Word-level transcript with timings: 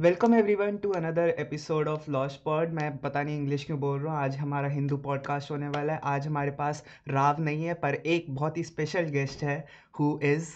Welcome 0.00 0.34
everyone 0.34 0.76
to 0.76 0.90
another 0.90 1.28
episode 1.38 1.88
of 1.88 2.10
loss 2.10 2.36
pod 2.44 2.70
मैं 2.72 2.96
पता 2.98 3.22
नहीं 3.22 3.36
इंग्लिश 3.36 3.64
क्यों 3.64 3.78
बोल 3.80 3.98
रहा 4.00 4.12
हूँ 4.12 4.20
आज 4.20 4.36
हमारा 4.36 4.68
हिंदू 4.68 4.96
पॉडकास्ट 4.96 5.50
होने 5.50 5.68
वाला 5.68 5.92
है। 5.92 6.00
आज 6.04 6.26
हमारे 6.26 6.50
पास 6.50 6.82
राव 7.08 7.40
नहीं 7.40 7.64
है 7.64 7.74
पर 7.74 7.94
एक 7.94 8.34
बहुत 8.34 8.56
ही 8.58 8.64
स्पेशल 8.64 9.08
गेस्ट 9.08 9.42
है 9.42 9.56
हु 10.00 10.18
इज़ 10.22 10.48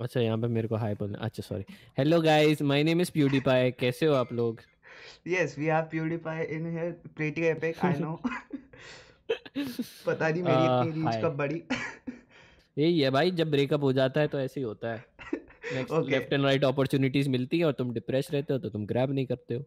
अच्छा 0.00 0.20
यहाँ 0.20 0.38
पे 0.38 0.48
मेरे 0.48 0.68
को 0.68 0.76
हाय 0.76 0.94
बोलना। 0.94 1.18
अच्छा 1.18 1.42
sorry 1.42 1.64
hello 1.98 2.20
guys 2.22 2.62
my 2.62 2.82
name 2.82 3.00
is 3.00 3.10
PewDiePie 3.12 3.70
कैसे 3.80 4.06
हो 4.06 4.14
आप 4.14 4.32
लोग? 4.32 4.60
Yes 5.28 5.58
we 5.58 5.66
have 5.66 5.82
PewDiePie 5.90 6.44
in 6.46 6.70
here 6.70 6.90
pretty 7.16 7.46
epic 7.46 7.84
I 7.84 7.98
know 7.98 8.20
पता 10.06 10.28
नहीं 10.28 10.42
मेरी 10.42 10.56
आ, 10.56 10.82
इतनी 10.82 11.02
रीच 11.02 11.22
कब 11.24 11.36
बढ़ी। 11.36 11.62
यही 12.76 13.00
है 13.00 13.10
भाई 13.10 13.30
जब 13.30 13.50
ब्रेकअप 13.50 13.82
हो 13.82 13.92
जाता 13.92 14.20
है 14.20 14.28
तो 14.28 14.40
ऐसे 14.40 14.60
ही 14.60 14.64
होता 14.64 14.92
है। 14.92 15.04
लेफ्ट 15.73 16.33
एंड 16.33 16.43
राइट 16.43 16.63
अपॉर्चुनिटीज 16.65 17.27
मिलती 17.37 17.59
है 17.59 17.65
और 17.65 17.73
तुम 17.79 17.93
डिप्रेस 17.93 18.29
रहते 18.33 18.53
हो 18.53 18.59
तो 18.59 18.69
तुम 18.69 18.85
ग्रैब 18.85 19.11
नहीं 19.13 19.25
करते 19.25 19.55
हो 19.55 19.65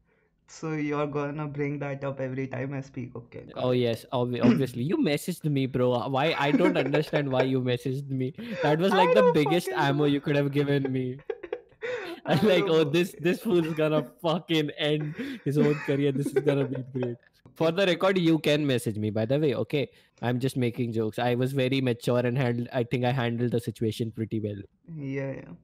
so 0.51 0.75
you 0.75 0.97
are 0.97 1.07
gonna 1.15 1.47
bring 1.57 1.79
that 1.81 2.05
up 2.05 2.21
every 2.21 2.47
time 2.57 2.75
I 2.75 2.83
speak 2.83 3.17
okay 3.17 3.41
Oh 3.65 3.73
yes, 3.79 4.05
obvi- 4.19 4.43
obviously. 4.51 4.87
You 4.93 4.99
messaged 5.09 5.49
me, 5.57 5.65
bro. 5.79 5.89
Why? 6.17 6.27
I 6.47 6.51
don't 6.61 6.79
understand 6.85 7.33
why 7.37 7.43
you 7.55 7.61
messaged 7.71 8.15
me. 8.23 8.29
That 8.63 8.85
was 8.87 8.93
I 8.93 9.01
like 9.03 9.15
the 9.19 9.25
don't 9.27 9.39
biggest 9.41 9.69
fucking 9.73 9.83
ammo 9.89 10.05
know. 10.07 10.13
you 10.15 10.21
could 10.29 10.39
have 10.41 10.51
given 10.59 10.89
me. 10.99 11.05
I 12.25 12.35
I'm 12.35 12.47
like, 12.53 12.67
don't 12.67 12.71
oh, 12.71 12.83
know. 12.83 12.91
this 12.97 13.15
this 13.29 13.43
fool's 13.47 13.73
gonna 13.83 14.01
fucking 14.29 14.71
end 14.91 15.21
his 15.45 15.59
own 15.67 15.75
career. 15.89 16.13
This 16.21 16.33
is 16.33 16.41
gonna 16.51 16.67
be 16.75 16.83
great. 16.97 17.29
For 17.61 17.71
the 17.77 17.87
record, 17.91 18.19
you 18.25 18.39
can 18.49 18.67
message 18.67 18.99
me. 19.05 19.11
By 19.21 19.27
the 19.35 19.39
way, 19.45 19.55
okay. 19.61 19.85
I'm 20.23 20.39
just 20.45 20.57
making 20.65 20.93
jokes. 20.99 21.19
I 21.19 21.31
was 21.45 21.55
very 21.61 21.81
mature 21.81 22.21
and 22.31 22.39
handled. 22.39 22.69
I 22.73 22.85
think 22.93 23.05
I 23.05 23.15
handled 23.23 23.57
the 23.57 23.61
situation 23.65 24.13
pretty 24.21 24.41
well. 24.49 24.61
Yeah, 25.15 25.33
yeah. 25.41 25.57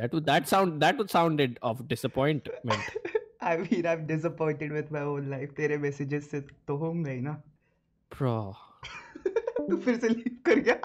That 0.00 0.12
would 0.14 0.26
that 0.26 0.48
sound 0.48 0.80
that 0.82 0.96
would 0.98 1.10
sounded 1.10 1.58
of 1.62 1.86
disappointment. 1.88 2.78
I 3.42 3.56
mean, 3.58 3.86
I'm 3.86 4.06
disappointed 4.06 4.72
with 4.72 4.90
my 4.90 5.00
whole 5.08 5.26
life. 5.32 5.54
तेरे 5.56 5.78
messages 5.82 6.28
से 6.30 6.40
तो 6.68 6.76
होंगे 6.84 7.10
ही 7.10 7.20
ना 7.20 7.36
Bro. 8.10 8.34
तू 9.70 9.76
फिर 9.76 9.98
से 10.00 10.08
leave 10.08 10.36
कर 10.46 10.58
गया 10.68 10.78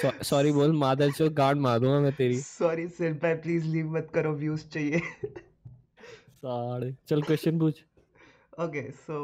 So, 0.00 0.10
sorry 0.30 0.52
बोल 0.54 0.72
मादर 0.78 1.10
चो 1.12 1.28
गांड 1.38 1.60
मार 1.60 1.78
दूँगा 1.80 2.00
मैं 2.00 2.12
तेरी 2.16 2.36
सॉरी 2.40 2.86
सिर 2.98 3.12
पे 3.22 3.34
प्लीज़ 3.42 3.64
लीव 3.66 3.90
मत 3.96 4.10
करो 4.14 4.32
व्यूज़ 4.42 4.66
चाहिए 4.74 4.98
साढ़े 6.44 6.94
चल 7.08 7.22
क्वेश्चन 7.22 7.58
पूछ 7.58 7.82
ओके 8.64 8.82
सो 9.06 9.18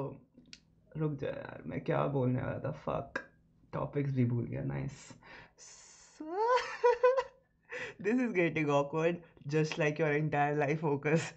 रुक 0.92 1.12
जा 1.20 1.28
यार 1.28 1.62
मैं 1.66 1.80
क्या 1.84 2.06
बोलने 2.16 2.40
वाला 2.42 2.58
था 2.64 2.70
फक 2.86 3.20
टॉपिक्स 3.72 4.10
भी 4.14 4.24
भूल 4.32 4.44
गया 4.46 4.64
nice 4.64 5.08
this 8.01 8.21
is 8.21 8.31
getting 8.39 8.73
awkward 8.79 9.21
just 9.53 9.77
like 9.81 10.01
your 10.03 10.11
entire 10.15 10.57
life 10.63 10.81
focus 10.87 11.29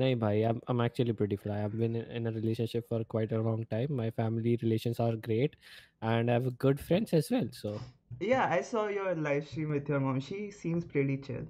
नहीं 0.00 0.14
भाई 0.20 0.44
I'm 0.50 0.60
I'm 0.72 0.82
actually 0.82 1.14
pretty 1.16 1.36
fly. 1.40 1.56
I've 1.62 1.74
been 1.80 1.96
in, 2.02 2.04
in 2.18 2.28
a 2.28 2.30
relationship 2.36 2.86
for 2.92 3.00
quite 3.14 3.32
a 3.38 3.40
long 3.46 3.64
time. 3.72 3.90
My 3.98 4.06
family 4.20 4.54
relations 4.62 5.00
are 5.06 5.16
great, 5.26 5.56
and 6.12 6.30
I 6.34 6.38
have 6.38 6.46
good 6.66 6.80
friends 6.84 7.12
as 7.18 7.28
well. 7.34 7.50
So 7.58 7.74
yeah 8.20 8.54
i 8.54 8.60
saw 8.68 8.86
your 8.94 9.12
live 9.26 9.44
stream 9.50 9.70
with 9.74 9.90
your 9.92 9.98
mom 10.06 10.18
she 10.20 10.38
seems 10.56 10.84
pretty 10.94 11.16
chill 11.26 11.44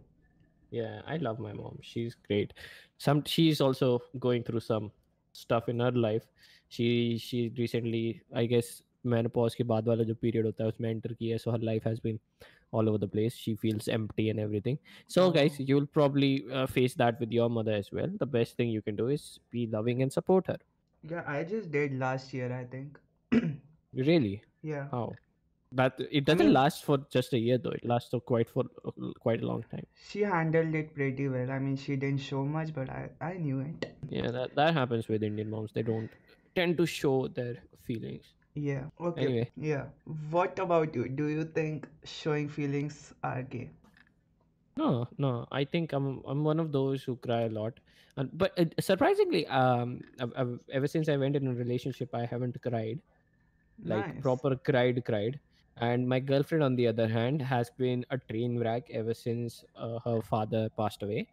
yeah, 0.72 1.03
I 1.06 1.19
love 1.19 1.39
my 1.39 1.53
mom. 1.53 1.78
She's 1.83 2.17
great. 2.27 2.55
Some 2.97 3.22
she's 3.27 3.61
also 3.61 4.00
going 4.19 4.42
through 4.42 4.61
some 4.61 4.91
stuff 5.33 5.69
in 5.69 5.78
her 5.81 5.92
life. 5.92 6.25
She 6.69 7.19
she 7.19 7.53
recently 7.58 8.22
I 8.34 8.47
guess 8.47 8.83
menopause 9.05 9.55
के 9.55 9.64
बाद 9.64 9.89
वाला 9.89 10.05
जो 10.05 10.14
period 10.14 10.47
होता 10.47 10.64
है 10.64 10.69
उसमें 10.69 10.91
enter 10.95 11.14
की 11.14 11.28
है. 11.28 11.39
So 11.39 11.53
her 11.53 11.58
life 11.58 11.84
has 11.84 12.00
been 12.00 12.19
all 12.72 12.88
over 12.90 12.98
the 12.98 13.08
place. 13.08 13.36
She 13.36 13.56
feels 13.56 13.88
empty 13.88 14.30
and 14.30 14.40
everything. 14.40 14.78
So 15.08 15.30
guys, 15.32 15.58
oh 15.60 15.64
you'll 15.68 15.86
probably 15.88 16.46
uh, 16.54 16.66
face 16.68 16.94
that 16.96 17.20
with 17.20 17.32
your 17.32 17.50
mother 17.50 17.73
as 17.73 17.92
well. 17.92 18.10
The 18.20 18.26
best 18.26 18.58
thing 18.58 18.70
you 18.70 18.82
can 18.82 18.96
do 18.96 19.08
is 19.08 19.40
be 19.52 19.68
loving 19.68 20.02
and 20.02 20.12
support 20.22 20.48
her. 20.54 20.58
yeah 21.12 21.26
i 21.32 21.42
just 21.50 21.68
did 21.73 21.92
last 22.04 22.32
year 22.36 22.48
i 22.60 22.64
think 22.72 22.95
Really? 23.94 24.42
yeah 24.61 24.88
How? 24.92 25.14
That 25.73 26.00
it 26.17 26.23
doesn't 26.26 26.45
mean 26.45 26.54
last 26.54 26.86
for 26.86 26.98
just 27.14 27.33
a 27.33 27.39
year 27.45 27.58
though. 27.58 27.72
It 27.77 27.86
lasts 27.92 28.10
for 28.11 28.20
quite 28.22 28.50
for 28.50 28.64
quite 29.20 29.42
a 29.44 29.48
long 29.48 29.64
time. 29.72 29.86
she 30.10 30.22
handled 30.22 30.73
it 30.82 30.94
pretty 31.00 31.27
well 31.33 31.52
i 31.56 31.58
mean 31.66 31.76
she 31.86 31.95
didn't 32.04 32.22
show 32.27 32.44
much 32.54 32.70
but 32.77 32.89
i 32.89 33.02
i 33.30 33.33
knew 33.45 33.60
it 33.70 33.88
Yeah, 34.17 34.32
that 34.38 34.56
that 34.60 34.73
happens 34.80 35.08
with 35.14 35.23
Indian 35.30 35.50
moms. 35.54 35.73
They 35.77 35.83
don't 35.88 36.10
tend 36.60 36.77
to 36.82 36.86
show 36.86 37.16
their 37.39 37.56
feelings. 37.88 38.30
Yeah 38.66 38.86
okay 39.10 39.28
Anyway, 39.28 39.52
yeah 39.56 39.86
what 40.32 40.60
about 40.60 40.95
you 40.95 41.08
do 41.10 41.28
you 41.28 41.45
think 41.60 41.88
showing 42.04 42.50
feelings 42.50 43.14
are 43.23 43.44
gay 43.44 43.70
no, 44.78 45.08
no. 45.18 45.48
I 45.52 45.66
think 45.66 45.94
I'm 45.94 46.22
I'm 46.26 46.44
one 46.44 46.60
of 46.60 46.72
those 46.72 47.04
who 47.04 47.16
cry 47.18 47.42
a 47.44 47.50
lot. 47.50 47.80
And 48.16 48.30
but 48.34 48.58
uh, 48.60 48.66
surprisingly, 48.80 49.45
um, 49.48 50.02
I've, 50.20 50.34
I've, 50.36 50.60
ever 50.72 50.88
since 50.88 51.10
I 51.10 51.18
went 51.18 51.36
in 51.36 51.48
a 51.48 51.54
relationship, 51.54 52.10
I 52.14 52.26
haven't 52.26 52.62
cried 52.62 53.02
like 53.84 54.08
nice 54.08 54.22
proper 54.22 54.56
cried 54.56 55.04
cried. 55.06 55.39
And 55.78 56.08
my 56.08 56.20
girlfriend, 56.20 56.64
on 56.64 56.76
the 56.76 56.88
other 56.88 57.08
hand, 57.08 57.42
has 57.42 57.70
been 57.78 58.06
a 58.12 58.18
train 58.18 58.60
wreck 58.60 58.89
ever 58.92 59.14
since 59.14 59.64
uh, 59.76 60.00
her 60.06 60.22
father 60.22 60.70
passed 60.78 61.04
away 61.04 61.28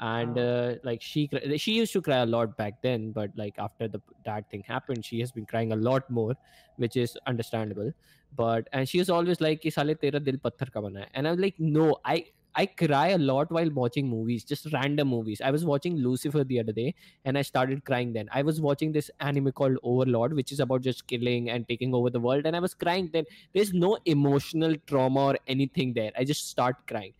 and 0.00 0.38
uh, 0.38 0.74
like 0.82 1.00
she 1.00 1.28
she 1.56 1.72
used 1.72 1.92
to 1.92 2.02
cry 2.02 2.18
a 2.18 2.26
lot 2.26 2.56
back 2.56 2.82
then 2.82 3.12
but 3.12 3.30
like 3.36 3.54
after 3.58 3.86
the 3.88 4.00
dad 4.24 4.48
thing 4.50 4.62
happened 4.66 5.04
she 5.04 5.20
has 5.20 5.30
been 5.30 5.46
crying 5.46 5.72
a 5.72 5.76
lot 5.76 6.08
more 6.10 6.34
which 6.76 6.96
is 6.96 7.16
understandable 7.26 7.92
but 8.36 8.68
and 8.72 8.88
she 8.88 8.98
is 8.98 9.08
always 9.08 9.40
like 9.40 9.60
Ki 9.60 9.70
sale 9.70 9.94
tera 9.94 10.20
dil 10.20 10.38
patthar 10.46 10.72
ka 10.72 10.80
bana 10.80 11.00
hai. 11.00 11.08
and 11.14 11.28
i'm 11.28 11.38
like 11.38 11.54
no 11.58 11.96
i 12.04 12.24
I 12.56 12.66
cry 12.66 13.08
a 13.08 13.18
lot 13.18 13.50
while 13.50 13.68
watching 13.70 14.08
movies, 14.08 14.44
just 14.44 14.72
random 14.72 15.08
movies. 15.08 15.40
I 15.40 15.50
was 15.50 15.64
watching 15.64 15.96
Lucifer 15.96 16.44
the 16.44 16.60
other 16.60 16.72
day 16.72 16.94
and 17.24 17.36
I 17.36 17.42
started 17.42 17.84
crying 17.84 18.12
then. 18.12 18.28
I 18.32 18.42
was 18.42 18.60
watching 18.60 18.92
this 18.92 19.10
anime 19.18 19.50
called 19.50 19.76
Overlord, 19.82 20.34
which 20.34 20.52
is 20.52 20.60
about 20.60 20.82
just 20.82 21.06
killing 21.08 21.50
and 21.50 21.66
taking 21.68 21.94
over 21.94 22.10
the 22.10 22.20
world, 22.20 22.46
and 22.46 22.54
I 22.54 22.60
was 22.60 22.72
crying 22.72 23.10
then. 23.12 23.24
There's 23.54 23.72
no 23.72 23.98
emotional 24.04 24.76
trauma 24.86 25.24
or 25.24 25.38
anything 25.48 25.94
there. 25.94 26.12
I 26.16 26.22
just 26.24 26.48
start 26.48 26.76
crying 26.86 27.14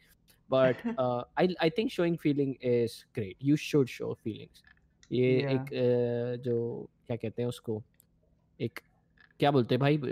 but 0.53 0.77
uh, 0.97 1.23
I 1.37 1.55
I 1.59 1.69
think 1.69 1.91
showing 1.91 2.17
feeling 2.17 2.57
is 2.61 3.05
great. 3.13 3.37
You 3.39 3.55
should 3.55 3.89
show 3.89 4.15
feelings. 4.25 4.61
ये 5.11 5.41
yeah 5.41 5.51
एक 5.53 5.69
uh, 5.73 6.43
जो 6.45 6.55
क्या 7.07 7.17
कहते 7.17 7.41
हैं 7.41 7.49
उसको 7.49 7.81
एक 8.61 8.79
क्या 9.39 9.51
बोलते 9.51 9.75
हैं 9.75 9.79
भाई 9.79 9.97
uh, 9.97 10.05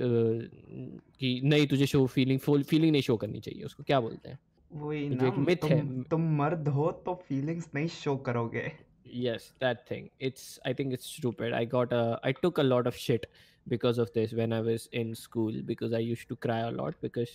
कि 1.20 1.42
नहीं 1.44 1.68
तुझे 1.68 1.86
शो 1.86 2.06
फीलिंग 2.16 2.40
फुल 2.40 2.64
फीलिंग 2.64 2.92
नहीं 2.92 3.02
शो 3.02 3.18
करनी 3.18 3.40
चाहिए 3.40 3.64
उसको 3.64 3.84
क्या 3.84 4.00
बोलते 4.02 4.30
हैं 4.30 4.40
वही 4.74 5.10
जो 5.10 5.16
ना 5.16 5.28
एक 5.28 5.38
मिथ 5.48 5.64
है 5.64 5.80
तुम 5.80 6.04
तुम 6.12 6.22
मर्द 6.38 6.68
हो 6.78 6.92
तो 7.06 7.14
फीलिंग्स 7.28 7.70
नहीं 7.76 7.88
शो 8.02 8.16
करोगे 8.30 8.72
yes 9.26 9.54
that 9.60 9.86
thing 9.90 10.10
it's 10.20 10.60
I 10.70 10.74
think 10.74 10.94
it's 10.96 11.06
stupid 11.18 11.54
I 11.54 11.66
got 11.66 11.94
a 11.94 12.20
I 12.30 12.32
took 12.40 12.58
a 12.58 12.64
lot 12.64 12.88
of 12.88 12.98
shit 13.04 13.28
because 13.68 13.98
of 13.98 14.12
this 14.18 14.34
when 14.34 14.56
I 14.58 14.60
was 14.62 14.88
in 15.02 15.14
school 15.16 15.62
because 15.70 15.94
I 15.94 16.00
used 16.00 16.28
to 16.30 16.36
cry 16.48 16.60
a 16.66 16.72
lot 16.72 17.00
because 17.02 17.32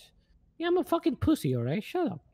yeah 0.59 0.67
I'm 0.67 0.77
a 0.77 0.83
fucking 0.83 1.17
pussy 1.27 1.55
alright 1.55 1.83
shut 1.83 2.11
up 2.11 2.21
hell 2.21 2.26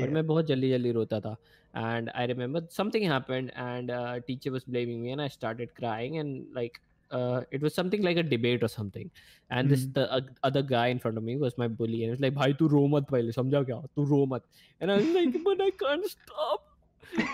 और 0.00 0.10
yeah 0.10 0.16
मैं 0.16 0.26
बहुत 0.26 0.46
जल्दी 0.46 0.70
जल्दी 0.70 0.90
रोता 0.92 1.20
था 1.20 1.36
and 1.80 2.10
I 2.20 2.24
remember 2.30 2.60
something 2.76 3.04
happened 3.10 3.50
and 3.66 3.90
uh, 3.90 4.20
teacher 4.26 4.50
was 4.54 4.64
blaming 4.64 5.02
me 5.02 5.12
and 5.12 5.22
I 5.22 5.28
started 5.28 5.70
crying 5.74 6.18
and 6.22 6.52
like 6.58 6.80
uh, 7.10 7.42
it 7.50 7.62
was 7.62 7.74
something 7.74 8.02
like 8.02 8.18
a 8.18 8.22
debate 8.32 8.62
or 8.62 8.68
something 8.68 9.10
and 9.50 9.70
this 9.70 9.84
hmm 9.84 9.92
the 9.98 10.04
uh, 10.18 10.20
other 10.50 10.62
guy 10.62 10.88
in 10.88 10.98
front 10.98 11.16
of 11.16 11.24
me 11.24 11.36
was 11.44 11.56
my 11.62 11.68
bully 11.68 12.02
and 12.02 12.10
he 12.10 12.16
was 12.16 12.20
like 12.26 12.34
भाई 12.40 12.54
तू 12.62 12.68
रो 12.74 12.86
मत 12.96 13.06
पहले 13.12 13.32
समझा 13.38 13.62
क्या 13.70 13.80
तू 13.96 14.04
रो 14.10 14.24
मत 14.34 14.44
and 14.80 14.92
I 14.92 14.98
was 15.00 15.08
like 15.18 15.38
but 15.48 15.64
I 15.68 15.70
can't 15.84 16.10
stop 16.16 16.68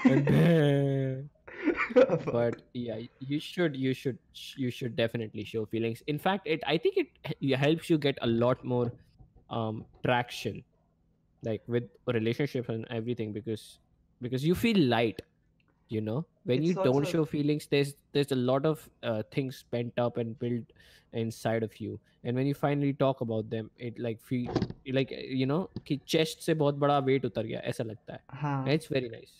and 0.06 0.28
then 0.28 1.30
Fuck. 1.94 2.28
but 2.30 2.62
yeah 2.74 2.98
you 3.20 3.40
should 3.40 3.76
you 3.76 3.94
should 3.94 4.18
you 4.56 4.70
should 4.70 4.96
definitely 4.96 5.44
show 5.44 5.64
feelings 5.66 6.02
in 6.06 6.18
fact 6.18 6.46
it 6.46 6.60
i 6.66 6.76
think 6.78 6.96
it 6.96 7.08
h- 7.24 7.58
helps 7.58 7.90
you 7.90 7.98
get 7.98 8.18
a 8.22 8.26
lot 8.26 8.62
more 8.64 8.92
um 9.50 9.84
traction 10.04 10.64
like 11.42 11.62
with 11.66 11.84
relationships 12.06 12.68
and 12.68 12.86
everything 12.90 13.32
because 13.32 13.78
because 14.20 14.44
you 14.44 14.54
feel 14.54 14.78
light 14.78 15.20
you 15.88 16.00
know 16.00 16.26
when 16.44 16.60
it's 16.60 16.68
you 16.68 16.74
don't 16.74 17.04
also 17.04 17.04
show 17.04 17.24
feelings 17.24 17.66
there's 17.70 17.94
there's 18.12 18.32
a 18.32 18.36
lot 18.36 18.66
of 18.66 18.88
uh, 19.02 19.22
things 19.32 19.64
pent 19.70 19.92
up 19.98 20.16
and 20.16 20.38
built 20.38 20.64
inside 21.12 21.62
of 21.62 21.80
you 21.80 21.98
and 22.24 22.36
when 22.36 22.46
you 22.46 22.54
finally 22.54 22.92
talk 22.92 23.20
about 23.20 23.48
them 23.50 23.70
it 23.78 23.98
like 23.98 24.20
feel 24.20 24.50
like 24.92 25.10
you 25.10 25.46
know 25.46 25.68
कि 25.86 26.00
chest 26.06 26.42
से 26.46 26.54
बहुत 26.54 26.74
बड़ा 26.84 27.00
weight 27.06 27.24
उतर 27.24 27.46
गया 27.46 27.60
ऐसा 27.72 27.84
लगता 27.84 28.12
है 28.14 28.20
हाँ 28.42 28.74
it's 28.76 28.88
very 28.96 29.08
nice 29.08 29.36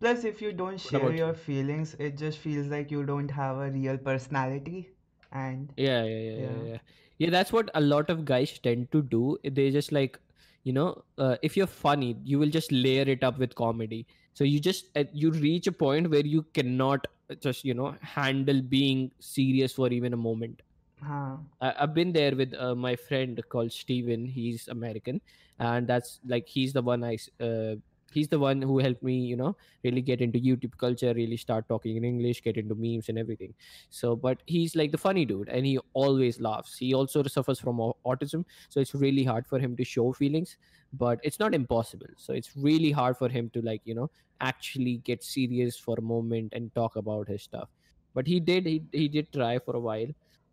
plus 0.00 0.24
if 0.24 0.40
you 0.42 0.52
don't 0.52 0.78
what 0.82 0.90
share 0.90 1.00
about 1.00 1.16
your 1.16 1.28
you 1.28 1.34
feelings 1.34 1.94
it 1.98 2.16
just 2.16 2.38
feels 2.38 2.66
like 2.74 2.90
you 2.90 3.04
don't 3.10 3.30
have 3.30 3.58
a 3.58 3.70
real 3.70 3.98
personality 4.10 4.88
and 5.32 5.72
Yeah, 5.76 6.04
yeah, 6.04 6.18
yeah, 6.18 6.38
yeah, 6.38 6.56
yeah 6.56 6.64
yeah. 6.72 6.78
Yeah, 7.18 7.30
that's 7.30 7.52
what 7.52 7.70
a 7.74 7.80
lot 7.80 8.10
of 8.10 8.24
guys 8.24 8.58
tend 8.58 8.90
to 8.92 9.02
do. 9.02 9.38
They 9.44 9.70
just 9.70 9.92
like, 9.92 10.18
you 10.65 10.73
know, 10.73 11.05
uh, 11.17 11.37
if 11.43 11.57
you're 11.57 11.67
funny, 11.67 12.17
you 12.25 12.39
will 12.39 12.49
just 12.49 12.71
layer 12.73 13.03
it 13.03 13.23
up 13.23 13.39
with 13.39 13.55
comedy. 13.55 14.07
So 14.33 14.43
you 14.43 14.59
just 14.59 14.87
uh, 14.97 15.05
you 15.13 15.31
reach 15.31 15.67
a 15.67 15.73
point 15.73 16.11
where 16.11 16.25
you 16.25 16.43
cannot 16.53 17.07
just 17.41 17.65
you 17.65 17.75
know 17.75 17.97
handle 18.01 18.61
being 18.61 19.11
serious 19.21 19.73
for 19.73 19.89
even 19.91 20.13
a 20.13 20.17
moment. 20.17 20.63
हाँ 21.01 21.49
I, 21.61 21.73
I've 21.79 21.93
been 21.93 22.13
there 22.13 22.35
with 22.35 22.53
uh, 22.53 22.75
my 22.75 22.95
friend 22.95 23.41
called 23.49 23.71
Steven. 23.71 24.25
He's 24.25 24.67
American, 24.67 25.21
and 25.59 25.87
that's 25.87 26.19
like 26.25 26.47
he's 26.47 26.73
the 26.73 26.81
one 26.81 27.03
i 27.03 27.17
uh, 27.39 27.75
he's 28.15 28.27
the 28.29 28.39
one 28.39 28.61
who 28.61 28.79
helped 28.79 29.03
me 29.03 29.15
you 29.31 29.35
know 29.35 29.55
really 29.83 30.01
get 30.01 30.21
into 30.21 30.39
youtube 30.39 30.77
culture 30.77 31.13
really 31.13 31.37
start 31.37 31.67
talking 31.69 31.97
in 31.97 32.05
english 32.05 32.41
get 32.41 32.57
into 32.57 32.75
memes 32.75 33.09
and 33.09 33.19
everything. 33.19 33.53
So 33.89 34.15
but 34.15 34.41
he's 34.45 34.75
like 34.75 34.91
the 34.91 34.97
funny 34.97 35.25
dude 35.25 35.49
and 35.49 35.65
he 35.65 35.77
always 35.93 36.39
laughs. 36.39 36.77
He 36.77 36.93
also 36.93 37.23
suffers 37.23 37.59
from 37.59 37.77
autism 38.05 38.45
so 38.69 38.79
it's 38.79 38.95
really 38.95 39.23
hard 39.23 39.47
for 39.47 39.59
him 39.59 39.75
to 39.77 39.83
show 39.83 40.13
feelings 40.13 40.57
but 40.93 41.19
it's 41.23 41.39
not 41.39 41.53
impossible. 41.53 42.07
So 42.17 42.33
it's 42.33 42.55
really 42.55 42.91
hard 42.91 43.17
for 43.17 43.29
him 43.29 43.49
to 43.51 43.61
like 43.61 43.81
you 43.85 43.95
know 43.95 44.09
actually 44.41 44.97
get 44.97 45.23
serious 45.23 45.77
for 45.77 45.95
a 45.97 46.01
moment 46.01 46.53
and 46.53 46.73
talk 46.75 46.95
about 46.95 47.27
his 47.27 47.43
stuff. 47.43 47.69
But 48.13 48.27
he 48.27 48.39
did 48.39 48.65
he, 48.65 48.83
he 48.91 49.07
did 49.07 49.31
try 49.33 49.59
for 49.59 49.75
a 49.75 49.79
while 49.79 50.07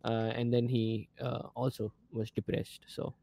uh, 0.04 0.32
and 0.34 0.52
then 0.52 0.68
he 0.68 1.08
uh, 1.20 1.48
also 1.54 1.92
was 2.12 2.30
depressed. 2.30 2.84
So 2.88 3.14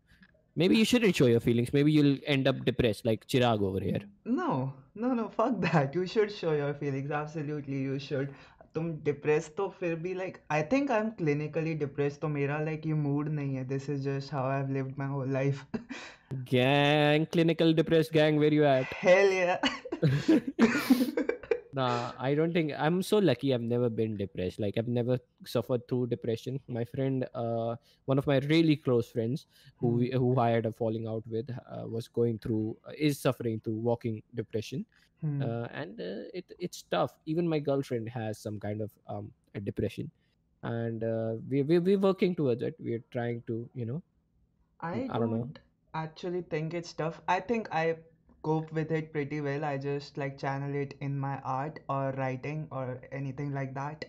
maybe 0.59 0.77
you 0.81 0.85
shouldn't 0.93 1.17
show 1.21 1.27
your 1.27 1.41
feelings 1.49 1.73
maybe 1.73 1.93
you'll 1.93 2.17
end 2.37 2.49
up 2.53 2.65
depressed 2.71 3.05
like 3.11 3.27
chirag 3.35 3.63
over 3.71 3.81
here 3.91 4.03
No, 4.25 4.73
no, 4.95 5.09
no, 5.15 5.29
fuck 5.29 5.61
that. 5.63 5.95
You 5.95 6.07
should 6.07 6.31
show 6.33 6.53
your 6.53 6.73
feelings. 6.75 7.11
Absolutely, 7.11 7.81
you 7.87 7.99
should. 7.99 8.29
तुम 8.75 8.91
depress 9.05 9.49
तो 9.57 9.69
फिर 9.81 9.95
भी 10.05 10.15
like 10.15 10.39
I 10.53 10.63
think 10.73 10.91
I 10.91 11.01
am 11.01 11.11
clinically 11.19 11.75
depress 11.83 12.19
तो 12.23 12.29
मेरा 12.29 12.59
like 12.65 12.87
ये 12.87 12.95
mood 13.03 13.29
नहीं 13.35 13.55
है 13.57 13.65
this 13.69 13.89
is 13.91 14.01
just 14.05 14.33
how 14.35 14.51
I 14.51 14.61
have 14.61 14.73
lived 14.73 14.99
my 14.99 15.09
whole 15.09 15.33
life 15.33 15.65
gang 16.53 17.27
clinical 17.35 17.75
depressed 17.81 18.13
gang 18.19 18.41
where 18.45 18.55
you 18.59 18.65
at 18.71 18.95
hello 19.03 19.33
yeah 19.33 19.59
nah 21.80 22.12
i 22.28 22.30
don't 22.38 22.54
think 22.58 22.72
i'm 22.86 23.02
so 23.10 23.18
lucky 23.30 23.54
i've 23.54 23.68
never 23.74 23.90
been 23.90 24.16
depressed. 24.18 24.60
Like 24.60 24.78
i've 24.78 24.88
never 24.88 25.18
suffered 25.46 25.88
through 25.88 26.08
depression. 26.08 26.60
My 26.68 26.86
friend 26.86 27.26
uh 27.34 27.76
one 28.06 28.18
of 28.18 28.28
my 28.28 28.38
really 28.54 28.76
close 28.76 29.10
friends 29.16 29.46
who 29.78 29.90
we, 30.00 30.12
who 30.12 30.38
i 30.40 30.50
had 30.50 30.66
a 30.66 30.72
falling 30.72 31.08
out 31.08 31.24
with 31.36 31.50
uh, 31.74 31.86
was 31.88 32.08
going 32.08 32.40
through 32.40 32.78
uh, 32.88 32.92
is 32.98 33.20
suffering 33.20 33.62
through 33.64 33.80
walking 33.92 34.22
depression. 34.36 34.86
Hmm. 35.22 35.42
uh, 35.46 35.68
and 35.74 36.00
uh, 36.00 36.32
it 36.34 36.46
it's 36.60 36.84
tough. 36.92 37.16
Even 37.26 37.48
my 37.54 37.60
girlfriend 37.60 38.08
has 38.10 38.40
some 38.40 38.60
kind 38.60 38.82
of 38.82 38.92
um 39.08 39.32
a 39.56 39.60
depression. 39.60 40.10
And 40.64 41.04
uh, 41.04 41.34
we, 41.50 41.62
we 41.64 41.80
we're 41.80 42.00
working 42.00 42.36
towards 42.36 42.64
it. 42.64 42.76
We're 42.80 43.04
trying 43.12 43.44
to 43.48 43.70
you 43.74 43.86
know 43.86 44.02
I 44.82 45.08
I 45.10 45.20
don't 45.20 45.32
know. 45.32 45.44
don't 45.44 45.60
actually 45.94 46.42
think 46.44 46.74
it's 46.74 46.94
tough. 46.94 47.22
I 47.28 47.40
think 47.42 47.68
I 47.72 47.98
cope 48.43 48.73
with 48.73 48.93
it 48.93 49.13
pretty 49.13 49.41
well. 49.41 49.65
I 49.65 49.79
just 49.79 50.17
like 50.19 50.39
channel 50.39 50.75
it 50.75 50.95
in 51.01 51.19
my 51.19 51.39
art 51.45 51.81
or 51.89 52.13
writing 52.19 52.69
or 52.71 53.01
anything 53.13 53.53
like 53.53 53.75
that. 53.75 54.05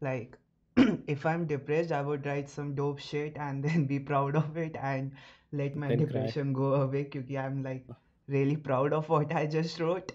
Like 0.00 0.36
if 1.06 1.26
I'm 1.26 1.46
depressed, 1.46 1.92
I 1.92 2.02
would 2.02 2.26
write 2.26 2.48
some 2.48 2.74
dope 2.74 2.98
shit 2.98 3.36
and 3.36 3.64
then 3.64 3.86
be 3.86 3.98
proud 3.98 4.36
of 4.36 4.56
it 4.56 4.76
and 4.80 5.12
let 5.52 5.76
my 5.76 5.88
Then 5.88 6.06
cry. 6.06 6.06
depression 6.06 6.52
go 6.52 6.74
away 6.74 7.04
because 7.04 7.34
I'm 7.36 7.62
like 7.62 7.86
really 8.28 8.56
proud 8.56 8.92
of 8.92 9.08
what 9.08 9.32
I 9.34 9.46
just 9.46 9.80
wrote. 9.80 10.12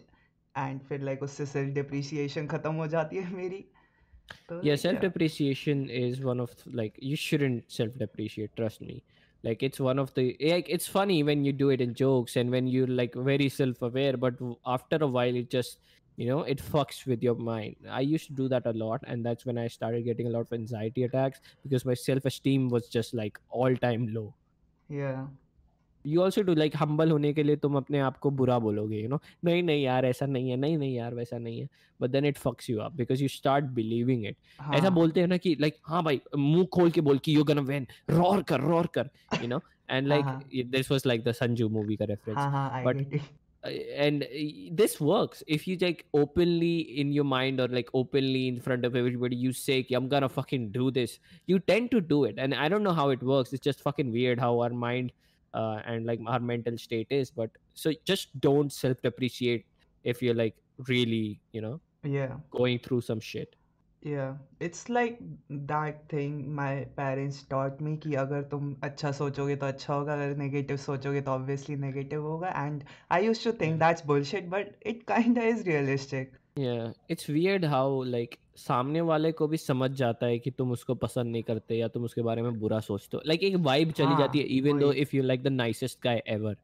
And 0.55 0.81
फिर 0.89 1.01
like 1.03 1.21
उससे 1.23 1.45
self 1.47 1.73
depreciation 1.75 2.47
खत्म 2.47 2.73
हो 2.81 2.87
जाती 2.87 3.17
है 3.17 3.33
मेरी 3.35 3.65
तो 4.49 4.61
yeah 4.61 4.71
like, 4.71 4.79
self 4.79 4.99
depreciation 5.01 5.89
is 5.89 6.21
one 6.21 6.39
of 6.39 6.55
th- 6.55 6.75
like 6.75 6.97
you 7.01 7.15
shouldn't 7.15 7.71
self 7.71 7.97
depreciate 7.97 8.55
trust 8.55 8.81
me 8.81 9.03
like 9.42 9.62
it's 9.62 9.80
one 9.80 9.98
of 9.98 10.12
the 10.14 10.36
like 10.40 10.68
it's 10.68 10.86
funny 10.86 11.22
when 11.22 11.44
you 11.44 11.52
do 11.52 11.70
it 11.70 11.80
in 11.80 11.94
jokes 11.94 12.36
and 12.36 12.50
when 12.50 12.66
you're 12.66 12.86
like 12.86 13.14
very 13.14 13.48
self 13.48 13.82
aware 13.82 14.16
but 14.16 14.34
after 14.66 14.96
a 15.00 15.06
while 15.06 15.34
it 15.34 15.50
just 15.50 15.78
you 16.16 16.26
know 16.26 16.42
it 16.42 16.60
fucks 16.60 17.06
with 17.06 17.22
your 17.22 17.36
mind. 17.36 17.76
I 17.88 18.00
used 18.00 18.26
to 18.26 18.32
do 18.32 18.48
that 18.48 18.66
a 18.66 18.72
lot 18.72 19.04
and 19.06 19.24
that's 19.24 19.46
when 19.46 19.56
i 19.56 19.68
started 19.68 20.04
getting 20.04 20.26
a 20.26 20.30
lot 20.30 20.40
of 20.40 20.52
anxiety 20.52 21.04
attacks 21.04 21.40
because 21.62 21.84
my 21.84 21.94
self 21.94 22.24
esteem 22.24 22.68
was 22.68 22.88
just 22.88 23.14
like 23.14 23.38
all 23.50 23.74
time 23.76 24.12
low. 24.12 24.34
Yeah 24.88 25.26
you 26.04 26.22
also 26.22 26.42
do 26.42 26.54
like 26.54 26.74
humble 26.74 27.10
होने 27.10 27.32
के 27.32 27.42
लिए 27.42 27.56
तुम 27.56 27.76
अपने 27.76 27.98
आप 27.98 28.18
को 28.18 28.30
बुरा 28.30 28.58
बोलोगे 28.58 29.02
you 29.02 29.10
know 29.10 29.18
नहीं 29.44 29.62
नहीं 29.62 29.82
यार 29.82 30.06
ऐसा 30.06 30.26
नहीं 30.26 30.50
है 30.50 30.56
नहीं 30.56 30.78
नहीं 30.78 30.94
यार 30.94 31.14
वैसा 31.14 31.38
नहीं 31.38 31.60
है 31.60 31.68
but 32.00 32.12
then 32.12 32.24
it 32.24 32.36
fucks 32.36 32.68
you 32.68 32.80
up 32.80 32.96
because 32.96 33.20
you 33.20 33.28
start 33.28 33.64
believing 33.74 34.24
it 34.24 34.36
ऐसा 34.74 34.82
हाँ 34.82 34.94
बोलते 34.94 35.20
हैं 35.20 35.26
ना 35.26 35.36
कि 35.36 35.56
लाइक 35.60 35.76
हाँ 35.86 36.02
भाई 36.04 36.20
मुँह 36.36 36.64
खोल 36.64 36.90
के 36.90 37.00
बोल 37.00 37.18
कि 37.18 37.36
यू 37.36 37.44
गना 37.44 37.62
win 37.62 37.86
रोर 38.10 38.42
कर 38.42 38.60
रोर 38.60 38.86
कर 38.86 39.10
you 39.34 39.48
know 39.48 39.60
and 39.88 40.12
हाँ, 40.12 40.18
like 40.18 40.24
हाँ। 40.24 40.42
y- 40.54 40.70
this 40.70 40.90
was 40.90 41.06
like 41.06 41.24
the 41.24 41.34
Sanju 41.34 41.70
movie 41.70 41.96
का 42.02 42.34
हाँ 42.34 42.50
हाँ 42.50 42.94
it 42.94 43.20
Uh, 43.64 43.70
and 43.96 44.22
uh, 44.22 44.72
this 44.72 45.00
works 45.00 45.42
if 45.48 45.66
you 45.66 45.76
like 45.80 46.06
openly 46.14 47.00
in 47.00 47.10
your 47.10 47.24
mind 47.24 47.60
or 47.60 47.66
like 47.66 47.88
openly 47.92 48.46
in 48.46 48.60
front 48.60 48.84
of 48.84 48.94
everybody 48.94 49.34
you 49.34 49.52
say 49.52 49.82
"Ki, 49.82 49.94
i'm 49.94 50.08
gonna 50.08 50.28
fucking 50.28 50.70
do 50.70 50.92
this 50.92 51.18
you 51.46 51.58
tend 51.58 51.90
to 51.90 52.00
do 52.00 52.24
it 52.24 52.38
and 52.38 52.54
i 52.54 52.68
don't 52.68 52.84
know 52.84 52.92
how 52.92 53.08
it 53.10 53.20
works 53.20 53.52
it's 53.52 53.64
just 53.64 53.80
fucking 53.80 54.12
weird 54.12 54.38
how 54.38 54.60
our 54.60 54.70
mind 54.70 55.10
uh, 55.10 55.27
and 55.53 56.05
like 56.05 56.19
our 56.27 56.39
mental 56.39 56.77
state 56.77 57.07
is 57.09 57.31
but 57.31 57.49
so 57.73 57.91
just 58.05 58.39
don't 58.39 58.71
self 58.71 59.01
depreciate 59.01 59.65
if 60.03 60.21
you're 60.21 60.33
like 60.33 60.55
really 60.87 61.39
you 61.51 61.61
know 61.61 61.79
yeah 62.03 62.35
going 62.51 62.79
through 62.79 63.01
some 63.01 63.19
shit 63.19 63.55
Yeah, 64.05 64.33
it's 64.59 64.89
like 64.89 65.19
that 65.49 66.09
thing 66.09 66.53
my 66.55 66.85
parents 66.95 67.37
taught 67.51 67.81
me 67.81 67.97
कि 67.97 68.15
अगर 68.15 68.41
तुम 68.41 68.75
अच्छा 68.83 69.11
सोचोगे 69.11 69.55
तो 69.55 69.65
अच्छा 69.65 69.93
होगा 69.93 70.13
अगर 70.13 70.35
negative 70.37 70.77
सोचोगे 70.77 71.21
तो 71.21 71.31
obviously 71.31 71.77
negative 71.83 72.25
होगा 72.25 72.51
and 72.63 72.83
I 73.17 73.19
used 73.27 73.43
to 73.43 73.53
think 73.61 73.79
that's 73.83 74.05
bullshit 74.09 74.49
but 74.49 74.75
it 74.93 75.07
kinda 75.13 75.45
is 75.53 75.63
realistic. 75.69 76.33
Yeah 76.58 76.92
it's 77.14 77.28
weird 77.34 77.64
how 77.72 77.86
like 78.14 78.36
सामने 78.58 79.00
वाले 79.08 79.30
को 79.40 79.46
भी 79.48 79.56
समझ 79.64 79.90
जाता 79.98 80.26
है 80.26 80.38
कि 80.44 80.50
तुम 80.60 80.70
उसको 80.72 80.94
पसंद 81.02 81.32
नहीं 81.32 81.42
करते 81.50 81.76
या 81.78 81.88
तुम 81.96 82.04
उसके 82.04 82.22
बारे 82.28 82.42
में 82.42 82.58
बुरा 82.60 82.80
सोचते 82.86 83.16
हो 83.16 83.22
like 83.32 83.42
एक 83.48 83.56
vibe 83.66 83.92
चली 83.92 84.06
हाँ, 84.06 84.18
जाती 84.18 84.38
है 84.38 84.46
even 84.58 84.80
though 84.82 84.88
वही। 84.88 85.04
if 85.04 85.12
you're 85.16 85.28
like 85.30 85.44
the 85.44 85.52
nicest 85.58 86.00
guy 86.06 86.14
ever 86.36 86.54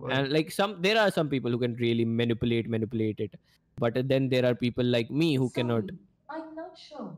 वही। 0.00 0.12
and 0.16 0.32
like 0.36 0.52
some 0.58 0.74
there 0.86 0.98
are 1.04 1.10
some 1.18 1.30
people 1.34 1.56
who 1.56 1.60
can 1.64 1.76
really 1.84 2.04
manipulate 2.20 2.68
manipulate 2.76 3.22
it 3.28 3.38
but 3.84 3.98
then 4.12 4.28
there 4.34 4.44
are 4.50 4.54
people 4.64 4.92
like 4.98 5.10
me 5.22 5.30
who 5.44 5.48
cannot 5.58 5.90
Sorry, 5.94 6.40
I'm 6.40 6.54
not 6.60 6.78
sure. 6.84 7.10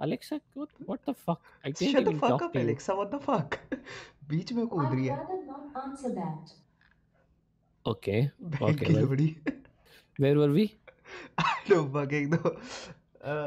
alexa 0.00 0.40
what, 0.54 0.68
what 0.86 1.04
the 1.10 1.14
fuck 1.26 1.40
i 1.64 1.70
can't 1.72 1.92
Shut 1.92 2.04
the 2.04 2.10
even 2.10 2.18
fuck 2.20 2.30
talk 2.30 2.42
up 2.48 2.52
to 2.52 2.58
you 2.60 2.64
Alexa, 2.66 2.94
what 3.02 3.10
the 3.10 3.20
fuck? 3.28 3.58
बीच 4.32 4.52
में 4.52 4.66
कूद 4.66 4.88
रही 4.94 5.08
I'd 5.08 5.10
है 5.10 5.16
rather 5.20 5.38
not 5.46 5.78
answer 5.84 6.10
that. 6.18 6.52
okay 7.86 8.30
लोग 11.70 11.92
बगेंग 11.92 12.34
तो 12.34 12.50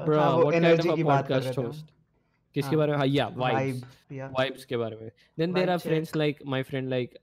bro 0.06 0.52
energy 0.52 0.96
की 0.96 1.04
बात 1.04 1.28
कर 1.28 1.42
रहे 1.42 1.72
किसके 2.56 2.75
हाँ। 2.75 2.78
बारे 2.78 2.98
में? 2.98 3.06
या 3.06 3.28
वाइब्स 3.28 3.84
वाइब्स 4.12 4.66
के 4.66 4.78
बारे 4.78 4.96
में। 4.96 5.12
Then 5.40 5.54
there 5.54 5.69
are 5.69 5.78
friends 5.78 6.16
like 6.16 6.40
my 6.46 6.63
friend 6.63 6.90
like 6.90 7.13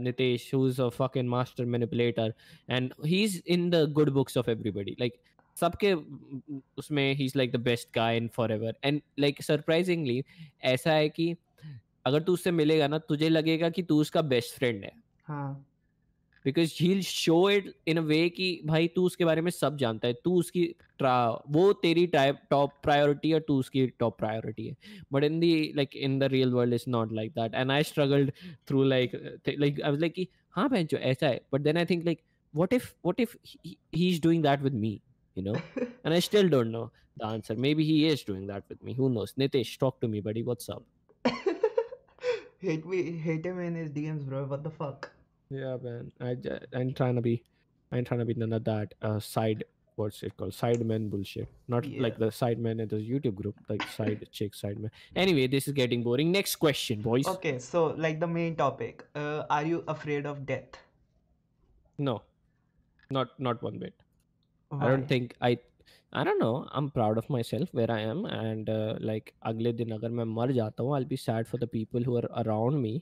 Nitesh 0.00 0.54
who 0.54 0.68
is 0.68 0.82
a 0.82 0.88
fucking 0.88 1.28
master 1.28 1.64
manipulator 1.64 2.34
and 2.70 2.92
he 3.06 3.24
is 3.24 3.42
in 3.46 3.70
the 3.70 3.76
good 3.92 4.10
books 4.10 4.36
of 4.36 4.50
everybody 4.50 4.96
like 5.00 5.14
सबके 5.60 5.94
mm, 5.94 6.60
उसमें 6.78 7.14
ही 7.14 7.24
is 7.24 7.32
like 7.36 7.52
the 7.52 7.56
best 7.56 7.88
guy 7.94 8.16
in 8.16 8.30
and 8.84 9.00
like 9.18 9.42
surprisingly 9.42 10.24
ऐसा 10.64 10.92
है 10.92 11.08
कि 11.08 11.36
अगर 12.06 12.22
तू 12.22 12.32
उससे 12.32 12.50
मिलेगा 12.50 12.88
ना 12.88 12.98
तुझे 12.98 13.28
लगेगा 13.28 13.68
कि 13.68 13.82
तू 13.82 14.00
उसका 14.00 14.22
बेस्ट 14.22 14.54
फ्रेंड 14.54 14.84
है। 14.84 14.92
हाँ। 15.24 15.66
Because 16.45 16.77
he 16.81 17.01
show 17.03 17.49
it 17.49 17.73
in 17.87 17.97
a 17.97 18.01
way 18.01 18.27
कि 18.29 18.45
भाई 18.65 18.87
तू 18.95 19.03
उसके 19.05 19.25
बारे 19.25 19.41
में 19.41 19.49
सब 19.51 19.77
जानता 19.77 20.07
है 20.07 20.13
तू 20.23 20.37
उसकी 20.39 20.65
ट्रा- 20.99 21.41
वो 21.55 21.71
तेरी 21.83 22.05
टॉप 22.15 22.71
प्रायोरिटी 22.83 23.31
है 23.31 23.39
तू 23.47 23.57
उसकी 23.59 23.85
टॉप 23.99 24.17
प्रायोरिटी 24.19 24.67
है 24.67 24.75
but 25.13 25.23
in 25.23 25.39
the 25.39 25.51
like 25.75 25.95
in 25.95 26.17
the 26.19 26.23
real 26.33 26.53
world 26.53 26.73
is 26.73 26.85
not 26.87 27.13
like 27.13 27.31
that 27.35 27.55
and 27.55 27.71
I 27.71 27.83
struggled 27.91 28.31
through 28.67 28.83
like 28.83 29.11
like 29.59 29.81
I 29.81 29.91
was 29.91 29.99
like 30.01 30.13
कि 30.13 30.27
हाँ 30.55 30.67
बहन 30.69 30.85
जो 30.91 30.97
ऐसा 31.11 31.27
है 31.27 31.41
but 31.53 31.61
then 31.61 31.77
I 31.77 31.85
think 31.91 32.05
like 32.05 32.21
what 32.53 32.73
if 32.75 32.85
what 33.07 33.19
if 33.23 33.33
he, 33.49 33.69
he's 33.97 34.17
doing 34.23 34.39
that 34.45 34.63
with 34.67 34.73
me 34.79 34.89
you 35.35 35.43
know 35.43 35.53
and 35.83 36.15
i 36.15 36.17
still 36.25 36.49
don't 36.53 36.73
know 36.77 36.81
the 37.21 37.27
answer 37.27 37.55
maybe 37.65 37.85
he 37.89 37.93
is 38.07 38.23
doing 38.29 38.41
that 38.49 38.65
with 38.73 38.81
me 38.87 38.95
who 38.97 39.07
knows 39.13 39.31
nitesh 39.43 39.71
talk 39.83 40.01
to 40.05 40.09
me 40.15 40.23
buddy 40.25 40.43
what's 40.49 40.67
up 40.73 40.83
hit 42.59 42.85
me 42.85 42.99
hit 43.27 43.47
him 43.51 43.61
in 43.67 43.75
his 43.75 43.89
DMs 43.91 44.25
bro 44.31 44.41
what 44.53 44.63
the 44.63 44.73
fuck 44.81 45.07
Yeah, 45.49 45.77
man. 45.83 46.11
I 46.19 46.35
j- 46.35 46.59
I'm 46.73 46.93
trying 46.93 47.15
to 47.15 47.21
be, 47.21 47.43
I'm 47.91 48.05
trying 48.05 48.19
to 48.19 48.25
be 48.25 48.33
none 48.35 48.53
of 48.53 48.63
that 48.65 48.93
uh, 49.01 49.19
side. 49.19 49.63
What's 49.97 50.23
it 50.23 50.35
called? 50.37 50.53
Side 50.53 50.83
men 50.85 51.09
bullshit. 51.09 51.49
Not 51.67 51.85
like 51.85 52.13
Yeah. 52.17 52.25
the 52.25 52.31
side 52.31 52.59
men 52.67 52.79
in 52.79 52.87
the 52.87 52.95
YouTube 53.07 53.35
group, 53.35 53.55
like 53.69 53.83
side 53.95 54.27
chick, 54.31 54.55
side 54.55 54.79
man. 54.79 54.91
Anyway, 55.15 55.47
this 55.47 55.67
is 55.67 55.73
getting 55.73 56.01
boring. 56.03 56.31
Next 56.31 56.55
question, 56.67 57.01
boys. 57.01 57.27
okay 57.33 57.57
so 57.59 57.81
like 58.05 58.19
the 58.21 58.27
main 58.37 58.55
topic 58.55 59.03
uh, 59.15 59.43
are 59.49 59.65
you 59.73 59.83
afraid 59.95 60.25
of 60.25 60.45
death 60.53 60.79
No, 61.97 62.21
not 63.09 63.35
not 63.47 63.61
one 63.61 63.77
bit. 63.79 63.93
I 64.71 64.75
Why? 64.75 64.87
don't 64.89 65.07
think 65.07 65.35
I. 65.41 65.57
I 66.13 66.23
don't 66.27 66.39
know. 66.39 66.67
I'm 66.71 66.87
proud 66.95 67.17
of 67.19 67.29
myself 67.29 67.69
where 67.79 67.89
I 67.91 67.99
am, 68.13 68.23
and 68.37 68.69
uh, 68.69 68.95
like 69.09 69.33
अगले 69.51 69.73
दिन 69.81 69.91
अगर 69.97 70.09
मैं 70.19 70.25
मर 70.37 70.51
जाता 70.57 70.83
हूँ, 70.83 70.95
I'll 70.97 71.05
be 71.11 71.19
sad 71.25 71.47
for 71.51 71.57
the 71.65 71.67
people 71.75 72.01
who 72.09 72.17
are 72.21 72.29
around 72.43 72.81
me, 72.85 72.93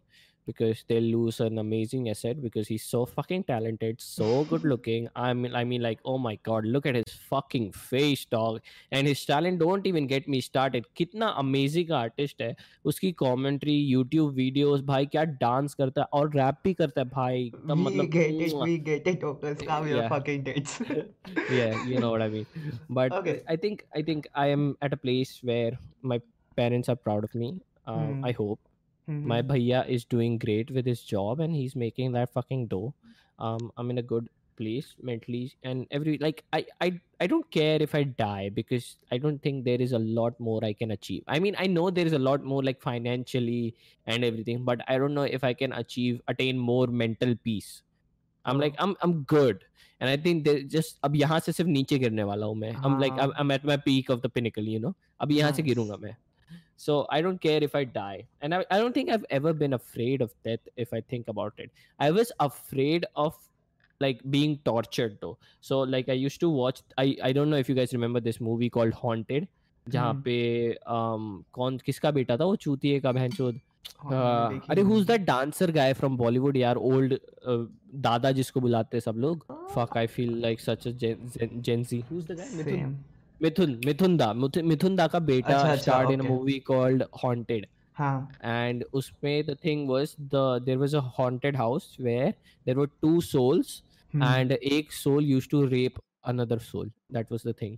because 0.50 0.84
they'll 0.88 1.04
lose 1.16 1.40
an 1.46 1.60
amazing 1.60 2.10
asset 2.10 2.42
because 2.44 2.68
he's 2.68 2.84
so 2.84 3.06
fucking 3.06 3.44
talented, 3.44 4.00
so 4.02 4.44
good 4.46 4.64
looking. 4.64 5.08
I 5.16 5.32
mean, 5.34 5.54
I 5.54 5.64
mean, 5.64 5.84
like, 5.84 6.00
oh 6.06 6.18
my 6.18 6.32
god, 6.48 6.66
look 6.66 6.88
at 6.88 6.96
his 6.96 7.12
fucking 7.34 7.72
face, 7.74 8.26
dog, 8.26 8.58
and 8.92 9.06
his 9.08 9.24
talent. 9.26 9.60
Don't 9.60 9.86
even 9.92 10.08
get 10.08 10.28
me 10.36 10.40
started. 10.42 10.88
कितना 11.02 11.30
amazing 11.42 11.92
artist 12.00 12.42
है. 12.42 12.56
उसकी 12.86 13.12
commentary, 13.22 13.76
YouTube 13.92 14.34
videos, 14.40 14.82
भाई 14.88 15.06
क्या 15.18 15.26
dance 15.44 15.74
करता 15.82 16.02
है 16.02 16.08
और 16.22 16.32
rap 16.40 16.64
भी 16.64 16.74
करता 16.82 17.02
है 17.02 17.08
भाई. 17.10 17.50
तब 17.56 17.78
We 17.78 17.84
मतलब 17.90 18.12
get 18.18 18.42
it, 18.48 18.54
mwah. 18.54 18.64
we 18.72 18.78
get 18.90 19.08
it, 19.14 19.24
Opus. 19.34 19.62
Calm 19.70 19.88
your 19.92 20.00
Yeah. 20.02 20.10
fucking 20.16 20.44
tits. 20.50 20.82
yeah 21.60 21.86
you 21.92 22.00
know 22.06 22.10
what 22.16 22.22
i 22.22 22.30
mean 22.30 22.46
but 22.98 23.14
Okay. 23.20 23.36
i 23.54 23.56
think 23.66 23.84
i 24.00 24.02
think 24.10 24.28
i 24.44 24.48
am 24.56 24.66
at 24.88 24.94
a 24.94 24.98
place 25.06 25.34
where 25.52 25.78
my 26.14 26.20
parents 26.60 26.90
are 26.94 26.96
proud 27.08 27.24
of 27.30 27.36
me 27.44 27.52
uh, 27.88 27.98
Hmm. 28.00 28.26
i 28.30 28.32
hope 28.40 28.60
Mm-hmm. 29.09 29.29
My 29.29 29.43
bhaiya 29.43 29.87
is 29.89 30.05
doing 30.05 30.39
great 30.39 30.71
with 30.71 30.87
his 30.87 31.03
job 31.03 31.41
and 31.41 31.55
he's 31.55 31.77
making 31.77 32.13
that 32.13 32.33
fucking 32.33 32.69
dough. 32.69 32.95
Um, 33.39 33.71
I'm 33.77 33.91
in 33.91 33.99
a 33.99 34.03
good 34.03 34.29
place 34.57 34.95
mentally 35.03 35.53
and 35.63 35.87
every 35.91 36.19
like 36.19 36.45
I, 36.53 36.65
I 36.81 37.01
i 37.21 37.27
don't 37.27 37.49
care 37.51 37.81
if 37.81 37.95
i 37.95 38.03
die 38.05 38.51
because 38.55 38.97
i 39.13 39.19
don't 39.19 39.43
think 39.43 39.65
there 39.65 39.81
is 39.81 39.93
a 39.93 39.99
lot 39.99 40.39
more 40.39 40.65
i 40.65 40.73
can 40.73 40.93
achieve. 40.93 41.23
I 41.27 41.39
mean 41.39 41.57
i 41.59 41.67
know 41.67 41.91
there 41.91 42.07
is 42.07 42.13
a 42.13 42.19
lot 42.19 42.45
more 42.45 42.63
like 42.63 42.81
financially 42.81 43.75
and 44.07 44.25
everything 44.25 44.65
but 44.65 44.81
i 44.89 44.99
don't 44.99 45.15
know 45.15 45.23
if 45.23 45.45
i 45.45 45.53
can 45.53 45.73
achieve 45.73 46.21
attain 46.29 46.59
more 46.59 46.87
mental 46.87 47.35
peace. 47.43 47.83
I'm 48.45 48.61
like 48.61 48.75
i'm 48.79 48.97
i'm 49.03 49.23
good. 49.23 49.65
And 50.01 50.11
i 50.11 50.17
think 50.17 50.45
they 50.45 50.65
just 50.65 50.99
ab 51.03 51.15
yahan 51.15 51.43
se 51.43 51.53
sirf 51.59 51.67
niche 51.67 51.97
girne 52.05 52.27
wala 52.31 52.51
hu 52.53 52.55
main. 52.55 52.77
I'm 52.83 52.99
like 53.01 53.19
I'm, 53.19 53.33
I'm 53.37 53.51
at 53.51 53.65
my 53.65 53.77
peak 53.77 54.11
of 54.11 54.23
the 54.23 54.29
pinnacle 54.29 54.65
you 54.65 54.81
know? 54.81 54.95
Ab 55.21 55.31
yahan 55.31 55.51
nice. 55.51 55.57
se 55.57 55.69
girunga 55.71 56.01
main 56.01 56.17
so 56.78 56.98
i 57.10 57.22
don't 57.22 57.42
care 57.42 57.64
if 57.64 57.76
i 57.76 57.84
die 57.84 58.24
and 58.42 58.56
I, 58.56 58.66
I 58.72 58.80
don't 58.80 58.94
think 58.94 59.10
i've 59.10 59.26
ever 59.30 59.54
been 59.54 59.74
afraid 59.74 60.22
of 60.22 60.34
death 60.44 60.74
if 60.78 60.94
i 60.94 61.02
think 61.02 61.28
about 61.28 61.54
it 61.58 61.72
i 62.00 62.12
was 62.12 62.32
afraid 62.40 63.06
of 63.16 63.38
like 64.02 64.22
being 64.30 64.58
tortured 64.66 65.18
though 65.22 65.38
so 65.62 65.80
like 65.94 66.10
i 66.10 66.14
used 66.14 66.40
to 66.42 66.50
watch 66.50 66.82
i 66.98 67.16
i 67.24 67.32
don't 67.34 67.50
know 67.50 67.58
if 67.58 67.70
you 67.70 67.76
guys 67.76 67.94
remember 67.94 68.22
this 68.22 68.40
movie 68.42 68.70
called 68.70 68.94
haunted 69.06 69.48
जहाँ 69.90 70.10
हम्म. 70.10 70.22
पे 70.22 70.76
um, 70.96 71.44
कौन 71.54 71.78
किसका 71.86 72.12
बेटा 72.12 72.38
था 72.38 72.46
वो 72.46 72.56
चूतिए 72.56 73.00
का 73.00 73.12
बहन 73.12 73.32
चोद 73.32 73.60
हाँ, 74.00 74.12
मैंने 74.12 74.54
देखी 74.54 74.72
अरे 74.72 74.82
नहीं 74.84 74.94
हुज 74.94 75.00
है। 75.02 75.18
That 75.18 75.28
dancer 75.28 75.72
guy 75.72 75.94
from 75.94 76.18
Bollywood 76.18 76.58
यार 76.58 76.76
ओल्ड 76.76 77.18
दादा 77.96 78.32
जिसको 78.32 78.60
बुलाते 78.60 78.98
हैं 78.98 79.02
सब 79.02 79.18
लोग 79.18 79.46
fuck 79.76 79.98
I 79.98 80.08
feel 80.08 80.40
like 80.42 80.62
such 80.62 80.88
a 80.88 80.92
जेंसी 80.92 82.04
whose 82.12 82.32
the 82.32 82.32
guy 82.32 82.94
Mithun 83.41 83.81
मिथुनदा 83.87 84.33
मिथुनदा 84.33 85.07
का 85.07 85.19
बेटा 85.31 85.75
starred 85.77 86.11
in 86.11 86.21
movie 86.23 86.59
called 86.67 87.05
Haunted 87.25 87.67
and 87.97 88.85
उसमें 88.93 89.45
the 89.47 89.57
thing 89.65 89.89
was 89.89 90.15
the 90.21 90.45
there 90.65 90.79
was 90.79 90.95
a 90.95 91.01
haunted 91.19 91.57
house 91.57 91.97
where 92.01 92.31
there 92.67 92.79
were 92.79 92.89
two 93.03 93.21
souls 93.21 93.83
and 94.13 94.53
एक 94.53 94.93
soul 94.93 95.25
used 95.25 95.51
to 95.51 95.65
rape 95.67 96.01
another 96.25 96.59
soul 96.63 96.91
that 97.13 97.33
was 97.33 97.47
the 97.47 97.55
thing 97.63 97.77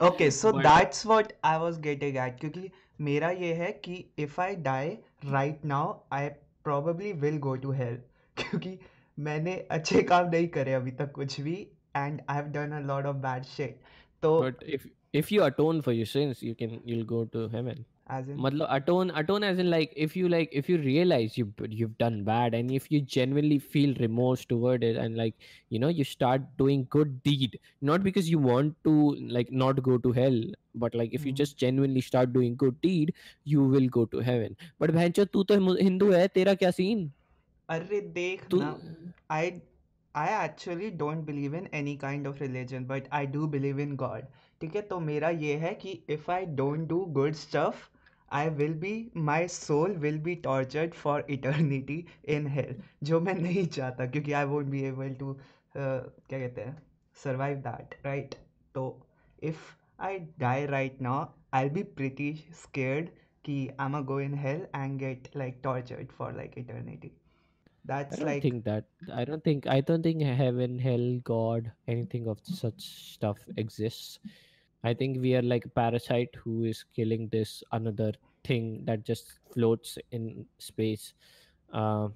okay 0.00 0.30
so 0.30 0.52
that's 0.52 1.06
what 1.06 1.32
I 1.44 1.58
was 1.58 1.80
getting 1.80 2.16
at 2.16 2.38
क्योंकि 2.40 2.70
मेरा 3.00 3.30
ये 3.30 3.52
है 3.54 3.72
कि 3.84 4.04
if 4.18 4.40
I 4.40 4.56
die 4.62 4.96
right 5.26 5.64
now 5.64 5.94
I 6.12 6.28
probably 6.64 7.12
will 7.20 7.38
go 7.38 7.54
to 7.56 7.72
hell 7.72 7.96
क्योंकि 8.36 8.78
मैंने 9.18 9.54
अच्छे 9.70 10.02
काम 10.02 10.28
नहीं 10.28 10.48
करे 10.48 10.74
अभी 10.74 10.90
तक 11.00 11.12
कुछ 11.12 11.40
भी 11.40 11.54
and 11.96 12.20
I 12.28 12.36
have 12.36 12.46
done 12.52 12.72
a 12.72 12.80
lot 12.86 13.06
of 13.06 13.16
bad 13.16 13.44
shit 13.44 13.80
तो 14.22 14.38
but 14.40 14.62
if 14.76 14.86
if 15.20 15.30
you 15.32 15.42
atone 15.44 15.80
for 15.82 15.92
your 15.92 16.06
sins 16.06 16.42
you 16.48 16.54
can 16.54 16.80
you'll 16.84 17.08
go 17.12 17.24
to 17.36 17.48
heaven 17.54 17.84
as 18.16 18.28
in 18.28 18.38
मतलब 18.44 18.70
atone 18.76 19.10
atone 19.20 19.44
as 19.48 19.58
in 19.64 19.68
like 19.70 19.92
if 20.06 20.14
you 20.18 20.28
like 20.34 20.54
if 20.60 20.68
you 20.72 20.76
realize 20.84 21.36
you 21.40 21.46
you've 21.80 21.96
done 22.02 22.18
bad 22.28 22.54
and 22.58 22.70
if 22.78 22.86
you 22.94 23.00
genuinely 23.14 23.58
feel 23.74 23.94
remorse 24.04 24.44
toward 24.52 24.84
it 24.90 24.96
and 25.04 25.16
like 25.22 25.34
you 25.68 25.80
know 25.84 25.88
you 26.00 26.04
start 26.12 26.46
doing 26.62 26.86
good 26.96 27.12
deed 27.28 27.58
not 27.90 28.02
because 28.08 28.30
you 28.34 28.38
want 28.38 28.76
to 28.84 28.94
like 29.38 29.50
not 29.64 29.82
go 29.90 29.98
to 30.06 30.12
hell 30.20 30.38
but 30.84 30.94
like 30.94 31.12
if 31.20 31.26
you 31.26 31.32
Hmm. 31.32 31.40
just 31.42 31.56
genuinely 31.64 32.00
start 32.10 32.32
doing 32.32 32.56
good 32.64 32.80
deed 32.80 33.14
you 33.44 33.62
will 33.76 33.88
go 33.98 34.04
to 34.16 34.18
heaven 34.30 34.56
but 34.78 34.94
तू 35.32 35.42
तो 35.44 35.54
हिमु- 35.54 35.80
हिंदू 35.82 36.10
है 36.12 36.26
तेरा 36.38 36.54
क्या 36.64 36.70
scene 36.80 37.10
अरे 37.68 38.00
देख 38.18 38.48
तू 38.50 38.58
ना 38.62 38.70
I 39.30 39.44
I 40.15 40.27
actually 40.29 40.91
don't 40.91 41.25
believe 41.25 41.53
in 41.53 41.67
any 41.67 41.97
kind 41.97 42.25
of 42.27 42.39
religion 42.39 42.85
but 42.85 43.07
I 43.11 43.25
do 43.25 43.47
believe 43.47 43.79
in 43.79 43.95
God 43.95 44.27
ठीक 44.61 44.75
है 44.75 44.81
तो 44.91 44.99
मेरा 44.99 45.29
ये 45.41 45.55
है 45.63 45.73
कि 45.81 45.93
if 46.15 46.29
I 46.29 46.45
don't 46.61 46.87
do 46.91 46.99
good 47.17 47.35
stuff 47.35 47.81
I 48.39 48.47
will 48.59 48.73
be 48.85 48.93
my 49.13 49.47
soul 49.47 49.93
will 50.05 50.17
be 50.27 50.35
tortured 50.47 50.95
for 51.01 51.23
eternity 51.35 51.97
in 52.35 52.45
hell 52.55 52.73
जो 53.03 53.19
मैं 53.27 53.35
नहीं 53.41 53.65
चाहता 53.77 54.05
क्योंकि 54.15 54.33
I 54.33 54.45
won't 54.53 54.71
be 54.71 54.85
able 54.91 55.13
to 55.23 55.35
uh, 55.35 55.99
क्या 56.29 56.39
कहते 56.39 56.61
हैं 56.61 56.75
survive 57.25 57.61
that 57.67 57.95
right 58.05 58.37
तो 58.73 58.85
if 59.51 59.67
I 59.99 60.13
die 60.45 60.65
right 60.77 61.05
now 61.09 61.19
I'll 61.53 61.75
be 61.77 61.83
pretty 61.99 62.31
scared 62.63 63.11
कि 63.43 63.59
I'm 63.79 63.91
gonna 63.91 64.03
go 64.13 64.17
in 64.29 64.33
hell 64.45 64.65
and 64.73 64.99
get 65.05 65.29
like 65.43 65.61
tortured 65.61 66.11
for 66.17 66.31
like 66.41 66.57
eternity 66.57 67.11
I 67.11 67.18
that's 67.84 68.16
don't 68.16 68.26
like 68.26 68.42
think 68.42 68.64
that 68.64 68.84
I 69.12 69.24
don't 69.24 69.42
think 69.42 69.66
I 69.66 69.80
don't 69.80 70.02
think 70.02 70.22
heaven, 70.22 70.78
hell, 70.78 71.20
God, 71.24 71.72
anything 71.88 72.28
of 72.28 72.38
such 72.42 72.80
stuff 73.14 73.38
exists. 73.56 74.18
I 74.82 74.94
think 74.94 75.20
we 75.20 75.34
are 75.34 75.42
like 75.42 75.64
a 75.64 75.68
parasite 75.68 76.34
who 76.42 76.64
is 76.64 76.84
killing 76.94 77.28
this 77.28 77.62
another 77.72 78.12
thing 78.44 78.82
that 78.86 79.04
just 79.04 79.38
floats 79.52 79.98
in 80.10 80.46
space, 80.58 81.14
uh, 81.72 82.08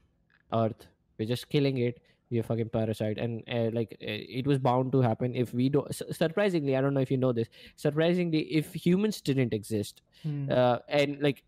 Earth. 0.53 0.87
We're 1.19 1.29
just 1.29 1.49
killing 1.49 1.79
it. 1.79 2.01
We're 2.31 2.41
a 2.41 2.45
fucking 2.45 2.71
parasite, 2.71 3.19
and 3.19 3.43
uh, 3.49 3.71
like 3.73 3.97
uh, 4.01 4.07
it 4.09 4.47
was 4.47 4.59
bound 4.59 4.93
to 4.93 5.01
happen 5.01 5.35
if 5.35 5.53
we 5.53 5.69
don't. 5.69 5.95
Surprisingly, 5.95 6.77
I 6.77 6.81
don't 6.81 6.95
know 6.95 7.01
if 7.01 7.11
you 7.11 7.19
know 7.19 7.33
this. 7.33 7.49
Surprisingly, 7.77 8.41
if 8.53 8.73
humans 8.73 9.21
didn't 9.21 9.53
exist, 9.53 10.01
hmm. 10.23 10.51
uh, 10.51 10.79
and 10.89 11.21
like 11.21 11.45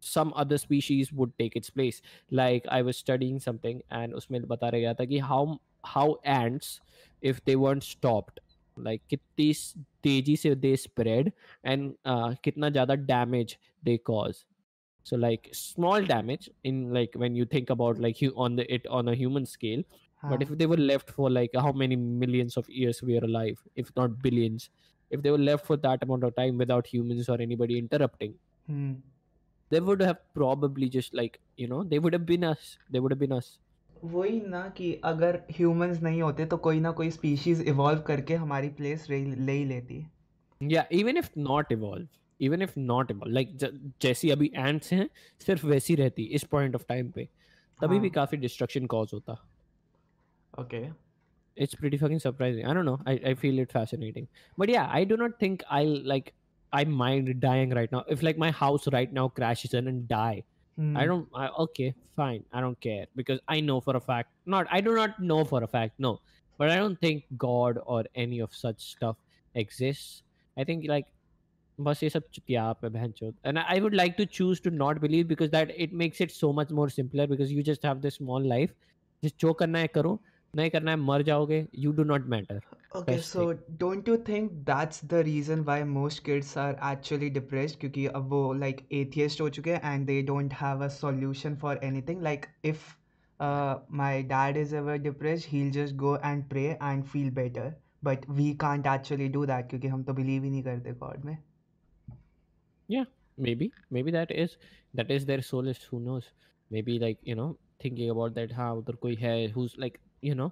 some 0.00 0.32
other 0.36 0.58
species 0.58 1.12
would 1.12 1.32
take 1.38 1.56
its 1.56 1.70
place 1.70 2.02
like 2.30 2.64
i 2.68 2.82
was 2.82 2.96
studying 2.96 3.38
something 3.40 3.82
and 3.90 4.14
उसमें 4.14 4.40
बता 4.48 4.68
रहा 4.68 4.80
गया 4.80 4.94
था 4.94 5.04
कि 5.04 5.20
how 5.20 5.60
how 5.84 6.06
ants 6.24 6.80
if 7.22 7.44
they 7.44 7.56
weren't 7.56 7.84
stopped 7.88 8.40
like 8.76 9.02
कितनी 9.10 9.52
स- 9.54 9.76
तेजी 10.02 10.36
से 10.36 10.54
they 10.60 10.76
spread 10.76 11.32
and 11.64 11.94
uh, 12.04 12.34
कितना 12.44 12.70
ज़्यादा 12.70 13.06
damage 13.06 13.58
they 13.82 13.98
cause 13.98 14.44
so 15.04 15.16
like 15.16 15.48
small 15.52 16.04
damage 16.04 16.50
in 16.64 16.92
like 16.92 17.14
when 17.14 17.34
you 17.34 17.44
think 17.44 17.70
about 17.70 17.98
like 17.98 18.20
you 18.22 18.32
on 18.36 18.56
the 18.56 18.66
it 18.74 18.86
on 18.86 19.08
a 19.08 19.14
human 19.14 19.46
scale 19.46 19.82
but 20.30 20.40
हाँ 20.40 20.42
if 20.42 20.58
they 20.58 20.66
were 20.66 20.76
left 20.76 21.10
for 21.10 21.30
like 21.30 21.50
how 21.54 21.72
many 21.72 21.96
millions 21.96 22.56
of 22.56 22.68
years 22.70 23.02
we 23.02 23.18
are 23.18 23.24
alive 23.24 23.62
if 23.74 23.90
not 23.96 24.22
billions 24.22 24.70
if 25.10 25.22
they 25.22 25.30
were 25.30 25.44
left 25.46 25.66
for 25.66 25.76
that 25.76 26.02
amount 26.02 26.24
of 26.24 26.34
time 26.36 26.58
without 26.58 26.86
humans 26.86 27.28
or 27.28 27.40
anybody 27.40 27.78
interrupting 27.78 28.34
hmm. 28.66 28.92
they 29.70 29.80
would 29.80 30.02
have 30.02 30.18
probably 30.38 30.88
just 30.94 31.14
like 31.18 31.36
you 31.62 31.68
know 31.68 31.82
they 31.92 31.98
would 31.98 32.14
have 32.18 32.26
been 32.30 32.44
us 32.48 32.64
they 32.90 33.00
would 33.04 33.14
have 33.16 33.22
been 33.26 33.36
us 33.38 33.50
वही 34.04 34.40
ना 34.40 34.68
कि 34.76 34.92
अगर 35.04 35.36
humans 35.56 36.00
नहीं 36.02 36.22
होते 36.22 36.46
तो 36.46 36.56
कोई 36.66 36.80
ना 36.80 36.90
कोई 37.00 37.10
स्पीशीज 37.10 37.60
इवॉल्व 37.68 38.00
करके 38.06 38.34
हमारी 38.34 38.68
प्लेस 38.80 39.08
ले 39.10 39.16
ही 39.52 39.64
लेती 39.64 40.04
yeah 40.60 40.86
even 40.90 41.16
if 41.16 41.28
not 41.36 41.70
evolve 41.74 42.06
even 42.40 42.62
if 42.66 42.76
not 42.90 43.10
evolve 43.14 43.32
like 43.38 43.52
ज- 43.62 43.92
जैसी 44.02 44.30
अभी 44.30 44.50
ants 44.64 44.92
हैं 44.92 45.08
सिर्फ 45.46 45.64
वैसी 45.64 45.94
रहती 45.94 46.24
इस 46.38 46.44
पॉइंट 46.52 46.74
ऑफ 46.74 46.84
टाइम 46.88 47.10
पे 47.12 47.28
तभी 47.80 47.98
भी 48.00 48.08
हाँ 48.08 48.16
काफी 48.20 48.36
डिस्ट्रक्शन 48.36 48.86
कॉज 48.96 49.10
होता 49.14 49.36
okay 50.60 50.82
it's 51.56 51.74
pretty 51.74 51.98
fucking 51.98 52.18
surprising 52.18 52.64
i 52.66 52.72
don't 52.72 52.86
know 52.86 52.98
I, 53.06 53.20
I 53.30 53.34
feel 53.34 53.58
it 53.58 53.72
fascinating 53.72 54.28
but 54.58 54.68
yeah 54.68 54.88
i 54.90 55.04
do 55.04 55.16
not 55.16 55.38
think 55.38 55.62
i'll 55.70 55.98
like 56.12 56.32
i 56.72 56.84
mind 56.84 57.34
dying 57.40 57.70
right 57.80 57.92
now 57.92 58.04
if 58.08 58.22
like 58.22 58.38
my 58.38 58.50
house 58.50 58.88
right 58.92 59.12
now 59.12 59.28
crashes 59.28 59.74
in 59.74 59.88
and 59.88 60.08
die 60.08 60.42
Hmm. 60.76 60.96
I 60.96 61.06
don't. 61.06 61.28
I, 61.34 61.48
okay, 61.64 61.94
fine. 62.16 62.44
I 62.52 62.60
don't 62.60 62.80
care 62.80 63.06
because 63.14 63.40
I 63.46 63.60
know 63.60 63.80
for 63.80 63.96
a 63.96 64.00
fact. 64.00 64.30
Not. 64.46 64.66
I 64.70 64.80
do 64.80 64.94
not 64.94 65.20
know 65.20 65.44
for 65.44 65.62
a 65.62 65.66
fact. 65.66 65.98
No, 65.98 66.20
but 66.58 66.70
I 66.70 66.76
don't 66.76 67.00
think 67.00 67.24
God 67.36 67.78
or 67.84 68.04
any 68.14 68.40
of 68.40 68.54
such 68.54 68.80
stuff 68.92 69.16
exists. 69.54 70.22
I 70.56 70.64
think 70.64 70.88
like 70.88 71.06
बस 71.80 72.02
ये 72.02 72.08
सब 72.10 72.22
चुतियाप 72.34 72.84
है 72.84 72.90
बहनचोद 72.90 73.34
and 73.44 73.58
I 73.58 73.78
would 73.80 73.94
like 73.94 74.16
to 74.16 74.26
choose 74.26 74.60
to 74.60 74.70
not 74.70 75.00
believe 75.00 75.28
because 75.28 75.50
that 75.50 75.70
it 75.84 75.92
makes 76.00 76.20
it 76.20 76.30
so 76.30 76.52
much 76.52 76.70
more 76.70 76.88
simpler 76.96 77.26
because 77.26 77.52
you 77.52 77.62
just 77.68 77.82
have 77.82 78.02
this 78.02 78.18
small 78.20 78.48
life 78.50 78.74
just 79.24 79.38
जो 79.40 79.52
करना 79.60 79.78
है 79.78 79.88
करो 79.94 80.18
नहीं 80.56 80.70
करना 80.70 80.90
है 80.90 80.96
मर 80.96 81.22
जाओगे 81.28 81.66
you 81.84 81.94
do 82.00 82.06
not 82.10 82.28
matter 82.34 82.58
Okay, 82.94 83.14
best 83.14 83.32
so 83.32 83.44
don't 83.78 84.06
you 84.06 84.16
think 84.18 84.64
that's 84.64 85.00
the 85.00 85.24
reason 85.24 85.64
why 85.64 85.82
most 85.82 86.24
kids 86.24 86.56
are 86.56 86.76
actually 86.88 87.30
depressed? 87.30 87.78
क्योंकि 87.80 88.06
अब 88.06 88.28
वो 88.28 88.54
like 88.54 88.82
atheist 89.00 89.40
हो 89.40 89.48
चुके 89.48 89.72
हैं 89.72 89.80
and 89.92 90.10
they 90.10 90.18
don't 90.30 90.52
have 90.52 90.82
a 90.82 90.90
solution 90.96 91.56
for 91.64 91.74
anything. 91.90 92.20
Like 92.20 92.48
if 92.72 92.84
uh, 93.40 93.78
my 94.02 94.12
dad 94.34 94.60
is 94.64 94.74
ever 94.82 94.98
depressed, 94.98 95.48
he'll 95.54 95.72
just 95.78 95.96
go 95.96 96.16
and 96.30 96.48
pray 96.50 96.76
and 96.90 97.08
feel 97.14 97.30
better. 97.30 97.68
But 98.02 98.28
we 98.40 98.50
can't 98.66 98.90
actually 98.96 99.30
do 99.38 99.46
that 99.46 99.68
क्योंकि 99.70 99.88
हम 99.88 100.02
तो 100.02 100.14
believe 100.14 100.44
ही 100.44 100.50
नहीं 100.50 100.62
करते 100.62 100.98
God 100.98 101.24
में. 101.24 101.38
maybe 103.38 103.72
maybe 103.90 104.10
that 104.10 104.30
is 104.30 104.56
that 104.94 105.10
is 105.10 105.26
their 105.26 105.42
solace 105.42 105.82
who 105.90 106.00
knows 106.00 106.24
maybe 106.70 106.98
like 106.98 107.18
you 107.22 107.34
know 107.34 107.56
thinking 107.80 108.10
about 108.10 108.34
that 108.34 108.52
हाँ 108.52 108.74
उधर 108.74 108.94
कोई 108.94 109.14
है 109.14 109.54
who's 109.54 109.76
like 109.78 109.98
you 110.22 110.34
know 110.34 110.50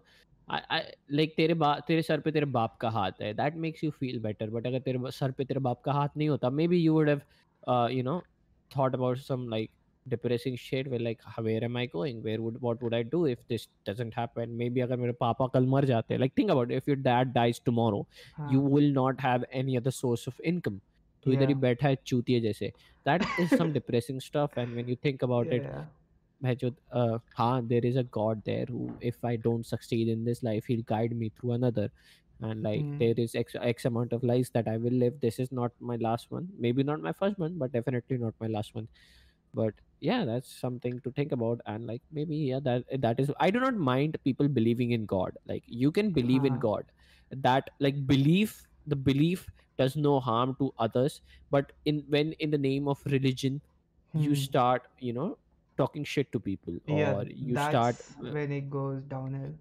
like 0.49 1.33
तेरे 1.37 1.53
बा 1.53 1.73
तेरे 1.87 2.01
सर 2.01 2.19
पे 2.19 2.31
तेरे 2.31 2.45
बाप 2.45 2.77
का 2.81 2.89
हाथ 2.89 3.21
है 3.21 3.33
that 3.33 3.55
makes 3.57 3.83
you 3.83 3.91
feel 3.91 4.19
better 4.19 4.49
but 4.49 4.67
अगर 4.67 4.79
तेरे 4.79 5.11
सर 5.11 5.31
पे 5.31 5.45
तेरे 5.45 5.59
बाप 5.59 5.81
का 5.81 5.93
हाथ 5.93 6.17
नहीं 6.17 6.29
होता 6.29 6.49
may 6.49 6.67
be 6.67 6.77
you 6.77 6.93
would 6.93 7.09
have 7.09 7.21
you 7.91 8.03
know 8.03 8.21
thought 8.71 8.93
about 8.95 9.17
some 9.17 9.47
like 9.49 9.69
depressing 10.05 10.57
shed 10.57 10.87
way 10.87 10.97
like 10.97 11.21
where 11.39 11.63
am 11.63 11.77
I 11.77 11.87
going 11.87 12.23
where 12.23 12.39
would 12.39 12.57
what 12.61 12.83
would 12.83 12.93
I 12.93 13.03
do 13.03 13.25
if 13.27 13.39
this 13.49 13.67
doesn't 13.89 14.17
happen 14.17 14.49
may 14.49 14.69
be 14.69 14.81
अगर 14.81 14.97
मेरे 14.97 15.13
पापा 15.19 15.47
कल 15.53 15.65
मर 15.67 15.85
जाते 15.85 16.13
हैं 16.13 16.19
like 16.19 16.33
think 16.37 16.51
about 16.51 16.71
if 16.71 16.89
your 16.89 16.99
dad 16.99 17.31
dies 17.33 17.61
tomorrow 17.65 18.05
you 18.53 18.61
will 18.67 18.91
not 18.93 19.21
have 19.21 19.45
any 19.53 19.75
other 19.77 19.91
source 19.91 20.27
of 20.27 20.41
income 20.41 20.79
तो 21.25 21.31
इधर 21.31 21.47
ही 21.47 21.53
बैठा 21.55 21.87
है 21.87 21.97
चूतिए 22.05 22.39
जैसे. 22.39 22.67
That 23.05 23.21
is 23.39 23.55
some 23.55 23.71
depressing 23.73 24.19
stuff 24.21 24.59
and 24.59 24.73
when 24.73 24.89
you 24.89 24.95
think 25.05 25.23
about 25.23 25.53
it 25.53 25.63
uh, 26.53 27.19
there 27.61 27.85
is 27.85 27.95
a 27.95 28.03
god 28.03 28.43
there 28.45 28.65
who 28.65 28.97
if 29.01 29.23
I 29.23 29.35
don't 29.37 29.65
succeed 29.65 30.07
in 30.07 30.23
this 30.25 30.43
life 30.43 30.65
he'll 30.67 30.83
guide 30.83 31.15
me 31.15 31.29
through 31.29 31.53
another. 31.53 31.91
And 32.41 32.63
like 32.63 32.73
Hmm. 32.73 32.99
there 32.99 33.13
is 33.17 33.33
x, 33.35 33.55
x 33.59 33.85
amount 33.85 34.11
of 34.13 34.23
lives 34.23 34.49
that 34.51 34.67
I 34.67 34.77
will 34.77 34.91
live. 34.93 35.19
This 35.21 35.39
is 35.39 35.51
not 35.51 35.71
my 35.79 35.95
last 35.95 36.31
one. 36.31 36.49
Maybe 36.57 36.83
not 36.83 37.01
my 37.01 37.13
first 37.13 37.37
one 37.39 37.57
but 37.57 37.71
definitely 37.71 38.17
not 38.17 38.35
my 38.39 38.47
last 38.47 38.73
one. 38.75 38.87
But 39.53 39.73
yeah 40.01 40.25
that's 40.25 40.49
something 40.59 41.01
to 41.01 41.11
think 41.11 41.31
about. 41.31 41.61
And 41.65 41.85
like 41.87 42.01
maybe 42.11 42.35
yeah 42.37 42.59
that 42.63 42.83
that 43.01 43.19
is 43.19 43.31
I 43.39 43.49
do 43.51 43.59
not 43.59 43.75
mind 43.75 44.17
people 44.23 44.47
believing 44.47 44.91
in 44.91 45.05
God. 45.05 45.33
Like 45.45 45.63
you 45.67 45.91
can 45.91 46.11
believe 46.11 46.45
in 46.45 46.55
Huh. 46.55 46.59
God. 46.59 46.85
That 47.31 47.69
like 47.79 48.05
belief 48.07 48.67
the 48.85 48.95
belief 48.95 49.47
does 49.77 49.95
no 49.95 50.19
harm 50.19 50.55
to 50.59 50.71
others. 50.77 51.21
But 51.51 51.71
in 51.85 52.05
when 52.09 52.33
in 52.33 52.51
the 52.51 52.57
name 52.57 52.87
of 52.87 53.01
religion 53.05 53.61
you 54.13 54.35
Hmm. 54.35 54.45
start 54.45 54.87
you 54.99 55.13
know 55.13 55.37
talking 55.78 56.04
shit 56.04 56.30
to 56.32 56.38
people 56.46 56.74
yeah 56.86 57.14
or 57.18 57.24
you 57.26 57.54
that's 57.54 57.70
start 57.74 58.00
uh, 58.22 58.32
when 58.32 58.52
it 58.52 58.68
goes 58.72 59.02
downhill 59.12 59.52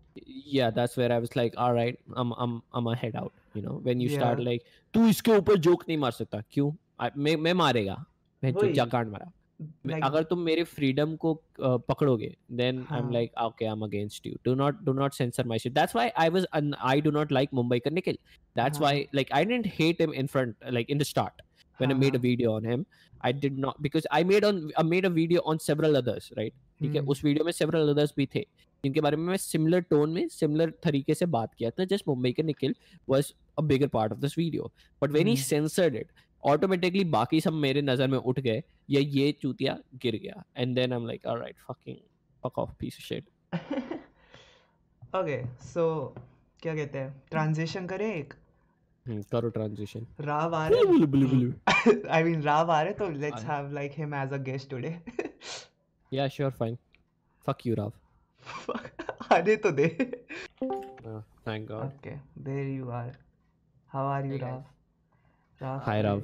yeah 0.58 0.70
that's 0.70 0.98
where 1.02 1.12
i 1.18 1.20
was 1.26 1.36
like 1.42 1.54
all 1.66 1.74
right 1.74 2.00
i'm 2.24 2.34
i'm 2.46 2.62
i'm 2.74 2.88
a 2.94 2.96
head 3.04 3.16
out 3.16 3.32
you 3.56 3.62
know 3.68 3.76
when 3.90 4.02
you 4.06 4.10
start 4.16 4.40
Yeah. 4.40 4.50
like 4.52 4.66
तू 4.94 5.08
इसके 5.10 5.38
ऊपर 5.38 5.58
joke 5.68 5.84
नहीं 5.88 5.98
मार 5.98 6.12
सकता 6.22 6.42
क्यों 6.52 6.72
I- 7.06 7.12
मैं 7.18 7.36
मैं 7.48 7.54
मारेगा 7.64 7.96
मैं 8.44 8.52
जो 8.54 8.60
वही 8.62 8.74
जा 8.74 8.86
कांड 8.96 9.12
मारा 9.12 9.32
मैं- 9.62 9.96
like 9.96 10.06
अगर 10.06 10.24
तुम 10.32 10.40
मेरे 10.50 10.64
फ्रीडम 10.74 11.16
को 11.24 11.34
uh, 11.60 11.78
पकड़ोगे 11.90 12.34
then 12.62 12.78
i'm 12.84 12.86
हाँ. 12.92 13.12
like 13.16 13.34
okay 13.48 13.70
i'm 13.74 13.86
against 13.90 14.30
you 14.30 14.38
do 14.50 14.56
not 14.64 14.84
do 14.90 14.94
not 15.02 15.18
censor 15.22 15.46
my 15.54 15.58
shit 15.66 15.76
that's 15.80 15.98
why 16.00 16.06
i 16.26 16.30
was 16.38 16.48
un- 16.60 16.78
i 16.94 16.96
do 17.08 17.14
not 17.20 17.34
like 17.40 17.56
mumbai 17.62 17.80
ka 17.88 17.94
nikhil 18.00 18.20
that's 18.62 18.82
हाँ. 18.82 18.86
why 18.88 18.94
like 19.20 19.34
i 19.40 19.44
didn't 19.52 19.72
hate 19.80 20.04
him 20.06 20.18
in 20.24 20.32
front 20.36 20.70
like 20.80 20.94
in 20.96 21.04
the 21.04 21.08
start 21.12 21.46
when 21.82 21.92
i 21.92 21.94
हाँ, 21.94 22.02
made 22.06 22.16
a 22.16 22.22
हाँ. 22.22 22.28
video 22.30 22.54
on 22.60 22.70
him 22.74 22.86
I 23.21 23.33
did 23.33 23.59
not 23.65 23.81
because 23.85 24.07
i 24.13 24.23
made 24.25 24.45
on 24.45 24.61
i 24.81 24.85
made 24.87 25.07
a 25.09 25.11
video 25.11 25.43
on 25.53 25.61
several 25.67 26.01
others 26.01 26.31
right? 26.39 26.55
ठीक 26.81 26.95
है? 26.95 26.99
हम्म, 26.99 27.11
उस 27.11 27.25
video 27.25 27.45
में 27.45 27.53
several 27.53 27.89
others 27.91 28.13
भी 28.17 28.27
थे 28.35 28.41
जिनके 28.85 29.01
बारे 29.01 29.17
में 29.17 29.25
मैं 29.25 29.37
सिमिलर 29.37 29.81
टोन 29.91 30.11
में 30.11 30.29
सिमिलर 30.29 30.73
तरीके 30.85 31.15
से 31.15 31.27
बात 31.27 31.55
किया 31.55 31.71
था। 31.71 31.85
जस्ट 31.85 32.09
मुंबई 32.09 32.33
के 32.33 32.43
Nikhil 32.43 32.75
was 33.09 33.33
a 33.59 33.63
bigger 33.63 33.89
part 33.89 34.13
of 34.13 34.21
this 34.21 34.39
video 34.39 34.71
but 35.03 35.11
when 35.11 35.27
he. 35.27 35.37
Censored 35.39 35.97
it 35.97 36.09
automatically 36.43 37.05
बाकी 37.13 37.41
सब 37.41 37.53
मेरे 37.61 37.83
नज़र 37.83 38.09
में 38.09 38.19
उठ 38.19 38.41
गए 38.41 38.63
या 38.91 39.01
ये 39.01 39.31
चूतिया 39.43 39.79
गिर 40.03 40.17
गया। 40.23 40.45
And 40.57 40.75
then 40.77 40.93
I 40.93 40.99
am 40.99 41.07
like 41.07 41.27
alright 41.27 41.57
fucking 41.69 41.97
fuck 42.43 42.59
off 42.59 42.71
piece 42.81 42.99
of 43.01 43.07
shit 43.07 43.25
okay 45.17 45.43
so 45.65 46.15
क्या 46.63 46.75
कहते 46.75 46.99
हैं? 46.99 47.23
ट्रांजिशन 47.31 47.87
करें 47.87 48.07
एक? 48.15 48.35
करो 49.32 49.50
ट्रांजिशन 49.50 50.06
राव 50.26 50.56
आ 50.56 50.68
रहे 50.68 50.84
blue 50.86 51.08
blue 51.14 51.28
blue 51.28 51.52
I 52.16 52.24
mean 52.24 52.42
Rao 52.44 52.72
आ 52.72 52.82
रहे 52.82 52.94
तो 52.94 53.10
let's 53.10 53.46
uh 53.46 53.54
have 53.54 53.72
like 53.74 53.92
him 53.98 54.14
as 54.16 54.34
a 54.34 54.38
guest 54.50 54.70
today 54.70 54.98
yeah 56.12 56.28
sure 56.36 56.52
fine 56.60 56.78
fuck 57.46 57.66
you 57.68 57.76
Rao 57.76 57.92
आने 59.34 59.56
तो 59.66 59.72
दे 59.80 59.88
thank 60.62 61.68
God 61.68 61.86
okay 61.86 62.16
there 62.44 62.68
you 62.78 62.90
are 63.02 63.16
how 63.94 64.08
are 64.08 64.26
you 64.26 64.38
Hey, 64.38 64.42
Rao 64.42 64.64
Rao 65.62 65.80
hi 65.86 66.02
Rao 66.02 66.22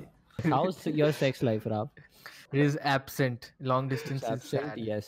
house 0.52 0.88
your 0.88 1.12
sex 1.24 1.44
life 1.44 1.68
Rao 1.68 1.90
It 2.56 2.60
is 2.64 2.76
absent. 2.90 3.46
Long 3.70 3.88
distance 3.92 4.22
is 4.24 4.28
absent 4.34 4.68
sad. 4.68 4.80
yes 4.90 5.08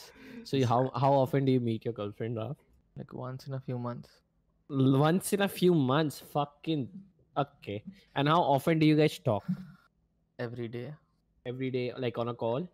so 0.49 0.57
how 0.71 0.77
how 1.03 1.11
often 1.19 1.45
do 1.49 1.53
you 1.55 1.61
meet 1.67 1.85
your 1.87 1.93
girlfriend 1.99 2.39
rav 2.41 2.55
Like 2.95 3.13
once 3.19 3.47
in 3.49 3.55
a 3.57 3.59
few 3.67 3.77
months. 3.83 4.15
L- 4.69 4.97
once 5.03 5.29
in 5.37 5.43
a 5.45 5.47
few 5.55 5.75
months 5.91 6.17
fucking 6.35 6.83
okay 7.36 7.82
and 8.14 8.28
how 8.28 8.40
often 8.42 8.78
do 8.78 8.86
you 8.86 8.96
guys 8.96 9.18
talk 9.18 9.44
Every 10.38 10.68
day. 10.68 10.92
every 11.46 11.70
day 11.70 11.92
like 11.96 12.18
on 12.18 12.28
a 12.28 12.34
call 12.34 12.68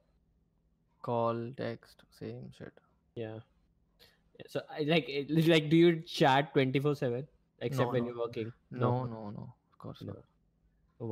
Call, 1.02 1.52
text, 1.56 2.02
same 2.18 2.50
shit. 2.56 2.72
yeah 3.14 3.38
so 4.48 4.60
like 4.86 5.08
like 5.52 5.68
do 5.70 5.76
you 5.76 6.00
chat 6.02 6.52
24 6.54 6.94
7 6.96 7.26
except 7.60 7.86
No, 7.86 7.92
when 7.92 8.02
no. 8.04 8.08
you're 8.10 8.18
working 8.18 8.52
No, 8.70 9.04
no, 9.06 9.30
no. 9.30 9.54
Of 9.72 9.78
course 9.78 10.02
No. 10.02 10.12
not. 10.12 10.24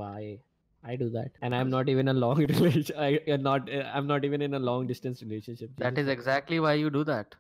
why 0.00 0.38
i 0.84 0.94
do 0.96 1.08
that 1.10 1.30
and 1.42 1.54
i'm 1.54 1.70
not 1.70 1.88
even 1.88 2.08
a 2.08 2.12
long 2.12 2.38
relation 2.52 2.96
I, 2.98 3.20
I'm 3.36 3.42
not 3.42 3.68
i'm 3.94 4.06
not 4.06 4.24
even 4.24 4.42
in 4.42 4.54
a 4.54 4.58
long 4.58 4.86
distance 4.86 5.22
relationship 5.22 5.70
That 5.78 5.98
is 5.98 6.08
exactly 6.08 6.60
why 6.60 6.74
you 6.74 6.90
do 6.90 7.02
that. 7.04 7.34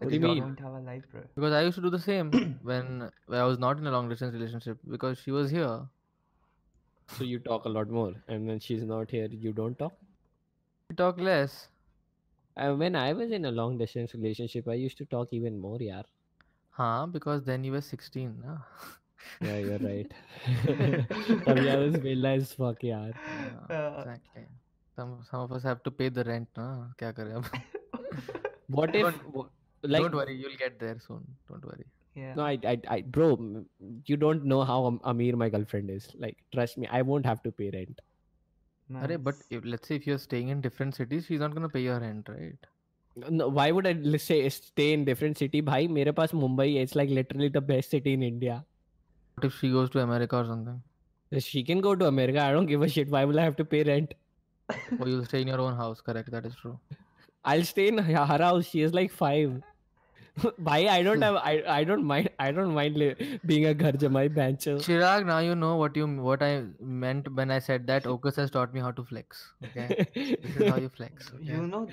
What 0.00 0.08
do 0.08 0.14
you 0.14 0.20
mean? 0.20 0.56
Life, 0.86 1.04
because 1.34 1.52
I 1.52 1.62
used 1.62 1.74
to 1.76 1.82
do 1.82 1.90
the 1.90 1.98
same 1.98 2.30
when, 2.62 3.10
when 3.26 3.40
I 3.40 3.44
was 3.44 3.58
not 3.58 3.78
in 3.78 3.86
a 3.86 3.90
long 3.90 4.08
distance 4.08 4.32
relationship 4.32 4.78
because 4.90 5.18
she 5.18 5.30
was 5.30 5.50
here. 5.50 5.80
So 7.18 7.24
you 7.24 7.38
talk 7.38 7.64
a 7.66 7.68
lot 7.68 7.90
more, 7.90 8.14
and 8.28 8.46
when 8.46 8.60
she's 8.60 8.82
not 8.84 9.10
here, 9.10 9.28
you 9.30 9.52
don't 9.52 9.78
talk. 9.78 9.92
You 10.88 10.96
talk 10.96 11.20
less. 11.20 11.68
And 12.56 12.78
when 12.78 12.96
I 12.96 13.12
was 13.12 13.30
in 13.30 13.44
a 13.44 13.50
long 13.50 13.76
distance 13.78 14.14
relationship, 14.14 14.68
I 14.68 14.74
used 14.74 14.96
to 14.98 15.04
talk 15.04 15.32
even 15.32 15.60
more, 15.60 15.78
yeah. 15.80 16.02
Huh? 16.70 17.06
Because 17.06 17.44
then 17.44 17.62
you 17.64 17.72
were 17.72 17.80
sixteen, 17.82 18.42
na? 18.44 18.56
yeah, 19.42 19.58
you're 19.58 19.78
right. 19.78 20.12
I 21.46 21.76
was 21.76 21.96
villa 21.96 22.40
fuck, 22.40 22.82
uh. 22.84 23.12
exactly. 23.98 24.46
Some 24.96 25.18
some 25.30 25.40
of 25.40 25.52
us 25.52 25.62
have 25.62 25.82
to 25.82 25.90
pay 25.90 26.08
the 26.08 26.24
rent, 26.24 26.48
na? 26.56 26.86
What 28.68 28.94
if? 28.94 29.14
like 29.82 30.02
don't 30.02 30.14
worry 30.14 30.36
you'll 30.36 30.56
get 30.56 30.78
there 30.78 30.98
soon. 30.98 31.24
Don't 31.48 31.64
worry. 31.64 31.86
Yeah. 32.14 32.34
No 32.34 32.44
i 32.44 32.58
i, 32.64 32.78
I 32.88 33.00
bro 33.02 33.64
you 34.06 34.16
don't 34.16 34.44
know 34.44 34.62
how 34.64 34.86
Am- 34.86 35.00
amir 35.04 35.36
my 35.36 35.48
girlfriend 35.48 35.90
is. 35.90 36.08
Like 36.18 36.36
trust 36.52 36.78
me 36.78 36.88
i 36.90 37.02
won't 37.02 37.26
have 37.26 37.42
to 37.44 37.52
pay 37.52 37.70
rent. 37.70 38.00
Nice. 38.88 39.06
Array, 39.06 39.16
but 39.16 39.36
if, 39.50 39.64
let's 39.64 39.86
say 39.86 39.94
if 39.96 40.06
you're 40.06 40.18
staying 40.18 40.48
in 40.48 40.60
different 40.60 40.96
cities 40.96 41.26
she's 41.26 41.40
not 41.40 41.52
going 41.52 41.62
to 41.62 41.68
pay 41.68 41.82
your 41.82 42.00
rent 42.00 42.28
right? 42.28 42.56
No, 43.28 43.48
why 43.48 43.70
would 43.70 43.86
i 43.86 44.16
say 44.16 44.48
stay 44.48 44.92
in 44.92 45.04
different 45.04 45.38
city? 45.38 45.60
Bhai 45.60 45.86
mere 45.86 46.12
paas 46.12 46.32
mumbai 46.32 46.68
it's 46.82 46.94
like 46.94 47.10
literally 47.10 47.48
the 47.48 47.60
best 47.60 47.90
city 47.90 48.12
in 48.14 48.22
india. 48.22 48.64
What 49.34 49.44
if 49.46 49.58
she 49.58 49.70
goes 49.70 49.90
to 49.90 50.00
america 50.00 50.36
or 50.38 50.46
something? 50.46 50.82
She 51.38 51.62
can 51.62 51.80
go 51.80 51.94
to 51.94 52.06
america 52.06 52.42
i 52.44 52.52
don't 52.52 52.66
give 52.66 52.82
a 52.82 52.88
shit. 52.88 53.08
Why 53.08 53.24
will 53.24 53.38
i 53.38 53.44
have 53.44 53.56
to 53.56 53.64
pay 53.64 53.84
rent? 53.84 54.14
Oh, 55.00 55.06
you'll 55.06 55.24
stay 55.24 55.42
in 55.42 55.48
your 55.48 55.60
own 55.60 55.76
house. 55.76 56.00
Correct. 56.00 56.30
That 56.30 56.46
is 56.46 56.54
true. 56.54 56.78
I'll 57.44 57.64
stay 57.64 57.88
in 57.88 57.98
her 57.98 58.24
house. 58.26 58.66
She 58.66 58.82
is 58.82 58.92
like 58.94 59.10
five. 59.10 59.62
भाई 60.60 60.86
I 60.86 61.02
don't 61.02 61.24
have 61.24 61.36
I 61.36 61.84
don't 61.84 62.04
mind 62.04 62.28
I 62.40 62.52
don't 62.52 62.74
mind 62.74 62.96
being 63.46 63.66
a 63.66 63.72
घर 63.72 63.96
जमाई 63.96 64.28
bencher 64.28 64.78
Chirag 64.78 65.26
now 65.26 65.40
you 65.40 65.54
know 65.54 65.76
what 65.76 65.96
you 65.96 66.06
what 66.06 66.42
I 66.42 66.60
meant 66.82 67.28
when 67.28 67.50
I 67.50 67.60
said 67.60 67.86
that 67.86 68.06
ओकस 68.06 68.38
has 68.38 68.52
taught 68.52 68.74
me 68.74 68.80
how 68.80 68.90
to 68.90 69.02
flex 69.02 69.54
okay 69.64 69.86
this 69.88 70.56
is 70.56 70.68
how 70.68 70.80
you 70.80 70.88
flex 70.88 71.32
you 71.42 71.62
know 71.62 71.86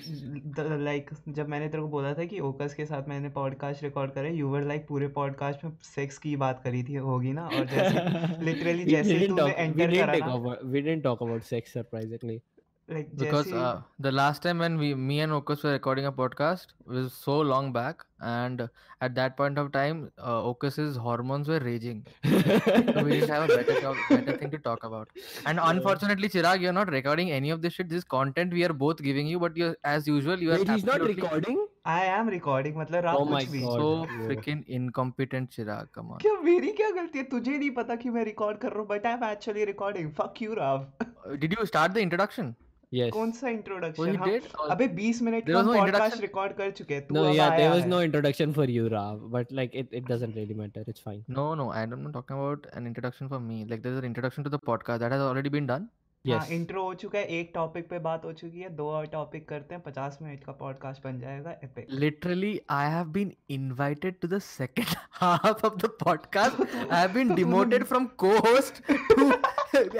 like 0.77 1.09
जब 1.29 1.47
मैंने 1.47 1.69
तेरे 1.69 1.83
को 1.83 1.89
बोला 1.89 2.13
था 2.13 2.25
कि 2.25 2.39
ओकस 2.39 2.73
के 2.73 2.85
साथ 2.85 3.09
मैंने 3.09 3.29
पॉडकास्ट 3.29 3.83
रिकॉर्ड 3.83 4.11
करे 4.11 4.33
यू 4.33 4.47
वर 4.47 4.61
लाइक 4.61 4.87
पूरे 4.87 5.07
पॉडकास्ट 5.07 5.63
में 5.63 5.71
सेक्स 5.81 6.17
की 6.17 6.35
बात 6.35 6.61
करी 6.63 6.83
थी 6.83 6.95
होगी 6.95 7.33
ना? 7.33 7.47
और 7.47 7.65
जैसे 7.65 8.43
लिटरली 8.45 8.83
जैसे 8.83 9.27
तूने 9.27 9.51
एंटर 9.51 9.95
करा 9.95 10.37
we 10.63 10.81
didn't 10.81 11.03
talk 11.03 11.23
about 11.23 11.41
sex 11.41 11.73
surprisingly 11.73 12.41
about 12.86 12.94
sex 12.94 13.12
surprisingly 13.12 13.12
like 13.12 13.16
because 13.16 13.46
जैसे 13.46 13.60
uh, 13.60 13.80
the 13.98 14.12
last 14.12 14.42
time 14.42 14.58
when 14.58 14.76
we 14.78 14.94
me 14.94 15.20
and 15.20 15.32
Okus 15.32 15.62
were 15.64 15.72
recording 15.72 16.06
a 16.06 16.12
podcast 16.12 16.66
was 16.86 17.12
so 17.12 17.40
long 17.40 17.72
back 17.72 18.04
and 18.20 18.68
at 19.00 19.14
that 19.14 19.36
point 19.36 19.58
of 19.58 19.72
time 19.72 20.10
uh, 20.18 20.42
Okus's 20.50 20.96
hormones 20.96 21.48
were 21.48 21.58
raging 21.58 22.04
so 22.24 23.02
we 23.04 23.10
didn't 23.12 23.28
have 23.28 23.50
a 23.50 23.56
better 23.56 23.80
talk, 23.80 23.96
better 24.10 24.36
thing 24.36 24.50
to 24.50 24.58
talk 24.58 24.84
about 24.84 25.08
and 25.46 25.60
unfortunately 25.62 26.28
Chirag 26.28 26.60
you're 26.60 26.72
not 26.72 26.90
recording 26.90 27.30
any 27.30 27.50
of 27.50 27.62
this 27.62 27.72
shit 27.74 27.88
this 27.88 27.98
is 27.98 28.04
content 28.04 28.52
we 28.52 28.64
are 28.64 28.72
both 28.72 29.02
giving 29.02 29.26
you 29.26 29.38
but 29.38 29.56
you 29.56 29.74
as 29.84 30.06
usual 30.06 30.40
you 30.40 30.52
are 30.52 30.58
Wait, 30.58 30.68
he's 30.68 30.84
not 30.84 31.00
absolutely 31.00 31.22
recording 31.22 31.58
I 31.86 32.00
am 32.06 32.28
recording 32.28 32.76
मतलब 32.76 33.04
रात 33.04 33.16
Oh 33.16 33.24
my 33.24 33.44
कुछ 33.44 33.48
भी 33.52 33.60
God. 33.60 33.80
so 33.80 33.86
yeah. 33.86 34.26
freaking 34.26 34.64
incompetent 34.68 35.50
Chirag 35.50 35.88
come 35.98 36.10
on 36.12 36.18
क्या 36.20 36.32
मेरी 36.40 36.72
क्या 36.82 36.90
गलती 36.90 37.18
है 37.18 37.24
तुझे 37.30 37.58
नहीं 37.58 37.70
पता 37.70 37.96
कि 38.02 38.10
मैं 38.10 38.24
रिकॉर्ड 38.24 38.58
कर 38.58 38.68
रहा 38.68 38.78
हूँ 38.80 38.88
but 38.88 39.06
I 39.06 39.12
am 39.12 39.24
actually 39.30 39.64
recording 39.64 40.10
fuck 40.20 40.42
you 40.42 40.54
Rao 40.54 40.86
Uh, 41.30 41.36
did 41.36 41.52
you 41.56 41.64
start 41.66 41.92
the 41.96 42.00
introduction 42.04 42.54
Yes. 42.91 43.09
कौन 43.13 43.31
सा 43.31 43.49
इंट्रोडक्शन 43.49 44.01
well, 44.01 44.17
did, 44.25 44.45
or... 44.55 44.67
अबे 44.71 44.87
20 44.89 45.21
मिनट 45.21 45.49
का 45.49 45.61
पॉडकास्ट 45.63 46.21
रिकॉर्ड 46.21 46.53
कर 46.57 46.69
चुके 46.71 46.93
हैं 46.93 47.05
तू 47.07 47.15
no 47.15 47.23
yeah 47.33 47.49
there 47.49 47.69
was 47.71 47.85
no 47.87 48.01
introduction 48.01 48.53
for 48.53 48.69
you 48.69 48.87
Rao 48.89 49.27
but 49.31 49.51
like 49.53 49.71
it 49.75 49.93
it 49.93 50.07
doesn't 50.11 50.35
really 50.35 50.53
matter 50.53 50.85
it's 50.89 51.01
fine 51.05 51.23
no 51.29 51.53
no 51.55 51.69
I 51.71 51.83
am 51.83 51.97
not 51.97 52.13
talking 52.13 52.39
about 52.39 52.67
an 52.75 52.87
introduction 52.87 53.27
for 53.27 53.39
me 53.39 53.63
like 53.65 53.81
there 53.81 53.95
is 53.95 53.99
an 53.99 54.05
introduction 54.05 54.43
to 54.43 54.49
the 54.49 54.59
podcast 54.65 55.03
that 55.03 55.11
has 55.11 55.21
already 55.21 55.49
been 55.49 55.67
done 55.67 55.89
yes 56.25 56.51
intro 56.51 56.83
हो 56.83 56.93
चुका 56.93 57.19
है 57.19 57.25
एक 57.39 57.51
topic 57.55 57.89
पे 57.89 57.99
बात 57.99 58.25
हो 58.25 58.33
चुकी 58.33 58.59
है 58.59 58.69
दो 58.75 58.89
और 58.91 59.05
टॉपिक 59.09 59.47
करते 59.49 59.75
हैं 59.75 59.83
50 59.83 60.21
मिनट 60.21 60.43
का 60.43 60.51
पॉडकास्ट 60.63 61.03
बन 61.03 61.19
जाएगा 61.19 61.51
epic 61.63 61.87
literally 61.99 62.59
I 62.71 62.89
have 62.91 63.11
been 63.11 63.33
invited 63.49 64.19
to 64.21 64.27
the 64.27 64.39
second 64.49 64.97
half 65.21 65.65
of 65.65 65.77
the 65.77 65.95
podcast 66.03 66.61
I 66.61 66.99
have 66.99 67.13
been 67.13 67.35
demoted 67.35 67.83
from 67.85 68.05
co-host 68.25 68.83
to 68.91 69.31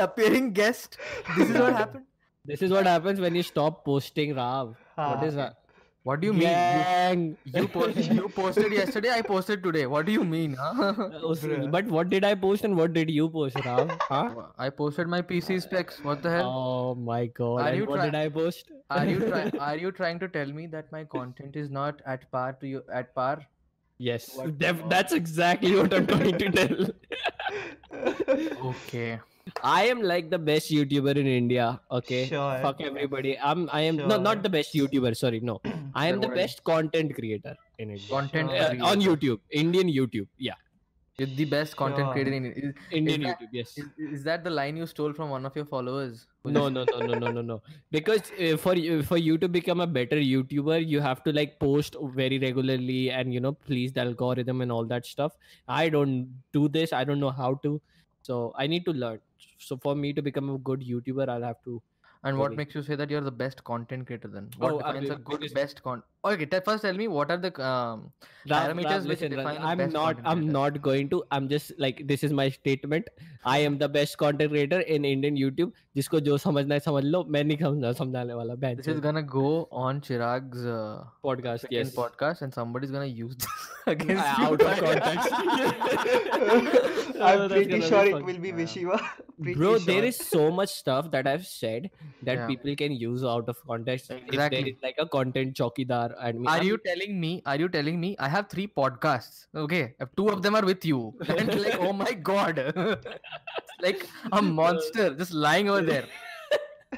appearing 0.01 0.51
guest 0.55 0.99
this 1.37 1.49
is 1.49 1.57
what 1.57 1.75
happened 1.75 2.05
this 2.47 2.61
is 2.61 2.71
what 2.71 2.85
happens 2.85 3.19
when 3.19 3.35
you 3.35 3.43
stop 3.43 3.85
posting 3.85 4.35
rav 4.41 4.75
what 4.95 5.19
हाँ 5.19 5.35
that 5.35 5.67
What 6.07 6.21
do 6.21 6.27
you 6.27 6.33
mean? 6.33 6.43
Gang. 6.43 7.23
You, 7.43 7.61
you, 7.63 7.67
post, 7.67 7.97
you 8.17 8.29
posted 8.29 8.71
yesterday. 8.71 9.09
I 9.11 9.21
posted 9.21 9.61
today. 9.61 9.87
What 9.87 10.05
do 10.05 10.13
you 10.13 10.23
mean? 10.23 10.53
Huh? 10.57 10.93
Oh, 11.21 11.35
but 11.73 11.89
what 11.95 12.09
did 12.09 12.23
I 12.23 12.33
post 12.33 12.63
and 12.63 12.77
what 12.77 12.93
did 12.93 13.09
you 13.09 13.29
post, 13.29 13.57
Rav? 13.65 13.91
Huh? 14.11 14.45
I 14.57 14.69
posted 14.69 15.09
my 15.15 15.21
PC 15.21 15.61
specs. 15.65 15.99
What 16.05 16.23
the 16.23 16.31
hell? 16.35 16.53
Oh 16.59 16.95
my 17.09 17.25
god! 17.41 17.57
Are 17.57 17.67
and 17.71 17.77
you 17.79 17.89
what 17.89 17.97
try- 17.97 18.05
did 18.05 18.15
I 18.21 18.29
post? 18.29 18.71
Are 18.89 19.05
you 19.05 19.19
try, 19.25 19.51
Are 19.71 19.75
you 19.75 19.91
trying 19.99 20.23
to 20.23 20.29
tell 20.37 20.55
me 20.61 20.67
that 20.77 20.89
my 20.93 21.03
content 21.17 21.59
is 21.65 21.69
not 21.79 22.01
at 22.15 22.25
par 22.37 22.53
to 22.61 22.71
you 22.75 22.83
at 23.01 23.13
par? 23.13 23.35
Yes, 23.97 24.29
def- 24.63 24.87
that's 24.95 25.11
exactly 25.11 25.75
what 25.75 25.93
I'm 25.99 26.07
trying 26.07 26.37
to 26.45 26.51
tell. 26.51 26.87
Okay. 28.71 29.19
I 29.63 29.83
am 29.85 30.01
like 30.01 30.29
the 30.29 30.37
best 30.37 30.69
YouTuber 30.69 31.15
in 31.15 31.25
India. 31.25 31.79
Okay, 31.89 32.27
Sure. 32.27 32.59
fuck 32.61 32.81
everybody. 32.81 33.37
I'm 33.39 33.69
I 33.71 33.81
am 33.81 33.95
no 33.95 34.17
not 34.19 34.43
the 34.43 34.49
best 34.49 34.73
YouTuber. 34.75 35.15
Sorry, 35.15 35.39
no. 35.39 35.61
I 35.95 36.07
am 36.07 36.19
the 36.19 36.27
what 36.27 36.35
are 36.35 36.35
you? 36.35 36.41
best 36.43 36.63
content 36.65 37.15
creator 37.15 37.55
in 37.79 37.91
India. 37.91 38.07
Content 38.09 38.51
Sure. 38.51 38.81
Uh, 38.83 38.91
on. 38.91 38.99
YouTube, 38.99 39.39
Indian 39.51 39.87
YouTube. 39.87 40.27
Yeah, 40.37 40.59
You're 41.19 41.29
the 41.35 41.45
best 41.45 41.75
content 41.75 42.05
Sure. 42.05 42.13
creator 42.13 42.31
in 42.31 42.45
is, 42.45 42.73
Indian 42.91 43.23
that- 43.23 43.39
YouTube. 43.39 43.47
Yes. 43.51 43.75
is, 43.75 43.85
is 43.97 44.23
that 44.25 44.43
the 44.43 44.51
line 44.51 44.77
you 44.77 44.85
stole 44.85 45.13
from 45.13 45.31
one 45.31 45.47
of 45.47 45.55
your 45.55 45.65
followers? 45.65 46.27
No, 46.45 46.69
no, 46.69 46.83
no, 46.83 46.99
no, 46.99 47.15
no, 47.17 47.31
no, 47.31 47.41
no. 47.41 47.61
Because 47.89 48.31
uh, 48.39 48.55
for 48.55 48.75
you, 48.75 49.01
for 49.01 49.17
you 49.17 49.39
to 49.39 49.47
become 49.47 49.79
a 49.79 49.87
better 49.87 50.17
YouTuber, 50.17 50.87
you 50.87 51.01
have 51.01 51.23
to 51.23 51.33
like 51.33 51.59
post 51.59 51.95
very 52.13 52.37
regularly 52.37 53.09
and 53.09 53.33
you 53.33 53.39
know 53.39 53.53
please 53.53 53.91
the 53.93 54.01
algorithm 54.01 54.61
and 54.61 54.71
all 54.71 54.85
that 54.85 55.07
stuff. 55.07 55.35
I 55.67 55.89
don't 55.89 56.29
do 56.53 56.69
this. 56.69 56.93
I 56.93 57.03
don't 57.03 57.19
know 57.19 57.31
how 57.31 57.55
to. 57.63 57.81
So 58.21 58.53
I 58.55 58.67
need 58.67 58.85
to 58.85 58.91
learn. 58.93 59.19
So 59.57 59.75
for 59.75 59.95
me 59.95 60.13
to 60.13 60.21
become 60.21 60.51
a 60.51 60.59
good 60.59 60.81
YouTuber, 60.81 61.27
I'll 61.29 61.41
have 61.41 61.63
to. 61.63 61.81
And 62.24 62.38
what 62.38 62.50
Really? 62.50 62.56
makes 62.58 62.74
you 62.76 62.82
say 62.84 62.94
that 62.98 63.10
you're 63.10 63.20
the 63.20 63.32
best 63.38 63.62
content 63.68 64.06
creator 64.08 64.28
then? 64.28 64.44
What 64.58 64.74
Oh, 64.74 64.80
I 64.80 64.92
defines 64.92 65.10
a 65.10 65.14
mean, 65.14 65.22
good 65.30 65.40
because- 65.40 65.54
best 65.54 65.80
con? 65.86 66.04
Okay, 66.24 66.46
te- 66.46 66.60
first 66.66 66.82
tell 66.84 66.94
me 66.98 67.06
what 67.08 67.32
are 67.32 67.36
the 67.36 67.48
um, 67.68 68.12
Rav, 68.48 68.60
parameters 68.68 68.84
Rav, 68.84 69.06
which 69.06 69.22
listen, 69.22 69.32
Rav, 69.32 69.40
define 69.40 69.56
a 69.56 69.66
I'm 69.70 69.78
best 69.78 69.92
not. 69.92 70.04
content 70.04 70.28
I'm 70.32 70.38
creator? 70.42 70.52
not 70.52 70.82
going 70.82 71.08
to. 71.14 71.18
I'm 71.32 71.48
just 71.48 71.72
like 71.84 72.02
this 72.12 72.22
is 72.28 72.32
my 72.40 72.48
statement. 72.58 73.08
I 73.44 73.56
am 73.70 73.76
the 73.80 73.88
best 73.96 74.18
content 74.18 74.52
creator 74.52 74.78
in 74.98 75.04
Indian 75.04 75.36
YouTube. 75.40 75.72
जिसको 75.96 76.20
जो 76.26 76.36
समझना 76.42 76.74
है 76.74 76.80
समझ 76.80 77.02
लो 77.04 77.22
मैं 77.30 77.42
नहीं 77.44 77.56
समझना 77.62 77.90
समझाने 78.02 78.34
वाला 78.34 78.54
बैठ 78.66 78.76
This 78.84 78.94
is 78.94 79.00
gonna 79.06 79.22
go 79.32 79.48
on 79.86 80.00
Chirag's 80.06 80.64
uh, 80.74 81.02
podcast. 81.26 81.66
second 81.66 81.76
Yes. 81.78 81.90
podcast, 81.98 82.42
and 82.46 82.54
somebody's 82.60 82.92
gonna 82.98 83.10
use 83.24 83.34
this 83.36 83.66
against 83.96 84.24
Uh, 84.24 84.38
you. 84.38 84.46
out 84.46 84.62
of 84.62 84.80
context. 84.86 85.28
Oh, 86.42 87.26
I'm 87.26 87.38
that's 87.38 87.52
pretty 87.52 87.70
gonna 87.70 87.82
be 87.82 87.88
sure 87.88 88.04
it 88.04 88.12
fun. 88.12 88.24
will 88.30 88.38
be 88.38 88.48
Yeah. 88.48 88.62
Vishiva. 88.62 89.00
Pretty 89.42 89.58
Bro, 89.58 89.78
there 89.90 89.96
sure. 90.00 90.04
is 90.12 90.16
so 90.30 90.50
much 90.50 90.70
stuff 90.78 91.10
that 91.10 91.26
I've 91.26 91.46
said 91.46 91.90
that 92.21 92.39
Yeah. 92.39 92.47
people 92.47 92.75
can 92.75 92.91
use 92.91 93.23
out 93.23 93.49
of 93.49 93.57
context. 93.71 94.09
If 94.11 94.17
there 94.17 94.27
Exactly. 94.33 94.77
like 94.83 94.95
a 94.99 95.07
content 95.07 95.55
chokidar 95.55 96.15
and 96.21 96.39
me, 96.41 96.47
Are 96.47 96.63
you 96.63 96.77
telling 96.85 97.19
me? 97.19 97.41
Are 97.45 97.55
you 97.57 97.69
telling 97.69 97.99
me? 97.99 98.15
I 98.19 98.29
have 98.29 98.49
three 98.49 98.67
podcasts. 98.67 99.47
Okay, 99.55 99.95
two 100.15 100.29
of 100.29 100.41
them 100.41 100.55
are 100.55 100.65
with 100.65 100.85
you, 100.85 101.13
and 101.37 101.53
like, 101.61 101.77
oh 101.79 101.93
my 101.93 102.13
god, 102.13 102.61
like 103.81 104.07
a 104.31 104.41
monster 104.61 105.13
just 105.15 105.33
lying 105.33 105.69
over 105.69 105.81
there. 105.81 106.07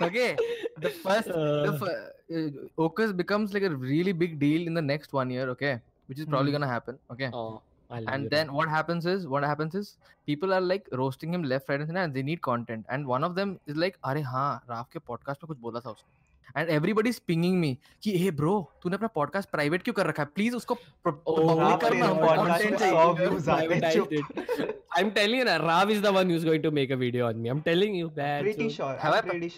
Okay, 0.02 0.38
the 0.78 0.90
first, 0.90 1.28
the 1.28 1.74
Uh. 1.74 1.78
fir- 1.80 2.14
uh, 2.32 2.50
Ocus 2.88 3.16
becomes 3.16 3.54
like 3.54 3.64
a 3.64 3.70
really 3.76 4.12
big 4.12 4.40
deal 4.40 4.68
in 4.68 4.74
the 4.74 4.82
next 4.82 5.14
one 5.14 5.30
year. 5.30 5.50
Okay, 5.50 5.80
which 6.08 6.20
is 6.20 6.26
probably 6.26 6.52
Hmm. 6.52 6.58
gonna 6.60 6.68
happen. 6.76 7.00
Okay, 7.12 7.30
Oh, 7.34 7.62
and 7.91 8.25
you, 8.25 8.29
then 8.31 8.49
Rav. 8.49 8.57
what 8.57 8.69
happens 8.69 9.07
is 9.07 9.27
what 9.33 9.45
happens 9.45 9.75
is 9.75 9.97
people 10.27 10.53
are 10.55 10.61
like 10.61 10.89
roasting 11.01 11.33
him 11.35 11.43
left 11.55 11.69
right 11.69 11.81
and 11.81 11.89
center 11.91 12.01
and 12.03 12.15
they 12.19 12.23
need 12.23 12.41
content 12.47 12.87
and 12.97 13.07
one 13.07 13.25
of 13.29 13.35
them 13.41 13.53
is 13.67 13.77
like 13.85 13.99
अरे 14.13 14.23
हाँ 14.33 14.49
राव 14.71 14.87
के 14.93 14.99
podcast 15.11 15.43
में 15.45 15.49
कुछ 15.49 15.59
बोला 15.67 15.81
था 15.87 15.91
उसने 15.91 16.23
and 16.61 16.71
everybody 16.79 17.11
is 17.15 17.19
pinging 17.31 17.55
me 17.65 17.71
कि 18.03 18.13
hey 18.23 18.31
bro 18.41 18.55
तूने 18.83 18.97
अपना 18.97 19.11
podcast 19.19 19.51
private 19.57 19.83
क्यों 19.83 19.95
कर 19.95 20.07
रखा 20.07 20.23
है 20.23 20.29
please 20.39 20.55
उसको 20.57 20.75
pu- 20.75 21.13
pu- 21.13 21.15
Oh, 21.27 21.37
public 21.49 21.61
Rao 21.61 21.77
करना 21.79 21.89
तेरे 21.91 22.01
हमको 22.01 22.27
podcast 22.27 22.49
content 22.51 22.71
में 22.71 22.79
चाहिए 22.79 22.95
सौ 22.95 23.15
views 23.21 23.49
आते 23.49 23.75
हैं, 23.75 23.81
Privatized 23.81 23.95
चुप। 23.95 24.09
it. 24.13 24.75
I'm 24.97 25.11
telling 25.15 25.39
you, 25.41 25.45
na, 25.45 25.57
Rav 25.67 25.91
is 25.91 26.03
the 26.03 26.13
one 26.13 26.29
who's 26.31 26.45
going 26.45 26.63
to 26.63 26.71
make 26.71 26.91
a 26.91 26.97
video 26.97 27.27
on 27.29 27.43
me. 27.43 27.49
I'm 27.49 27.63
telling 27.63 27.95
you, 27.97 28.11
bad. 28.11 28.43
Pretty 28.43 28.69
so 28.69 28.75
sure. 28.77 28.97
Have 28.97 29.15
I'm 29.15 29.25
I- 29.25 29.31
pretty 29.31 29.49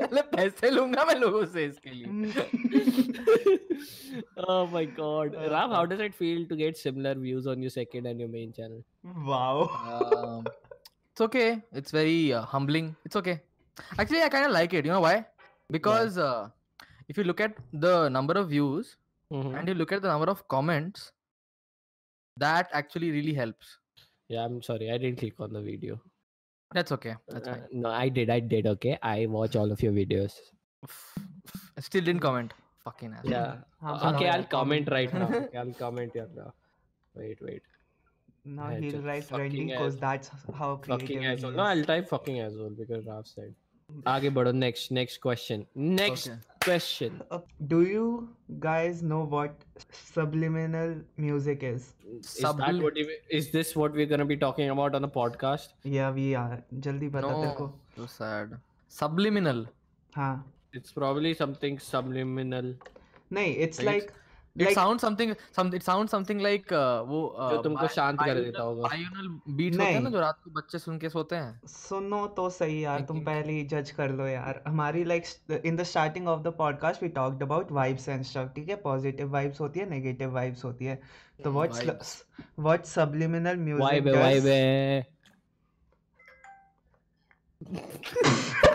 साले 0.00 0.22
पैसे 0.36 0.70
लूंगा 0.70 1.04
मैं 1.04 1.14
लोगों 1.20 1.44
से 1.54 1.64
इसके 1.64 1.90
लिए 1.90 2.06
oh 4.48 4.66
my 4.72 4.84
god. 4.84 5.34
Uh, 5.34 5.48
Rav, 5.50 5.70
how 5.70 5.84
does 5.86 6.00
it 6.00 6.14
feel 6.14 6.46
to 6.48 6.56
get 6.56 6.76
similar 6.76 7.14
views 7.14 7.46
on 7.46 7.62
your 7.62 7.70
second 7.70 8.06
and 8.06 8.20
your 8.20 8.28
main 8.28 8.52
channel? 8.52 8.82
wow 9.24 9.68
um, 9.94 10.46
it's 11.12 11.20
okay. 11.20 11.62
It's 11.72 11.90
very 11.90 12.32
uh, 12.32 12.42
humbling. 12.42 12.94
It's 13.04 13.16
okay. 13.16 13.40
Actually, 13.98 14.22
I 14.22 14.28
kind 14.28 14.46
of 14.46 14.52
like 14.52 14.74
it. 14.74 14.84
You 14.84 14.92
know 14.92 15.00
why? 15.00 15.24
because 15.71 16.17
yeah. 16.17 16.23
uh, 16.23 16.49
if 17.07 17.17
you 17.17 17.23
look 17.23 17.41
at 17.41 17.57
the 17.73 18.09
number 18.09 18.33
of 18.33 18.49
views 18.49 18.97
mm-hmm. 19.31 19.55
and 19.55 19.67
you 19.67 19.73
look 19.73 19.91
at 19.91 20.01
the 20.01 20.07
number 20.07 20.29
of 20.29 20.47
comments 20.47 21.11
that 22.37 22.69
actually 22.73 23.11
really 23.11 23.33
helps. 23.33 23.77
Yeah 24.27 24.45
i'm 24.45 24.61
sorry 24.61 24.91
i 24.91 24.97
didn't 24.97 25.19
click 25.19 25.39
on 25.39 25.53
the 25.53 25.61
video. 25.61 25.99
That's 26.73 26.91
okay 26.93 27.15
that's 27.27 27.47
uh, 27.47 27.53
fine. 27.53 27.63
no 27.71 27.89
i 27.89 28.07
did 28.07 28.29
i 28.29 28.39
did 28.39 28.67
okay. 28.67 28.97
I 29.01 29.25
watch 29.25 29.55
all 29.55 29.71
of 29.71 29.81
your 29.83 29.91
videos. 29.91 30.33
I 31.77 31.81
still 31.89 32.01
didn't 32.01 32.21
comment. 32.21 32.53
Fucking 32.85 33.13
ass 33.13 33.25
yeah. 33.25 33.57
Okay 34.11 34.29
i'll 34.29 34.45
comment 34.45 34.89
right 34.89 35.13
now. 35.13 35.29
Okay, 35.29 35.57
i'll 35.57 35.73
comment 35.85 36.13
here 36.13 36.29
now. 36.35 36.53
Wait 37.15 37.41
wait. 37.41 37.61
Now 38.43 38.69
he'll 38.69 39.01
write 39.01 39.29
because 39.29 39.97
that's 39.97 40.31
how 40.57 40.77
fucking 40.77 41.25
asshole. 41.25 41.51
No, 41.51 41.63
I'll 41.63 41.83
type 41.83 42.09
fucking 42.09 42.39
asshole 42.39 42.71
because 42.71 43.05
Raf 43.05 43.27
said. 43.27 43.53
आगे 44.06 44.30
बढ़ो 44.30 44.52
next 44.52 44.92
next 44.92 45.20
question. 45.26 45.60
Next 45.76 46.28
Okay. 46.28 46.38
question. 46.64 47.20
Uh, 47.30 47.38
do 47.72 47.80
you 47.82 48.06
guys 48.64 49.02
know 49.10 49.20
what 49.34 49.64
subliminal 49.98 50.94
music 51.26 51.62
is? 51.62 51.86
Is 52.14 52.32
that 52.34 52.56
Sublim- 52.56 52.82
what 52.82 52.96
you- 52.96 53.18
is 53.40 53.50
this 53.52 53.76
what 53.76 53.92
we're 53.92 54.10
gonna 54.14 54.28
be 54.32 54.36
talking 54.36 54.72
about 54.74 54.98
on 54.98 55.06
the 55.06 55.12
podcast? 55.18 55.76
Yeah, 55.96 56.10
we 56.18 56.26
are. 56.42 56.62
जल्दी 56.88 57.08
बता 57.08 57.32
तेरे 57.42 57.54
को. 57.60 57.68
No, 57.68 58.06
so 58.06 58.08
sad. 58.16 58.56
Subliminal. 58.98 59.64
हाँ. 60.16 60.52
It's 60.74 60.94
probably 61.00 61.34
something 61.42 61.78
subliminal. 61.88 62.72
नहीं, 63.32 63.56
it's 63.66 63.82
Like 63.82 63.88
like 63.88 64.12
It 64.55 64.63
like 64.63 64.75
sounds 64.75 65.01
something 65.01 65.29
some 65.57 65.69
it 65.73 65.83
sounds 65.83 66.11
something 66.11 66.39
like 66.39 66.71
uh, 66.71 67.03
वो 67.07 67.19
uh, 67.41 67.49
जो 67.51 67.61
तुमको 67.63 67.87
शांत 67.87 68.19
कर 68.19 68.33
देता 68.33 68.63
होगा। 68.63 68.89
binaural 68.89 69.27
beats 69.59 69.77
होते 69.79 69.91
हैं 69.91 69.99
ना 69.99 70.09
जो 70.09 70.19
रात 70.19 70.39
को 70.43 70.51
बच्चे 70.51 70.79
सुन 70.79 70.97
के 70.99 71.09
सोते 71.09 71.35
हैं 71.35 71.61
सुनो 71.67 72.25
तो 72.27 72.49
सही 72.49 72.83
यार 72.83 73.01
तुम 73.01 73.19
पहले 73.19 73.53
ही 73.53 73.63
जज 73.65 73.91
कर 73.91 74.09
लो 74.09 74.27
यार 74.27 74.61
हमारी 74.67 75.03
like 75.03 75.23
in 75.65 75.75
the 75.75 75.83
starting 75.83 76.27
of 76.27 76.41
the 76.41 76.53
podcast 76.57 77.03
we 77.03 77.09
talked 77.09 77.43
about 77.43 77.71
vibes 77.71 78.09
and 78.09 78.23
stuff 78.23 78.47
ठीक 78.47 78.69
है 78.69 78.75
पॉजिटिव 78.81 79.31
वाइब्स 79.31 79.61
होती 79.61 79.79
है 79.79 79.89
नेगेटिव 79.89 80.33
वाइब्स 80.33 80.65
होती 80.65 80.85
है 80.85 81.01
तो 81.43 81.51
what 81.51 81.69
Vibes. 81.71 82.11
What 82.59 82.85
subliminal 82.85 83.55
music 83.55 84.03
vibe 84.03 84.45
है. 84.45 85.07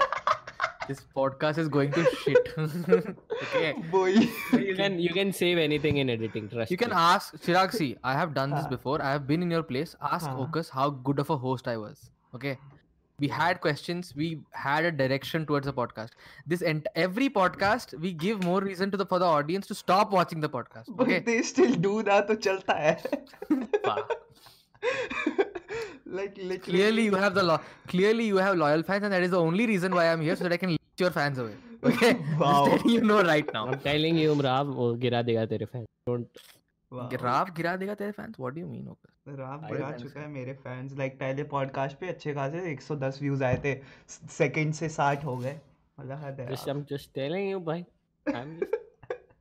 this 0.88 1.02
podcast 1.16 1.58
is 1.58 1.68
going 1.68 1.92
to 1.92 2.04
shit. 2.22 2.48
okay. 3.42 3.74
Boy. 3.90 4.28
You 4.52 4.74
can 4.76 4.98
you 4.98 5.10
can 5.10 5.32
save 5.32 5.58
anything 5.58 5.98
in 5.98 6.10
editing, 6.10 6.48
trust. 6.48 6.70
You 6.70 6.76
me. 6.76 6.84
can 6.84 6.92
ask 6.92 7.36
Chirag 7.36 7.72
see, 7.72 7.96
I 8.04 8.14
have 8.14 8.34
done 8.34 8.50
this 8.50 8.66
before. 8.66 9.02
I 9.02 9.12
have 9.12 9.26
been 9.26 9.42
in 9.42 9.50
your 9.50 9.62
place. 9.62 9.94
Ask 10.00 10.26
uh 10.26 10.62
how 10.72 10.90
good 10.90 11.18
of 11.18 11.30
a 11.30 11.36
host 11.36 11.68
I 11.68 11.76
was. 11.76 12.10
Okay. 12.34 12.58
We 13.18 13.28
had 13.28 13.62
questions. 13.62 14.12
We 14.14 14.42
had 14.50 14.84
a 14.84 14.92
direction 14.92 15.46
towards 15.46 15.64
the 15.66 15.72
podcast. 15.72 16.10
This 16.46 16.60
ent- 16.60 16.86
every 16.94 17.30
podcast 17.30 17.98
we 17.98 18.12
give 18.12 18.44
more 18.44 18.60
reason 18.60 18.90
to 18.90 18.98
the 18.98 19.06
for 19.06 19.18
the 19.18 19.24
audience 19.24 19.66
to 19.68 19.74
stop 19.74 20.10
watching 20.10 20.40
the 20.40 20.50
podcast. 20.50 20.90
Okay? 21.00 21.18
But 21.20 21.26
they 21.26 21.40
still 21.42 21.74
do 21.74 22.02
that, 22.02 22.28
to 22.28 22.36
chalta 22.36 22.76
hai. 23.88 25.42
Like 26.14 26.34
literally 26.38 26.78
clearly 26.78 27.04
you 27.10 27.20
have 27.22 27.34
the 27.38 27.42
lo- 27.50 27.60
clearly 27.92 28.26
you 28.32 28.42
have 28.46 28.58
loyal 28.64 28.82
fans 28.90 29.06
and 29.08 29.14
that 29.16 29.24
is 29.28 29.32
the 29.36 29.40
only 29.46 29.66
reason 29.70 29.94
why 29.98 30.04
i'm 30.10 30.20
here 30.26 30.36
so 30.40 30.44
that 30.48 30.54
i 30.56 30.58
can 30.64 30.74
lead 30.74 31.02
your 31.04 31.10
fans 31.16 31.40
away 31.44 31.56
okay 31.90 32.12
Wow. 32.42 32.52
just 32.68 32.84
you 32.92 33.00
know 33.08 33.22
right 33.30 33.50
now 33.56 33.64
I'm 33.72 33.80
telling 33.86 34.20
you, 34.20 34.34
Rav, 34.46 34.68
वो 34.76 34.86
गिरा 35.06 35.22
देगा 35.30 35.44
तेरे 35.52 35.66
fan. 35.72 35.84
Don't. 36.08 36.40
Wow. 36.92 37.08
Rao 37.22 37.52
गिरा 37.56 37.74
देगा 37.76 37.94
तेरे 38.00 38.12
fans 38.16 38.34
what 38.40 38.54
do 38.54 38.60
you 38.60 38.66
mean 38.66 38.88
okay 38.88 39.36
Rao 39.36 39.66
गिरा 39.72 39.90
चुका 39.98 40.20
है 40.20 40.28
मेरे 40.32 40.52
फैंस 40.64 40.92
लाइक 40.98 41.12
like, 41.12 41.20
पहले 41.20 41.44
पॉडकास्ट 41.54 41.98
पे 42.00 42.08
अच्छे 42.08 42.34
खासे 42.34 42.74
110 42.74 43.20
व्यूज़ 43.22 43.44
आए 43.44 43.60
थे 43.64 43.74
सेकंड 44.38 44.74
से 44.80 44.88
60 44.96 45.24
हो 45.24 45.36
गए 45.36 45.58
मतलब 46.00 46.24
हद 46.24 46.40
है 46.40 46.46
Just, 46.50 46.68
यार। 46.68 46.76
I'm 46.76 46.84
just 46.92 47.12
telling 47.18 47.48
you, 47.52 47.60
bhai. 47.70 47.78
I'm 48.26 48.52
just, 48.60 48.76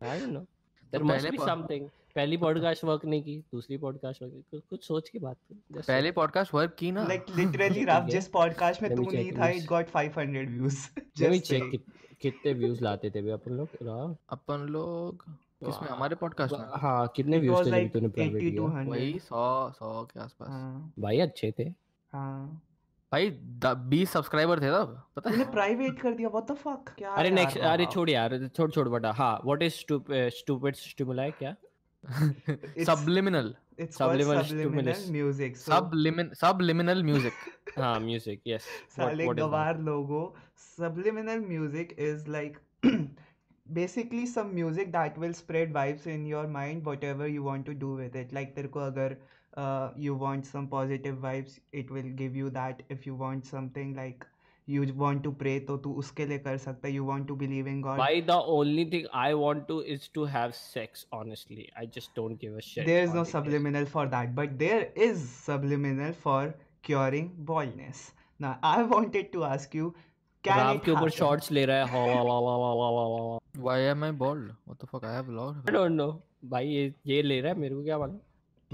I 0.02 0.18
don't 0.20 0.34
know. 0.38 0.46
There 0.94 1.00
तो 1.00 1.06
must 1.06 1.16
पहले 1.16 1.32
be 1.38 1.42
pod- 1.44 1.50
something. 1.52 1.88
पहली 2.16 2.38
पॉडकास्ट 2.46 2.84
वर्क 2.84 3.06
नहीं 3.06 3.24
की 3.24 3.38
दूसरी 3.52 3.78
पॉडकास्ट 3.78 4.22
वर्क 4.22 4.44
कुछ 4.52 4.62
कुछ 4.70 4.84
सोच 4.88 5.10
के 5.10 5.20
बात 5.20 5.38
कर 5.50 5.76
Just 5.76 5.88
पहले 5.88 6.12
पॉडकास्ट 6.12 6.54
वर्क 6.54 6.76
की 6.80 6.92
ना। 6.92 7.04
लाइक 7.04 7.26
लिटरली 7.36 7.86
राव 7.86 8.08
जिस 8.08 8.28
पॉडकास्ट 8.28 8.82
में 8.82 8.96
तू 8.96 9.02
नहीं 9.02 9.32
था 9.32 9.48
it 9.50 9.66
got 9.66 9.86
500 9.88 10.48
views 10.50 10.78
just 11.18 11.54
check 11.54 11.72
कित, 11.72 11.86
कितने 12.22 12.54
व्यूज़ 12.54 12.84
लाते 12.84 13.10
थे 13.10 13.22
बे 13.22 13.32
अपन 13.32 13.52
लोग 13.52 13.68
राव 13.84 14.16
अपन 14.30 14.68
लोग 14.70 15.26
किसमें 15.66 15.90
हमारे 15.90 16.16
पॉडकास्ट 16.16 16.54
में। 16.54 16.66
हाँ 16.82 17.08
कितने 17.16 17.38
व्यूज़ 17.38 17.66
थे 17.66 17.70
लाइक 17.70 17.94
तूने 17.94 18.08
प्राइवेट 18.08 18.42
किया 18.42 18.64
वही 18.90 19.12
100 19.20 19.70
100 19.72 20.04
के 20.06 20.20
आसपास। 20.20 20.50
हाँ। 20.50 20.94
भाई 21.00 21.20
अच्छे 21.20 21.54
थे। 21.60 21.64
हाँ। 22.14 22.62
भाई 23.12 23.30
द- 23.30 23.74
20 23.90 24.10
सब्सक्राइबर 24.10 24.60
थे 24.60 24.70
तब 24.72 25.02
पता 25.16 25.30
है? 25.30 25.52
प्राइवेट 25.52 26.00
कर 26.00 26.14
दिया 26.14 26.30
व्हाट 26.30 26.52
द 26.52 26.56
फक 26.56 26.94
क्या 26.98 27.12
अरे 27.12 27.30
नेक्स्ट 27.30 27.58
अरे 27.58 27.86
छोड़ 27.86 28.10
यार 28.10 28.38
छोड़ 28.48 28.72
छोड़ 28.72 28.88
बटा। 28.90 29.12
हाँ 29.12 29.40
व्हाट 29.46 29.62
इज़ 29.62 29.74
स्टूपिड 30.38 30.76
स्टिमुलाई 30.76 31.32
क्या? 31.32 31.56
it's, 32.76 32.86
subliminal. 32.86 33.54
it's 33.78 33.98
subliminal, 33.98 34.44
subliminal 34.44 35.12
music 35.12 35.58
so... 35.58 35.72
sublimin 35.72 36.36
subliminal 36.36 37.04
music. 37.04 37.34
Ah 37.78 38.00
music 38.00 38.40
yes. 38.46 38.66
What, 38.96 39.18
what 39.18 39.40
logo 39.80 40.34
subliminal 40.56 41.40
music 41.40 41.94
is 41.98 42.28
like 42.28 42.60
basically 43.74 44.26
some 44.26 44.54
music 44.56 44.92
that 44.94 45.18
will 45.18 45.34
spread 45.34 45.74
vibes 45.74 46.06
in 46.06 46.26
your 46.26 46.48
mind 46.48 46.86
whatever 46.86 47.28
you 47.28 47.44
want 47.44 47.66
to 47.66 47.74
do 47.74 47.94
with 47.96 48.16
it. 48.16 48.32
Like 48.32 48.56
if 48.56 49.18
uh, 49.58 49.90
you 49.98 50.16
want 50.16 50.46
some 50.46 50.68
positive 50.68 51.18
vibes 51.18 51.60
it 51.74 51.92
will 51.92 52.10
give 52.24 52.36
you 52.36 52.50
that. 52.52 52.84
If 52.90 53.06
you 53.06 53.16
want 53.16 53.46
something 53.46 53.94
like 53.96 54.26
you 54.74 54.86
want 55.02 55.22
to 55.24 55.32
pray 55.42 55.54
तो 55.66 55.78
तू 55.86 55.92
उसके 56.04 56.26
लिए 56.26 56.38
कर 56.46 56.58
सकता 56.58 56.88
है 56.88 56.94
you 56.94 57.04
want 57.10 57.28
to 57.32 57.36
believe 57.42 57.68
in 57.74 57.82
God 57.88 58.00
Why 58.04 58.22
the 58.30 58.38
only 58.54 58.86
thing 58.94 59.06
I 59.24 59.34
want 59.42 59.68
to 59.72 59.78
is 59.96 60.08
to 60.18 60.26
have 60.36 60.56
sex? 60.60 61.06
Honestly, 61.20 61.66
I 61.82 61.86
just 61.98 62.16
don't 62.20 62.40
give 62.46 62.56
a 62.62 62.66
shit. 62.70 62.86
there 62.88 63.04
is 63.04 63.14
no 63.14 63.20
on 63.20 63.28
it. 63.28 63.34
subliminal 63.36 63.86
for 63.96 64.06
that 64.16 64.34
but 64.42 64.58
there 64.64 64.82
is 65.10 65.24
subliminal 65.46 66.14
for 66.26 66.42
curing 66.90 67.30
baldness 67.52 68.04
now 68.40 68.58
I 68.74 68.82
wanted 68.96 69.32
to 69.38 69.44
ask 69.52 69.78
you 69.82 69.94
can 70.44 70.58
Rao 70.64 70.76
it 70.76 70.84
के 70.86 70.92
ऊपर? 70.92 71.10
Shots 71.20 71.52
ले 71.52 71.66
रहा 71.66 71.78
है 71.78 71.88
हाँ, 71.92 72.06
वाह 72.08 72.22
वाह 72.24 72.40
वाह 72.48 72.58
वाह 72.64 72.74
वाह 72.82 72.92
वाह 72.96 73.24
वाह 73.28 73.64
why 73.68 73.78
am 73.92 74.04
i 74.08 74.12
bald 74.24 74.50
what 74.72 74.80
the 74.84 74.90
fuck 74.94 75.06
i 75.12 75.14
have 75.18 75.30
a 75.34 75.38
lot 75.42 75.70
I 75.72 75.76
don't 75.78 76.00
know 76.02 76.12
भाई 76.52 76.68
ये 76.68 76.94
ये 77.08 77.22
ले 77.22 77.40
रहा 77.42 77.54
है 77.54 77.60
मेरे 77.60 77.76
को 77.76 77.84
क्या 77.84 77.98
मालूम 78.00 78.20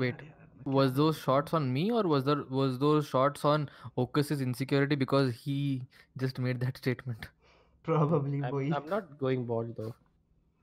wait 0.03 0.23
was 0.65 0.93
those 0.93 1.17
shots 1.17 1.53
on 1.53 1.71
me 1.73 1.91
or 1.91 2.03
was 2.03 2.23
there 2.25 2.43
was 2.49 2.79
those 2.79 3.07
shots 3.07 3.43
on 3.45 3.69
Ocus's 3.97 4.41
insecurity 4.41 4.95
because 4.95 5.33
he 5.35 5.81
just 6.17 6.39
made 6.39 6.59
that 6.59 6.77
statement? 6.77 7.27
Probably 7.83 8.43
I'm, 8.43 8.51
boy. 8.51 8.71
I'm 8.75 8.89
not 8.89 9.17
going 9.17 9.45
bald 9.45 9.75
though. 9.75 9.95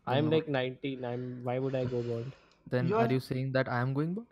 I'm 0.06 0.30
No. 0.30 0.37
like 0.37 0.48
19 0.48 1.04
I'm 1.04 1.40
why 1.44 1.58
would 1.58 1.74
I 1.74 1.84
go 1.84 2.02
bald? 2.02 2.32
Then 2.70 2.88
You're- 2.88 3.02
are 3.04 3.12
you 3.12 3.20
saying 3.20 3.52
that 3.52 3.68
i 3.68 3.80
am 3.80 3.94
going 3.94 4.14
bald? 4.14 4.26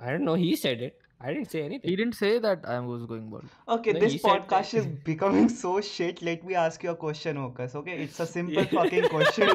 I 0.00 0.10
don't 0.10 0.24
know. 0.24 0.34
He 0.34 0.56
said 0.56 0.80
it 0.82 1.00
I 1.25 1.33
didn't 1.33 1.51
say 1.51 1.59
he 1.59 1.65
anything 1.65 1.95
didn't 1.97 2.15
say 2.19 2.29
that 2.45 2.65
i 2.71 2.77
was 2.85 3.03
going 3.09 3.27
bald 3.33 3.51
Okay, 3.75 3.93
No, 3.97 3.99
this 4.03 4.15
he 4.15 4.17
said 4.23 4.31
that- 4.31 4.47
podcast 4.47 4.73
is 4.79 4.87
becoming 5.09 5.45
so 5.57 5.69
shit. 5.89 6.21
Let 6.29 6.41
me 6.49 6.55
ask 6.61 6.83
you 6.87 6.89
a 6.93 6.95
question, 7.03 7.37
Okas. 7.43 7.75
Okay, 7.81 7.93
it's 8.05 8.19
a 8.25 8.27
simple 8.31 8.57
Yeah. 8.63 8.73
fucking 8.79 9.07
question. 9.13 9.53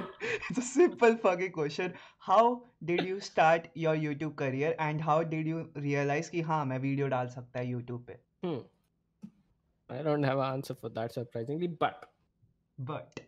It's 0.50 0.60
a 0.62 0.64
simple 0.68 1.16
fucking 1.26 1.52
question. 1.58 1.98
How 2.28 2.44
did 2.92 3.02
you 3.10 3.18
start 3.26 3.68
your 3.82 3.94
YouTube 4.06 4.34
career 4.44 4.70
and 4.86 5.04
how 5.08 5.18
did 5.34 5.50
you 5.52 5.60
realize 5.88 6.30
कि 6.36 6.40
हाँ 6.50 6.64
मैं 6.72 6.78
video 6.86 7.08
डाल 7.16 7.28
सकता 7.36 7.60
है 7.60 7.66
YouTube 7.74 8.06
पे? 8.10 8.18
hmm. 8.46 8.58
I 9.98 10.02
don't 10.08 10.22
have 10.30 10.38
an 10.46 10.54
answer 10.58 10.74
for 10.80 10.88
that 11.00 11.18
surprisingly 11.18 11.68
but 11.84 12.08
But 12.88 13.20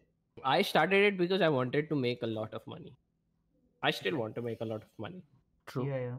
I 0.56 0.62
started 0.72 1.06
it 1.12 1.16
because 1.20 1.44
I 1.46 1.48
wanted 1.60 1.88
to 1.92 1.96
make 2.08 2.22
a 2.22 2.32
lot 2.32 2.58
of 2.58 2.66
money 2.72 2.92
I 3.82 3.90
still 4.00 4.18
want 4.24 4.34
to 4.40 4.42
make 4.50 4.60
a 4.66 4.68
lot 4.72 4.84
of 4.88 5.04
money 5.04 5.22
true 5.72 5.86
yeah, 5.92 6.02
yeah. 6.08 6.18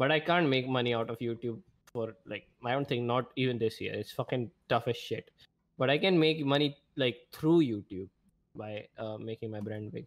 but 0.00 0.12
I 0.16 0.20
can't 0.28 0.48
make 0.52 0.68
money 0.78 0.94
out 1.00 1.10
of 1.14 1.18
YouTube 1.26 1.58
for 1.92 2.04
like 2.32 2.46
I 2.64 2.72
don't 2.76 2.88
think 2.94 3.04
not 3.10 3.30
even 3.44 3.58
this 3.62 3.80
year. 3.84 3.94
It's 4.04 4.12
fucking 4.20 4.50
tough 4.72 4.88
as 4.92 4.96
shit. 5.10 5.30
But 5.82 5.90
I 5.94 5.98
can 6.06 6.18
make 6.22 6.44
money 6.54 6.68
like 7.02 7.20
through 7.36 7.58
YouTube 7.66 8.08
by 8.62 8.70
uh, 8.98 9.16
making 9.30 9.50
my 9.56 9.60
brand 9.68 9.92
big. 9.98 10.06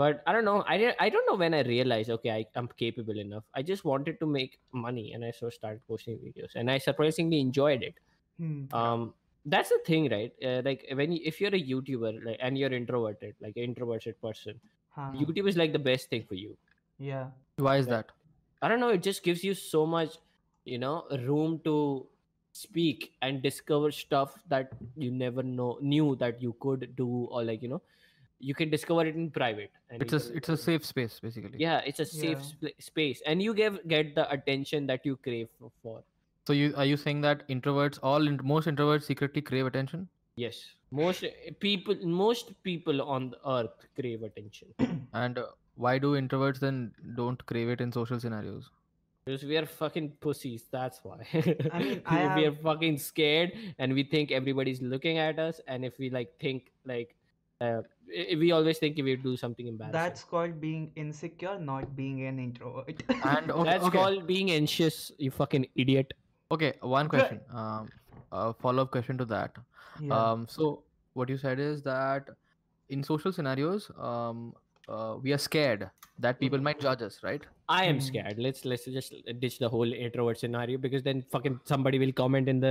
But 0.00 0.22
I 0.26 0.32
don't 0.36 0.46
know. 0.48 0.58
I 0.74 0.76
di- 0.82 0.96
I 1.06 1.08
don't 1.14 1.26
know 1.30 1.36
when 1.44 1.54
I 1.56 1.62
realized 1.70 2.10
okay 2.18 2.30
I 2.34 2.46
am 2.62 2.68
capable 2.82 3.18
enough. 3.24 3.44
I 3.54 3.62
just 3.70 3.84
wanted 3.90 4.20
to 4.20 4.28
make 4.36 4.58
money 4.84 5.12
and 5.12 5.24
I 5.30 5.32
so 5.40 5.50
started 5.56 5.82
posting 5.94 6.16
videos 6.28 6.54
and 6.62 6.70
I 6.76 6.78
surprisingly 6.86 7.40
enjoyed 7.46 7.82
it. 7.90 7.94
Hmm. 8.38 8.64
Um, 8.82 9.12
that's 9.56 9.68
the 9.74 9.80
thing, 9.90 10.08
right? 10.14 10.32
Uh, 10.50 10.62
like 10.70 10.86
when 11.00 11.12
you, 11.12 11.20
if 11.32 11.40
you're 11.44 11.54
a 11.60 11.62
YouTuber 11.72 12.12
like 12.24 12.38
and 12.48 12.56
you're 12.62 12.72
introverted, 12.80 13.34
like 13.46 13.56
an 13.56 13.64
introverted 13.64 14.20
person, 14.22 14.58
हाँ, 14.96 15.10
YouTube 15.20 15.48
is 15.54 15.56
like 15.62 15.72
the 15.78 15.84
best 15.90 16.08
thing 16.10 16.24
for 16.32 16.34
you. 16.46 16.56
yeah. 16.98 17.26
why 17.66 17.76
is 17.82 17.86
Yeah. 17.86 17.92
that 17.96 18.10
I 18.62 18.68
don't 18.68 18.80
know, 18.80 18.90
it 18.90 19.02
just 19.02 19.22
gives 19.22 19.44
you 19.44 19.54
so 19.54 19.86
much, 19.86 20.18
you 20.64 20.78
know, 20.78 21.04
room 21.26 21.60
to 21.64 22.06
speak 22.52 23.12
and 23.22 23.42
discover 23.42 23.90
stuff 23.90 24.34
that 24.48 24.72
you 24.96 25.10
never 25.10 25.42
know 25.42 25.78
knew 25.80 26.16
that 26.16 26.40
you 26.42 26.54
could 26.60 26.94
do 26.96 27.08
or 27.30 27.42
like, 27.44 27.62
you 27.62 27.68
know, 27.68 27.82
you 28.38 28.54
can 28.54 28.70
discover 28.70 29.06
it 29.06 29.16
in 29.16 29.30
private. 29.30 29.70
And 29.90 30.02
it's 30.02 30.12
a 30.12 30.20
can- 30.20 30.36
it's 30.36 30.48
a 30.48 30.56
safe 30.56 30.84
space 30.86 31.18
basically 31.20 31.58
yeah, 31.58 31.80
it's 31.86 32.00
a 32.00 32.06
safe 32.06 32.38
Yeah. 32.38 32.70
sp- 32.70 32.76
space 32.80 33.22
and 33.26 33.42
you 33.42 33.54
get 33.54 33.86
get 33.88 34.14
the 34.14 34.30
attention 34.30 34.86
that 34.86 35.04
you 35.06 35.16
crave 35.16 35.48
for. 35.58 35.70
for. 35.82 36.02
so 36.48 36.54
you 36.58 36.72
are 36.76 36.84
you 36.90 36.96
saying 36.96 37.20
that 37.22 37.46
introverts 37.48 37.98
all 38.02 38.26
in, 38.28 38.38
most 38.52 38.66
introverts 38.68 39.04
secretly 39.04 39.42
crave 39.42 39.66
attention 39.66 40.08
Yes, 40.36 40.58
most 40.90 41.24
uh, 41.24 41.28
people, 41.60 41.94
most 42.06 42.52
people 42.62 43.02
on 43.02 43.30
the 43.30 43.38
earth 43.56 43.86
crave 44.00 44.22
attention 44.22 44.68
and 45.12 45.38
uh, 45.38 45.46
why 45.76 45.98
do 45.98 46.12
introverts 46.20 46.58
then 46.58 46.92
don't 47.16 47.44
crave 47.46 47.68
it 47.68 47.80
in 47.80 47.92
social 47.92 48.20
scenarios 48.20 48.70
because 49.24 49.44
we 49.44 49.56
are 49.56 49.66
fucking 49.66 50.12
pussies. 50.20 50.64
That's 50.70 51.00
why. 51.04 51.24
I 51.72 51.78
mean, 51.78 52.02
I 52.06 52.34
we 52.34 52.46
are 52.46 52.52
fucking 52.52 52.98
scared, 52.98 53.52
and 53.78 53.94
we 53.94 54.02
think 54.02 54.32
everybody's 54.32 54.82
looking 54.82 55.18
at 55.18 55.38
us. 55.38 55.60
And 55.68 55.84
if 55.84 55.98
we 55.98 56.10
like 56.10 56.32
think 56.40 56.72
like, 56.84 57.14
uh, 57.60 57.82
we 58.08 58.50
always 58.50 58.78
think 58.78 58.98
if 58.98 59.04
we 59.04 59.14
do 59.14 59.36
something 59.36 59.68
embarrassing. 59.68 59.92
That's 59.92 60.24
called 60.24 60.60
being 60.60 60.90
insecure, 60.96 61.58
not 61.58 61.94
being 61.94 62.26
an 62.26 62.40
introvert. 62.40 63.00
and 63.08 63.50
okay, 63.52 63.70
That's 63.70 63.84
okay. 63.84 63.96
called 63.96 64.26
being 64.26 64.50
anxious. 64.50 65.12
You 65.18 65.30
fucking 65.30 65.66
idiot. 65.76 66.14
okay 66.52 66.72
one 66.94 67.08
question 67.12 67.38
um 67.60 67.88
a 68.38 68.52
follow-up 68.62 68.90
question 68.94 69.18
to 69.20 69.26
that 69.28 69.60
yeah. 70.00 70.16
um 70.16 70.46
so 70.54 70.66
what 71.20 71.30
you 71.34 71.38
said 71.44 71.62
is 71.66 71.82
that 71.86 72.28
in 72.96 73.02
social 73.02 73.32
scenarios 73.36 73.86
um 74.08 74.42
uh, 74.91 75.15
we 75.21 75.33
are 75.33 75.37
scared 75.37 75.89
that 76.25 76.39
people 76.39 76.59
might 76.67 76.79
judge 76.79 77.01
us 77.11 77.21
right 77.23 77.45
I 77.69 77.79
am 77.87 77.95
Hmm. 77.95 78.03
scared. 78.03 78.37
Let's 78.43 78.61
let's 78.71 78.85
just 78.97 79.13
ditch 79.39 79.55
the 79.61 79.67
whole 79.71 79.93
introvert 80.03 80.37
scenario 80.41 80.77
because 80.83 81.01
then 81.07 81.23
fucking 81.33 81.55
somebody 81.71 81.99
will 82.03 82.13
comment 82.19 82.47
in 82.51 82.61
the 82.65 82.69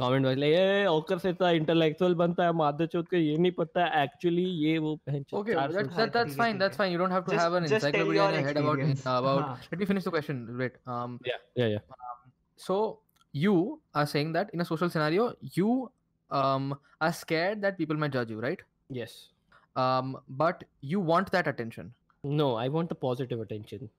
comment 0.00 0.24
box 0.28 0.38
like, 0.42 0.54
"ए 0.60 0.86
ओकर 0.92 1.18
से 1.24 1.32
तो 1.40 1.50
intellectual 1.58 2.14
बनता 2.20 2.44
है 2.46 2.52
मादर 2.60 2.86
चौथ 2.94 3.10
को 3.10 3.16
ये 3.16 3.36
नहीं 3.38 3.52
पता 3.58 3.84
actually 4.04 4.46
ये 4.62 4.78
वो 4.86 4.94
बहन 5.08 5.22
चौथ 5.22 5.38
okay 5.42 5.54
चार 5.58 5.72
that's, 5.74 5.90
सौ- 5.90 5.98
हाँ, 5.98 6.06
that, 6.06 6.14
that's 6.16 6.32
ठीक 6.32 6.40
है, 6.40 6.44
fine 6.44 6.52
ठीक 6.54 6.62
that's 6.62 6.80
है. 6.80 6.84
fine 6.84 6.94
you 6.94 7.02
don't 7.02 7.16
have 7.16 7.26
to 7.28 7.34
Just- 7.34 7.44
have 7.44 7.58
an 7.60 7.68
just 7.74 7.84
tell 7.86 7.90
encyclopedia 7.90 8.08
in 8.08 8.16
your 8.16 8.40
your 8.40 8.46
head 8.48 8.62
about 8.62 8.82
experience. 8.86 9.04
about 9.18 9.44
हाँ. 9.48 9.58
let 9.74 9.84
me 9.84 9.90
finish 9.92 10.08
the 10.08 10.14
question 10.16 10.40
wait 10.62 10.80
um 10.96 11.18
Yeah, 11.32 11.42
yeah, 11.62 11.70
yeah. 11.76 11.84
so 12.68 12.80
you 13.46 13.54
are 13.94 14.06
saying 14.16 14.32
that 14.38 14.54
in 14.58 14.60
a 14.60 14.68
social 14.74 14.94
scenario 14.96 15.28
you 15.60 15.74
um 16.30 16.72
are 17.08 17.12
scared 17.24 17.60
that 17.68 17.76
people 17.82 18.00
might 18.06 18.16
judge 18.20 18.30
you 18.36 18.40
right 18.48 18.64
Yes. 19.02 19.18
um 19.75 20.17
but 20.29 20.63
you 20.81 20.99
want 20.99 21.31
that 21.31 21.47
attention 21.47 21.93
No, 22.23 22.55
I 22.55 22.67
want 22.73 22.89
the 22.89 22.95
positive 22.95 23.41
attention. 23.41 23.89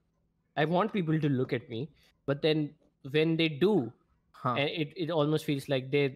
I 0.57 0.65
want 0.65 0.91
people 0.93 1.19
to 1.19 1.29
look 1.29 1.53
at 1.53 1.69
me, 1.69 1.89
but 2.25 2.41
then 2.41 2.71
when 3.11 3.37
they 3.37 3.47
do, 3.49 3.91
huh. 4.31 4.55
it, 4.57 4.93
it 4.95 5.11
almost 5.11 5.45
feels 5.45 5.69
like 5.69 5.91
they're 5.91 6.13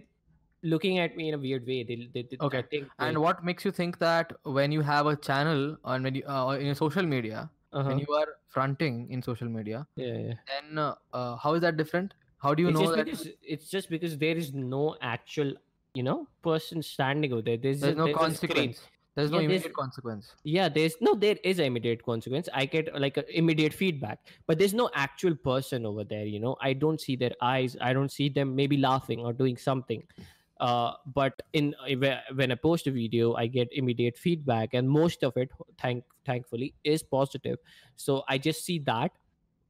looking 0.64 0.98
at 0.98 1.16
me 1.16 1.28
in 1.30 1.36
a 1.36 1.38
weird 1.38 1.68
way. 1.68 1.84
They, 1.84 2.10
they, 2.14 2.24
they 2.24 2.38
Okay, 2.42 2.64
think 2.72 2.90
and 2.98 3.20
what 3.20 3.44
makes 3.44 3.64
you 3.64 3.72
think 3.72 4.00
that 4.00 4.34
when 4.44 4.72
you 4.72 4.82
have 4.82 5.06
a 5.06 5.16
channel 5.16 5.78
or 5.84 6.00
when 6.00 6.16
you 6.16 6.24
uh, 6.26 6.58
in 6.60 6.74
social 6.74 7.04
media 7.04 7.50
uh-huh. 7.72 7.90
when 7.90 8.00
you 8.00 8.12
are 8.14 8.28
fronting 8.48 9.08
in 9.12 9.22
social 9.22 9.48
media 9.48 9.86
yeah, 9.96 10.18
yeah. 10.18 10.34
then 10.52 10.78
uh, 10.78 10.96
uh, 11.14 11.36
how 11.36 11.54
is 11.54 11.62
that 11.62 11.78
different 11.78 12.14
how 12.40 12.54
do 12.56 12.64
you 12.64 12.70
it's 12.70 12.80
know 12.80 12.96
that 12.96 13.06
because 13.06 13.28
it's 13.44 13.70
just 13.70 13.90
because 13.90 14.18
there 14.18 14.36
is 14.36 14.54
no 14.54 14.96
actual, 15.02 15.54
you 15.94 16.04
know, 16.04 16.28
person 16.42 16.82
standing 16.82 17.34
over 17.34 17.42
there. 17.42 17.58
There's, 17.58 17.82
there's 17.82 17.92
just, 17.92 17.98
no 17.98 18.06
there's 18.06 18.18
consequence 18.18 18.82
there's 19.20 19.32
no 19.32 19.40
Yeah, 19.40 19.48
there's- 19.48 19.62
immediate 19.62 19.76
consequence 19.76 20.32
Yeah, 20.44 20.70
there's 20.70 20.96
no, 21.02 21.14
there 21.26 21.38
is 21.44 21.60
immediate 21.60 22.04
consequence. 22.04 22.50
I 22.54 22.66
get 22.66 22.90
like 23.06 23.18
a 23.18 23.24
immediate 23.44 23.74
feedback, 23.74 24.20
but 24.48 24.58
there's 24.60 24.74
no 24.74 24.90
actual 25.06 25.36
person 25.36 25.86
over 25.86 26.04
there. 26.04 26.26
You 26.26 26.40
know, 26.40 26.56
I 26.62 26.74
don't 26.74 27.02
see 27.08 27.16
their 27.16 27.36
eyes. 27.42 27.78
I 27.82 27.94
don't 27.94 28.12
see 28.20 28.30
them 28.30 28.56
maybe 28.56 28.78
laughing 28.90 29.20
or 29.30 29.34
doing 29.46 29.58
something. 29.70 30.04
uh, 30.68 30.94
but 31.18 31.42
in 31.54 31.68
uh, 31.84 32.16
when 32.40 32.52
I 32.52 32.56
post 32.56 32.88
a 32.88 32.92
video, 32.92 33.34
I 33.42 33.48
get 33.48 33.70
immediate 33.82 34.18
feedback, 34.18 34.74
and 34.80 34.90
most 34.96 35.24
of 35.28 35.38
it, 35.44 35.52
thank 35.84 36.04
thankfully, 36.26 36.74
is 36.84 37.04
positive. 37.14 37.58
So 37.96 38.24
I 38.28 38.38
just 38.48 38.66
see 38.66 38.80
that, 38.90 39.12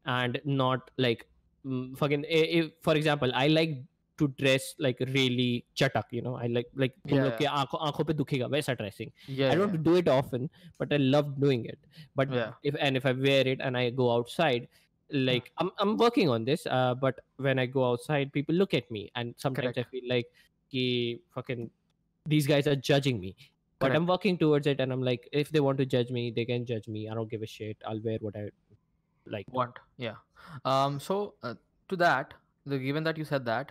and 0.05 0.41
not 0.45 0.89
like 0.97 1.27
mm, 1.65 1.95
fucking. 1.97 2.25
If, 2.27 2.71
for 2.81 2.95
example, 2.95 3.31
I 3.43 3.47
like 3.47 3.83
to 4.18 4.28
dress 4.38 4.74
like 4.78 5.00
really 5.00 5.64
chatak, 5.74 6.04
you 6.10 6.22
know. 6.22 6.36
I 6.36 6.46
like 6.46 6.68
like 6.74 6.94
तुम 7.08 7.18
Yeah, 7.18 7.24
लोग 7.24 7.38
के 7.38 7.44
आंखों 7.44 7.80
आंखों 7.86 8.04
पे 8.04 8.14
दुखेगा 8.14 8.48
वैसा 8.50 8.76
dressing. 8.78 9.10
Yeah. 9.26 9.50
I 9.50 9.54
don't 9.56 9.82
do 9.82 9.96
it 9.96 10.08
often, 10.08 10.48
but 10.78 10.92
I 10.92 10.98
love 10.98 11.40
doing 11.40 11.64
it. 11.64 11.78
But 12.14 12.32
Yeah. 12.32 12.52
if 12.62 12.76
and 12.80 12.96
if 12.96 13.06
I 13.06 13.12
wear 13.12 13.46
it 13.54 13.60
and 13.60 13.76
I 13.76 13.90
go 13.90 14.10
outside, 14.12 14.68
like 15.10 15.50
I'm 15.58 15.70
I'm 15.78 15.96
working 15.96 16.28
on 16.28 16.44
this. 16.44 16.66
Uh, 16.66 16.94
but 16.94 17.18
when 17.36 17.58
I 17.58 17.66
go 17.66 17.88
outside, 17.90 18.32
people 18.32 18.54
look 18.54 18.72
at 18.74 18.90
me, 18.90 19.10
and 19.16 19.34
sometimes 19.36 19.68
I 19.70 19.82
Correct. 19.82 19.90
feel 19.90 20.08
like, 20.08 20.26
ki, 20.70 21.20
fucking, 21.34 21.70
these 22.26 22.46
guys 22.46 22.66
are 22.66 22.76
judging 22.76 23.20
me. 23.20 23.36
But 23.80 23.94
I'm 23.94 24.06
working 24.06 24.38
towards 24.38 24.66
it, 24.66 24.80
and 24.80 24.92
I'm 24.92 25.02
like, 25.02 25.28
if 25.32 25.50
they 25.50 25.60
want 25.60 25.78
to 25.78 25.84
judge 25.84 26.10
me, 26.10 26.30
they 26.30 26.44
can 26.46 26.64
judge 26.64 26.86
me. 26.88 27.08
I 27.08 27.14
don't 27.14 27.28
give 27.28 27.42
a 27.42 27.46
shit. 27.46 27.76
I'll 27.84 28.00
wear 28.00 28.18
what 28.20 28.36
I 28.36 28.48
like. 29.34 29.46
want 29.56 29.78
yeah 29.96 30.16
um 30.70 30.96
so 31.00 31.34
uh, 31.42 31.54
to 31.88 31.96
that 31.96 32.32
the 32.72 32.78
given 32.78 33.04
that 33.04 33.16
you 33.20 33.24
said 33.24 33.44
that 33.46 33.70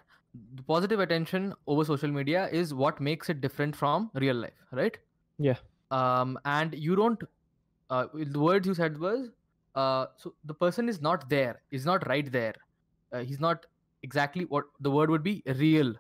the 0.55 0.63
positive 0.63 1.01
attention 1.01 1.55
over 1.67 1.85
social 1.85 2.11
media 2.11 2.49
is 2.51 2.75
what 2.75 3.01
makes 3.01 3.29
it 3.31 3.41
different 3.41 3.75
from 3.75 4.11
real 4.15 4.37
life 4.37 4.65
right 4.73 4.99
Yeah. 5.39 5.59
um 5.91 6.39
and 6.45 6.75
you 6.75 6.97
don't 6.97 7.23
uh 7.91 8.07
the 8.37 8.41
words 8.41 8.67
you 8.67 8.75
said 8.75 8.99
was 8.99 9.31
uh 9.75 10.07
so 10.17 10.35
the 10.45 10.55
person 10.55 10.89
is 10.89 11.01
not 11.01 11.29
there 11.29 11.61
is 11.71 11.87
not 11.87 12.07
right 12.09 12.31
there 12.33 12.55
uh, 13.13 13.21
he's 13.21 13.41
not 13.41 13.67
exactly 14.03 14.45
what 14.45 14.65
the 14.81 14.91
word 14.91 15.11
would 15.11 15.23
be 15.23 15.43
real 15.63 15.95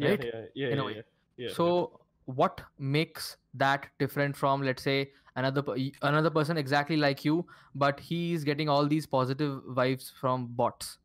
right 0.00 0.24
yeah, 0.24 0.30
yeah, 0.32 0.44
yeah. 0.54 0.68
In 0.68 0.78
a 0.78 0.84
way. 0.84 1.02
so 1.48 2.00
what 2.26 2.60
makes 2.78 3.36
that 3.54 3.86
different 3.98 4.36
from 4.36 4.62
let's 4.62 4.82
say 4.82 5.10
another 5.36 5.62
another 6.02 6.30
person 6.30 6.56
exactly 6.56 6.96
like 6.96 7.24
you 7.24 7.46
but 7.74 7.98
he's 8.00 8.44
getting 8.44 8.68
all 8.68 8.86
these 8.86 9.06
positive 9.06 9.62
vibes 9.80 10.12
from 10.20 10.46
bots 10.60 10.98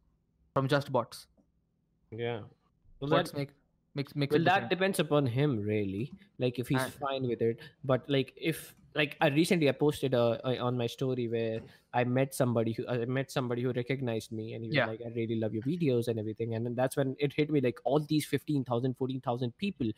from 0.54 0.68
just 0.68 0.92
bots 0.92 1.28
yeah. 2.12 2.42
Well, 3.10 3.20
what's 3.20 3.32
that- 3.32 3.38
make 3.38 3.50
makes 3.96 4.16
makes 4.16 4.34
well 4.34 4.44
that 4.44 4.54
different? 4.54 4.70
depends 4.70 5.00
upon 5.00 5.26
him 5.26 5.60
really. 5.62 6.12
Like 6.38 6.60
if 6.60 6.68
he's 6.68 6.82
And- 6.84 6.94
fine 6.94 7.28
with 7.28 7.42
it. 7.42 7.60
But 7.84 8.10
like 8.10 8.34
if 8.36 8.76
like 8.98 9.18
i 9.20 9.28
recently 9.28 9.68
i 9.68 9.74
posted 9.74 10.14
uh, 10.16 10.38
uh, 10.50 10.56
on 10.66 10.78
my 10.82 10.88
story 10.88 11.28
where 11.28 11.60
i 11.94 12.02
met 12.06 12.34
somebody 12.34 12.72
who 12.72 12.88
i 12.88 13.04
met 13.04 13.30
somebody 13.30 13.62
who 13.62 13.74
recognized 13.74 14.32
me 14.32 14.54
and 14.54 14.64
he 14.64 14.70
was 14.70 14.76
Yeah. 14.78 14.86
like 14.92 15.02
i 15.06 15.10
really 15.18 15.36
love 15.36 15.54
your 15.54 15.64
videos 15.64 16.08
and 16.08 16.18
everything. 16.18 16.56
And 16.56 16.66
then 16.66 16.76
that's 16.76 16.96
when 16.96 17.14
it 17.20 17.34
hit 17.34 17.50
me 17.50 17.60
like 17.60 17.80
all 17.84 18.00
these 18.00 18.26
15000 18.26 18.96
14000 18.98 19.58
people 19.58 19.90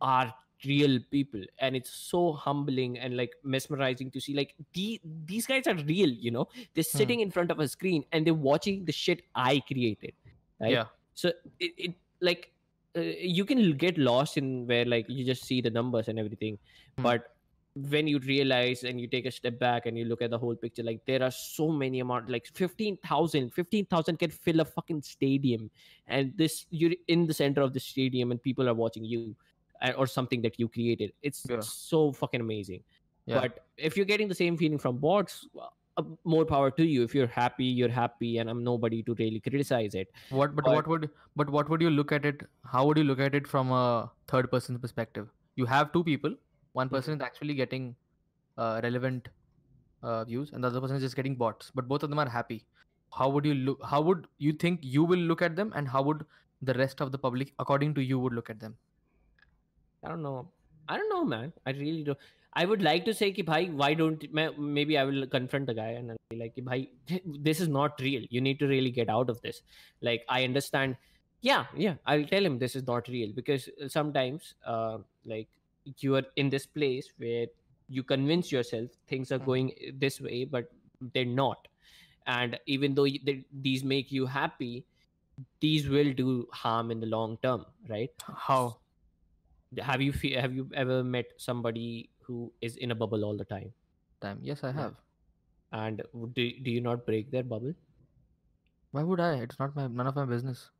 are 0.00 0.32
real 0.64 0.98
people. 1.10 1.42
And 1.58 1.76
it's 1.76 1.90
so 1.90 2.32
humbling 2.32 2.98
and 2.98 3.16
like 3.16 3.32
mesmerizing 3.44 4.10
to 4.12 4.20
see 4.20 4.34
like 4.34 4.54
the, 4.74 5.00
these 5.26 5.46
guys 5.46 5.66
are 5.66 5.74
real 5.74 6.08
you 6.10 6.30
know? 6.30 6.48
They're 6.74 6.84
Hmm. 6.92 6.98
sitting 6.98 7.20
in 7.20 7.30
front 7.30 7.50
of 7.50 7.60
a 7.60 7.68
screen 7.68 8.04
and 8.12 8.26
they're 8.26 8.34
watching 8.52 8.84
the 8.86 8.92
shit 8.92 9.22
i 9.34 9.60
created 9.60 10.12
right? 10.60 10.72
Yeah. 10.72 10.86
So 11.14 11.30
it, 11.58 11.72
it 11.76 11.94
like 12.20 12.52
uh, 12.96 13.00
you 13.00 13.44
can 13.44 13.76
get 13.76 13.98
lost 13.98 14.36
in 14.36 14.66
where 14.66 14.84
like 14.84 15.06
you 15.08 15.24
just 15.24 15.44
see 15.44 15.60
the 15.60 15.70
numbers 15.70 16.08
and 16.08 16.18
everything 16.18 16.58
Hmm. 16.96 17.02
but 17.04 17.22
when 17.74 18.08
you 18.08 18.18
realize 18.18 18.82
and 18.82 19.00
you 19.00 19.06
take 19.06 19.26
a 19.26 19.30
step 19.30 19.58
back 19.60 19.86
and 19.86 19.96
you 19.96 20.04
look 20.04 20.20
at 20.22 20.30
the 20.30 20.38
whole 20.38 20.56
picture 20.56 20.82
like 20.82 21.00
there 21.06 21.22
are 21.22 21.30
so 21.30 21.68
many 21.70 22.00
amount 22.00 22.28
like 22.28 22.46
15000 22.52 23.52
15000 23.54 24.16
can 24.18 24.30
fill 24.30 24.58
a 24.60 24.64
fucking 24.64 25.00
stadium 25.02 25.70
and 26.08 26.32
this 26.36 26.66
you're 26.70 26.96
in 27.06 27.26
the 27.28 27.32
center 27.34 27.60
of 27.62 27.72
the 27.72 27.78
stadium 27.80 28.32
and 28.32 28.42
people 28.42 28.68
are 28.68 28.74
watching 28.74 29.04
you 29.04 29.36
uh, 29.82 29.92
or 29.96 30.06
something 30.08 30.42
that 30.42 30.58
you 30.58 30.68
created 30.68 31.12
it's 31.22 31.46
Yeah. 31.48 31.60
so 31.60 32.12
fucking 32.12 32.40
amazing 32.40 32.82
Yeah. 33.26 33.40
but 33.40 33.64
if 33.76 33.96
you're 33.96 34.04
getting 34.14 34.26
the 34.28 34.34
same 34.34 34.56
feeling 34.56 34.78
from 34.78 34.98
bots 34.98 35.46
well, 35.52 35.72
more 36.24 36.44
power 36.44 36.70
to 36.70 36.84
you 36.84 37.02
if 37.08 37.14
you're 37.14 37.26
happy 37.36 37.64
you're 37.80 37.94
happy 37.98 38.38
and 38.38 38.50
i'm 38.50 38.62
nobody 38.64 39.02
to 39.02 39.14
really 39.20 39.40
criticize 39.40 39.94
it 39.94 40.08
what 40.30 40.54
but, 40.56 40.64
but- 40.64 40.74
what 40.74 40.86
would 40.92 41.10
but 41.36 41.50
what 41.50 41.68
would 41.68 41.82
you 41.82 41.90
look 41.90 42.12
at 42.12 42.24
it 42.24 42.42
how 42.74 42.84
would 42.86 42.98
you 42.98 43.04
look 43.04 43.20
at 43.20 43.34
it 43.34 43.46
from 43.46 43.70
a 43.72 44.10
third 44.28 44.50
person 44.50 44.78
perspective 44.78 45.28
you 45.56 45.66
have 45.66 45.92
two 45.92 46.04
people 46.04 46.34
one 46.72 46.88
Mm-hmm. 46.88 46.94
person 46.96 47.14
is 47.14 47.20
actually 47.20 47.54
getting 47.54 47.94
uh, 48.58 48.80
relevant 48.82 49.28
uh, 50.02 50.24
views 50.24 50.50
and 50.52 50.62
the 50.64 50.68
other 50.68 50.80
person 50.80 50.96
is 50.96 51.02
just 51.02 51.16
getting 51.16 51.36
bots 51.36 51.70
but 51.74 51.88
both 51.88 52.02
of 52.02 52.10
them 52.10 52.18
are 52.18 52.28
happy 52.28 52.64
how 53.18 53.28
would 53.28 53.44
you 53.44 53.54
look 53.54 53.80
how 53.92 54.00
would 54.00 54.26
you 54.38 54.52
think 54.52 54.80
you 54.82 55.04
will 55.04 55.24
look 55.32 55.42
at 55.42 55.56
them 55.56 55.72
and 55.74 55.88
how 55.88 56.02
would 56.02 56.24
the 56.62 56.74
rest 56.74 57.00
of 57.00 57.12
the 57.12 57.18
public 57.18 57.52
according 57.58 57.94
to 57.94 58.02
you 58.02 58.18
would 58.18 58.32
look 58.32 58.50
at 58.50 58.60
them 58.60 58.76
I 60.02 60.08
don't 60.08 60.22
know. 60.22 60.50
I 60.88 60.96
don't 60.96 61.08
know, 61.08 61.24
man. 61.24 61.52
I 61.66 61.70
really 61.72 62.04
don't. 62.04 62.18
I 62.54 62.64
would 62.64 62.82
like 62.82 63.04
to 63.04 63.14
say, 63.14 63.30
ki, 63.32 63.42
bhai, 63.42 63.66
why 63.70 63.94
don't 63.94 64.24
may- 64.32 64.54
maybe 64.56 64.98
I 64.98 65.04
will 65.04 65.26
confront 65.26 65.66
the 65.66 65.74
guy 65.74 65.90
and 65.90 66.10
I'll 66.10 66.16
be 66.30 66.36
like, 66.36 66.54
ki, 66.56 66.62
bhai, 66.62 66.88
this 67.26 67.60
is 67.60 67.68
not 67.68 68.00
real. 68.00 68.24
You 68.30 68.40
need 68.40 68.58
to 68.58 68.66
really 68.66 68.90
get 68.90 69.08
out 69.08 69.30
of 69.30 69.40
this. 69.42 69.62
Like, 70.00 70.24
I 70.28 70.44
understand. 70.44 70.96
Yeah, 71.42 71.66
yeah. 71.76 71.94
I'll 72.06 72.24
tell 72.24 72.44
him 72.44 72.58
this 72.58 72.74
is 72.76 72.86
not 72.86 73.08
real 73.08 73.32
because 73.34 73.68
uh, 73.82 73.88
sometimes, 73.88 74.54
uh, 74.66 74.98
like, 75.24 75.48
you 75.98 76.16
are 76.16 76.24
in 76.36 76.50
this 76.50 76.66
place 76.66 77.12
where 77.18 77.46
you 77.88 78.02
convince 78.02 78.52
yourself 78.52 78.90
things 79.08 79.32
are 79.32 79.38
Mhm. 79.38 79.46
going 79.46 79.72
this 79.94 80.20
way, 80.20 80.44
but 80.44 80.70
they're 81.14 81.24
not. 81.24 81.66
And 82.26 82.58
even 82.66 82.94
though 82.94 83.04
they, 83.06 83.44
these 83.52 83.82
make 83.84 84.12
you 84.12 84.26
happy, 84.26 84.84
these 85.60 85.88
will 85.88 86.12
do 86.12 86.48
harm 86.52 86.90
in 86.90 87.00
the 87.00 87.06
long 87.06 87.38
term, 87.42 87.66
right? 87.88 88.10
how 88.48 88.78
have 89.78 90.02
you 90.02 90.12
have 90.36 90.52
you 90.54 90.68
ever 90.74 91.02
met 91.04 91.26
somebody 91.38 92.09
who 92.30 92.40
is 92.66 92.76
in 92.86 92.92
a 92.94 92.96
bubble 93.02 93.24
all 93.28 93.36
the 93.36 93.46
time. 93.52 93.70
Time. 94.24 94.38
Yes, 94.48 94.62
I 94.62 94.72
have. 94.72 94.94
Yeah. 94.96 95.86
And 95.86 96.02
do, 96.34 96.50
do 96.66 96.70
you 96.70 96.80
not 96.80 97.06
break 97.06 97.30
their 97.30 97.42
bubble? 97.42 97.74
Why 98.92 99.02
would 99.02 99.20
I? 99.20 99.34
It's 99.46 99.58
not 99.58 99.74
my 99.78 99.86
none 99.86 100.06
of 100.10 100.16
my 100.20 100.24
business. 100.32 100.70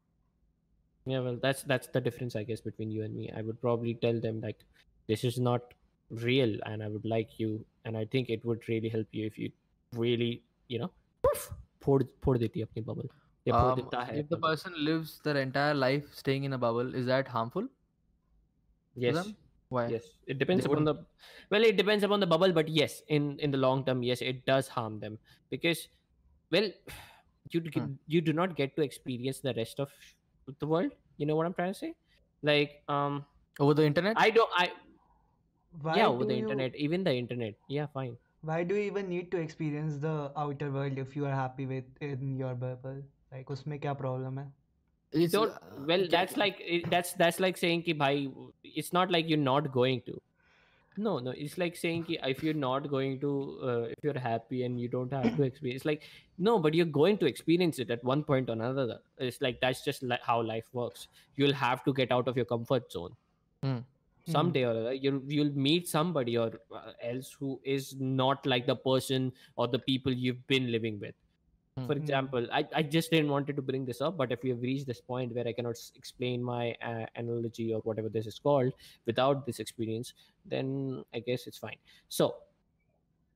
Yeah, 1.06 1.20
well, 1.26 1.38
that's 1.42 1.62
that's 1.62 1.88
the 1.96 2.00
difference, 2.00 2.36
I 2.40 2.42
guess, 2.44 2.60
between 2.60 2.90
you 2.90 3.04
and 3.04 3.14
me. 3.20 3.30
I 3.36 3.42
would 3.42 3.60
probably 3.60 3.94
tell 3.94 4.20
them 4.26 4.40
like, 4.40 4.64
this 5.08 5.24
is 5.24 5.38
not 5.38 5.74
real, 6.10 6.56
and 6.66 6.82
I 6.88 6.88
would 6.88 7.08
like 7.14 7.38
you, 7.38 7.64
and 7.84 7.96
I 8.02 8.04
think 8.14 8.30
it 8.36 8.44
would 8.44 8.68
really 8.68 8.88
help 8.96 9.06
you 9.20 9.26
if 9.26 9.38
you 9.38 9.50
really, 10.04 10.42
you 10.68 10.80
know, 10.84 10.90
poof, 11.22 11.50
pour 11.80 12.00
pour 12.26 12.38
deti 12.44 12.66
bubble. 12.90 13.10
Um, 13.50 13.88
if 14.22 14.28
the 14.28 14.36
person 14.36 14.74
lives 14.90 15.20
their 15.24 15.38
entire 15.38 15.74
life 15.74 16.04
staying 16.12 16.44
in 16.50 16.52
a 16.52 16.58
bubble, 16.58 16.94
is 16.94 17.06
that 17.06 17.32
harmful? 17.36 17.70
Yes. 19.06 19.32
why 19.69 19.93
yes 19.93 20.03
it 20.27 20.39
depends 20.39 20.65
They 20.65 20.69
upon 20.69 20.83
the 20.83 20.95
well 21.51 21.63
it 21.63 21.77
depends 21.77 22.03
upon 22.03 22.19
the 22.19 22.27
bubble 22.27 22.51
but 22.51 22.67
yes 22.69 23.01
in 23.07 23.39
in 23.39 23.51
the 23.51 23.57
long 23.57 23.85
term 23.85 24.03
yes 24.03 24.21
it 24.21 24.45
does 24.45 24.67
harm 24.67 24.99
them 24.99 25.19
because 25.49 25.87
well 26.51 26.69
you 27.51 27.59
d- 27.61 27.71
Hmm. 27.75 27.95
you 28.07 28.21
do 28.21 28.33
not 28.33 28.55
get 28.55 28.75
to 28.75 28.81
experience 28.83 29.41
the 29.41 29.53
rest 29.55 29.79
of 29.79 29.91
the 30.59 30.67
world 30.67 30.91
you 31.17 31.25
know 31.25 31.35
what 31.35 31.45
i'm 31.45 31.53
trying 31.53 31.73
to 31.73 31.79
say 31.79 31.93
like 32.43 32.81
um 32.87 33.25
over 33.59 33.73
the 33.73 33.85
internet 33.85 34.17
i 34.17 34.29
don't 34.29 34.51
i 34.55 34.71
Why 35.81 35.97
yeah 35.97 36.07
do 36.07 36.13
over 36.13 36.25
the 36.25 36.35
you, 36.35 36.43
internet 36.43 36.75
even 36.75 37.03
the 37.03 37.13
internet 37.13 37.55
yeah 37.67 37.87
fine 37.87 38.17
Why 38.41 38.63
do 38.63 38.75
you 38.75 38.83
even 38.83 39.09
need 39.09 39.29
to 39.31 39.37
experience 39.37 39.97
the 39.97 40.31
outer 40.37 40.71
world 40.71 40.97
if 40.97 41.15
you 41.17 41.25
are 41.25 41.35
happy 41.35 41.65
with 41.65 41.83
in 42.01 42.37
your 42.37 42.55
bubble? 42.55 43.01
Like 43.31 43.51
उसमें 43.51 43.79
क्या 43.79 43.97
problem 43.97 44.39
है? 44.39 44.51
it's, 45.12 45.32
don't 45.32 45.50
uh, 45.50 45.58
well 45.86 46.00
ca- 46.00 46.08
that's 46.10 46.36
like 46.36 46.62
that's 46.90 47.12
that's 47.14 47.40
like 47.40 47.56
saying 47.56 47.82
ki 47.82 47.92
bhai 47.92 48.28
it's 48.64 48.92
not 48.92 49.10
like 49.10 49.28
you're 49.28 49.46
not 49.46 49.72
going 49.72 50.02
to. 50.02 50.20
No 50.96 51.18
no 51.18 51.30
it's 51.30 51.56
like 51.58 51.76
saying 51.76 52.04
ki 52.04 52.18
if 52.24 52.42
you're 52.42 52.54
not 52.54 52.88
going 52.90 53.20
to 53.20 53.58
uh, 53.62 53.82
if 53.96 54.04
you're 54.04 54.18
happy 54.18 54.64
and 54.64 54.80
you 54.80 54.88
don't 54.88 55.12
have 55.12 55.36
to 55.36 55.42
experience 55.42 55.84
like 55.84 56.02
no 56.38 56.58
but 56.58 56.74
you're 56.74 56.92
going 56.98 57.18
to 57.18 57.26
experience 57.26 57.78
it 57.78 57.90
at 57.90 58.04
one 58.04 58.22
point 58.24 58.50
or 58.50 58.52
another. 58.52 58.98
It's 59.18 59.40
like 59.40 59.60
that's 59.60 59.84
just 59.84 60.02
like 60.02 60.22
how 60.22 60.42
life 60.42 60.68
works. 60.72 61.08
You'll 61.36 61.54
have 61.54 61.84
to 61.84 61.92
get 61.92 62.12
out 62.12 62.28
of 62.28 62.36
your 62.36 62.46
comfort 62.46 62.90
zone. 62.92 63.16
Hmm. 63.62 64.32
someday 64.32 64.64
or 64.64 64.70
other 64.70 64.92
you'll 64.92 65.20
you'll 65.26 65.52
meet 65.52 65.88
somebody 65.88 66.36
or 66.36 66.50
uh, 66.74 66.92
else 67.02 67.34
who 67.38 67.60
is 67.64 67.94
not 67.98 68.44
like 68.46 68.66
the 68.66 68.76
person 68.76 69.32
or 69.56 69.66
the 69.68 69.78
people 69.78 70.12
you've 70.12 70.46
been 70.46 70.70
living 70.70 70.98
with 71.00 71.14
Hmm. 71.76 71.86
for 71.86 71.94
example 71.96 72.46
I, 72.52 72.66
I 72.74 72.82
just 72.82 73.10
didn't 73.10 73.30
wanted 73.30 73.56
to 73.56 73.62
bring 73.62 73.84
this 73.84 74.00
up 74.00 74.16
but 74.16 74.32
if 74.32 74.42
we 74.42 74.50
have 74.50 74.60
reached 74.60 74.86
this 74.86 75.00
point 75.00 75.34
where 75.34 75.46
i 75.46 75.52
cannot 75.52 75.70
s- 75.70 75.92
explain 75.96 76.42
my 76.42 76.74
uh, 76.82 77.06
analogy 77.16 77.72
or 77.72 77.80
whatever 77.80 78.08
this 78.08 78.26
is 78.26 78.38
called 78.38 78.72
without 79.06 79.46
this 79.46 79.58
experience 79.60 80.12
then 80.44 81.04
i 81.14 81.18
guess 81.20 81.46
it's 81.46 81.58
fine 81.58 81.78
so 82.08 82.36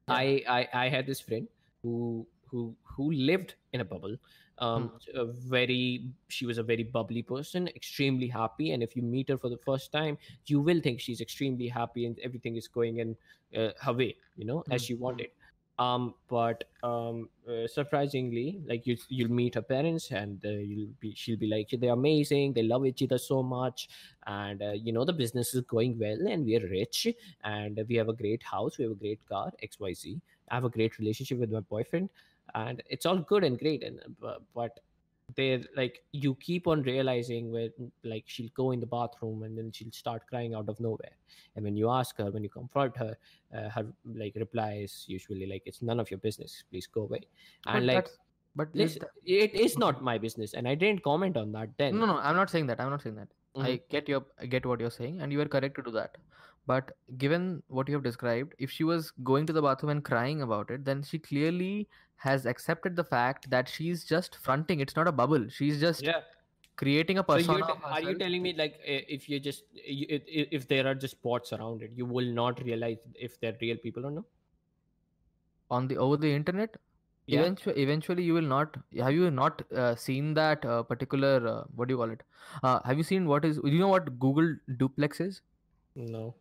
Yeah. 0.06 0.20
I, 0.20 0.42
I 0.48 0.68
i 0.84 0.88
had 0.88 1.06
this 1.06 1.20
friend 1.20 1.48
who 1.82 2.26
who 2.46 2.76
who 2.84 3.10
lived 3.12 3.54
in 3.72 3.80
a 3.80 3.84
bubble 3.84 4.16
um 4.58 4.92
a 5.14 5.24
very 5.24 6.12
she 6.28 6.46
was 6.46 6.58
a 6.58 6.62
very 6.62 6.84
bubbly 6.84 7.22
person 7.22 7.68
extremely 7.68 8.28
happy 8.28 8.70
and 8.72 8.82
if 8.82 8.94
you 8.94 9.02
meet 9.02 9.28
her 9.28 9.38
for 9.38 9.48
the 9.48 9.56
first 9.58 9.90
time 9.92 10.18
you 10.46 10.60
will 10.60 10.80
think 10.80 11.00
she's 11.00 11.20
extremely 11.20 11.68
happy 11.68 12.06
and 12.06 12.18
everything 12.20 12.56
is 12.56 12.68
going 12.68 12.98
in 12.98 13.16
uh, 13.56 13.70
her 13.80 13.92
way 13.92 14.16
you 14.36 14.44
know 14.44 14.62
as 14.70 14.80
Mm. 14.80 14.84
she 14.84 14.94
wanted 14.94 15.30
um 15.78 16.14
but 16.28 16.64
um 16.84 17.28
uh, 17.48 17.66
surprisingly 17.66 18.60
like 18.66 18.86
you 18.86 18.96
you'll 19.08 19.30
meet 19.30 19.56
her 19.56 19.62
parents 19.62 20.12
and 20.12 20.44
uh, 20.44 20.48
you'll 20.48 20.88
be 21.00 21.12
she'll 21.16 21.36
be 21.36 21.48
like 21.48 21.68
they're 21.80 21.92
amazing. 21.92 22.52
They 22.52 22.62
love 22.62 22.86
each 22.86 23.02
other 23.02 23.18
so 23.18 23.42
much. 23.42 23.88
And 24.26 24.62
uh, 24.62 24.72
you 24.72 24.92
know 24.92 25.04
the 25.04 25.12
business 25.12 25.52
is 25.52 25.62
going 25.62 25.98
well 25.98 26.26
and 26.28 26.46
we're 26.46 26.66
rich 26.68 27.08
and 27.42 27.80
we 27.88 27.96
have 27.96 28.08
a 28.08 28.12
great 28.12 28.42
house 28.42 28.78
we 28.78 28.84
have 28.84 28.92
a 28.92 28.94
great 28.94 29.20
car 29.28 29.52
xyz 29.62 30.20
i 30.48 30.54
have 30.54 30.64
a 30.64 30.70
great 30.70 30.98
relationship 30.98 31.38
with 31.38 31.50
my 31.50 31.60
boyfriend 31.60 32.08
and 32.54 32.82
it's 32.88 33.04
all 33.04 33.18
good 33.18 33.44
and 33.44 33.58
great 33.58 33.82
and 33.82 34.00
uh, 34.24 34.36
but 34.54 34.80
they're 35.36 35.60
like 35.76 36.02
you 36.12 36.34
keep 36.36 36.66
on 36.66 36.82
realizing 36.82 37.50
where 37.52 37.68
like 38.02 38.24
she'll 38.26 38.50
go 38.54 38.70
in 38.72 38.80
the 38.80 38.86
bathroom 38.86 39.42
and 39.42 39.56
then 39.58 39.70
she'll 39.72 39.92
start 39.92 40.26
crying 40.28 40.54
out 40.54 40.68
of 40.68 40.78
nowhere. 40.80 41.16
And 41.56 41.64
when 41.64 41.76
you 41.76 41.90
ask 41.90 42.16
her 42.18 42.30
when 42.30 42.42
you 42.42 42.48
confront 42.50 42.96
her 42.96 43.16
uh, 43.56 43.68
her 43.70 43.86
like 44.14 44.34
reply 44.36 44.80
is 44.82 45.04
usually 45.06 45.46
like 45.46 45.62
it's 45.66 45.82
none 45.82 46.00
of 46.00 46.10
your 46.10 46.18
business. 46.18 46.64
Please 46.70 46.86
go 46.86 47.02
away. 47.02 47.22
But 47.64 47.74
and 47.76 47.86
like 47.86 48.08
but 48.56 48.68
is 48.74 48.80
listen, 48.80 49.00
that- 49.02 49.10
it 49.24 49.54
is 49.54 49.78
not 49.78 50.02
my 50.02 50.16
business 50.18 50.54
and 50.54 50.68
i 50.68 50.74
didn't 50.74 51.02
comment 51.02 51.36
on 51.36 51.50
that 51.52 51.70
then. 51.78 51.98
No 51.98 52.06
no 52.06 52.18
i'm 52.18 52.36
not 52.36 52.50
saying 52.50 52.66
that. 52.68 52.80
I'm 52.80 52.90
not 52.90 53.02
saying 53.02 53.16
that. 53.16 53.28
I 53.56 53.70
Mhm. 53.70 53.88
get 53.88 54.08
your 54.08 54.24
i 54.40 54.46
get 54.46 54.64
what 54.66 54.80
you're 54.80 54.90
saying 54.98 55.20
and 55.20 55.32
you 55.32 55.40
are 55.40 55.50
correct 55.56 55.76
to 55.76 55.82
do 55.82 55.92
that 55.92 56.16
but 56.66 56.92
given 57.18 57.62
what 57.68 57.88
you 57.88 57.94
have 57.94 58.02
described 58.02 58.54
if 58.58 58.70
she 58.70 58.84
was 58.84 59.10
going 59.22 59.46
to 59.46 59.52
the 59.52 59.62
bathroom 59.62 59.90
and 59.90 60.04
crying 60.04 60.42
about 60.42 60.70
it 60.70 60.84
then 60.84 61.02
she 61.02 61.18
clearly 61.18 61.88
has 62.16 62.46
accepted 62.46 62.96
the 62.96 63.04
fact 63.04 63.50
that 63.50 63.68
she's 63.68 64.04
just 64.04 64.36
fronting. 64.36 64.80
It's 64.80 64.96
not 64.96 65.08
a 65.08 65.12
bubble. 65.12 65.48
She's 65.48 65.80
just 65.80 66.02
yeah. 66.02 66.20
creating 66.76 67.18
a 67.18 67.24
so 67.26 67.34
persona 67.34 67.66
t- 67.66 67.72
are 67.84 68.00
you 68.00 68.14
telling 68.14 68.42
me 68.42 68.54
like 68.54 68.78
if 68.84 69.28
you 69.28 69.40
just 69.40 69.64
if, 69.74 70.68
there 70.68 70.86
are 70.86 70.94
just 70.94 71.18
spots 71.18 71.52
around 71.52 71.82
it 71.82 71.90
you 71.94 72.06
will 72.06 72.32
not 72.40 72.62
realize 72.64 72.98
if 73.14 73.38
they're 73.40 73.56
real 73.60 73.76
people 73.76 74.06
or 74.06 74.10
no? 74.10 74.24
On 75.70 75.88
the 75.88 75.96
over 75.96 76.16
the 76.16 76.32
internet? 76.32 76.76
Yeah. 77.26 77.40
Eventually 77.40 77.82
eventually 77.82 78.22
you 78.22 78.34
will 78.34 78.50
not 78.54 78.76
have 78.98 79.12
you 79.12 79.30
not 79.30 79.62
uh, 79.74 79.94
seen 79.94 80.34
that 80.34 80.64
uh, 80.64 80.82
particular 80.82 81.46
uh, 81.48 81.64
what 81.74 81.88
do 81.88 81.94
you 81.94 81.98
call 81.98 82.10
it? 82.10 82.22
Uh, 82.62 82.80
have 82.84 82.98
you 82.98 83.02
seen 83.02 83.26
what 83.26 83.44
is 83.44 83.58
do 83.58 83.68
you 83.68 83.78
know 83.78 83.88
what 83.88 84.18
google 84.18 84.54
duplex 84.78 85.20
is? 85.20 85.42
No 85.96 86.34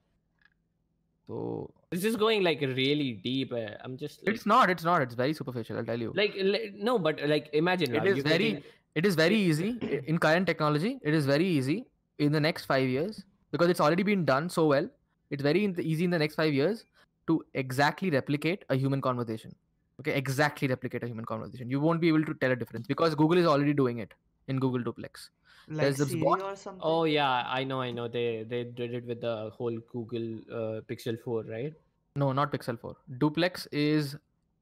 so 1.28 1.72
this 1.92 2.04
is 2.04 2.16
going 2.16 2.44
like 2.44 2.62
really 2.62 3.14
deep? 3.24 3.54
Uh, 3.54 3.72
i'm 3.84 3.98
just 3.98 4.26
like, 4.26 4.36
it's 4.36 4.46
not 4.46 4.70
it's 4.70 4.84
not 4.84 5.02
it's 5.02 5.16
very 5.16 5.34
superficial 5.34 5.78
i'll 5.78 5.86
tell 5.86 6.00
you. 6.00 6.12
Like 6.16 6.34
li- 6.36 6.72
no 6.76 7.00
but 7.00 7.22
like 7.28 7.50
imagine 7.54 7.96
It 7.96 8.00
Raj, 8.00 8.08
is 8.18 8.24
very- 8.24 8.64
it 8.96 9.06
is 9.06 9.16
very 9.16 9.36
easy 9.36 9.70
in 10.08 10.18
current 10.18 10.46
technology 10.48 11.00
it 11.04 11.14
is 11.14 11.26
very 11.26 11.46
easy 11.46 11.86
in 12.20 12.32
the 12.32 12.40
next 12.40 12.66
5 12.66 12.88
years 12.88 13.24
because 13.52 13.70
it's 13.70 13.80
already 13.80 14.04
been 14.04 14.26
done 14.26 14.50
so 14.50 14.68
well 14.68 14.90
it's 15.32 15.42
very 15.42 15.64
in 15.66 15.74
the, 15.74 15.82
easy 15.82 16.04
in 16.04 16.12
the 16.12 16.20
next 16.20 16.36
5 16.36 16.54
years 16.54 16.86
to 17.28 17.44
exactly 17.54 18.10
replicate 18.10 18.66
a 18.70 18.76
human 18.76 19.02
conversation. 19.02 19.56
Okay 20.00 20.14
exactly 20.18 20.68
replicate 20.68 21.04
a 21.04 21.08
human 21.08 21.26
conversation. 21.26 21.70
You 21.70 21.80
won't 21.80 22.02
be 22.02 22.08
able 22.10 22.26
to 22.26 22.34
tell 22.34 22.52
a 22.52 22.56
difference 22.56 22.88
because 22.88 23.16
google 23.16 23.38
is 23.38 23.46
already 23.46 23.74
doing 23.74 24.00
it 24.00 24.14
in 24.48 24.60
google 24.60 24.84
duplex. 24.84 25.30
Like 25.68 25.82
There's 25.82 25.98
this 25.98 26.16
bot- 26.22 26.42
or 26.42 26.56
something? 26.56 26.82
oh 26.84 27.06
yeah 27.06 27.44
i 27.48 27.64
know 27.64 27.80
i 27.82 27.92
know. 27.92 28.08
They 28.08 28.44
they 28.48 28.64
did 28.66 28.94
it 28.94 29.06
with 29.06 29.22
the 29.22 29.52
whole 29.58 29.78
google 29.92 30.28
uh, 30.52 30.82
pixel 30.92 31.18
4 31.24 31.44
right? 31.44 31.74
No 32.16 32.32
not 32.34 32.52
pixel 32.52 32.80
4 32.80 32.96
duplex 33.18 33.66
is 33.72 34.16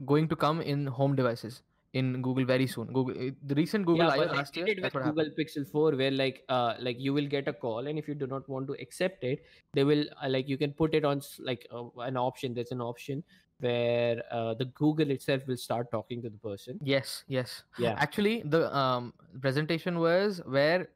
going 0.06 0.28
to 0.30 0.36
come 0.36 0.62
in 0.62 0.86
home 0.88 1.16
devices 1.16 1.62
in 1.94 2.22
google 2.22 2.46
very 2.46 2.66
soon. 2.68 2.94
Google 2.94 3.16
eh, 3.20 3.32
the 3.46 3.56
recent 3.56 3.86
google 3.86 4.06
yeah, 4.06 4.16
but 4.16 4.36
last 4.36 4.56
year 4.56 4.66
did 4.66 4.78
it 4.78 4.82
that's 4.82 4.94
with 4.96 5.04
Google 5.04 5.26
happened. 5.26 5.48
Pixel 5.48 5.70
4 5.72 5.96
where 6.02 6.12
like 6.12 6.44
uh 6.50 6.76
like 6.80 7.00
you 7.00 7.14
will 7.14 7.28
get 7.28 7.48
a 7.48 7.54
call 7.54 7.88
and 7.88 8.00
if 8.00 8.08
you 8.08 8.16
do 8.16 8.28
not 8.28 8.48
want 8.48 8.68
to 8.68 8.78
accept 8.86 9.24
it 9.24 9.44
they 9.74 9.84
will 9.84 10.06
uh, 10.24 10.30
like 10.30 10.48
you 10.48 10.58
can 10.58 10.72
put 10.72 10.94
it 10.94 11.04
on 11.04 11.22
like 11.40 11.68
uh, 11.74 11.84
an 12.12 12.16
option. 12.16 12.54
There's 12.54 12.72
an 12.72 12.80
option 12.82 13.24
where 13.62 14.24
uh, 14.32 14.54
the 14.56 14.66
Google 14.66 15.12
itself 15.12 15.48
will 15.48 15.58
start 15.58 15.92
talking 15.92 16.22
to 16.24 16.30
the 16.30 16.38
person. 16.38 16.82
Yes 16.84 17.24
yes. 17.28 17.64
Yeah. 17.78 17.98
Actually 17.98 18.42
the 18.44 18.76
um, 18.76 19.14
presentation 19.40 20.00
was 20.00 20.42
where 20.46 20.90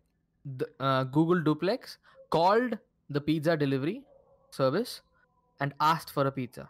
the 0.44 0.68
uh, 0.80 1.04
google 1.04 1.42
duplex 1.42 1.98
called 2.32 2.78
the 3.10 3.22
pizza 3.22 3.56
delivery 3.58 4.04
service 4.52 5.02
and 5.60 5.74
asked 5.80 6.12
for 6.12 6.26
a 6.28 6.32
pizza. 6.32 6.70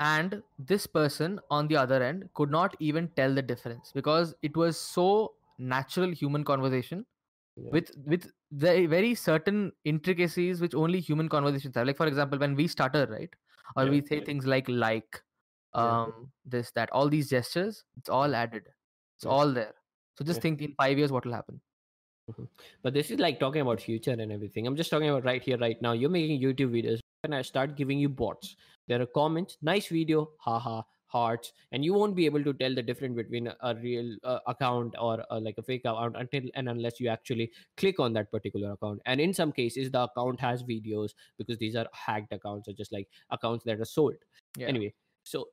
And 0.00 0.42
this 0.58 0.86
person 0.86 1.40
on 1.50 1.68
the 1.68 1.76
other 1.76 2.02
end 2.02 2.30
could 2.34 2.50
not 2.50 2.76
even 2.80 3.08
tell 3.16 3.34
the 3.34 3.42
difference 3.42 3.92
because 3.92 4.34
it 4.42 4.56
was 4.56 4.78
so 4.80 5.34
natural 5.58 6.10
human 6.12 6.44
conversation 6.44 7.06
Yeah. 7.56 7.76
with 7.76 7.90
with 8.06 8.32
very 8.52 8.86
very 8.86 9.14
certain 9.14 9.72
intricacies 9.84 10.60
which 10.60 10.74
only 10.74 11.00
human 11.00 11.28
conversations 11.28 11.74
have. 11.76 11.86
Like 11.86 11.96
for 11.96 12.06
example 12.06 12.38
when 12.38 12.54
we 12.56 12.66
stutter 12.68 13.06
right 13.10 13.30
or 13.76 13.86
Yeah, 13.86 13.88
we 13.88 14.02
say 14.06 14.20
yeah. 14.20 14.26
things 14.26 14.46
like 14.46 14.68
like 14.68 15.22
Yeah. 15.74 16.02
um 16.02 16.32
this 16.44 16.70
that 16.72 16.90
all 16.92 17.08
these 17.08 17.30
gestures 17.30 17.84
it's 17.96 18.08
all 18.08 18.34
added. 18.34 18.68
It's 19.16 19.24
Yeah. 19.24 19.30
all 19.30 19.52
there. 19.52 19.74
So 20.18 20.24
just 20.24 20.38
Yeah. 20.38 20.42
think 20.42 20.62
in 20.62 20.74
five 20.74 20.98
years 20.98 21.12
what 21.12 21.24
will 21.24 21.32
happen. 21.34 21.60
But 22.82 22.94
this 22.94 23.10
is 23.10 23.18
like 23.18 23.40
talking 23.40 23.60
about 23.62 23.80
future 23.80 24.12
and 24.12 24.32
everything. 24.32 24.66
I'm 24.66 24.76
just 24.76 24.90
talking 24.90 25.08
about 25.08 25.24
right 25.24 25.42
here 25.42 25.58
right 25.58 25.80
now. 25.82 25.92
You're 25.92 26.10
making 26.10 26.40
youtube 26.40 26.70
videos. 26.78 27.00
And 27.24 27.34
i 27.34 27.42
start 27.42 27.76
giving 27.76 27.98
you 27.98 28.08
bots 28.08 28.56
there 28.88 29.00
are 29.02 29.06
comments 29.06 29.58
nice 29.68 29.88
video 29.88 30.20
haha 30.38 30.82
hearts 31.14 31.52
and 31.72 31.84
you 31.84 31.92
won't 31.92 32.14
be 32.16 32.24
able 32.24 32.42
to 32.44 32.54
tell 32.54 32.74
the 32.74 32.82
difference 32.82 33.14
between 33.16 33.48
a- 33.48 33.56
a 33.70 33.74
real 33.74 34.16
uh, 34.24 34.38
account 34.52 34.94
or 34.98 35.22
uh, 35.30 35.38
like 35.48 35.58
a 35.58 35.62
fake 35.62 35.82
account 35.84 36.16
until 36.22 36.42
and 36.54 36.68
unless 36.74 36.98
you 36.98 37.08
actually 37.08 37.50
click 37.76 38.00
on 38.00 38.14
that 38.14 38.30
particular 38.30 38.72
account. 38.72 39.02
And 39.04 39.20
in 39.20 39.34
some 39.34 39.52
cases 39.52 39.90
the 39.90 40.02
account 40.04 40.40
has 40.40 40.62
videos 40.62 41.10
because 41.36 41.58
these 41.58 41.76
are 41.76 41.86
hacked 41.92 42.32
accounts 42.32 42.68
or 42.68 42.72
just 42.72 42.90
like 42.98 43.08
accounts 43.30 43.64
that 43.66 43.78
are 43.80 43.84
sold. 43.84 44.16
Yeah. 44.56 44.68
anyway 44.68 44.94
so 45.24 45.48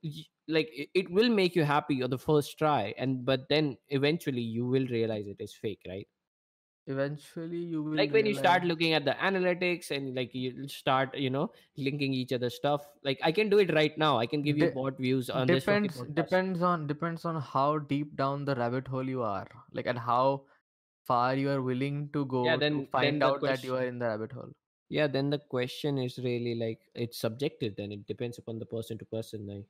like 0.48 0.68
it, 0.72 0.88
it 0.94 1.10
will 1.10 1.28
make 1.28 1.54
you 1.54 1.64
happy 1.64 2.02
on 2.02 2.10
the 2.10 2.18
first 2.18 2.58
try 2.58 2.94
and 2.98 3.24
but 3.24 3.48
then 3.48 3.76
eventually 3.88 4.40
you 4.40 4.66
will 4.66 4.86
realize 4.86 5.26
it 5.26 5.40
is 5.40 5.54
fake 5.54 5.82
right? 5.88 6.08
Eventually 6.86 7.58
you 7.58 7.82
will 7.82 7.96
like 7.96 8.12
when 8.12 8.24
you 8.24 8.32
start 8.32 8.64
looking 8.64 8.94
at 8.94 9.04
the 9.04 9.12
analytics 9.12 9.90
and 9.90 10.14
like 10.14 10.34
you 10.34 10.66
start 10.68 11.14
you 11.14 11.28
know 11.28 11.52
linking 11.76 12.14
each 12.14 12.32
other 12.32 12.48
stuff 12.48 12.86
like 13.02 13.18
i 13.22 13.30
can 13.30 13.50
do 13.50 13.58
it 13.58 13.72
right 13.74 13.98
now 13.98 14.16
i 14.18 14.24
can 14.26 14.40
give 14.40 14.56
you 14.56 14.68
De- 14.68 14.72
bot 14.78 14.96
views 14.96 15.28
on 15.28 15.50
this 15.50 15.64
depends 15.64 16.00
depends 16.14 16.62
on 16.62 16.86
depends 16.86 17.26
on 17.26 17.40
how 17.42 17.78
deep 17.78 18.16
down 18.16 18.46
the 18.46 18.54
rabbit 18.54 18.88
hole 18.88 19.06
you 19.06 19.22
are 19.22 19.46
like 19.72 19.86
and 19.86 19.98
how 19.98 20.46
far 21.12 21.34
you 21.36 21.50
are 21.50 21.62
willing 21.62 22.10
to 22.12 22.24
go 22.26 22.56
then- 22.56 22.60
then 22.60 22.72
to 22.72 22.86
find 22.96 23.20
the 23.20 23.26
out 23.26 23.44
that 23.44 23.62
you 23.64 23.76
are 23.76 23.84
in 23.84 23.98
the 23.98 24.06
rabbit 24.06 24.32
hole 24.32 24.52
yeah 24.88 25.06
then 25.06 25.30
the 25.30 25.38
question 25.38 25.98
is 25.98 26.18
really 26.18 26.54
like 26.54 26.80
it's 26.94 27.18
subjective 27.18 27.74
then 27.76 27.92
it 27.92 28.06
depends 28.06 28.38
upon 28.38 28.58
the 28.58 28.66
person 28.66 28.98
to 28.98 29.04
person 29.04 29.46
like, 29.46 29.66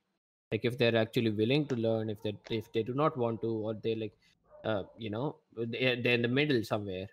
like 0.51 0.65
if 0.65 0.77
they're 0.77 0.95
actually 0.95 1.31
willing 1.31 1.67
to 1.67 1.75
learn 1.75 2.09
if 2.09 2.21
they 2.23 2.33
if 2.49 2.71
they 2.73 2.83
do 2.83 2.93
not 2.93 3.17
want 3.17 3.41
to 3.41 3.47
or 3.67 3.73
they 3.73 3.95
like 3.95 4.15
uh 4.63 4.83
you 4.97 5.09
know 5.09 5.37
they're, 5.55 6.01
they're 6.01 6.15
in 6.15 6.21
the 6.21 6.27
middle 6.39 6.63
somewhere 6.63 7.09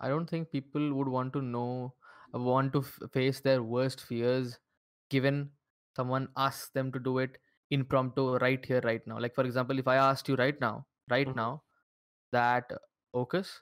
I 0.00 0.08
don't 0.08 0.28
think 0.28 0.50
people 0.50 0.92
would 0.94 1.08
want 1.08 1.32
to 1.34 1.42
know, 1.42 1.94
uh, 2.34 2.38
want 2.40 2.72
to 2.74 2.80
f- 2.80 3.10
face 3.12 3.40
their 3.40 3.62
worst 3.62 4.00
fears, 4.00 4.58
given 5.08 5.52
someone 5.96 6.28
asks 6.36 6.70
them 6.70 6.92
to 6.92 6.98
do 7.00 7.18
it 7.18 7.38
impromptu 7.70 8.36
right 8.38 8.64
here, 8.64 8.80
right 8.82 9.04
now. 9.06 9.18
Like 9.18 9.34
for 9.34 9.44
example, 9.44 9.78
if 9.78 9.88
I 9.88 9.96
asked 9.96 10.28
you 10.28 10.36
right 10.36 10.58
now, 10.60 10.86
right 11.10 11.28
Mhm. 11.28 11.34
now, 11.34 11.64
that 12.32 12.70
Ocus, 13.14 13.60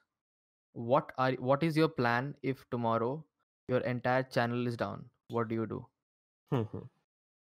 what 0.77 1.13
are 1.19 1.33
what 1.51 1.63
is 1.63 1.77
your 1.77 1.89
plan 1.89 2.35
if 2.43 2.65
tomorrow 2.71 3.25
your 3.69 3.81
entire 3.81 4.23
channel 4.23 4.67
is 4.67 4.77
down? 4.77 5.05
What 5.29 5.49
do 5.49 5.55
you 5.55 5.67
do? 5.67 5.87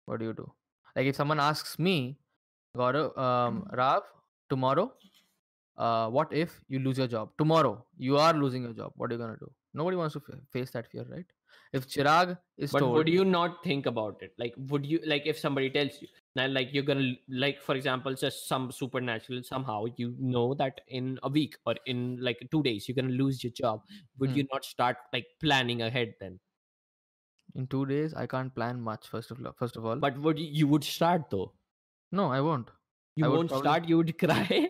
What 0.05 0.19
do 0.19 0.25
you 0.25 0.33
do? 0.33 0.51
Like 0.95 1.07
if 1.07 1.15
someone 1.15 1.39
asks 1.39 1.79
me, 1.79 2.17
Gaurav, 2.77 3.17
um, 3.17 3.65
Rav, 3.71 4.03
tomorrow, 4.49 4.91
uh, 5.77 6.09
what 6.09 6.33
if 6.33 6.59
you 6.67 6.79
lose 6.79 6.97
your 6.97 7.07
job 7.07 7.29
tomorrow? 7.37 7.85
You 7.97 8.17
are 8.17 8.33
losing 8.33 8.63
your 8.63 8.73
job. 8.73 8.91
What 8.95 9.09
are 9.09 9.13
you 9.13 9.19
gonna 9.19 9.37
do? 9.39 9.51
Nobody 9.73 9.97
wants 9.97 10.13
to 10.13 10.21
face 10.51 10.71
that 10.71 10.91
fear, 10.91 11.05
right? 11.09 11.25
If 11.73 11.87
Chirag 11.87 12.37
is 12.57 12.71
but 12.71 12.79
told, 12.79 12.95
would 12.97 13.07
you 13.07 13.23
not 13.23 13.63
think 13.63 13.85
about 13.85 14.21
it 14.21 14.33
like 14.37 14.53
would 14.57 14.85
you 14.85 14.99
like 15.05 15.25
if 15.25 15.39
somebody 15.39 15.69
tells 15.69 16.01
you 16.01 16.07
now 16.35 16.47
like 16.47 16.69
you're 16.73 16.83
gonna 16.89 17.13
like 17.29 17.61
for 17.61 17.75
example 17.75 18.13
just 18.13 18.47
some 18.47 18.71
supernatural 18.71 19.41
somehow 19.43 19.83
you 19.97 20.13
know 20.19 20.53
that 20.53 20.79
in 20.87 21.19
a 21.23 21.29
week 21.29 21.57
or 21.65 21.75
in 21.85 22.17
like 22.21 22.45
two 22.51 22.61
days 22.63 22.87
you're 22.87 22.95
gonna 22.95 23.17
lose 23.23 23.43
your 23.43 23.51
job 23.51 23.81
would 24.19 24.29
Hmm. 24.31 24.37
you 24.37 24.47
not 24.53 24.63
start 24.65 24.97
like 25.13 25.25
planning 25.41 25.81
ahead 25.81 26.13
then 26.21 26.39
in 27.55 27.67
two 27.67 27.85
days, 27.85 28.13
I 28.13 28.27
can't 28.27 28.53
plan 28.55 28.79
much. 28.81 29.07
First 29.09 29.29
of 29.31 29.45
all, 29.45 29.51
first 29.59 29.75
of 29.75 29.85
all, 29.85 29.97
but 29.97 30.17
would 30.19 30.39
you, 30.39 30.47
you 30.59 30.67
would 30.67 30.85
start 30.85 31.23
though 31.29 31.51
no, 32.13 32.27
I 32.31 32.39
won't. 32.41 32.69
you 33.17 33.25
I 33.25 33.27
won't 33.27 33.49
probably- 33.49 33.65
start 33.69 33.89
you 33.89 33.97
would 33.97 34.17
cry 34.23 34.69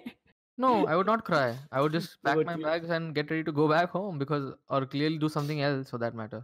No, 0.57 0.86
I 0.88 0.95
would 0.95 1.05
not 1.05 1.24
cry. 1.24 1.55
I 1.72 1.82
would 1.82 1.91
just 1.91 2.18
pack 2.26 2.38
would 2.38 2.47
my 2.47 2.55
feel- 2.55 2.64
bags 2.66 2.89
and 2.89 3.14
get 3.14 3.30
ready 3.30 3.43
to 3.43 3.51
go 3.51 3.68
back 3.68 3.91
home 3.91 4.18
because, 4.18 4.53
or 4.70 4.86
clearly 4.88 5.18
do 5.20 5.30
something 5.30 5.62
else 5.62 5.89
for 5.91 5.99
that 5.99 6.16
matter. 6.16 6.41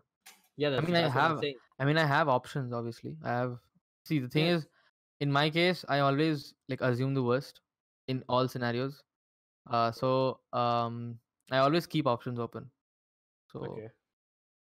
yeah 0.57 0.69
that's, 0.71 0.85
mean, 0.87 0.95
I 0.95 1.09
have- 1.09 1.41
I 1.79 1.85
mean, 1.85 1.97
I 1.97 2.05
have 2.05 2.29
options, 2.29 2.71
obviously. 2.73 3.15
I 3.23 3.29
have. 3.31 3.57
See, 4.05 4.19
the 4.19 4.29
thing 4.35 4.45
Yeah. 4.45 4.55
is, 4.57 4.67
in 5.19 5.31
my 5.31 5.49
case, 5.49 5.83
I 5.89 5.99
always 5.99 6.53
like 6.69 6.81
assume 6.81 7.13
the 7.13 7.23
worst 7.23 7.61
in 8.07 8.23
all 8.29 8.47
scenarios. 8.47 9.03
Uh, 9.69 9.91
so 9.91 10.39
um, 10.53 11.19
I 11.51 11.57
always 11.59 11.85
keep 11.87 12.07
options 12.07 12.39
open. 12.39 12.69
So 13.51 13.59
okay 13.61 13.89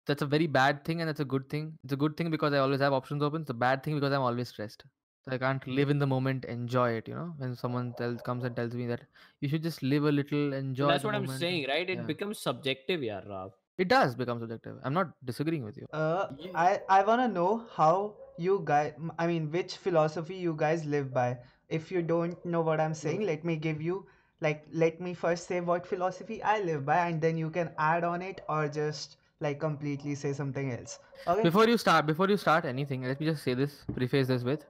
that's 0.07 0.23
a 0.23 0.27
very 0.27 0.47
bad 0.47 0.85
thing, 0.85 1.01
and 1.01 1.09
that's 1.09 1.21
a 1.21 1.25
good 1.25 1.49
thing. 1.49 1.79
It's 1.85 1.93
a 1.93 1.97
good 1.97 2.17
thing 2.17 2.31
because 2.31 2.53
I 2.53 2.59
always 2.59 2.81
have 2.81 2.93
options 2.93 3.23
open. 3.23 3.43
It's 3.43 3.51
a 3.51 3.55
bad 3.55 3.83
thing 3.85 3.95
because 3.95 4.13
I'm 4.13 4.23
always 4.23 4.49
stressed. 4.49 4.85
So 5.25 5.31
I 5.31 5.39
can't 5.39 5.65
live 5.69 5.91
in 5.91 6.01
the 6.01 6.07
moment, 6.07 6.45
enjoy 6.47 6.91
it. 6.95 7.07
You 7.07 7.15
know, 7.15 7.35
when 7.39 7.55
someone 7.55 7.95
tells 7.97 8.21
comes 8.23 8.43
and 8.45 8.57
tells 8.57 8.75
me 8.75 8.87
that 8.89 9.03
you 9.41 9.49
should 9.49 9.63
just 9.63 9.83
live 9.83 10.05
a 10.05 10.11
little, 10.11 10.53
enjoy. 10.53 10.89
that's 10.89 11.03
the 11.03 11.09
what 11.09 11.15
i'm 11.15 11.29
saying 11.29 11.67
right 11.69 11.89
it 11.89 11.99
Yeah. 11.99 12.03
becomes 12.03 12.41
subjective 12.41 13.03
yeah 13.03 13.21
Rav. 13.29 13.53
It 13.79 13.89
does 13.89 14.17
become 14.17 14.41
subjective. 14.41 14.79
I'm 14.83 14.93
not 14.95 15.13
disagreeing 15.25 15.65
with 15.65 15.77
you. 15.77 15.87
Uh, 15.93 16.27
You- 16.39 16.51
I 16.55 16.83
I 16.89 17.03
wanna 17.11 17.29
know 17.29 17.65
how 17.77 17.95
you 18.37 18.63
guys. 18.65 18.93
I 19.19 19.27
mean, 19.27 19.51
which 19.51 19.77
philosophy 19.77 20.37
you 20.37 20.55
guys 20.57 20.85
live 20.85 21.13
by. 21.13 21.39
If 21.69 21.91
you 21.91 22.03
don't 22.03 22.45
know 22.45 22.61
what 22.61 22.81
I'm 22.81 22.95
saying, 22.95 23.21
mm. 23.21 23.27
let 23.27 23.45
me 23.45 23.57
give 23.57 23.81
you 23.81 24.07
like 24.41 24.67
let 24.73 25.01
me 25.01 25.15
first 25.15 25.47
say 25.47 25.61
what 25.61 25.87
philosophy 25.87 26.43
I 26.43 26.61
live 26.61 26.85
by, 26.85 27.09
and 27.09 27.21
then 27.21 27.37
you 27.37 27.51
can 27.51 27.71
add 27.79 28.05
on 28.05 28.23
it 28.23 28.41
or 28.49 28.69
just 28.69 29.17
like 29.41 29.61
completely 29.61 30.15
say 30.15 30.33
something 30.33 30.73
else. 30.73 30.99
Okay. 31.27 31.43
Before 31.43 31.69
you 31.69 31.79
start, 31.79 32.07
before 32.07 32.29
you 32.29 32.37
start 32.37 32.65
anything, 32.65 33.03
let 33.03 33.21
me 33.21 33.27
just 33.27 33.43
say 33.43 33.55
this, 33.55 33.85
preface 33.95 34.29
this 34.29 34.45
with, 34.45 34.65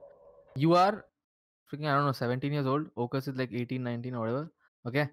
you 0.55 0.75
are 0.75 1.05
freaking 1.71 1.87
I 1.87 1.95
don't 1.95 2.07
know, 2.07 2.13
17 2.13 2.53
years 2.53 2.67
old. 2.67 2.95
Okus 2.97 3.29
is 3.29 3.37
like 3.37 3.51
18, 3.53 3.83
19 3.83 4.15
or 4.15 4.21
whatever. 4.21 4.53
Okay, 4.87 5.09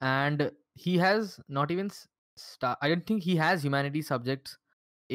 and 0.00 0.50
he 0.74 0.98
has 0.98 1.40
not 1.48 1.70
even 1.70 1.90
start. 2.36 2.78
I 2.82 2.88
don't 2.88 3.06
think 3.06 3.22
he 3.22 3.36
has 3.36 3.64
humanities 3.64 4.08
subjects 4.08 4.58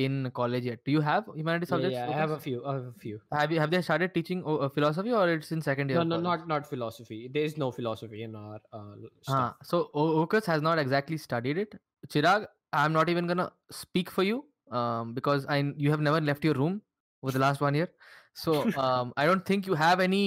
in 0.06 0.32
college 0.40 0.66
yet. 0.72 0.80
Do 0.86 0.92
you 0.92 1.02
have 1.02 1.30
humanities 1.36 1.70
yeah, 1.70 1.76
subjects? 1.76 2.00
yeah 2.00 2.12
i 2.16 2.20
have 2.20 2.32
a 2.36 2.40
few 2.46 2.66
i 2.66 2.74
have 2.80 2.86
a 2.92 2.94
few 3.06 3.20
Have 3.38 3.52
you 3.56 3.60
have 3.62 3.72
they 3.72 3.80
started 3.88 4.14
teaching 4.14 4.40
oh, 4.52 4.58
uh, 4.58 4.70
philosophy 4.76 5.12
or 5.22 5.24
it's 5.32 5.52
in 5.56 5.62
second 5.66 5.90
year? 5.94 5.98
no 6.00 6.04
no 6.12 6.20
not 6.28 6.48
not 6.52 6.70
philosophy 6.70 7.20
there 7.34 7.48
is 7.50 7.58
no 7.64 7.72
philosophy 7.80 8.22
in 8.28 8.38
our 8.44 8.60
uh, 8.78 8.96
Ah, 9.28 9.34
stuff 9.34 9.68
so 9.72 9.82
O- 10.04 10.14
Okus 10.22 10.46
has 10.54 10.64
not 10.68 10.80
exactly 10.84 11.18
studied 11.26 11.60
it. 11.66 11.76
Chirag, 12.16 12.48
I'm 12.82 12.94
not 13.00 13.10
even 13.14 13.28
gonna 13.34 13.52
speak 13.80 14.10
for 14.18 14.24
you 14.30 14.40
um, 14.80 15.14
because 15.20 15.46
I 15.58 15.60
you 15.86 15.92
have 15.96 16.02
never 16.10 16.22
left 16.32 16.50
your 16.50 16.56
room 16.62 16.82
over 17.24 17.32
the 17.38 17.44
last 17.46 17.62
one 17.68 17.76
year. 17.82 17.90
So 18.46 18.56
um, 18.86 19.14
I 19.18 19.26
don't 19.32 19.46
think 19.52 19.68
you 19.74 19.80
have 19.84 20.00
any 20.08 20.24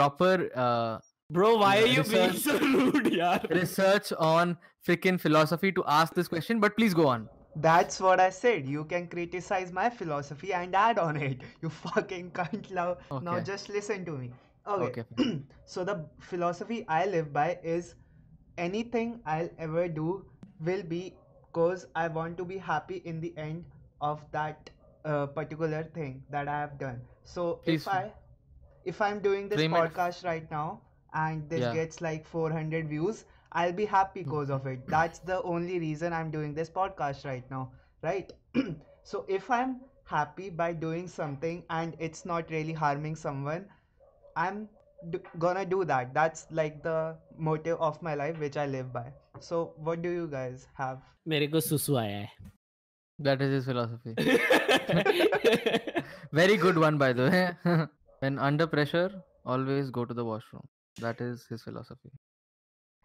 proper 0.00 0.32
uh, 0.54 0.98
bro 1.30 1.56
why 1.64 1.72
are 1.82 1.86
you 1.86 2.02
being 2.04 2.34
so 2.46 2.58
rude 2.66 3.12
yeah? 3.12 3.38
research 3.60 4.12
on 4.18 4.56
freaking 4.86 5.20
philosophy 5.20 5.72
to 5.80 5.84
ask 6.00 6.14
this 6.14 6.28
question. 6.28 6.60
But 6.60 6.76
please 6.76 6.94
go 7.02 7.08
on. 7.16 7.28
That's 7.56 8.00
what 8.00 8.20
I 8.20 8.30
said. 8.30 8.66
You 8.66 8.84
can 8.84 9.08
criticize 9.08 9.72
my 9.72 9.90
philosophy 9.90 10.52
and 10.52 10.74
add 10.74 10.98
on 10.98 11.16
it. 11.16 11.42
You 11.62 11.70
fucking 11.70 12.30
can't 12.32 12.70
love. 12.70 12.98
Now 13.20 13.40
just 13.40 13.68
listen 13.68 14.04
to 14.06 14.12
me. 14.18 14.32
Okay. 14.66 14.94
Okay. 14.98 15.04
so 15.64 15.84
the 15.84 16.06
philosophy 16.20 16.84
I 16.88 17.06
live 17.06 17.32
by 17.32 17.58
is 17.62 17.94
anything 18.58 19.20
I'll 19.26 19.50
ever 19.58 19.88
do 19.88 20.24
will 20.60 20.82
be 20.82 21.16
because 21.46 21.86
I 21.94 22.08
want 22.08 22.36
to 22.38 22.44
be 22.44 22.58
happy 22.58 22.96
in 23.04 23.20
the 23.20 23.32
end 23.36 23.64
of 24.00 24.24
that 24.32 24.70
uh, 25.04 25.26
particular 25.26 25.84
thing 25.84 26.24
that 26.30 26.48
I 26.48 26.60
have 26.60 26.78
done. 26.78 27.00
So 27.24 27.60
Please 27.64 27.84
if 27.84 27.88
I 27.88 28.12
if 28.84 29.00
I'm 29.00 29.20
doing 29.20 29.48
this 29.48 29.64
podcast 29.64 30.24
right 30.24 30.50
now 30.50 30.82
and 31.14 31.48
this 31.48 31.66
Yeah. 31.66 31.72
gets 31.74 32.00
like 32.00 32.26
400 32.26 32.88
views, 32.88 33.24
I'll 33.55 33.73
be 33.73 33.85
happy 33.85 34.23
because 34.23 34.49
of 34.49 34.65
it. 34.67 34.87
That's 34.87 35.19
the 35.19 35.41
only 35.43 35.79
reason 35.79 36.13
I'm 36.13 36.31
doing 36.31 36.53
this 36.53 36.69
podcast 36.69 37.25
right 37.25 37.49
now, 37.51 37.71
right? 38.01 38.31
so 39.03 39.25
if 39.27 39.49
I'm 39.51 39.81
happy 40.05 40.49
by 40.49 40.73
doing 40.73 41.07
something 41.07 41.63
and 41.69 41.95
it's 41.99 42.25
not 42.25 42.49
really 42.49 42.73
harming 42.73 43.15
someone, 43.15 43.65
I'm 44.35 44.69
d- 45.09 45.19
gonna 45.39 45.65
do 45.65 45.83
that. 45.85 46.13
That's 46.13 46.45
like 46.51 46.81
the 46.83 47.15
motive 47.37 47.77
of 47.79 48.01
my 48.01 48.15
life, 48.15 48.39
which 48.39 48.55
I 48.57 48.65
live 48.67 48.93
by. 48.93 49.05
So, 49.39 49.73
what 49.77 50.01
do 50.01 50.09
you 50.09 50.27
guys 50.27 50.67
have? 50.77 50.99
मेरे 51.27 51.47
को 51.47 51.59
सुसु 51.61 51.95
आया 51.97 52.27
That 53.27 53.41
is 53.41 53.51
his 53.53 53.65
philosophy. 53.65 54.13
है 54.17 56.03
Very 56.33 56.55
good 56.57 56.77
one, 56.77 56.97
by 56.97 57.11
the 57.13 57.29
way. 57.29 57.87
when 58.23 58.39
under 58.39 58.67
pressure, 58.67 59.09
always 59.45 59.89
go 59.97 60.05
to 60.05 60.13
the 60.13 60.25
washroom. 60.25 60.67
That 61.01 61.21
is 61.21 61.45
his 61.49 61.61
philosophy. 61.63 62.11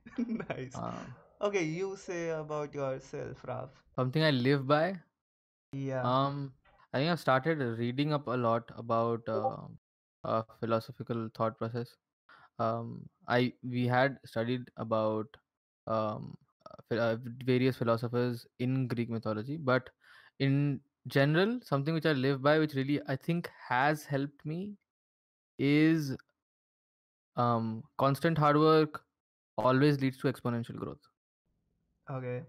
nice. 0.17 0.75
Um, 0.75 1.15
Okay, 1.43 1.63
you 1.63 1.95
say 1.95 2.29
about 2.29 2.75
yourself, 2.75 3.43
Raf. 3.47 3.69
something 3.95 4.21
I 4.23 4.29
live 4.29 4.67
by. 4.67 4.99
Yeah. 5.73 6.03
Um, 6.03 6.53
I 6.93 6.99
think 6.99 7.09
I've 7.09 7.19
started 7.19 7.57
reading 7.79 8.13
up 8.13 8.27
a 8.27 8.37
lot 8.37 8.69
about 8.77 9.27
uh, 9.27 9.55
uh, 10.23 10.43
philosophical 10.59 11.29
thought 11.35 11.57
process. 11.57 11.95
Um, 12.59 13.09
I 13.27 13.53
we 13.63 13.87
had 13.87 14.19
studied 14.23 14.69
about 14.77 15.25
um, 15.87 16.37
uh, 16.91 16.95
uh, 16.95 17.17
various 17.43 17.75
philosophers 17.75 18.45
in 18.59 18.87
Greek 18.87 19.09
mythology, 19.09 19.57
but 19.57 19.89
in 20.39 20.79
general, 21.07 21.59
something 21.63 21.95
which 21.95 22.05
I 22.05 22.11
live 22.11 22.43
by, 22.43 22.59
which 22.59 22.75
really 22.75 22.99
I 23.07 23.15
think 23.15 23.49
has 23.67 24.05
helped 24.05 24.45
me, 24.45 24.75
is 25.57 26.15
um, 27.35 27.83
constant 27.97 28.37
hard 28.37 28.59
work 28.59 29.01
always 29.60 30.00
leads 30.00 30.18
to 30.18 30.28
exponential 30.32 30.76
growth. 30.76 30.98
Okay. 32.10 32.42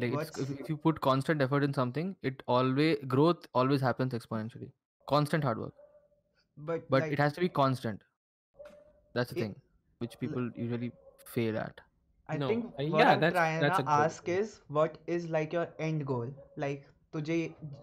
Like 0.00 0.12
it's, 0.12 0.16
What's- 0.16 0.38
if, 0.38 0.60
if 0.60 0.68
you 0.68 0.76
put 0.76 1.00
constant 1.00 1.42
effort 1.42 1.64
in 1.64 1.74
something, 1.74 2.14
it 2.22 2.42
always 2.46 2.98
growth 3.08 3.46
always 3.54 3.80
happens 3.80 4.12
exponentially. 4.12 4.70
Constant 5.08 5.42
hard 5.44 5.58
work, 5.58 5.72
But 6.56 6.88
but 6.90 7.02
like, 7.02 7.12
it 7.12 7.18
has 7.18 7.32
to 7.34 7.40
be 7.40 7.48
constant. 7.48 8.00
That's 9.14 9.32
the 9.32 9.38
it- 9.38 9.42
thing, 9.42 9.54
which 9.98 10.18
people 10.20 10.50
usually 10.56 10.92
fail 11.34 11.58
at. 11.58 11.80
I 12.28 12.36
No, 12.36 12.48
think 12.48 12.64
uh, 12.66 12.84
what 12.94 13.00
yeah, 13.00 13.10
I'm 13.12 13.20
that's- 13.20 13.32
trying 13.32 13.60
that's 13.60 13.78
to 13.78 13.82
a 13.82 13.86
good 13.86 14.04
ask 14.06 14.24
thing. 14.24 14.38
is 14.38 14.60
what 14.78 14.98
is 15.06 15.28
like 15.36 15.52
your 15.58 15.66
end 15.88 16.06
goal? 16.06 16.32
Like 16.64 16.84
तुझे 17.14 17.36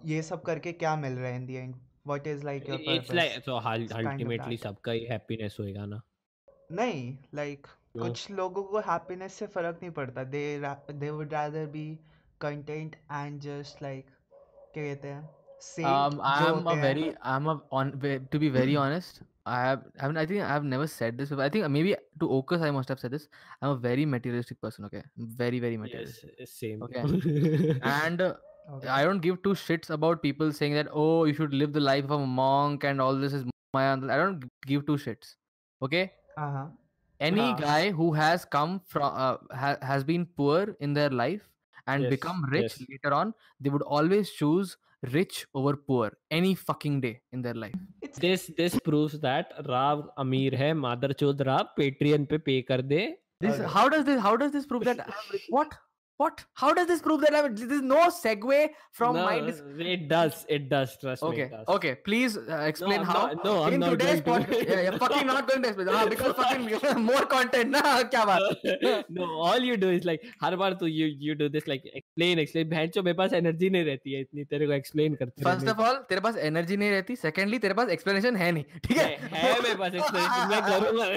ये 0.06 0.22
सब 0.24 0.42
करके 0.46 0.72
क्या 0.82 0.96
मिल 1.04 1.14
रहा 1.20 1.30
है 1.32 1.40
in 1.40 1.46
the 1.48 1.58
end? 1.62 1.76
What 2.10 2.28
is 2.34 2.44
like 2.50 2.68
your 2.72 2.78
purpose? 2.78 3.00
it's 3.04 3.14
like 3.20 3.46
so 3.48 3.56
hul- 3.68 3.86
It's 3.86 3.94
kind 3.94 4.08
of 4.08 4.12
ultimately 4.14 4.58
that. 4.58 4.66
सबका 4.68 4.92
ही 4.98 5.08
happiness 5.12 5.60
होएगा 5.60 5.86
ना 5.94 6.02
नहीं 6.80 7.00
like 7.40 7.66
क्यों? 7.68 7.79
कुछ 8.00 8.30
लोगों 8.32 8.64
को 8.64 8.82
happiness 8.82 9.40
से 9.40 9.48
फर्क 9.48 9.80
नहीं 9.82 9.92
पड़ता 10.00 10.24
they 10.32 10.46
ra- 10.64 10.98
they 11.04 11.12
would 11.18 11.32
rather 11.38 11.66
be 11.78 11.86
content 12.46 12.96
and 13.22 13.42
just 13.48 13.82
like 13.88 14.12
क्या 14.74 14.84
कहते 14.84 15.08
हैं 15.08 15.30
saint 15.68 15.88
Um, 15.90 16.18
जो 16.18 16.22
I'm 16.24 16.56
होते 16.56 16.74
a 16.74 16.76
हैं 16.76 16.82
very, 16.82 17.06
I'm 17.22 17.48
a 17.48 17.62
on 17.72 17.92
ve- 18.06 18.20
to 18.36 18.40
be 18.40 18.50
very 18.50 18.76
honest. 18.76 19.22
I 19.46 19.58
have, 19.62 19.82
I 19.98 20.02
haven't, 20.02 20.18
I 20.18 20.26
think 20.26 20.42
I've 20.42 20.64
never 20.64 20.88
said 20.88 21.18
this. 21.18 21.30
Before. 21.30 21.44
I 21.46 21.50
think 21.50 21.68
maybe 21.70 21.96
to 22.22 22.30
Okus 22.38 22.62
I 22.68 22.72
must 22.72 22.90
have 22.90 23.00
said 23.00 23.12
this. 23.12 23.28
I'm 23.62 23.70
a 23.70 23.76
very 23.76 24.06
materialistic 24.14 24.60
person. 24.62 24.86
Okay, 24.86 25.02
I'm 25.18 25.28
very 25.42 25.60
very 25.66 25.78
materialistic. 25.78 26.32
yes 26.40 26.56
same 26.62 26.82
Okay. 26.82 27.04
And 27.82 28.22
uh, 28.22 28.34
okay. 28.78 28.88
I 28.88 29.04
don't 29.04 29.20
give 29.28 29.42
two 29.44 29.54
shits 29.66 29.92
about 29.98 30.24
people 30.24 30.52
saying 30.52 30.74
that 30.80 30.88
oh 30.92 31.26
you 31.26 31.34
should 31.34 31.54
live 31.54 31.74
the 31.74 31.86
life 31.88 32.06
of 32.06 32.22
a 32.22 32.32
monk 32.40 32.84
and 32.84 33.00
all 33.08 33.16
this 33.26 33.34
is 33.34 33.46
Maya. 33.78 33.92
I 34.18 34.18
don't 34.24 34.50
give 34.74 34.86
two 34.88 34.98
shits. 35.06 35.36
Okay. 35.90 36.12
uh-huh 36.38 36.66
any 37.21 37.41
uh-huh. 37.41 37.61
guy 37.61 37.91
who 37.91 38.13
has 38.13 38.45
come 38.45 38.81
from 38.87 39.13
uh, 39.15 39.37
ha- 39.53 39.79
has 39.83 40.05
been 40.05 40.27
poor 40.37 40.77
in 40.81 40.95
their 40.95 41.11
life 41.11 41.49
and 41.87 42.03
yes, 42.05 42.11
become 42.11 42.45
rich 42.51 42.77
yes. 42.79 42.87
later 42.89 43.15
on 43.15 43.35
they 43.61 43.71
would 43.71 43.83
always 43.83 44.31
choose 44.31 44.77
rich 45.13 45.47
over 45.55 45.77
poor 45.77 46.11
any 46.31 46.55
fucking 46.55 47.01
day 47.01 47.21
in 47.33 47.43
their 47.43 47.55
life 47.55 47.75
this 48.17 48.51
this 48.57 48.79
proves 48.81 49.19
that 49.21 49.53
rav 49.69 50.09
amir 50.25 50.57
hai 50.63 50.73
mother 50.73 51.13
chod 51.23 51.45
patreon 51.79 52.27
pe 52.33 52.39
pay 52.49 52.63
kar 52.63 52.83
de 52.95 53.05
this 53.41 53.63
how 53.77 53.89
does 53.89 54.05
this 54.05 54.21
how 54.21 54.37
does 54.37 54.53
this 54.53 54.67
prove 54.67 54.85
that 54.85 55.07
what 55.49 55.79
what 56.21 56.41
how 56.63 56.71
does 56.79 56.87
this 56.89 57.03
prove 57.05 57.21
that 57.25 57.35
I'm 57.35 57.55
this 57.55 57.71
is 57.77 57.83
no 57.91 58.01
segue 58.15 58.57
from 58.99 59.17
no, 59.17 59.25
my 59.27 59.37
dis- 59.45 59.63
it 59.93 60.03
does 60.09 60.41
it 60.57 60.69
does 60.73 60.97
trust 61.03 61.23
okay, 61.29 61.47
me 61.53 61.61
okay 61.61 61.75
okay 61.77 61.93
please 62.09 62.37
uh, 62.37 62.59
explain 62.71 63.01
I'm 63.01 63.07
how 63.07 63.23
not- 63.27 63.45
no, 63.45 63.55
I'm 63.63 63.77
in 63.77 63.81
not 63.85 63.95
today's 63.95 64.21
going 64.21 64.45
to. 64.45 64.51
podcast 64.51 64.73
yeah, 64.73 64.83
you're 64.87 64.99
fucking 65.05 65.31
not 65.31 65.49
going 65.49 65.63
to 65.63 65.69
explain 65.71 65.89
हाँ, 65.89 66.09
because 66.11 66.35
fucking 66.41 67.07
more 67.11 67.25
content 67.35 67.77
ना 67.77 67.83
क्या 68.15 68.25
बात 68.33 69.07
no 69.21 69.31
all 69.47 69.69
you 69.71 69.79
do 69.87 69.93
is 70.01 70.09
like 70.11 70.29
हर 70.43 70.57
बार 70.65 70.79
तू 70.83 70.93
you 70.99 71.09
you 71.29 71.39
do 71.45 71.51
this 71.57 71.71
like 71.73 71.89
explain 72.03 72.45
explain 72.45 72.71
बहन 72.75 72.95
चो 72.99 73.03
मेरे 73.09 73.17
पास 73.23 73.33
energy 73.41 73.71
नहीं 73.71 73.85
रहती 73.85 74.13
है 74.13 74.21
इतनी 74.21 74.45
तेरे 74.53 74.67
को 74.67 74.79
explain 74.81 75.19
करते 75.23 75.45
फ़र्स्ट 75.45 75.69
ऑफ़ 75.75 75.81
ऑल 75.89 76.05
तेरे 76.13 76.21
पास 76.29 76.37
एनर्जी 76.51 76.77
नहीं 76.77 76.91
रहती 76.91 77.17
सेकेंडली 77.25 77.59
तेरे 77.67 77.75
पास 77.81 77.97
एक्सप्लेनेशन 77.99 78.37
है 78.45 78.53
नहीं 78.53 78.81
ठीक 78.89 78.97
है 78.97 79.07
है 79.07 79.43
है 79.47 79.61
मेरे 79.63 79.75
पास 79.85 80.01
explanation 80.03 80.51
मैं 80.51 80.63
करूँगा 80.71 81.09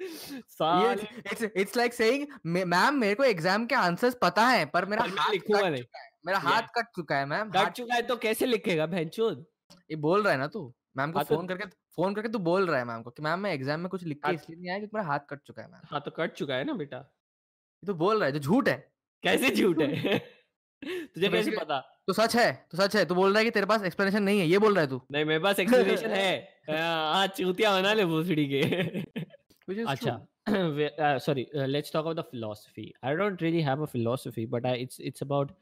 it's 0.00 1.42
it's 1.42 1.76
like 1.76 1.94
saying 1.94 2.26
ma'am 2.46 2.94
मेरे 2.94 3.14
को 3.14 3.24
एग्ज़ाम 3.24 3.66
के 3.66 3.74
आंसर्स 3.74 4.16
पता 4.22 4.46
है 4.46 4.64
पर 4.66 4.84
मेरा 4.84 5.02
पर 5.04 5.18
हाथ 5.18 5.32
लिखूँगा 5.32 5.60
कट 5.60 5.70
नहीं। 5.70 5.82
चुका 5.82 5.98
है। 5.98 6.10
मेरा 6.26 6.38
Yeah. 6.38 6.48
हाथ 6.48 6.62
कट 6.76 6.86
चुका 6.96 7.16
है 7.16 7.26
मैम। 7.26 7.50
कट 7.50 7.72
चुका 7.72 7.94
है 7.94 8.02
तो 8.02 8.16
कैसे 8.16 8.46
लिखेगा 8.46 8.86
बहन 8.86 9.08
चोद 9.08 9.44
ये 9.90 9.96
बोल 9.96 10.22
रहा 10.22 10.32
है 10.32 10.38
ना 10.38 10.46
तू? 10.46 10.72
मैम 10.96 11.12
को 11.12 11.18
हाँ, 11.18 11.24
तो- 11.24 11.36
फ़ोन 11.36 11.46
करके 11.46 11.64
फ़ोन 11.96 12.14
करके 12.14 12.28
तू 12.28 12.38
बोल 12.38 12.66
रहा 12.66 12.78
है 12.78 12.84
मैम 12.84 13.02
को 13.02 13.10
कि 13.10 13.22
मैम 13.22 13.40
मैं 13.40 13.52
एग्ज़ाम 13.52 13.80
में 13.80 13.88
कुछ 13.88 14.02
लिख 14.04 14.16
के 14.16 14.26
हाँ, 14.26 14.34
इसलिए 14.34 14.58
नहीं 14.58 14.70
आया 14.70 14.78
क्योंकि 14.78 14.96
मेरा 14.96 15.08
हाथ 15.08 15.20
कट 15.30 15.40
चुका 15.46 15.62
है 15.62 15.68
मैम। 15.68 15.80
हाँ 15.90 16.00
तो 16.00 16.10
कट 16.10 16.32
चुका 16.34 16.54
है 16.54 16.64
ना 16.64 16.72
बेटा। 16.74 16.98
तो 17.82 17.94
बोल 17.94 18.16
रहा 18.16 18.26
है 18.26 18.32
जो 18.32 18.38
झूठ 18.40 18.68
है। 18.68 18.76
कैसे 19.24 19.50
झूठ 19.50 19.80
है? 19.82 20.18
तुझे 21.14 21.28
कैसे 21.28 21.50
पता? 21.50 21.78
तो 22.06 22.12
सच 22.12 22.36
है 22.36 22.52
तो 22.70 22.76
सच 22.78 22.96
है। 22.96 23.04
तू 23.04 23.14
बोल 23.14 23.30
रहा 23.30 23.38
है 23.38 23.44
कि 23.44 23.50
तेरे 23.50 23.66
पास 23.66 23.82
एक्सप्लेनेशन 23.84 24.22
नहीं 24.22 24.40
है 24.40 24.46
ये 24.46 24.58
बोल 24.58 24.74
रहा 24.74 24.82
है 24.84 24.88
तू। 24.90 25.00
नहीं 25.12 25.24
मेरे 25.24 25.40
पास 25.40 25.58
एक्सप्लेनेशन 25.60 26.10
है। 26.20 26.36
हाँ 26.70 27.26
चूतिया 27.36 27.72
बना 27.72 27.92
ले 27.92 28.04
भूसड़ी 28.04 28.46
के। 28.46 29.00
which 29.66 29.78
is 29.78 29.86
Achha. 29.86 30.22
true. 30.46 30.88
uh, 30.98 31.18
sorry, 31.18 31.48
uh, 31.54 31.66
let's 31.66 31.90
talk 31.90 32.04
about 32.04 32.16
the 32.16 32.24
philosophy. 32.24 32.94
I 33.02 33.14
don't 33.14 33.40
really 33.40 33.60
have 33.60 33.80
a 33.80 33.86
philosophy, 33.86 34.46
but 34.46 34.64
I, 34.64 34.74
it's 34.86 34.98
it's 34.98 35.20
about 35.20 35.52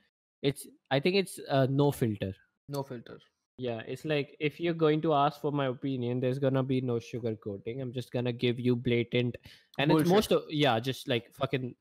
it's. 0.43 0.67
I 0.91 1.01
think 1.01 1.17
it's 1.17 1.41
uh, 1.49 1.67
no 1.71 1.91
filter. 1.91 2.35
No 2.69 2.83
filter. 2.83 3.19
Yeah, 3.57 3.83
it's 3.87 4.05
like 4.05 4.37
if 4.41 4.59
you're 4.61 4.75
going 4.75 5.01
to 5.03 5.15
ask 5.15 5.41
for 5.41 5.53
my 5.53 5.67
opinion, 5.67 6.21
there's 6.21 6.39
gonna 6.39 6.63
be 6.63 6.81
no 6.81 6.99
sugar 6.99 7.37
coating. 7.37 7.81
I'm 7.81 7.93
just 7.93 8.13
gonna 8.13 8.33
give 8.33 8.59
you 8.59 8.77
blatant, 8.77 9.37
and 9.79 9.89
Bullshit. 9.89 10.07
it's 10.07 10.15
most 10.15 10.33
of 10.33 10.43
yeah, 10.49 10.79
just 10.81 11.09
like 11.09 11.33
fucking. 11.35 11.75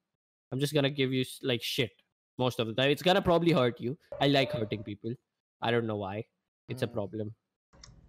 I'm 0.52 0.60
just 0.60 0.74
gonna 0.74 0.92
give 0.92 1.12
you 1.12 1.26
like 1.42 1.64
shit 1.64 1.92
most 2.38 2.60
of 2.60 2.68
the 2.68 2.74
time. 2.74 2.92
It's 2.92 3.02
gonna 3.02 3.22
probably 3.22 3.52
hurt 3.52 3.82
you. 3.82 3.98
I 4.22 4.28
like 4.28 4.52
hurting 4.52 4.84
people. 4.84 5.14
I 5.62 5.72
don't 5.72 5.88
know 5.88 5.98
why. 5.98 6.26
It's 6.70 6.82
mm. 6.82 6.86
a 6.86 6.88
hmm. 6.88 6.94
problem. 6.94 7.36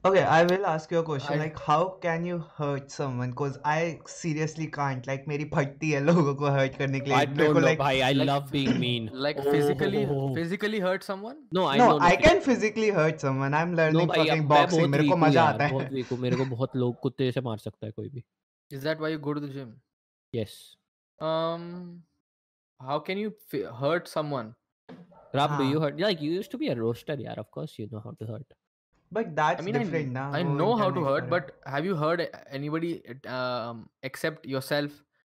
Okay, 0.07 0.21
I 0.33 0.43
will 0.49 0.65
ask 0.65 0.91
you 0.93 0.99
a 0.99 1.03
question. 1.07 1.33
I- 1.35 1.39
Like, 1.39 1.57
how 1.69 1.79
can 2.03 2.25
you 2.27 2.35
hurt 2.59 2.91
someone? 2.97 3.31
Cause 3.39 3.55
I 3.71 3.79
seriously 4.11 4.67
can't. 4.77 5.07
Like, 5.09 5.27
मेरी 5.27 5.45
फटती 5.55 5.89
है 5.91 5.99
लोगों 5.99 6.35
को 6.35 6.51
hurt 6.57 6.77
करने 6.77 6.99
के 6.99 7.09
लिए. 7.09 7.17
I 7.17 7.27
मेरे 7.27 7.43
don't 7.43 7.53
को 7.53 7.59
know, 7.59 7.67
like, 7.67 7.81
bhai. 7.81 7.95
I 8.09 8.13
like- 8.19 8.29
love 8.29 8.45
being 8.53 8.79
mean. 8.83 9.09
Like 9.25 9.41
physically, 9.47 10.03
Oh. 10.15 10.29
physically 10.37 10.79
hurt 10.85 11.07
someone. 11.09 11.35
No, 11.57 11.65
I 11.73 11.77
no, 11.77 11.89
know. 11.89 11.99
I 11.99 12.15
can 12.25 12.41
physically 12.47 12.91
hurt 12.99 13.19
someone. 13.25 13.57
I'm 13.61 13.73
No, 13.73 13.79
learning 13.81 14.07
भाई 14.07 14.17
fucking 14.17 14.31
अब 14.31 14.37
मैं 14.37 14.47
boxing. 14.47 14.77
बहुत 14.77 14.89
मेरे 14.89 15.03
weak 15.03 15.13
को 15.13 15.19
हूँ 15.19 15.27
मजा 15.27 15.43
यार, 15.43 15.53
आता 15.53 15.69
बहुत 15.69 15.83
है. 15.83 15.91
weak 15.91 16.11
हूँ. 16.11 16.19
मेरे 16.19 16.35
को 16.35 16.45
बहुत 16.45 16.75
लोग 16.75 16.99
कुत्ते 16.99 17.31
से 17.31 17.41
मार 17.41 17.57
सकता 17.57 17.85
है 17.85 17.91
कोई 17.91 18.09
भी. 18.09 18.23
Is 18.73 18.83
that 18.83 18.95
why 18.95 19.11
you 19.15 19.21
go 19.27 19.35
to 19.39 19.43
the 19.45 19.51
gym? 19.57 19.69
Yes. 20.35 20.55
Um, 21.21 21.67
how 22.89 22.99
can 23.09 23.21
you 23.25 23.31
f- 23.53 23.75
hurt 23.83 24.07
someone? 24.15 24.53
Rab, 25.35 25.49
do 25.49 25.63
हाँ. 25.63 25.71
you 25.73 25.81
hurt? 25.81 25.99
Like 25.99 26.21
you 26.21 26.31
used 26.39 26.51
to 26.51 26.57
be 26.57 26.73
a 26.73 26.75
roaster, 26.75 27.15
yeah. 27.27 27.37
Of 27.37 27.51
course, 27.57 27.77
you 27.79 27.87
know 27.91 28.03
how 28.05 28.15
to 28.21 28.31
hurt. 28.33 28.59
But 29.14 29.36
that's 29.36 29.62
I 29.62 29.64
mean, 29.64 29.74
different 29.78 30.08
I, 30.08 30.20
now. 30.20 30.32
I 30.32 30.42
know 30.42 30.74
how 30.74 30.90
to 30.90 31.04
hurt, 31.04 31.30
but 31.30 31.52
have 31.66 31.84
you 31.84 31.94
heard 31.94 32.28
anybody 32.50 33.02
um, 33.28 33.88
except 34.02 34.44
yourself 34.44 34.90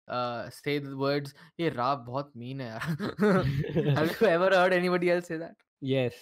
uh, 0.07 0.49
say 0.49 0.79
the 0.79 0.97
words, 0.97 1.35
"Hey, 1.57 1.69
Rab, 1.69 2.07
bahut 2.07 2.33
mean 2.33 2.65
hai." 2.65 2.79
have 3.99 4.15
you 4.19 4.27
ever 4.27 4.49
heard 4.55 4.73
anybody 4.73 5.11
else 5.11 5.27
say 5.27 5.37
that? 5.37 5.66
Yes. 5.90 6.14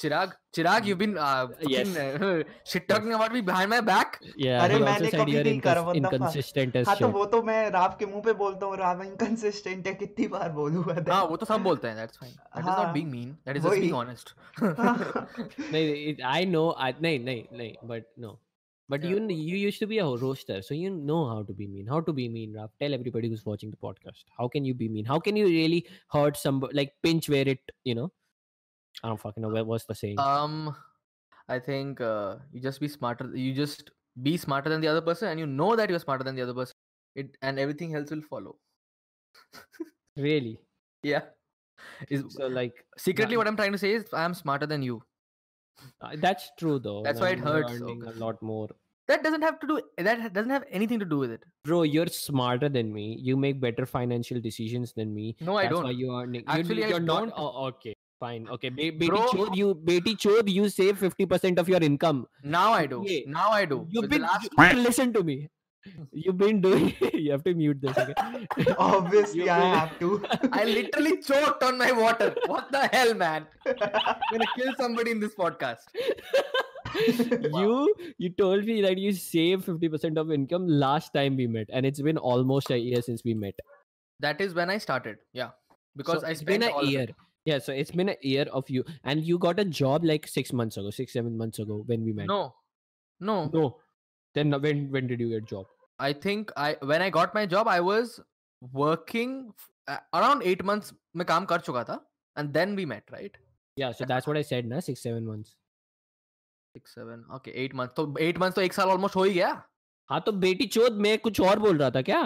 Chirag, 0.00 0.32
Chirag, 0.54 0.84
you've 0.84 0.98
been 1.02 1.16
uh, 1.16 1.46
Yes. 1.66 1.88
fucking, 1.88 2.22
uh, 2.22 2.42
shit 2.70 2.86
talking 2.86 3.14
about 3.18 3.32
me 3.32 3.40
behind 3.40 3.70
my 3.74 3.78
back. 3.80 4.18
yeah. 4.36 4.58
अरे 4.64 4.74
he 4.74 4.80
मैंने 4.84 4.92
also 4.98 5.04
said 5.10 5.20
कभी 5.20 5.32
you're 5.36 5.44
नहीं 5.44 5.60
करा, 5.66 5.82
incons- 5.82 5.86
what 5.86 5.94
the 5.96 6.02
fuck? 6.02 6.12
inconsistent 6.18 6.76
as 6.80 6.86
हाँ 6.88 6.96
तो 6.98 7.06
shit. 7.06 7.14
वो 7.14 7.24
तो 7.34 7.42
मैं 7.42 7.70
राव 7.76 7.96
के 8.00 8.06
मुंह 8.06 8.22
पे 8.26 8.32
बोलता 8.42 8.66
हूँ 8.66 8.76
राव 8.78 9.02
इनकंसिस्टेंट 9.02 9.86
है 9.86 9.94
कितनी 10.02 10.26
बार 10.34 10.50
बोलूंगा 10.58 10.94
then? 10.98 11.08
हाँ 11.12 11.24
वो 11.30 11.36
तो 11.36 11.46
सब 11.52 11.62
बोलते 11.68 11.88
हैं 11.88 11.96
that's 12.02 12.20
fine 12.24 12.34
that 12.36 12.60
is 12.60 12.68
हाँ, 12.68 12.76
not 12.84 12.92
being 12.98 13.10
mean 13.14 13.32
that 13.46 13.56
is 13.56 13.64
just 13.68 13.80
being 13.80 13.94
वही। 13.94 14.02
honest 14.02 14.34
नहीं, 15.72 15.88
it, 16.12 16.22
I 16.34 16.44
know. 16.52 16.66
I 16.88 16.92
नहीं 17.00 17.24
नहीं 17.24 17.44
नहीं. 17.62 17.74
But 17.94 18.12
no. 18.26 18.34
But 18.92 19.02
Yeah. 19.04 19.10
you 19.14 19.16
kn- 19.24 19.40
you 19.48 19.56
used 19.62 19.80
to 19.80 19.86
be 19.94 19.96
a 20.02 20.04
roaster, 20.26 20.60
so 20.68 20.76
you 20.82 20.90
know 21.08 21.18
how 21.30 21.40
to 21.48 21.56
be 21.62 21.66
mean. 21.72 21.86
How 21.94 22.00
to 22.10 22.12
be 22.20 22.28
mean, 22.36 22.54
Raf. 22.60 22.70
Tell 22.84 22.94
everybody 22.98 23.28
who's 23.32 23.42
watching 23.48 23.72
the 23.74 23.80
podcast. 23.88 24.30
How 24.38 24.46
can 24.54 24.68
you 24.68 24.76
be 24.84 24.88
mean? 24.94 25.10
How 25.14 25.18
can 25.26 25.36
you 25.40 25.50
really 25.56 25.80
hurt 26.18 26.38
somebody? 26.44 26.78
Like 26.82 26.94
pinch 27.08 27.28
where 27.34 27.46
it, 27.56 27.74
you 27.90 27.94
know. 27.98 28.06
I 29.03 29.09
don't 29.09 29.19
fucking 29.19 29.41
know. 29.43 29.49
What 29.49 29.67
was 29.67 29.85
the 29.85 29.95
saying? 29.95 30.19
um 30.19 30.75
I 31.49 31.59
think 31.59 31.99
uh, 31.99 32.37
you 32.53 32.61
just 32.61 32.79
be 32.79 32.87
smarter 32.87 33.29
you 33.35 33.53
just 33.53 33.91
be 34.21 34.37
smarter 34.37 34.69
than 34.69 34.79
the 34.81 34.87
other 34.87 35.01
person 35.01 35.27
and 35.29 35.39
you 35.39 35.45
know 35.45 35.75
that 35.75 35.89
you're 35.89 35.99
smarter 35.99 36.23
than 36.23 36.35
the 36.35 36.41
other 36.43 36.53
person 36.53 36.73
it 37.15 37.35
and 37.41 37.59
everything 37.59 37.95
else 37.95 38.11
will 38.11 38.21
follow 38.29 38.57
really? 40.17 40.59
yeah 41.03 41.21
is 42.09 42.23
So 42.29 42.47
like 42.47 42.85
secretly 42.97 43.35
what 43.37 43.47
I'm 43.47 43.57
trying 43.57 43.73
to 43.73 43.77
say 43.77 43.91
is 43.93 44.05
I'm 44.13 44.33
smarter 44.33 44.65
than 44.65 44.81
you 44.81 45.01
uh, 46.01 46.15
that's 46.17 46.51
true 46.57 46.79
though. 46.79 47.01
That's 47.03 47.19
why 47.19 47.29
it 47.29 47.39
hurts, 47.39 47.73
earning 47.73 48.03
a 48.03 48.11
lot 48.11 48.41
more. 48.41 48.69
that 49.07 49.23
doesn't 49.23 49.41
have 49.41 49.59
to 49.61 49.67
do 49.67 49.81
that 49.97 50.33
doesn't 50.33 50.51
have 50.51 50.63
anything 50.79 50.99
to 50.99 51.05
do 51.05 51.17
with 51.17 51.31
it 51.31 51.43
Bro, 51.65 51.83
you're 51.83 52.07
smarter 52.07 52.69
than 52.69 52.93
me. 52.93 53.17
You 53.21 53.35
make 53.35 53.59
better 53.59 53.85
financial 53.85 54.39
decisions 54.39 54.93
than 54.93 55.13
me. 55.13 55.35
no 55.41 55.57
I 55.57 55.63
That's 55.63 55.73
don't 55.75 55.83
why 55.85 55.91
you 55.91 56.11
are. 56.11 56.25
You're, 56.25 56.43
Actually, 56.47 56.87
you're 56.87 56.99
not. 56.99 57.19
don't. 57.25 57.33
Oh, 57.35 57.65
okay, 57.67 57.93
fine. 58.25 58.47
Okay, 58.57 58.69
Be- 58.81 58.91
Beti 58.91 59.07
Bro. 59.13 59.25
Chod, 59.33 59.55
you 59.63 59.73
Beti 59.89 60.13
Chod, 60.27 60.49
you 60.59 60.69
save 60.77 60.97
fifty 61.07 61.25
percent 61.33 61.59
of 61.65 61.69
your 61.75 61.81
income. 61.89 62.21
now 62.59 62.67
I 62.83 62.85
do 62.93 63.01
Yeah. 63.07 63.27
now 63.39 63.49
I 63.63 63.65
do 63.73 63.81
You've 63.89 64.03
With 64.07 64.15
been. 64.15 64.21
last 64.29 64.49
you- 64.57 64.85
listen 64.91 65.13
to 65.19 65.23
me. 65.31 65.37
You've 66.25 66.37
been 66.41 66.59
doing. 66.65 66.83
you 67.23 67.31
have 67.31 67.41
to 67.45 67.53
mute 67.61 67.79
this. 67.85 67.97
Okay. 68.01 68.67
obviously 68.83 69.39
You've 69.39 69.49
I 69.55 69.57
been- 69.63 69.79
have 69.79 69.95
to 70.03 70.09
I 70.59 70.63
literally 70.69 71.15
choked 71.29 71.65
on 71.69 71.77
my 71.81 71.89
water 72.01 72.27
what 72.51 72.71
the 72.75 72.83
hell 72.93 73.11
man 73.23 73.47
I'm 73.65 74.29
gonna 74.31 74.47
kill 74.55 74.71
somebody 74.83 75.11
in 75.15 75.19
this 75.25 75.35
podcast 75.35 75.91
you 77.59 77.95
you 78.17 78.29
told 78.29 78.65
me 78.65 78.81
that 78.81 78.97
you 78.97 79.11
save 79.13 79.65
50% 79.65 80.17
of 80.23 80.31
income 80.31 80.67
last 80.85 81.13
time 81.13 81.35
we 81.35 81.47
met 81.47 81.67
and 81.71 81.85
it's 81.91 82.01
been 82.01 82.17
almost 82.17 82.71
a 82.71 82.77
year 82.77 83.01
since 83.01 83.23
we 83.25 83.33
met 83.33 83.59
that 84.19 84.39
is 84.47 84.53
when 84.53 84.69
I 84.69 84.77
started 84.77 85.17
yeah 85.33 85.49
because 85.95 86.21
so 86.21 86.27
I 86.27 86.31
it's 86.31 86.41
spent 86.41 86.61
been 86.61 86.71
a 86.71 86.85
year. 86.85 87.07
yeah 87.50 87.58
so 87.66 87.72
it's 87.82 87.94
been 88.00 88.10
a 88.12 88.16
year 88.30 88.46
of 88.60 88.70
you 88.76 88.84
and 89.04 89.24
you 89.32 89.38
got 89.44 89.60
a 89.64 89.64
job 89.80 90.04
like 90.12 90.26
six 90.36 90.52
months 90.60 90.76
ago 90.82 90.90
six 91.00 91.12
seven 91.18 91.36
months 91.42 91.58
ago 91.66 91.76
when 91.92 92.04
we 92.08 92.12
met 92.20 92.26
no 92.32 92.40
no 93.20 93.36
no 93.58 93.66
then 94.34 94.58
when 94.66 94.82
when 94.96 95.06
did 95.12 95.20
you 95.26 95.28
get 95.34 95.46
job 95.54 95.66
I 95.98 96.12
think 96.24 96.50
I 96.64 96.66
when 96.92 97.02
I 97.04 97.10
got 97.14 97.32
my 97.36 97.44
job 97.52 97.68
I 97.76 97.78
was 97.86 98.10
working 98.80 99.32
f- 99.62 99.70
a- 99.94 100.18
around 100.18 100.44
8 100.50 100.64
months 100.70 100.92
में 101.16 101.24
काम 101.26 101.44
कर 101.52 101.60
चुका 101.68 101.82
था 101.88 101.98
and 102.36 102.52
then 102.58 102.76
we 102.80 102.84
met 102.92 103.14
right 103.16 103.38
yeah 103.76 103.92
so 104.00 104.06
that's 104.12 104.28
what 104.30 104.38
i 104.40 104.42
said 104.50 104.68
na 104.74 104.80
six 104.88 105.02
seven 105.06 105.26
months 105.30 105.56
6 106.76 106.94
7 106.98 107.24
okay 107.38 107.52
8 107.64 107.74
months 107.80 107.94
तो 107.96 108.06
8 108.28 108.38
months 108.42 108.54
तो 108.56 108.62
एक 108.62 108.72
साल 108.72 108.88
almost 108.96 109.16
हो 109.16 109.24
ही 109.24 109.32
गया 109.34 109.50
हाँ 110.10 110.20
तो 110.26 110.32
बेटी 110.44 110.66
चोद 110.76 111.00
मैं 111.06 111.18
कुछ 111.26 111.40
और 111.50 111.58
बोल 111.66 111.78
रहा 111.78 111.90
था 111.96 112.02
क्या 112.10 112.20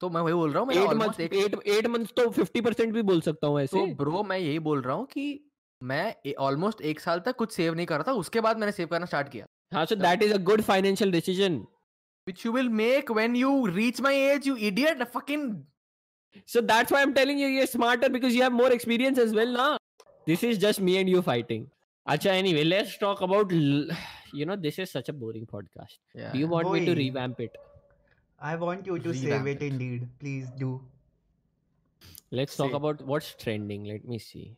तो 0.00 0.10
मैं 0.10 0.20
वही 0.20 0.34
बोल 0.34 0.50
रहा 0.52 0.60
हूँ 0.60 0.68
मेरा 0.68 0.82
almost 0.82 1.06
मंथ 1.06 1.20
एक 1.20 1.34
एट 1.34 1.54
एट 1.76 1.86
मंथ 1.86 2.06
तो 2.16 2.28
फिफ्टी 2.30 2.60
परसेंट 2.60 2.92
भी 2.94 3.02
बोल 3.10 3.20
सकता 3.28 3.46
हूँ 3.46 3.60
ऐसे 3.60 3.78
तो 3.78 3.94
ब्रो 4.04 4.22
मैं 4.22 4.38
यही 4.38 4.58
बोल 4.68 4.82
रहा 4.82 4.96
हूँ 4.96 5.06
कि 5.12 5.28
मैं 5.82 6.34
ऑलमोस्ट 6.48 6.80
एक 6.90 7.00
साल 7.00 7.20
तक 7.26 7.36
कुछ 7.36 7.52
सेव 7.52 7.74
नहीं 7.74 7.86
कर 7.86 7.94
रहा 7.94 8.12
था 8.12 8.16
उसके 8.24 8.40
बाद 8.40 8.58
मैंने 8.58 8.72
सेव 8.72 8.88
करना 8.88 9.06
स्टार्ट 9.06 9.28
किया 9.28 9.46
हाँ 9.74 9.86
so 9.86 9.96
that 10.02 10.22
is 10.26 10.34
a 10.34 10.42
good 10.50 10.62
financial 10.66 11.14
decision 11.14 11.56
which 12.26 12.44
you 12.44 12.52
will 12.56 12.68
make 12.82 13.10
when 13.20 13.34
you 13.40 13.54
reach 13.78 14.00
my 14.08 14.12
age 14.26 14.46
you 14.50 14.56
idiot 14.68 15.02
fucking 15.16 15.48
So 16.46 16.60
that's 16.60 16.90
why 16.90 17.02
I'm 17.02 17.14
telling 17.14 17.38
you 17.38 17.46
you're 17.48 17.66
smarter 17.66 18.08
because 18.08 18.34
you 18.34 18.42
have 18.42 18.52
more 18.52 18.70
experience 18.72 19.18
as 19.18 19.32
well, 19.32 19.52
na? 19.52 19.78
This 20.26 20.42
is 20.42 20.58
just 20.58 20.80
me 20.80 20.98
and 20.98 21.08
you 21.08 21.22
fighting. 21.22 21.70
Acha, 22.06 22.26
anyway, 22.26 22.64
let's 22.64 22.98
talk 22.98 23.20
about. 23.20 23.50
You 24.32 24.44
know, 24.44 24.56
this 24.56 24.78
is 24.78 24.90
such 24.90 25.08
a 25.08 25.12
boring 25.12 25.46
podcast. 25.46 25.96
yeah 26.14 26.32
Do 26.32 26.38
you 26.38 26.46
want 26.46 26.70
me 26.70 26.84
to 26.84 26.94
revamp 26.94 27.40
it? 27.40 27.56
I 28.38 28.56
want 28.56 28.86
you 28.86 28.98
to 28.98 29.14
save 29.14 29.46
it 29.46 29.62
it. 29.62 29.72
indeed 29.72 30.08
please 30.18 30.48
do 30.58 30.80
Let's 32.32 32.56
talk 32.56 32.72
about 32.72 33.00
what's 33.06 33.34
trending. 33.34 33.84
Let 33.84 34.04
me 34.04 34.18
see. 34.18 34.56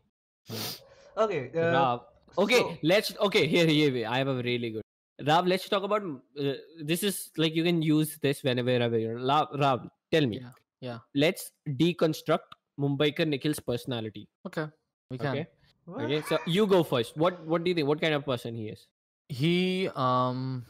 okay 1.16 1.50
uh, 1.54 1.72
Rav. 1.72 2.00
Okay, 2.38 2.58
so- 2.58 2.78
let's. 2.82 3.14
Okay, 3.20 3.46
here, 3.46 3.66
here. 3.66 3.90
here, 3.90 4.08
I 4.08 4.18
have 4.18 4.28
a 4.28 4.36
really 4.36 4.70
good. 4.70 4.82
Rav, 5.26 5.46
let's 5.46 5.68
talk 5.68 5.82
about. 5.82 6.02
Uh, 6.02 6.52
this 6.82 7.02
is 7.02 7.30
like 7.36 7.54
you 7.54 7.62
can 7.64 7.82
use 7.82 8.18
this 8.22 8.42
whenever, 8.42 8.70
wherever 8.70 8.98
you're. 8.98 9.18
Rav, 9.24 9.48
Rav, 9.58 9.88
tell 10.10 10.26
me. 10.26 10.40
Yeah, 10.40 10.50
yeah. 10.80 10.98
Let's 11.14 11.50
deconstruct 11.68 12.56
Mumbaikar 12.80 13.28
Nikhil's 13.28 13.60
personality. 13.60 14.28
okay 14.46 14.66
we 15.10 15.18
can 15.18 15.26
Okay. 15.36 15.46
what? 15.84 16.04
Okay. 16.04 16.22
So 16.28 16.38
you 16.46 16.66
go 16.66 16.82
first. 16.82 17.16
What 17.16 17.44
What 17.46 17.64
do 17.64 17.70
you 17.70 17.74
think? 17.74 17.86
What 17.88 18.00
kind 18.00 18.14
of 18.14 18.24
person 18.24 18.54
he 18.54 18.68
is? 18.68 18.86
he 19.28 19.90
um 19.94 20.64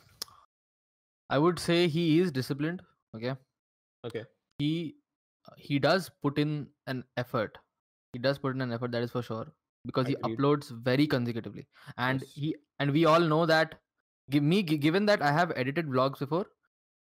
i 1.30 1.38
would 1.38 1.60
say 1.64 1.86
he 1.86 2.18
is 2.20 2.32
disciplined 2.38 2.80
okay 3.14 3.34
Okay. 4.04 4.24
he 4.58 4.96
he 5.56 5.78
does 5.78 6.10
put 6.22 6.38
in 6.38 6.68
an 6.86 7.04
effort 7.16 7.58
he 8.12 8.18
does 8.18 8.38
put 8.38 8.54
in 8.54 8.60
an 8.60 8.72
effort 8.72 8.92
that 8.92 9.02
is 9.02 9.10
for 9.10 9.22
sure 9.22 9.46
because 9.86 10.06
he 10.06 10.14
Agreed. 10.14 10.38
uploads 10.38 10.70
very 10.90 11.06
consecutively 11.06 11.66
and 11.96 12.20
Yes. 12.20 12.30
he 12.34 12.56
and 12.78 12.92
we 12.92 13.04
all 13.06 13.20
know 13.20 13.44
that 13.46 13.74
give 14.30 14.42
me 14.42 14.62
given 14.62 15.06
that 15.06 15.22
i 15.22 15.32
have 15.32 15.52
edited 15.56 15.86
vlogs 15.86 16.18
before 16.18 16.46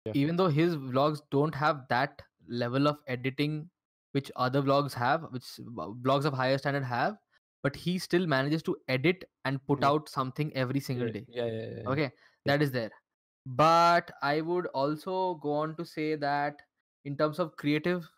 Yeah. 0.07 0.13
even 0.15 0.37
though 0.37 0.49
his 0.49 0.77
vlogs 0.77 1.23
don't 1.31 1.55
have 1.55 1.81
that 1.89 2.23
level 2.49 2.89
of 2.89 2.99
editing 3.07 3.57
which 4.13 4.31
other 4.37 4.63
vlogs 4.63 4.95
have 4.95 5.25
which 5.31 5.49
vlogs 6.09 6.25
of 6.25 6.35
higher 6.35 6.59
standard 6.59 6.85
have 6.85 7.17
but 7.63 7.77
he 7.77 7.99
still 7.99 8.27
manages 8.27 8.63
to 8.63 8.77
edit 8.89 9.25
and 9.45 9.65
put 9.67 9.81
Yeah. 9.83 9.89
out 9.89 10.09
something 10.09 10.55
every 10.65 10.81
single 10.81 11.07
yeah, 11.09 11.13
day 11.19 11.27
Yeah, 11.29 11.47
yeah, 11.47 11.67
yeah. 11.77 11.91
okay 11.95 12.11
that 12.47 12.63
is 12.63 12.73
there 12.73 12.91
but 13.57 14.11
i 14.23 14.41
would 14.41 14.67
also 14.81 15.35
go 15.43 15.53
on 15.53 15.75
to 15.77 15.85
say 15.85 16.15
that 16.15 16.61
in 17.05 17.17
terms 17.17 17.39
of 17.39 17.57
creative 17.57 18.09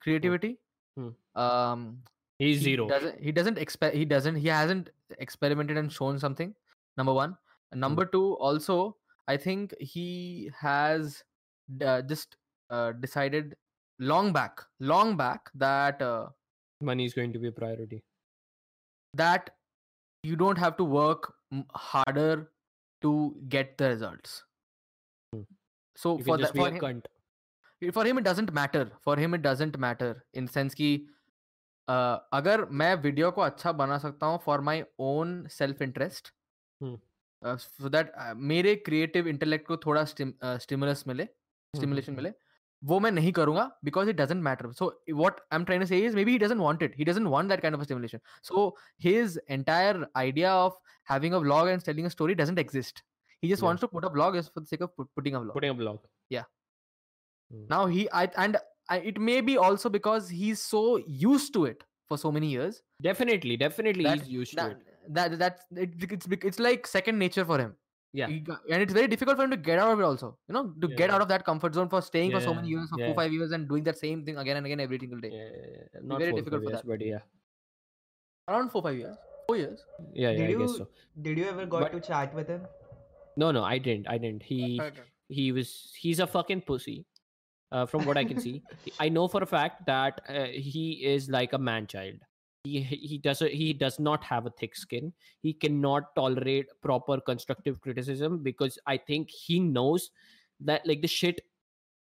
creativity 0.00 0.58
Hmm. 0.98 1.08
um 1.42 2.02
He's 2.38 2.58
he 2.58 2.64
zero. 2.64 2.86
doesn't 2.88 3.20
he 3.20 3.32
doesn't 3.32 3.58
expect 3.58 3.94
he 3.96 4.04
doesn't 4.04 4.36
he 4.36 4.48
hasn't 4.48 4.90
experimented 5.18 5.76
and 5.76 5.92
shown 5.92 6.18
something 6.18 6.54
number 6.96 7.12
one 7.12 7.36
And 7.70 7.80
number 7.80 8.04
two 8.14 8.34
also 8.48 8.76
i 9.28 9.36
think 9.36 9.74
he 9.80 10.50
has 10.58 11.22
uh, 11.80 12.02
just 12.02 12.36
uh, 12.70 12.92
decided 12.92 13.56
long 13.98 14.32
back 14.32 14.60
long 14.80 15.16
back 15.16 15.50
that 15.54 16.02
uh, 16.02 16.28
Money 16.80 17.04
is 17.06 17.14
going 17.14 17.32
to 17.32 17.38
be 17.38 17.48
a 17.48 17.52
priority. 17.52 18.02
that 19.14 19.50
you 20.24 20.36
don't 20.36 20.58
have 20.58 20.76
to 20.76 20.84
work 20.84 21.34
harder 21.74 22.50
to 23.02 23.12
get 23.48 23.76
the 23.78 23.88
results 23.88 24.42
Hmm. 24.44 24.51
So 26.02 26.18
you 26.18 26.24
for 26.24 26.36
that, 26.38 26.56
for 26.56 26.68
him, 26.68 26.78
cunt. 26.84 27.08
for 27.96 28.04
him 28.04 28.18
it 28.18 28.24
doesn't 28.24 28.52
matter. 28.52 28.84
For 29.00 29.16
him 29.16 29.34
it 29.34 29.42
doesn't 29.42 29.78
matter 29.78 30.12
in 30.34 30.48
sense 30.48 30.74
ki 30.74 30.90
uh, 31.88 32.18
agar 32.32 32.58
main 32.82 33.00
video 33.00 33.32
ko 33.32 33.48
acha 33.48 33.76
bana 33.76 33.98
sakta 34.06 34.32
hu 34.32 34.38
for 34.46 34.60
my 34.70 34.76
own 35.10 35.34
self 35.48 35.82
interest 35.88 36.32
hmm. 36.80 36.94
uh, 37.42 37.56
so 37.56 37.88
that 37.88 38.12
uh, 38.18 38.34
mere 38.52 38.76
creative 38.88 39.28
intellect 39.34 39.68
ko 39.68 39.76
thoda 39.76 40.06
stim, 40.14 40.34
uh, 40.42 40.58
stimulus 40.58 41.06
mile 41.06 41.16
मिले 41.16 41.28
stimulation 41.74 42.16
mile 42.16 42.32
वो 42.82 42.98
मैं 43.00 43.10
नहीं 43.12 43.30
करूँगा 43.32 43.64
because 43.84 44.08
it 44.10 44.16
doesn't 44.16 44.42
matter 44.42 44.70
so 44.72 44.86
what 45.14 45.40
I 45.40 45.56
am 45.56 45.64
trying 45.64 45.84
say 45.86 45.98
is 46.06 46.16
maybe 46.24 46.32
he 46.32 46.38
doesn't 46.38 46.60
want 46.60 46.82
it 46.82 46.96
he 46.98 47.04
doesn't 47.04 47.26
want 47.28 47.48
that 47.48 47.60
kind 47.60 47.76
of 47.76 47.82
stimulation 47.84 48.18
so 48.44 48.64
his 49.04 49.38
entire 49.50 50.04
idea 50.16 50.54
of 50.56 50.74
having 51.10 51.34
a 51.34 51.38
blog 51.38 51.68
and 51.68 51.82
telling 51.84 52.06
a 52.06 52.10
story 52.10 52.34
doesn't 52.34 52.58
exist 52.58 53.02
he 53.42 53.48
just 53.48 53.62
Yeah. 53.62 53.66
wants 53.66 53.80
to 53.84 53.88
put 53.88 54.04
a 54.08 54.10
blog 54.16 54.34
just 54.40 54.52
for 54.54 54.60
the 54.60 54.66
sake 54.72 54.80
of 54.86 54.96
put, 54.96 55.08
putting 55.16 55.34
a 55.34 55.40
vlog 55.40 55.52
Putting 55.58 55.70
a 55.70 55.74
blog. 55.74 55.98
Yeah. 56.30 56.44
Mm. 57.54 57.68
now 57.74 57.86
he 57.86 58.08
I, 58.10 58.24
and 58.44 58.56
I, 58.88 58.98
it 59.12 59.18
may 59.20 59.40
be 59.40 59.56
also 59.58 59.90
because 59.98 60.28
he's 60.40 60.62
so 60.62 60.82
used 61.26 61.52
to 61.58 61.64
it 61.66 61.84
for 62.08 62.18
so 62.24 62.32
many 62.32 62.48
years 62.56 62.82
Definitely, 63.02 63.56
definitely, 63.56 64.04
that, 64.04 64.18
he's 64.20 64.28
used 64.28 64.56
that, 64.56 64.68
to 64.70 64.76
it. 64.76 65.14
that 65.18 65.38
that's 65.38 65.64
it, 65.86 65.90
it's 66.16 66.26
it's 66.52 66.58
like 66.70 66.86
second 66.86 67.18
nature 67.24 67.44
for 67.52 67.58
him 67.64 67.74
Yeah. 68.20 68.28
He 68.32 68.38
and 68.76 68.82
it's 68.84 68.94
very 68.96 69.08
difficult 69.12 69.36
for 69.40 69.44
him 69.44 69.52
to 69.52 69.58
get 69.68 69.78
out 69.82 69.90
of 69.92 70.00
it 70.00 70.06
also 70.08 70.26
you 70.48 70.54
know 70.56 70.62
to 70.82 70.88
get 71.02 71.10
out 71.16 71.22
of 71.26 71.28
that 71.34 71.44
comfort 71.50 71.74
zone 71.78 71.88
for 71.94 72.00
staying 72.08 72.32
for 72.36 72.40
so 72.46 72.52
many 72.58 72.68
years 72.72 72.88
for 72.94 72.98
yeah. 73.02 73.06
four 73.10 73.14
five 73.20 73.32
years 73.36 73.52
and 73.58 73.68
doing 73.74 73.84
that 73.90 73.98
same 74.02 74.24
thing 74.26 74.40
again 74.42 74.58
and 74.60 74.66
again 74.70 74.82
every 74.86 74.98
single 75.04 75.22
day 75.26 75.30
Yeah, 75.36 75.48
yeah, 75.60 75.70
yeah. 75.76 76.02
Not 76.12 76.20
very 76.24 76.34
difficult 76.40 76.62
for 76.64 76.70
years, 76.70 76.82
that. 76.82 76.90
but 76.94 77.06
yeah, 77.12 77.22
around 78.48 78.70
four 78.76 78.82
five 78.88 78.98
years 79.02 79.16
four 79.48 79.56
years 79.62 79.84
yeah, 80.12 80.30
yeah. 80.30 80.36
Did 80.38 80.46
I 80.46 80.52
you 80.56 80.58
guess 80.66 80.76
so. 80.82 80.88
did 81.28 81.38
you 81.42 81.48
ever 81.54 81.66
got 81.76 81.86
But- 81.86 81.92
to 81.98 82.00
chat 82.12 82.34
with 82.40 82.48
him? 82.56 82.62
No, 83.36 83.50
no, 83.50 83.62
I 83.62 83.78
didn't. 83.78 84.08
I 84.08 84.18
didn't. 84.18 84.42
He 84.42 84.80
he 85.28 85.52
was 85.52 85.92
he's 85.98 86.20
a 86.20 86.26
fucking 86.26 86.62
pussy. 86.62 87.06
Uh, 87.70 87.86
from 87.86 88.04
what 88.04 88.18
I 88.18 88.24
can 88.24 88.38
see, 88.38 88.62
I 89.00 89.08
know 89.08 89.26
for 89.26 89.42
a 89.42 89.46
fact 89.46 89.86
that 89.86 90.20
uh, 90.28 90.44
he 90.44 91.04
is 91.04 91.30
like 91.30 91.54
a 91.54 91.58
man 91.58 91.86
child. 91.86 92.16
He 92.64 92.82
he 92.82 93.18
does 93.18 93.40
he 93.40 93.72
does 93.72 93.98
not 93.98 94.22
have 94.24 94.46
a 94.46 94.50
thick 94.50 94.76
skin. 94.76 95.12
He 95.40 95.54
cannot 95.54 96.14
tolerate 96.14 96.66
proper 96.82 97.18
constructive 97.20 97.80
criticism 97.80 98.42
because 98.42 98.78
I 98.86 98.98
think 98.98 99.30
he 99.30 99.58
knows 99.58 100.10
that 100.60 100.86
like 100.86 101.00
the 101.00 101.08
shit 101.08 101.40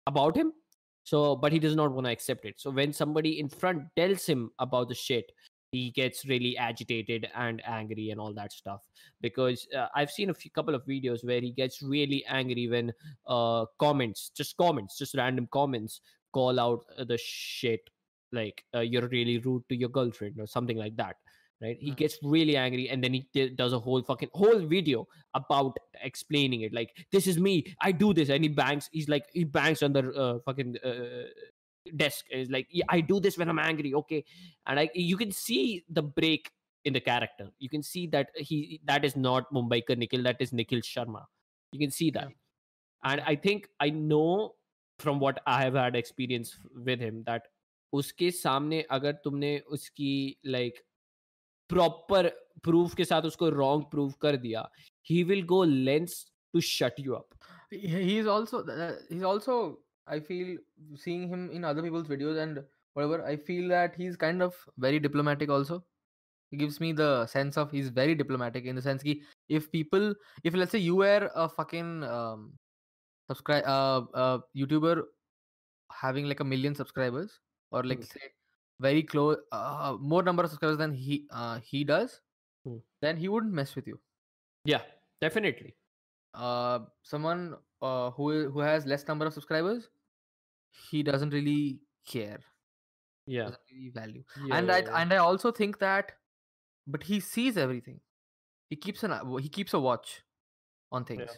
about 0.06 0.36
him. 0.36 0.52
So, 1.04 1.36
but 1.36 1.52
he 1.52 1.58
does 1.58 1.76
not 1.76 1.92
want 1.92 2.06
to 2.06 2.12
accept 2.12 2.44
it. 2.44 2.54
So 2.58 2.70
when 2.70 2.92
somebody 2.92 3.38
in 3.38 3.48
front 3.48 3.84
tells 3.96 4.24
him 4.26 4.50
about 4.58 4.88
the 4.88 4.94
shit, 4.94 5.32
he 5.74 5.90
gets 5.90 6.24
really 6.32 6.56
agitated 6.56 7.28
and 7.34 7.62
angry 7.78 8.10
and 8.10 8.20
all 8.20 8.32
that 8.40 8.52
stuff 8.52 8.82
because 9.26 9.66
uh, 9.78 9.88
i've 9.96 10.10
seen 10.18 10.30
a 10.30 10.34
few 10.42 10.50
couple 10.58 10.74
of 10.78 10.86
videos 10.86 11.24
where 11.30 11.40
he 11.40 11.50
gets 11.62 11.82
really 11.94 12.24
angry 12.40 12.66
when 12.74 12.92
uh 13.26 13.64
comments 13.86 14.30
just 14.42 14.56
comments 14.56 14.98
just 15.02 15.14
random 15.22 15.48
comments 15.58 16.00
call 16.32 16.60
out 16.66 16.84
uh, 16.98 17.04
the 17.12 17.18
shit 17.18 17.90
like 18.32 18.64
uh, 18.74 18.80
you're 18.80 19.08
really 19.08 19.38
rude 19.38 19.62
to 19.68 19.76
your 19.76 19.88
girlfriend 19.88 20.38
or 20.38 20.46
something 20.46 20.76
like 20.84 20.96
that 20.96 21.16
right 21.62 21.78
he 21.80 21.90
Mm. 21.92 21.96
gets 22.02 22.18
really 22.36 22.56
angry 22.56 22.88
and 22.90 23.02
then 23.02 23.14
he 23.14 23.22
does 23.62 23.72
a 23.72 23.78
whole 23.78 24.02
fucking 24.02 24.30
whole 24.42 24.62
video 24.74 25.06
about 25.34 25.76
explaining 26.10 26.62
it 26.68 26.72
like 26.78 26.90
this 27.12 27.28
is 27.32 27.38
me 27.38 27.54
i 27.80 27.92
do 27.92 28.12
this 28.18 28.32
and 28.36 28.42
he 28.46 28.50
bangs 28.62 28.88
he's 28.92 29.08
like 29.08 29.26
he 29.32 29.44
bangs 29.58 29.82
on 29.88 29.92
the 29.98 30.02
uh, 30.24 30.38
fucking 30.46 30.76
uh, 30.84 31.26
desk 32.03 32.25
and 32.31 32.39
he's 32.41 32.49
like 32.55 32.67
yeah, 32.71 32.85
i 32.89 33.01
do 33.01 33.19
this 33.19 33.37
when 33.37 33.49
i'm 33.49 33.59
angry 33.59 33.93
okay 33.99 34.23
and 34.67 34.79
I, 34.79 34.89
you 34.93 35.17
can 35.17 35.31
see 35.31 35.83
the 35.89 36.01
break 36.01 36.49
in 36.85 36.93
the 36.93 36.99
character 36.99 37.49
you 37.59 37.69
can 37.69 37.83
see 37.83 38.05
that 38.07 38.29
he 38.49 38.81
that 38.85 39.05
is 39.05 39.15
not 39.15 39.51
mumbaikar 39.57 39.97
nikhil 40.03 40.23
that 40.23 40.41
is 40.47 40.53
nikhil 40.53 40.81
sharma 40.89 41.23
you 41.73 41.79
can 41.79 41.91
see 41.99 42.09
that 42.17 42.29
and 43.03 43.21
i 43.33 43.35
think 43.45 43.67
i 43.79 43.89
know 43.89 44.55
from 44.99 45.19
what 45.19 45.39
i 45.45 45.61
have 45.61 45.79
had 45.83 45.95
experience 46.03 46.53
with 46.89 46.99
him 47.07 47.23
that 47.31 47.49
उसके 47.93 48.29
सामने 48.31 48.81
अगर 48.95 49.11
तुमने 49.23 49.57
उसकी 49.75 50.13
like 50.55 50.79
proper 51.69 52.27
proof 52.63 52.93
के 52.95 53.05
साथ 53.05 53.21
उसको 53.29 53.49
wrong 53.49 53.83
prove 53.91 54.11
कर 54.21 54.35
दिया 54.45 54.69
he 55.09 55.21
will 55.31 55.43
go 55.51 55.63
lens 55.63 56.25
to 56.53 56.61
shut 56.75 56.99
you 56.99 57.13
up 57.13 57.29
He- 57.71 58.03
he's 58.03 58.27
also 58.33 58.59
uh, 58.73 58.85
he's 59.09 59.23
also 59.31 59.55
I 60.06 60.20
feel 60.20 60.58
seeing 60.96 61.28
him 61.28 61.50
in 61.50 61.64
other 61.64 61.82
people's 61.82 62.08
videos 62.08 62.42
and 62.42 62.62
whatever, 62.94 63.24
I 63.24 63.36
feel 63.36 63.68
that 63.70 63.94
he's 63.96 64.16
kind 64.16 64.42
of 64.42 64.54
very 64.78 64.98
diplomatic 64.98 65.50
also. 65.50 65.84
he 66.54 66.56
gives 66.56 66.80
me 66.80 66.92
the 66.92 67.26
sense 67.26 67.56
of 67.56 67.70
he's 67.70 67.88
very 67.88 68.14
diplomatic 68.14 68.64
in 68.64 68.76
the 68.76 68.82
sense 68.82 69.02
that 69.02 69.16
if 69.48 69.70
people, 69.72 70.14
if 70.44 70.54
let's 70.54 70.72
say 70.72 70.78
you 70.78 70.96
were 70.96 71.30
a 71.34 71.48
fucking 71.48 72.04
um, 72.04 72.52
subscribe, 73.28 73.64
uh, 73.66 74.02
uh, 74.14 74.38
YouTuber 74.56 75.02
having 75.92 76.26
like 76.26 76.40
a 76.40 76.44
million 76.44 76.74
subscribers 76.74 77.40
or 77.72 77.82
like 77.82 78.00
mm. 78.00 78.12
say 78.12 78.20
very 78.80 79.02
close, 79.02 79.36
uh, 79.52 79.56
uh, 79.56 79.96
more 80.00 80.22
number 80.22 80.44
of 80.44 80.50
subscribers 80.50 80.78
than 80.78 80.92
he 80.92 81.26
uh, 81.30 81.58
he 81.60 81.82
does, 81.84 82.20
mm. 82.66 82.80
then 83.02 83.16
he 83.16 83.28
wouldn't 83.28 83.52
mess 83.52 83.74
with 83.74 83.86
you. 83.86 83.98
Yeah, 84.64 84.82
definitely. 85.20 85.74
Uh, 86.34 86.80
someone 87.02 87.56
uh, 87.84 88.10
who 88.18 88.50
who 88.50 88.60
has 88.60 88.86
less 88.94 89.06
number 89.12 89.26
of 89.26 89.32
subscribers 89.38 89.88
he 90.90 91.02
doesn't 91.02 91.30
really 91.30 91.80
care. 92.06 92.40
Yeah. 93.26 93.44
doesn't 93.44 93.60
really 93.72 93.90
value. 93.90 94.22
And 94.50 94.70
i 94.70 94.78
and 95.02 95.12
i 95.12 95.16
also 95.16 95.50
think 95.50 95.78
that 95.78 96.12
but 96.86 97.02
he 97.02 97.20
sees 97.20 97.56
everything. 97.56 98.00
He 98.70 98.76
keeps 98.76 99.02
an 99.02 99.14
he 99.40 99.48
keeps 99.48 99.74
a 99.74 99.80
watch 99.80 100.22
on 100.92 101.04
things. 101.04 101.30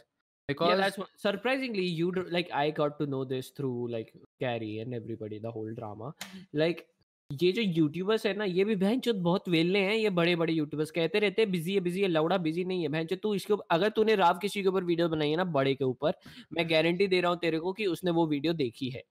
Because 0.49 0.71
yeah, 0.71 0.77
that's 0.77 0.99
what, 0.99 1.09
surprisingly 1.17 1.85
you 1.85 2.11
like 2.31 2.51
I 2.53 2.71
got 2.71 2.99
to 3.01 3.07
know 3.07 3.25
this 3.25 3.51
through 3.51 3.89
like 3.91 4.13
Carry 4.41 4.79
and 4.81 4.95
everybody 4.95 5.39
the 5.39 5.51
whole 5.51 5.73
drama. 5.75 6.15
Like 6.53 6.87
ये 7.31 7.51
जो 7.53 7.63
YouTubers 7.63 8.25
है 8.27 8.33
ना 8.35 8.45
ये 8.45 8.65
भी 8.65 8.75
बहन 8.77 9.01
चुत 9.01 9.17
बहुत 9.23 9.49
वेलने 9.49 9.81
हैं 9.81 9.95
ये 9.95 10.11
बड़े 10.11 10.35
बड़े 10.37 10.53
यूट्यूबर्स 10.53 10.91
कहते 10.91 11.19
रहते 11.19 11.43
हैं 11.43 11.51
बिज़ी 11.53 11.75
है 11.75 11.81
बिज़ी 11.81 12.03
है 12.03 12.09
लौड़ा 12.09 12.37
बिज़ी 12.39 12.65
नहीं 12.65 12.83
है 12.83 12.89
बहन 12.89 13.07
चोद 13.07 13.19
तू 13.23 13.35
इसके 13.35 13.53
उपर, 13.53 13.65
अगर 13.71 13.89
तूने 13.91 14.15
राव 14.17 14.39
किसी 14.39 14.63
के 14.63 14.69
ऊपर 14.69 14.85
वीडियो 14.85 15.09
बनाई 15.09 15.31
है 15.31 15.37
ना 15.37 15.45
बड़े 15.57 15.75
के 15.75 15.85
ऊपर 15.85 16.13
मैं 16.53 16.69
गारंटी 16.71 17.07
दे 17.07 17.21
रहा 17.21 17.31
हूँ 17.31 17.39
तेरे 17.41 17.59
को 17.59 17.73
कि 17.73 17.87
उसने 17.87 18.11
वो 18.11 18.27
वीडियो 18.27 18.53
देखी 18.55 18.91
है। 18.91 19.03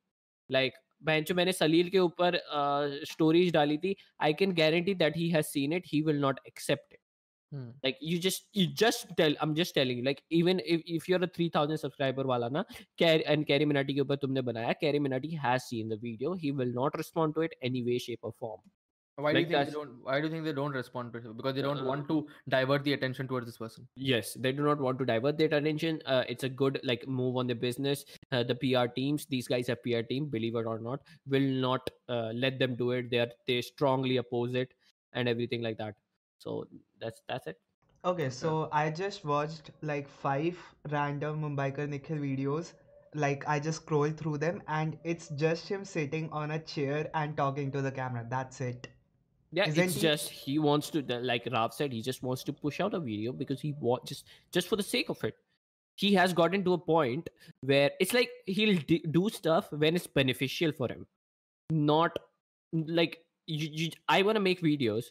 लाइक 0.50 0.74
बहन 1.04 1.24
चो 1.24 1.36
मैंने 1.36 1.52
सलील 1.54 1.90
के 1.90 2.00
ऊपर 2.00 2.40
स्टोरीज 3.06 3.52
डाली 3.54 3.78
थी 3.78 3.96
I 4.22 4.34
can 4.34 4.54
guarantee 4.56 4.94
that 4.96 5.18
he 5.18 5.30
has 5.30 5.46
seen 5.48 5.74
it 5.74 5.84
he 5.88 6.02
will 6.02 6.20
not 6.22 6.40
accept 6.48 6.94
it 6.94 7.00
Hmm. 7.52 7.70
like 7.84 7.98
you 8.02 8.18
just 8.20 8.48
you 8.54 8.66
just 8.68 9.06
tell 9.18 9.34
i'm 9.40 9.54
just 9.56 9.76
telling 9.76 9.98
you 10.00 10.04
like 10.04 10.22
even 10.30 10.60
if, 10.66 10.82
if 10.86 11.08
you're 11.08 11.24
a 11.24 11.28
3000 11.28 11.78
subscriber 11.78 12.24
wala 12.24 12.50
na 12.50 12.64
Carry 12.98 13.26
and 13.26 13.46
CarryMinati 13.48 13.96
ke 13.98 14.06
upar 14.06 14.18
tumne 14.24 14.42
banaya 14.48 14.74
CarryMinati 14.82 15.38
has 15.38 15.68
seen 15.68 15.90
the 15.90 15.98
video. 15.98 16.34
He 16.34 16.52
will 16.52 16.74
not 16.74 16.98
respond 16.98 17.36
to 17.36 17.42
it 17.42 17.54
any 17.62 17.84
way 17.84 17.98
shape 18.00 18.20
or 18.22 18.34
form. 18.40 18.60
Why 19.18 19.32
do 19.34 19.40
you 19.40 19.46
think 19.46 19.66
they 19.68 19.72
don't 19.72 19.92
why 20.04 20.20
do 20.20 20.28
you 20.28 20.32
think 20.32 20.44
they 20.44 20.54
don't 20.54 20.74
respond 20.74 21.14
to 21.14 21.20
it? 21.20 21.38
Because 21.38 21.56
they 21.56 21.62
don't 21.62 21.84
Uh, 21.84 21.90
want 21.90 22.08
to 22.10 22.28
divert 22.50 22.84
the 22.84 22.94
attention 22.94 23.28
towards 23.28 23.46
this 23.46 23.58
person. 23.58 23.88
Yes 23.96 24.34
they 24.46 24.52
do 24.52 24.64
not 24.70 24.80
want 24.80 25.00
to 25.00 25.06
divert 25.06 25.38
their 25.38 25.54
attention. 25.60 26.02
Uh, 26.06 26.24
it's 26.28 26.44
a 26.44 26.50
good 26.50 26.80
like 26.84 27.08
move 27.08 27.38
on 27.38 27.48
the 27.48 27.56
business. 27.56 28.04
Uh, 28.32 28.44
the 28.44 28.56
pr 28.64 28.88
teams 28.98 29.28
these 29.36 29.48
guys 29.48 29.68
have 29.68 29.82
pr 29.84 30.02
team 30.14 30.26
believe 30.38 30.56
it 30.64 30.66
or 30.74 30.80
not 30.80 31.00
will 31.36 31.50
not 31.68 31.90
uh, 32.10 32.32
let 32.46 32.60
them 32.60 32.76
do 32.76 32.92
it. 32.92 33.10
They 33.10 33.20
are 33.20 33.30
they 33.48 33.62
strongly 33.62 34.18
oppose 34.18 34.54
it 34.64 34.74
and 35.14 35.30
everything 35.30 35.62
like 35.62 35.78
that 35.78 35.96
so 36.38 36.68
that's 37.00 37.22
that's 37.28 37.48
it 37.48 37.58
Okay, 38.06 38.30
so 38.30 38.70
I 38.72 38.92
just 38.92 39.26
watched 39.26 39.72
like 39.82 40.08
five 40.08 40.58
random 40.92 41.42
Mumbaikar 41.42 41.90
Nikhil 41.90 42.18
videos. 42.18 42.74
Like 43.16 43.44
I 43.48 43.60
just 43.60 43.82
scrolled 43.82 44.18
through 44.18 44.38
them 44.38 44.62
and 44.68 44.98
it's 45.04 45.30
just 45.30 45.68
him 45.68 45.84
sitting 45.84 46.30
on 46.32 46.52
a 46.52 46.60
chair 46.60 47.10
and 47.16 47.36
talking 47.36 47.72
to 47.72 47.82
the 47.82 47.92
camera. 47.92 48.26
That's 48.30 48.62
it. 48.62 48.88
yeah 49.52 49.68
Isn't 49.72 49.84
it's 49.86 49.94
he- 49.96 50.02
just 50.02 50.30
he 50.30 50.60
wants 50.60 50.90
to 50.92 51.02
like 51.32 51.48
Rav 51.52 51.74
said 51.74 51.94
he 51.94 52.02
just 52.02 52.22
wants 52.24 52.44
to 52.50 52.54
push 52.54 52.80
out 52.86 52.94
a 52.94 53.00
video 53.00 53.32
because 53.42 53.62
he 53.62 53.74
wants 53.80 54.10
just 54.10 54.26
just 54.52 54.68
for 54.68 54.76
the 54.76 54.84
sake 54.84 55.10
of 55.10 55.24
it 55.24 55.36
he 56.04 56.14
has 56.14 56.34
gotten 56.34 56.64
to 56.66 56.74
a 56.74 56.78
point 56.78 57.30
where 57.62 57.92
it's 58.06 58.14
like 58.14 58.30
he'll 58.46 58.78
d- 58.92 59.04
do 59.18 59.30
stuff 59.30 59.72
when 59.72 59.96
it's 59.96 60.08
beneficial 60.08 60.72
for 60.82 60.90
him 60.94 61.06
not 61.70 62.18
like 62.74 63.20
you, 63.48 63.70
you, 63.82 63.90
i 64.10 64.22
want 64.22 64.36
to 64.36 64.46
make 64.50 64.62
videos 64.62 65.06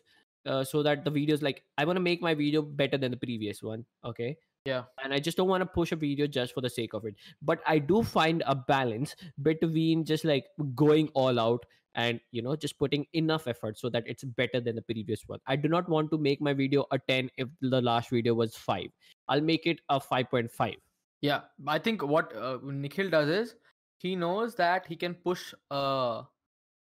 uh, 0.47 0.65
so 0.65 0.83
that 0.83 1.05
the 1.05 1.11
videos 1.11 1.43
like 1.43 1.63
i 1.79 1.85
want 1.85 1.97
to 1.97 2.01
make 2.01 2.23
my 2.23 2.35
video 2.35 2.63
better 2.63 2.99
than 2.99 3.11
the 3.11 3.17
previous 3.17 3.63
one 3.63 3.85
okay? 4.05 4.37
Yeah. 4.65 4.85
and 5.03 5.13
i 5.13 5.19
just 5.19 5.37
don't 5.37 5.49
want 5.49 5.61
to 5.61 5.67
push 5.67 5.93
a 5.93 5.97
video 5.97 6.27
just 6.27 6.55
for 6.55 6.63
the 6.63 6.71
sake 6.71 6.95
of 6.95 7.05
it. 7.05 7.15
But 7.43 7.61
i 7.67 7.79
do 7.79 8.03
find 8.03 8.43
a 8.47 8.55
balance 8.55 9.15
between 9.43 10.05
just 10.05 10.25
like 10.25 10.47
going 10.75 11.09
all 11.15 11.39
out 11.39 11.67
and 11.95 12.19
you 12.33 12.43
know 12.43 12.57
just 12.57 12.79
putting 12.79 13.07
enough 13.13 13.47
effort 13.47 13.79
so 13.79 13.89
that 13.91 14.05
it's 14.07 14.25
better 14.25 14.61
than 14.61 14.75
the 14.75 14.83
previous 14.83 15.23
one. 15.27 15.39
I 15.47 15.57
do 15.57 15.69
not 15.69 15.89
want 15.89 16.11
to 16.13 16.19
make 16.19 16.41
my 16.41 16.55
video 16.55 16.87
a 16.91 16.99
10 16.99 17.31
if 17.37 17.49
the 17.61 17.81
last 17.81 18.11
video 18.11 18.35
was 18.35 18.57
5 18.57 18.87
i'll 19.29 19.41
make 19.41 19.67
it 19.67 19.81
a 19.89 20.01
5.5 20.01 20.75
Yeah, 21.21 21.41
I 21.67 21.79
think 21.79 22.03
what 22.03 22.35
uh, 22.37 22.59
Nikhil 22.63 23.11
does 23.11 23.29
is 23.29 23.55
he 23.99 24.17
knows 24.17 24.55
that 24.57 24.87
he 24.87 24.97
can 24.97 25.15
push 25.15 25.55
a 25.71 26.23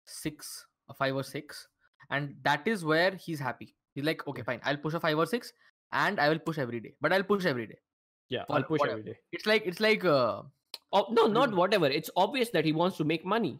six, 0.05 0.65
a 0.89 0.93
five 0.93 1.15
or 1.15 1.23
six, 1.23 1.67
and 2.09 2.35
that 2.43 2.67
is 2.67 2.83
where 2.85 3.11
he's 3.15 3.39
happy. 3.39 3.75
He's 3.95 4.03
like, 4.05 4.27
okay, 4.27 4.41
fine, 4.43 4.59
I'll 4.63 4.77
push 4.77 4.93
a 4.93 4.99
five 4.99 5.17
or 5.17 5.25
six, 5.25 5.53
and 5.91 6.19
I 6.19 6.29
will 6.29 6.39
push 6.39 6.57
every 6.57 6.79
day. 6.79 6.93
But 7.01 7.13
I'll 7.13 7.23
push 7.23 7.45
every 7.45 7.67
day. 7.67 7.79
yeah 8.33 8.43
i'll 8.49 8.63
push 8.67 8.79
whatever. 8.81 8.99
every 8.99 9.11
day 9.13 9.17
It's 9.37 9.45
like 9.49 9.65
it's 9.71 9.79
like 9.85 10.03
uh, 10.11 10.41
oh 10.97 11.01
no 11.17 11.23
not 11.27 11.49
Mhm. 11.49 11.57
whatever 11.61 11.87
it's 11.97 12.09
obvious 12.21 12.49
that 12.53 12.65
he 12.69 12.71
wants 12.81 12.95
to 12.99 13.05
make 13.09 13.25
money 13.31 13.51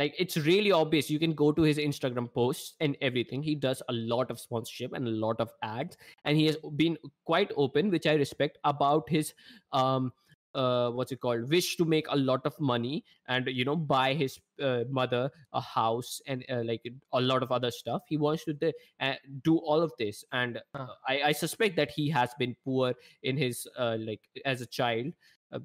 like 0.00 0.14
it's 0.24 0.36
really 0.46 0.72
obvious 0.76 1.10
you 1.14 1.18
can 1.24 1.34
go 1.40 1.48
to 1.56 1.64
his 1.68 1.80
instagram 1.84 2.28
posts 2.38 2.76
and 2.86 2.96
everything 3.08 3.42
he 3.48 3.54
does 3.66 3.82
a 3.94 3.96
lot 4.12 4.30
of 4.34 4.40
sponsorship 4.44 4.92
and 4.98 5.10
a 5.12 5.14
lot 5.24 5.42
of 5.46 5.52
ads 5.70 5.98
and 6.24 6.40
he 6.42 6.46
has 6.50 6.56
been 6.82 6.96
quite 7.32 7.52
open 7.66 7.90
which 7.96 8.06
i 8.12 8.14
respect 8.22 8.58
about 8.72 9.12
his 9.16 9.34
um 9.82 10.08
uh, 10.56 10.90
what's 10.90 11.12
it 11.12 11.20
called 11.20 11.48
wish 11.50 11.76
to 11.76 11.84
make 11.84 12.06
a 12.08 12.16
lot 12.16 12.44
of 12.46 12.58
money 12.58 13.04
and 13.28 13.46
you 13.48 13.64
know 13.64 13.76
buy 13.76 14.14
his 14.14 14.40
uh, 14.62 14.84
mother 14.88 15.30
a 15.52 15.60
house 15.60 16.20
and 16.26 16.44
uh, 16.50 16.62
like 16.64 16.82
a 17.12 17.20
lot 17.20 17.42
of 17.42 17.52
other 17.52 17.70
stuff. 17.70 18.02
He 18.08 18.16
wants 18.16 18.44
to 18.46 18.54
th- 18.54 18.74
uh, 19.00 19.14
do 19.44 19.58
all 19.58 19.82
of 19.82 19.92
this 19.98 20.24
and 20.32 20.60
uh, 20.74 20.86
I, 21.06 21.22
I 21.22 21.32
suspect 21.32 21.76
that 21.76 21.90
he 21.90 22.08
has 22.10 22.30
been 22.38 22.56
poor 22.64 22.94
in 23.22 23.36
his 23.36 23.68
uh, 23.78 23.96
like 24.00 24.20
as 24.44 24.60
a 24.60 24.66
child 24.66 25.12
uh, 25.52 25.60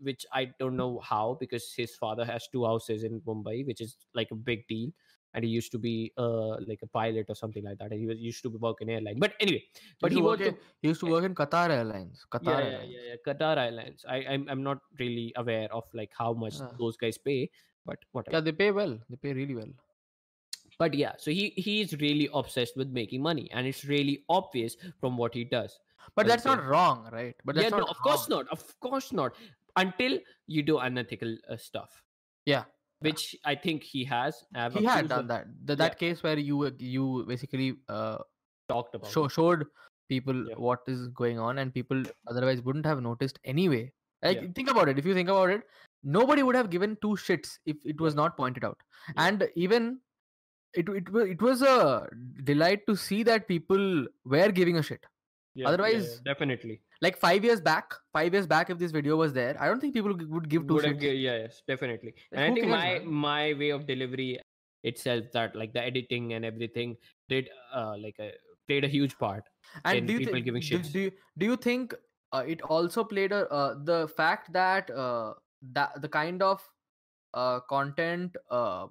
which 0.00 0.24
i 0.32 0.44
don't 0.60 0.76
know 0.76 1.00
how 1.00 1.36
because 1.40 1.72
his 1.76 1.96
father 1.96 2.24
has 2.24 2.46
two 2.52 2.64
houses 2.64 3.02
in 3.02 3.20
mumbai 3.22 3.66
which 3.66 3.80
is 3.80 3.96
like 4.14 4.30
a 4.30 4.36
big 4.36 4.66
deal 4.68 4.90
and 5.34 5.44
he 5.44 5.50
used 5.50 5.70
to 5.72 5.78
be 5.78 6.12
uh 6.16 6.56
like 6.70 6.80
a 6.82 6.86
pilot 6.86 7.26
or 7.28 7.34
something 7.34 7.64
like 7.64 7.78
that 7.78 7.90
and 7.90 8.00
he 8.00 8.06
was 8.06 8.18
used 8.18 8.42
to 8.42 8.50
work 8.66 8.80
in 8.80 8.88
airline 8.88 9.18
but 9.18 9.34
anyway 9.40 9.62
but 10.00 10.10
he 10.12 10.18
to 10.18 10.24
work 10.24 10.38
wants 10.40 10.46
in, 10.48 10.56
he 10.82 10.88
used 10.88 11.00
to 11.00 11.06
work 11.06 11.24
in 11.24 11.34
Qatar 11.34 11.70
Airlines. 11.70 12.24
Qatar 12.32 12.44
yeah, 12.44 12.58
yeah, 12.58 12.64
Airlines. 12.64 12.92
yeah, 12.92 13.00
yeah. 13.08 13.16
Qatar 13.26 13.56
Airlines. 13.58 14.04
I, 14.08 14.16
I'm, 14.28 14.46
I'm 14.48 14.62
not 14.62 14.78
really 14.98 15.32
aware 15.36 15.68
of 15.72 15.84
like 15.94 16.12
how 16.16 16.32
much 16.32 16.54
Ah. 16.60 16.70
those 16.78 16.96
guys 16.96 17.18
pay, 17.18 17.50
but 17.84 17.98
whatever. 18.12 18.36
Yeah, 18.36 18.40
they 18.40 18.52
pay 18.52 18.70
well. 18.70 18.98
They 19.10 19.16
pay 19.16 19.32
really 19.32 19.54
well. 19.54 19.72
But 20.78 20.94
yeah, 20.94 21.12
so 21.18 21.30
he 21.30 21.52
he's 21.56 21.92
really 22.00 22.28
obsessed 22.34 22.76
with 22.76 22.88
making 22.90 23.22
money, 23.22 23.48
and 23.52 23.66
it's 23.66 23.84
really 23.84 24.24
obvious 24.28 24.76
from 25.00 25.16
what 25.16 25.32
he 25.34 25.44
does. 25.44 25.78
But 26.16 26.26
that's 26.26 26.44
not 26.44 26.64
wrong, 26.66 27.08
right? 27.12 27.34
But 27.44 27.54
that's 27.54 27.64
yeah, 27.64 27.70
not 27.70 27.80
no, 27.80 27.86
of 27.86 27.98
course 27.98 28.28
not. 28.28 28.48
Of 28.48 28.62
course 28.80 29.12
not. 29.12 29.34
Until 29.76 30.18
you 30.46 30.62
do 30.62 30.78
unethical 30.78 31.36
uh, 31.48 31.56
stuff. 31.56 32.02
Yeah. 32.44 32.64
Which 33.04 33.36
I 33.44 33.54
think 33.54 33.82
he 33.82 34.04
has. 34.04 34.44
He 34.72 34.84
had 34.84 35.08
done 35.08 35.26
that. 35.28 35.46
The, 35.64 35.76
that 35.76 35.98
case 35.98 36.22
where 36.22 36.38
you 36.38 36.70
you 36.78 37.24
basically 37.28 37.76
uh, 37.88 38.18
Talked 38.68 38.94
about. 38.94 39.10
show, 39.10 39.28
showed 39.28 39.66
people 40.08 40.38
Yeah. 40.48 40.54
what 40.56 40.80
is 40.86 41.08
going 41.08 41.38
on, 41.38 41.58
and 41.58 41.72
people 41.74 42.02
otherwise 42.28 42.62
wouldn't 42.62 42.86
have 42.86 43.02
noticed 43.02 43.38
anyway. 43.44 43.82
Like 44.22 44.40
Yeah. 44.40 44.48
think 44.54 44.70
about 44.70 44.88
it. 44.88 44.98
If 44.98 45.04
you 45.10 45.14
think 45.14 45.28
about 45.28 45.50
it, 45.50 45.62
nobody 46.02 46.42
would 46.42 46.56
have 46.56 46.70
given 46.70 46.96
two 47.02 47.14
shits 47.26 47.58
if 47.66 47.76
it 47.84 48.00
was 48.00 48.14
not 48.14 48.36
pointed 48.38 48.64
out. 48.64 48.78
Yeah. 49.08 49.26
And 49.26 49.48
even 49.54 50.00
it 50.72 50.88
it 50.88 51.08
it 51.34 51.42
was 51.42 51.62
a 51.62 52.08
delight 52.52 52.86
to 52.86 52.96
see 52.96 53.22
that 53.30 53.46
people 53.48 54.06
were 54.24 54.48
giving 54.60 54.78
a 54.78 54.82
shit. 54.82 55.04
Yeah, 55.54 55.62
yeah, 55.62 55.68
yeah, 55.68 55.72
otherwise- 55.74 56.20
definitely. 56.20 56.80
Like 57.00 57.16
five 57.16 57.44
years 57.44 57.60
back, 57.60 57.92
five 58.12 58.32
years 58.32 58.46
back, 58.46 58.70
if 58.70 58.78
this 58.78 58.90
video 58.92 59.16
was 59.16 59.32
there, 59.32 59.56
I 59.60 59.66
don't 59.68 59.80
think 59.80 59.94
people 59.94 60.14
would 60.14 60.48
give 60.48 60.66
two 60.66 60.74
Would 60.74 60.84
shits. 60.84 61.02
yeah, 61.02 61.36
yes, 61.36 61.62
definitely. 61.68 62.14
Like, 62.32 62.40
And 62.40 62.52
I 62.52 62.54
think 62.54 62.66
my 62.68 62.98
man? 62.98 63.12
my 63.12 63.52
way 63.54 63.70
of 63.70 63.86
delivery 63.86 64.40
itself, 64.82 65.24
that 65.32 65.54
like 65.54 65.72
the 65.72 65.82
editing 65.82 66.32
and 66.32 66.44
everything, 66.44 66.96
did 67.28 67.50
uh 67.72 67.96
like 67.98 68.16
a 68.18 68.32
played 68.68 68.84
a 68.84 68.88
huge 68.88 69.16
part. 69.18 69.44
and 69.84 69.98
in 69.98 70.06
do 70.06 70.12
you 70.14 70.18
people 70.20 70.34
thi- 70.34 70.40
giving 70.48 70.62
shits. 70.62 70.90
do 70.92 71.00
you, 71.00 71.12
do 71.38 71.46
you 71.46 71.56
think 71.56 71.94
uh, 72.32 72.42
it 72.46 72.62
also 72.62 73.04
played 73.04 73.32
a 73.32 73.48
uh, 73.50 73.74
the 73.84 74.08
fact 74.16 74.52
that 74.52 74.90
uh, 74.90 75.34
that 75.78 76.00
the 76.02 76.08
kind 76.08 76.42
of 76.42 76.66
uh, 77.34 77.60
content 77.60 78.36
uh, 78.50 78.86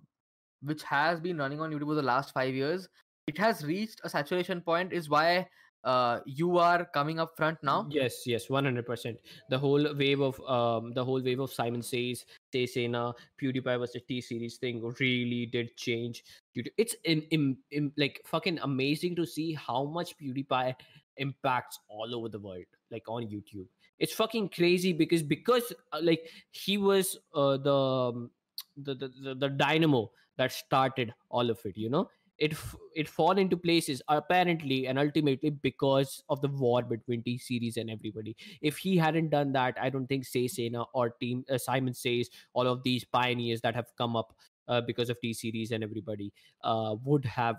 which 0.61 0.84
has 0.84 1.20
been 1.20 1.38
running 1.38 1.59
on 1.61 1.72
youtube 1.72 1.91
for 1.93 1.95
the 1.95 2.07
last 2.11 2.34
five 2.34 2.53
years 2.53 2.88
it 3.28 3.38
has 3.38 3.64
reached 3.66 4.01
a 4.03 4.09
saturation 4.09 4.61
point 4.61 4.93
is 4.93 5.09
why 5.09 5.47
uh, 5.84 6.19
you 6.25 6.57
are 6.57 6.86
coming 6.86 7.19
up 7.19 7.36
front 7.36 7.57
now 7.61 7.88
Yes, 7.89 8.25
yes, 8.25 8.49
one 8.49 8.63
hundred 8.63 8.86
percent. 8.86 9.17
The 9.49 9.57
whole 9.59 9.93
wave 9.95 10.21
of 10.21 10.39
um, 10.47 10.93
the 10.93 11.03
whole 11.03 11.21
wave 11.21 11.39
of 11.39 11.51
Saiman 11.51 11.84
Says, 11.84 12.25
Say 12.51 12.65
Sena, 12.65 13.13
PewDiePie 13.41 13.79
versus 13.79 14.01
T 14.07 14.21
Series 14.21 14.57
thing 14.57 14.81
really 14.99 15.45
did 15.45 15.75
change. 15.75 16.23
It's 16.55 16.95
in, 17.03 17.21
in, 17.31 17.57
in 17.71 17.91
like 17.97 18.21
fucking 18.25 18.59
amazing 18.59 19.15
to 19.17 19.25
see 19.25 19.53
how 19.53 19.86
much 19.86 20.17
PewDiePie 20.17 20.75
impacts 21.17 21.79
all 21.88 22.15
over 22.15 22.29
the 22.29 22.39
world, 22.39 22.65
like 22.91 23.03
on 23.07 23.23
YouTube. 23.23 23.67
It's 23.99 24.13
fucking 24.13 24.49
crazy 24.49 24.93
because 24.93 25.23
because 25.23 25.73
uh, 25.91 25.99
like 26.01 26.29
he 26.51 26.77
was 26.77 27.17
uh, 27.34 27.57
the, 27.57 27.75
um, 27.75 28.31
the 28.77 28.95
the 28.95 29.36
the 29.36 29.49
dynamo 29.49 30.11
that 30.38 30.51
started 30.51 31.13
all 31.29 31.49
of 31.49 31.59
it. 31.65 31.77
You 31.77 31.89
know, 31.89 32.09
it 32.38 32.55
it 32.95 33.07
fall 33.07 33.38
into 33.38 33.55
places 33.55 34.01
apparently 34.07 34.88
and 34.88 34.97
ultimately 34.97 35.49
because 35.51 36.23
of 36.29 36.41
the 36.41 36.47
war 36.47 36.81
between 36.81 37.23
T 37.23 37.38
series 37.38 37.77
and 37.77 37.89
everybody. 37.89 38.36
If 38.61 38.77
he 38.77 38.97
hadn't 38.97 39.29
done 39.29 39.51
that, 39.53 39.77
I 39.79 39.89
don't 39.89 40.07
think 40.07 40.25
Say 40.25 40.47
Sena 40.47 40.84
or 40.93 41.11
Team 41.11 41.45
uh, 41.49 41.55
Saiman 41.55 41.95
Says 41.95 42.29
all 42.53 42.67
of 42.67 42.84
these 42.84 43.03
pioneers 43.03 43.61
that 43.61 43.75
have 43.75 43.95
come 43.97 44.15
up 44.15 44.34
uh, 44.67 44.81
because 44.81 45.09
of 45.09 45.19
T 45.21 45.34
series 45.34 45.71
and 45.71 45.84
everybody 45.84 46.34
uh, 46.63 46.95
would 47.03 47.25
have 47.25 47.57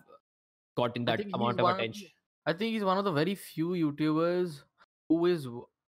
gotten 0.76 1.04
that 1.04 1.24
amount 1.32 1.60
of 1.60 1.68
attention. 1.68 2.08
i 2.46 2.52
think 2.52 2.72
he's 2.72 2.84
one 2.84 2.98
of 2.98 3.04
the 3.04 3.12
very 3.12 3.34
few 3.34 3.70
youtubers 3.70 4.62
who 5.08 5.26
is 5.26 5.46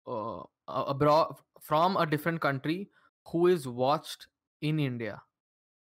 uh, 0.06 0.42
abroad 0.66 1.34
from 1.60 1.96
a 1.96 2.06
different 2.06 2.40
country 2.40 2.90
who 3.28 3.46
is 3.46 3.66
watched 3.66 4.26
in 4.62 4.78
india 4.78 5.20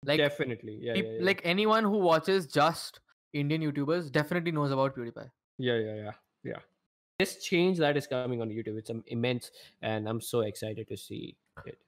like 0.05 0.19
definitely, 0.19 0.79
yeah, 0.81 0.95
yeah, 0.95 1.03
yeah. 1.03 1.19
like 1.25 1.41
anyone 1.45 1.85
who 1.85 1.99
watches 1.99 2.47
just 2.47 3.01
Indian 3.33 3.63
YouTubers 3.63 4.11
definitely 4.13 4.53
knows 4.53 4.71
about 4.71 4.97
PewDiePie. 4.97 5.31
yeah 5.59 5.75
yeah 5.79 5.95
yeah. 6.05 6.13
Yeah. 6.45 6.61
This 7.19 7.43
change 7.43 7.79
that 7.79 7.97
is 7.97 8.07
coming 8.07 8.41
on 8.43 8.51
youtube 8.51 8.77
it's 8.79 8.91
immense 9.07 9.51
and 9.83 10.07
i'm 10.09 10.21
so 10.21 10.41
excited 10.41 10.87
to 10.89 10.97
see 10.97 11.35
it. 11.65 11.79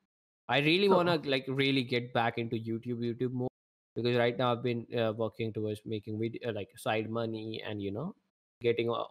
I 0.48 0.60
really 0.60 0.88
So- 0.88 0.96
want 0.96 1.22
to 1.22 1.30
like 1.30 1.44
really 1.48 1.82
get 1.84 2.12
back 2.14 2.38
into 2.38 2.56
youtube 2.56 3.00
youtube 3.08 3.32
more 3.32 3.48
because 3.94 4.16
right 4.16 4.38
now 4.38 4.52
i've 4.52 4.62
been 4.62 4.86
uh, 4.96 5.12
working 5.12 5.52
towards 5.52 5.82
making 5.84 6.18
video 6.18 6.52
like 6.52 6.70
side 6.78 7.10
money 7.10 7.62
and 7.68 7.82
you 7.82 7.92
know 7.92 8.14
getting 8.62 8.90
up 8.90 9.06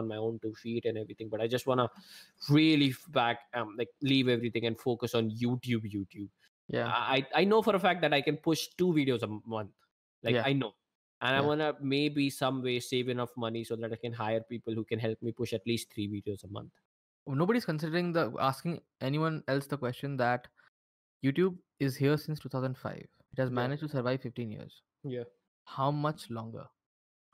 on 0.00 0.08
my 0.08 0.16
own 0.16 0.38
two 0.42 0.54
feet 0.62 0.84
and 0.86 0.96
everything 0.98 1.28
but 1.28 1.40
i 1.40 1.46
just 1.46 1.66
want 1.66 1.78
to 1.80 1.88
really 2.52 2.94
back 3.10 3.40
um 3.54 3.74
like 3.78 3.88
leave 4.02 4.28
everything 4.28 4.64
and 4.66 4.80
focus 4.80 5.14
on 5.14 5.30
youtube 5.30 5.84
youtube 5.94 6.28
Yeah, 6.68 6.88
I 6.88 7.26
I 7.34 7.44
know 7.44 7.62
for 7.62 7.74
a 7.76 7.80
fact 7.80 8.02
that 8.02 8.12
I 8.14 8.20
can 8.20 8.36
push 8.36 8.68
two 8.78 8.88
videos 8.92 9.22
a 9.22 9.28
month. 9.56 9.72
Like 10.22 10.36
Yeah. 10.36 10.42
I 10.44 10.52
know, 10.52 10.74
and 11.20 11.36
I 11.36 11.40
wanna 11.40 11.76
maybe 11.80 12.28
some 12.30 12.62
way 12.62 12.80
save 12.80 13.08
enough 13.08 13.36
money 13.36 13.64
so 13.64 13.76
that 13.76 13.92
I 13.92 13.96
can 13.96 14.12
hire 14.12 14.42
people 14.42 14.74
who 14.74 14.84
can 14.84 14.98
help 14.98 15.22
me 15.22 15.32
push 15.32 15.52
at 15.52 15.66
least 15.66 15.92
three 15.92 16.08
videos 16.08 16.44
a 16.44 16.48
month. 16.48 16.72
nobody's 17.40 17.64
considering 17.68 18.12
the 18.12 18.22
asking 18.40 18.80
anyone 19.08 19.34
else 19.48 19.66
the 19.66 19.76
question 19.78 20.16
that 20.16 20.48
YouTube 21.24 21.58
is 21.80 21.96
here 21.96 22.16
since 22.16 22.40
2005. 22.40 22.96
It 23.32 23.38
has 23.38 23.50
Yeah. 23.54 23.62
managed 23.62 23.82
to 23.82 23.88
survive 23.88 24.22
15 24.22 24.50
years. 24.50 24.82
Yeah, 25.04 25.24
How 25.64 25.90
much 25.90 26.30
longer? 26.30 26.68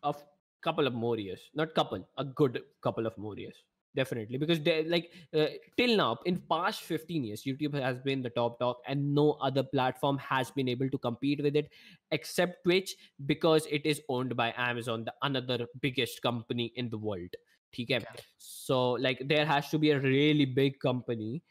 a 0.04 0.08
f- 0.10 0.24
couple 0.62 0.86
of 0.86 0.94
more 0.94 1.18
years, 1.18 1.50
not 1.54 1.74
couple, 1.74 2.08
a 2.16 2.24
good 2.24 2.64
couple 2.80 3.06
of 3.06 3.16
more 3.18 3.36
years, 3.38 3.64
definitely. 3.94 4.38
Because 4.38 4.60
they 4.60 4.84
like 4.84 5.12
uh, 5.32 5.46
till 5.76 5.96
now, 5.96 6.18
in 6.24 6.42
past 6.50 6.82
fifteen 6.82 7.24
years, 7.24 7.44
YouTube 7.44 7.74
has 7.80 7.98
been 7.98 8.22
the 8.22 8.30
top 8.30 8.58
dog, 8.58 8.76
and 8.86 9.14
no 9.14 9.32
other 9.40 9.62
platform 9.62 10.18
has 10.18 10.50
been 10.50 10.68
able 10.68 10.90
to 10.90 10.98
compete 10.98 11.42
with 11.42 11.56
it 11.56 11.70
except 12.10 12.64
Twitch 12.64 12.94
because 13.26 13.66
it 13.70 13.84
is 13.84 14.00
owned 14.08 14.36
by 14.36 14.52
Amazon, 14.56 15.04
the 15.04 15.14
another 15.22 15.66
biggest 15.80 16.22
company 16.22 16.72
in 16.76 16.88
the 16.90 16.98
world. 16.98 17.30
Okay. 17.74 17.96
Okay. 17.96 18.04
So 18.38 18.92
like 18.92 19.20
there 19.26 19.44
has 19.44 19.68
to 19.70 19.78
be 19.78 19.90
a 19.90 19.98
really 19.98 20.44
big 20.44 20.78
company 20.78 21.42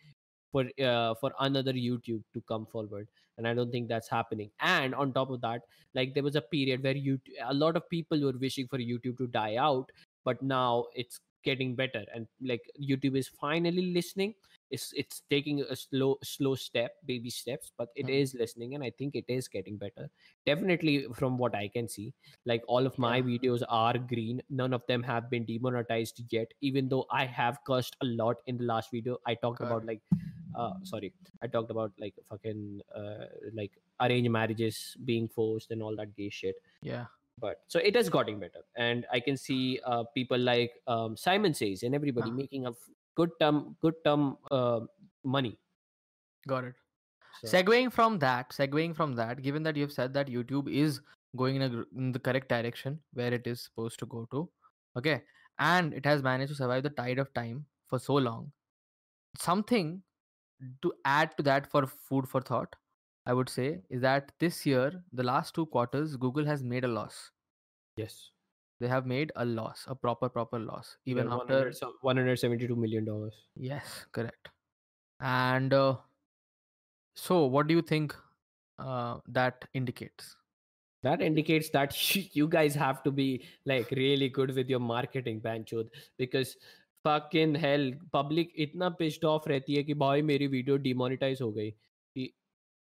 for 0.52 0.66
uh, 0.82 1.16
for 1.16 1.34
another 1.40 1.74
YouTube 1.74 2.24
to 2.34 2.42
come 2.48 2.66
forward, 2.66 3.10
and 3.38 3.48
I 3.48 3.54
don't 3.54 3.72
think 3.72 3.90
that's 3.90 4.08
happening. 4.08 4.52
And 4.62 4.96
on 4.96 5.12
top 5.12 5.32
of 5.32 5.42
that, 5.42 5.62
like 5.94 6.14
there 6.14 6.24
was 6.24 6.38
a 6.38 6.42
period 6.42 6.84
where 6.84 6.96
you 6.96 7.20
a 7.44 7.54
lot 7.54 7.76
of 7.76 7.90
people 7.90 8.22
were 8.22 8.38
wishing 8.40 8.68
for 8.68 8.78
YouTube 8.78 9.18
to 9.18 9.28
die 9.28 9.58
out, 9.58 9.92
but 10.24 10.42
now 10.42 10.86
it's 10.96 11.20
getting 11.44 11.76
better, 11.76 12.04
and 12.14 12.28
like 12.42 12.70
YouTube 12.82 13.18
is 13.18 13.28
finally 13.28 13.94
listening. 13.94 14.36
It's 14.72 14.92
it's 14.96 15.22
taking 15.30 15.62
a 15.62 15.76
slow 15.76 16.18
slow 16.24 16.56
step, 16.56 16.96
baby 17.06 17.30
steps, 17.30 17.72
but 17.78 17.90
it 17.96 18.08
Mhm. 18.08 18.16
is 18.22 18.34
listening, 18.34 18.76
and 18.76 18.84
I 18.84 18.90
think 18.92 19.16
it 19.16 19.26
is 19.28 19.48
getting 19.48 19.78
better. 19.78 20.10
Definitely 20.46 20.96
from 21.14 21.38
what 21.38 21.56
I 21.56 21.68
can 21.68 21.88
see, 21.88 22.14
like 22.46 22.64
all 22.68 22.86
of 22.92 22.98
my 22.98 23.18
Yeah. 23.18 23.24
videos 23.32 23.64
are 23.70 23.98
green. 23.98 24.42
None 24.50 24.74
of 24.74 24.86
them 24.88 25.04
have 25.04 25.30
been 25.30 25.46
demonetized 25.46 26.24
yet, 26.38 26.54
even 26.62 26.90
though 26.90 27.06
I 27.12 27.26
have 27.26 27.60
cursed 27.72 27.98
a 28.02 28.06
lot 28.06 28.38
in 28.48 28.58
the 28.58 28.64
last 28.74 28.92
video. 28.92 29.20
I 29.26 29.36
talked 29.36 29.62
about 29.62 29.86
like 29.86 30.02
uh 30.56 30.74
sorry 30.84 31.12
i 31.42 31.48
talked 31.48 31.72
about 31.72 31.92
like 31.98 32.14
fucking 32.30 32.80
uh 32.96 33.26
like 33.60 33.72
arranged 34.02 34.30
marriages 34.30 34.96
being 35.04 35.28
forced 35.28 35.72
and 35.72 35.82
all 35.82 35.96
that 35.96 36.16
gay 36.16 36.30
shit 36.30 36.56
Yeah. 36.84 37.06
But 37.40 37.62
so 37.68 37.80
it 37.80 37.96
has 37.96 38.10
gotten 38.10 38.40
better 38.40 38.62
and 38.78 39.06
i 39.12 39.20
can 39.20 39.36
see 39.38 39.80
uh 39.86 40.04
people 40.16 40.38
like 40.38 40.72
um 40.88 41.16
saiman 41.16 41.56
says 41.56 41.84
and 41.84 41.96
everybody 41.96 42.30
Ah. 42.32 42.34
making 42.34 42.68
a 42.68 42.74
good 43.16 43.32
term 43.40 43.76
good 43.82 43.96
term 44.06 44.38
uh 44.52 44.82
money 45.24 45.58
Got 46.48 46.66
it. 46.66 46.76
so, 47.42 47.48
Segueing 47.48 47.92
from 47.92 48.20
that, 48.20 48.50
segueing 48.52 48.96
from 48.96 49.16
that, 49.16 49.42
given 49.42 49.64
that 49.64 49.76
you 49.78 49.82
have 49.84 49.92
said 49.94 50.14
that 50.14 50.28
YouTube 50.28 50.68
is 50.70 51.00
going 51.38 51.56
in, 51.56 51.62
a, 51.64 51.84
in 51.98 52.12
the 52.12 52.20
correct 52.20 52.50
direction 52.50 53.00
where 53.14 53.34
it 53.34 53.48
is 53.48 53.62
supposed 53.62 53.98
to 54.00 54.06
go 54.06 54.28
to, 54.32 54.50
okay, 54.98 55.24
and 55.60 55.94
it 55.94 56.06
has 56.06 56.22
managed 56.22 56.52
to 56.52 56.56
survive 56.56 56.84
the 56.84 56.90
tide 56.90 57.20
of 57.20 57.34
time 57.34 57.66
for 57.88 57.98
so 58.00 58.14
long, 58.16 58.52
something 59.38 60.04
to 60.82 60.94
add 61.06 61.36
to 61.38 61.44
that 61.44 61.70
for 61.72 61.88
food 61.88 62.28
for 62.28 62.42
thought. 62.42 62.76
I 63.27 63.35
would 63.35 63.49
say, 63.49 63.83
is 63.91 64.01
that 64.01 64.33
this 64.39 64.65
year, 64.65 65.05
the 65.13 65.23
last 65.23 65.55
two 65.55 65.67
quarters, 65.67 66.17
Google 66.17 66.45
has 66.47 66.63
made 66.63 66.85
a 66.85 66.89
loss. 66.89 67.31
Yes. 67.97 68.31
They 68.81 68.89
have 68.89 69.07
made 69.07 69.33
a 69.37 69.45
loss, 69.45 69.85
a 69.89 69.95
proper, 69.95 70.29
proper 70.29 70.59
loss. 70.59 70.97
Even 71.05 71.27
Yeah, 71.27 71.35
after 71.35 71.55
100 71.55 71.77
some- 71.77 71.99
172 72.03 72.77
million 72.77 73.05
dollars. 73.05 73.35
Yes, 73.57 74.07
correct. 74.13 74.49
And 75.21 75.75
uh, 75.75 75.97
so, 77.17 77.47
what 77.47 77.67
do 77.67 77.75
you 77.75 77.83
think 77.83 78.15
uh, 78.79 79.19
that 79.27 79.65
indicates? 79.75 80.37
That 81.03 81.21
indicates 81.21 81.71
that 81.71 81.95
you 82.37 82.49
guys 82.49 82.75
have 82.75 83.03
to 83.03 83.11
be 83.11 83.45
like 83.67 83.91
really 83.91 84.29
good 84.29 84.55
with 84.55 84.69
your 84.69 84.81
marketing, 84.81 85.41
Banchod, 85.41 85.89
because 86.17 86.57
fucking 87.05 87.55
hell, 87.55 87.93
public 88.13 88.49
इतना 88.57 88.97
pissed 88.99 89.25
off 89.25 89.47
रहती 89.49 89.75
है 89.75 89.83
कि 89.85 89.95
भाई 89.95 90.23
मेरी 90.23 90.49
video 90.49 90.79
demonetize 90.79 91.43
हो 91.43 91.53
गई. 91.53 91.75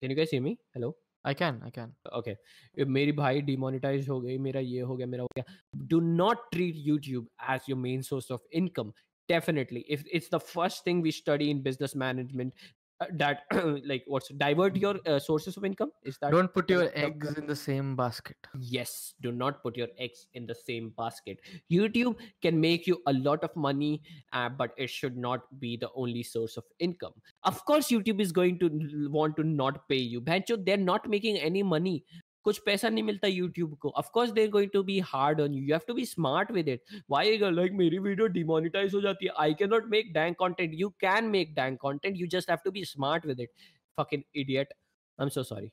Can 0.02 0.10
you 0.10 0.16
guys 0.16 0.30
hear 0.30 0.42
me? 0.42 0.58
Hello? 0.74 0.94
I 1.24 1.34
can, 1.34 1.56
I 1.66 1.70
can. 1.70 1.92
okay 2.16 2.32
if 2.74 2.88
मेरी 2.96 3.12
भाई 3.12 3.40
demonetized 3.46 4.08
हो 4.08 4.20
गई 4.20 4.36
मेरा 4.38 4.60
ये 4.60 4.80
हो 4.90 4.96
गया 4.96 5.06
मेरा 5.06 5.22
हो 5.22 5.28
गया 5.38 5.44
do 5.92 5.98
not 6.18 6.44
treat 6.56 6.76
youtube 6.88 7.24
as 7.54 7.66
your 7.70 7.78
main 7.86 8.02
source 8.08 8.28
of 8.36 8.44
income 8.60 8.92
definitely 9.28 9.82
if 9.96 10.04
it's 10.18 10.28
the 10.34 10.40
first 10.50 10.84
thing 10.84 11.00
we 11.06 11.10
study 11.16 11.48
in 11.54 11.62
business 11.64 11.96
management 12.02 12.52
uh, 12.54 12.79
that 13.13 13.43
like 13.85 14.03
what's 14.07 14.29
divert 14.29 14.75
your 14.75 14.99
uh, 15.05 15.19
sources 15.19 15.57
of 15.57 15.65
income? 15.65 15.91
Is 16.03 16.17
that 16.19 16.31
Don't 16.31 16.53
put 16.53 16.69
your 16.69 16.89
eggs 16.95 17.33
in 17.37 17.47
the 17.47 17.55
same 17.55 17.95
basket. 17.95 18.37
yes 18.59 19.13
do 19.21 19.31
not 19.31 19.61
put 19.63 19.77
your 19.77 19.87
eggs 19.97 20.27
in 20.33 20.45
the 20.45 20.55
same 20.55 20.93
basket. 20.97 21.39
Youtube 21.71 22.15
can 22.41 22.59
make 22.59 22.87
you 22.87 23.01
a 23.07 23.13
lot 23.13 23.43
of 23.43 23.55
money 23.55 24.01
uh, 24.33 24.49
but 24.49 24.71
it 24.77 24.89
should 24.89 25.17
not 25.17 25.41
be 25.59 25.77
the 25.77 25.89
only 25.95 26.23
source 26.23 26.57
of 26.57 26.63
income. 26.79 27.13
Of 27.43 27.63
course 27.65 27.89
youtube 27.89 28.21
is 28.21 28.31
going 28.31 28.59
to 28.59 29.09
want 29.09 29.35
to 29.37 29.43
not 29.43 29.87
pay 29.89 29.95
you. 29.97 30.21
Bhancho, 30.21 30.63
they're 30.65 30.77
not 30.77 31.09
making 31.09 31.37
any 31.37 31.63
money 31.63 32.03
कुछ 32.44 32.58
पैसा 32.66 32.88
नहीं 32.88 33.02
मिलता 33.04 33.28
YouTube 33.28 33.76
को 33.84 33.92
of 34.02 34.10
course 34.16 34.32
they're 34.34 34.52
going 34.56 34.70
to 34.74 34.82
be 34.90 34.98
hard 35.12 35.40
on 35.44 35.54
you 35.58 35.62
you 35.68 35.72
have 35.76 35.86
to 35.88 35.94
be 36.00 36.04
smart 36.10 36.50
with 36.58 36.68
it 36.74 36.92
why 37.14 37.22
you 37.28 37.38
go 37.44 37.48
like 37.54 37.72
मेरी 37.80 37.98
video 38.04 38.28
demonetize 38.36 38.94
हो 38.94 39.00
जाती 39.06 39.26
है 39.26 39.32
I 39.46 39.52
cannot 39.62 39.88
make 39.96 40.12
dang 40.18 40.36
content 40.44 40.76
you 40.82 40.90
can 41.06 41.30
make 41.36 41.54
dang 41.56 41.78
content 41.86 42.22
you 42.24 42.28
just 42.36 42.54
have 42.54 42.62
to 42.68 42.74
be 42.78 42.84
smart 42.92 43.26
with 43.32 43.40
it 43.46 43.66
fucking 44.00 44.24
idiot 44.44 44.76
I'm 45.18 45.30
so 45.38 45.42
sorry 45.52 45.72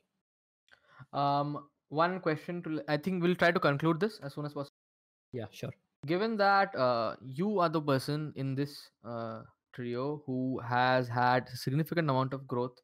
Um, 1.14 1.70
one 1.90 2.20
question 2.20 2.62
to 2.64 2.82
I 2.88 2.98
think 2.98 3.22
we'll 3.24 3.36
try 3.36 3.52
to 3.52 3.60
conclude 3.60 4.00
this 4.00 4.20
as 4.24 4.34
soon 4.34 4.46
as 4.46 4.54
possible. 4.54 4.76
yeah 5.34 5.48
sure 5.52 5.74
Given 6.06 6.38
that 6.38 6.76
uh, 6.76 7.16
you 7.22 7.60
are 7.60 7.70
the 7.70 7.82
person 7.82 8.34
in 8.36 8.56
this 8.56 8.90
uh, 9.06 9.44
trio 9.74 10.24
who 10.26 10.60
has 10.72 11.08
had 11.08 11.48
significant 11.50 12.10
amount 12.10 12.34
of 12.34 12.48
growth 12.48 12.82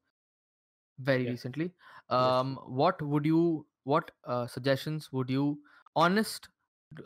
very 0.99 1.23
Yeah. 1.25 1.31
recently, 1.31 1.73
um, 2.09 2.55
what 2.81 3.01
would 3.01 3.25
you 3.25 3.65
what 3.84 4.10
uh, 4.26 4.46
suggestions 4.46 5.10
would 5.12 5.30
you 5.30 5.58
honest 5.96 6.48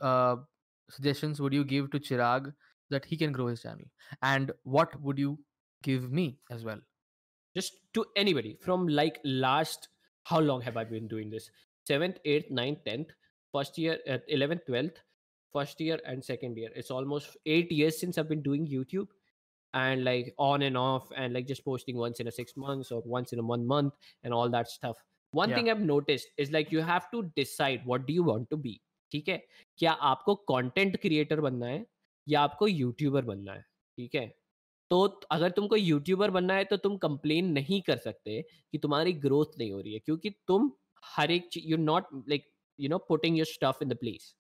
uh, 0.00 0.36
suggestions 0.90 1.40
would 1.40 1.52
you 1.52 1.64
give 1.64 1.90
to 1.90 2.00
Chirag 2.00 2.52
that 2.90 3.04
he 3.04 3.16
can 3.16 3.32
grow 3.32 3.46
his 3.48 3.62
channel, 3.62 3.84
and 4.22 4.52
what 4.62 5.00
would 5.02 5.18
you 5.18 5.38
give 5.82 6.10
me 6.10 6.38
as 6.50 6.64
well? 6.64 6.80
just 7.58 7.78
to 7.94 8.04
anybody 8.16 8.56
from 8.60 8.86
like 8.86 9.18
last 9.24 9.88
how 10.24 10.38
long 10.38 10.60
have 10.60 10.76
i 10.76 10.84
been 10.84 11.08
doing 11.08 11.30
this? 11.30 11.50
7th 11.90 12.16
8th 12.24 12.50
9th 12.52 12.80
10th 12.86 13.06
first 13.52 13.78
year 13.78 13.98
uh, 14.08 14.18
11th 14.32 14.60
12th 14.68 14.98
first 15.52 15.80
year 15.80 15.98
and 16.04 16.22
second 16.22 16.58
year. 16.58 16.68
It's 16.76 16.90
almost 16.90 17.36
8 17.46 17.72
years 17.72 17.98
since 17.98 18.18
i've 18.18 18.28
been 18.28 18.42
doing 18.42 18.66
youtube. 18.66 19.08
And 19.74 20.04
like 20.04 20.34
on 20.38 20.62
and 20.62 20.76
off 20.76 21.08
and 21.16 21.34
like 21.34 21.46
just 21.46 21.64
posting 21.64 21.96
once 21.96 22.20
in 22.20 22.28
a 22.28 22.32
6 22.32 22.56
months 22.56 22.92
or 22.92 23.02
once 23.04 23.32
in 23.32 23.38
a 23.38 23.42
one 23.42 23.66
month 23.66 23.94
and 24.22 24.32
all 24.32 24.48
that 24.50 24.68
stuff 24.68 24.96
one 25.34 25.46
yeah. 25.46 25.58
Thing 25.58 25.86
notice 25.86 26.26
is 26.38 26.52
like 26.52 26.72
you 26.72 26.82
have 26.82 27.00
to 27.12 27.20
decide 27.36 27.86
what 27.86 28.06
do 28.06 28.14
you 28.14 28.24
want 28.24 28.48
to 28.50 28.56
be 28.56 28.80
ठीक 29.12 29.28
है? 29.28 29.42
क्या 29.78 29.92
आपको 29.92 30.34
content 30.34 30.96
creator 30.96 31.40
बनना 31.40 31.66
है 31.66 31.84
या 32.26 32.40
आपको 32.40 32.66
YouTuber 32.66 33.24
बनना 33.24 33.52
है 33.52 33.62
ठीक 33.98 34.14
है? 34.14 34.26
तो 34.90 35.04
अगर 35.30 35.50
तुमको 35.50 35.76
यूट्यूबर 35.76 36.30
बनना 36.30 36.54
है 36.54 36.64
तो 36.64 36.76
तुम 36.76 36.96
कंप्लेन 36.96 37.50
नहीं 37.52 37.80
कर 37.82 37.96
सकते 37.96 38.42
कि 38.72 38.78
तुम्हारी 38.78 39.12
ग्रोथ 39.12 39.58
नहीं 39.58 39.72
हो 39.72 39.80
रही 39.80 39.92
है 39.92 39.98
क्योंकि 39.98 40.30
तुम 40.48 40.70
हर 41.16 41.30
एक 41.30 41.48
चीज़ 41.52 41.66
you 41.66 41.76
not 41.76 42.06
like 42.28 42.50
you 42.78 42.88
know 42.88 42.98
putting 42.98 43.38
your 43.38 43.46
stuff 43.46 43.82
in 43.82 43.88
the 43.88 43.96
place 43.96 44.34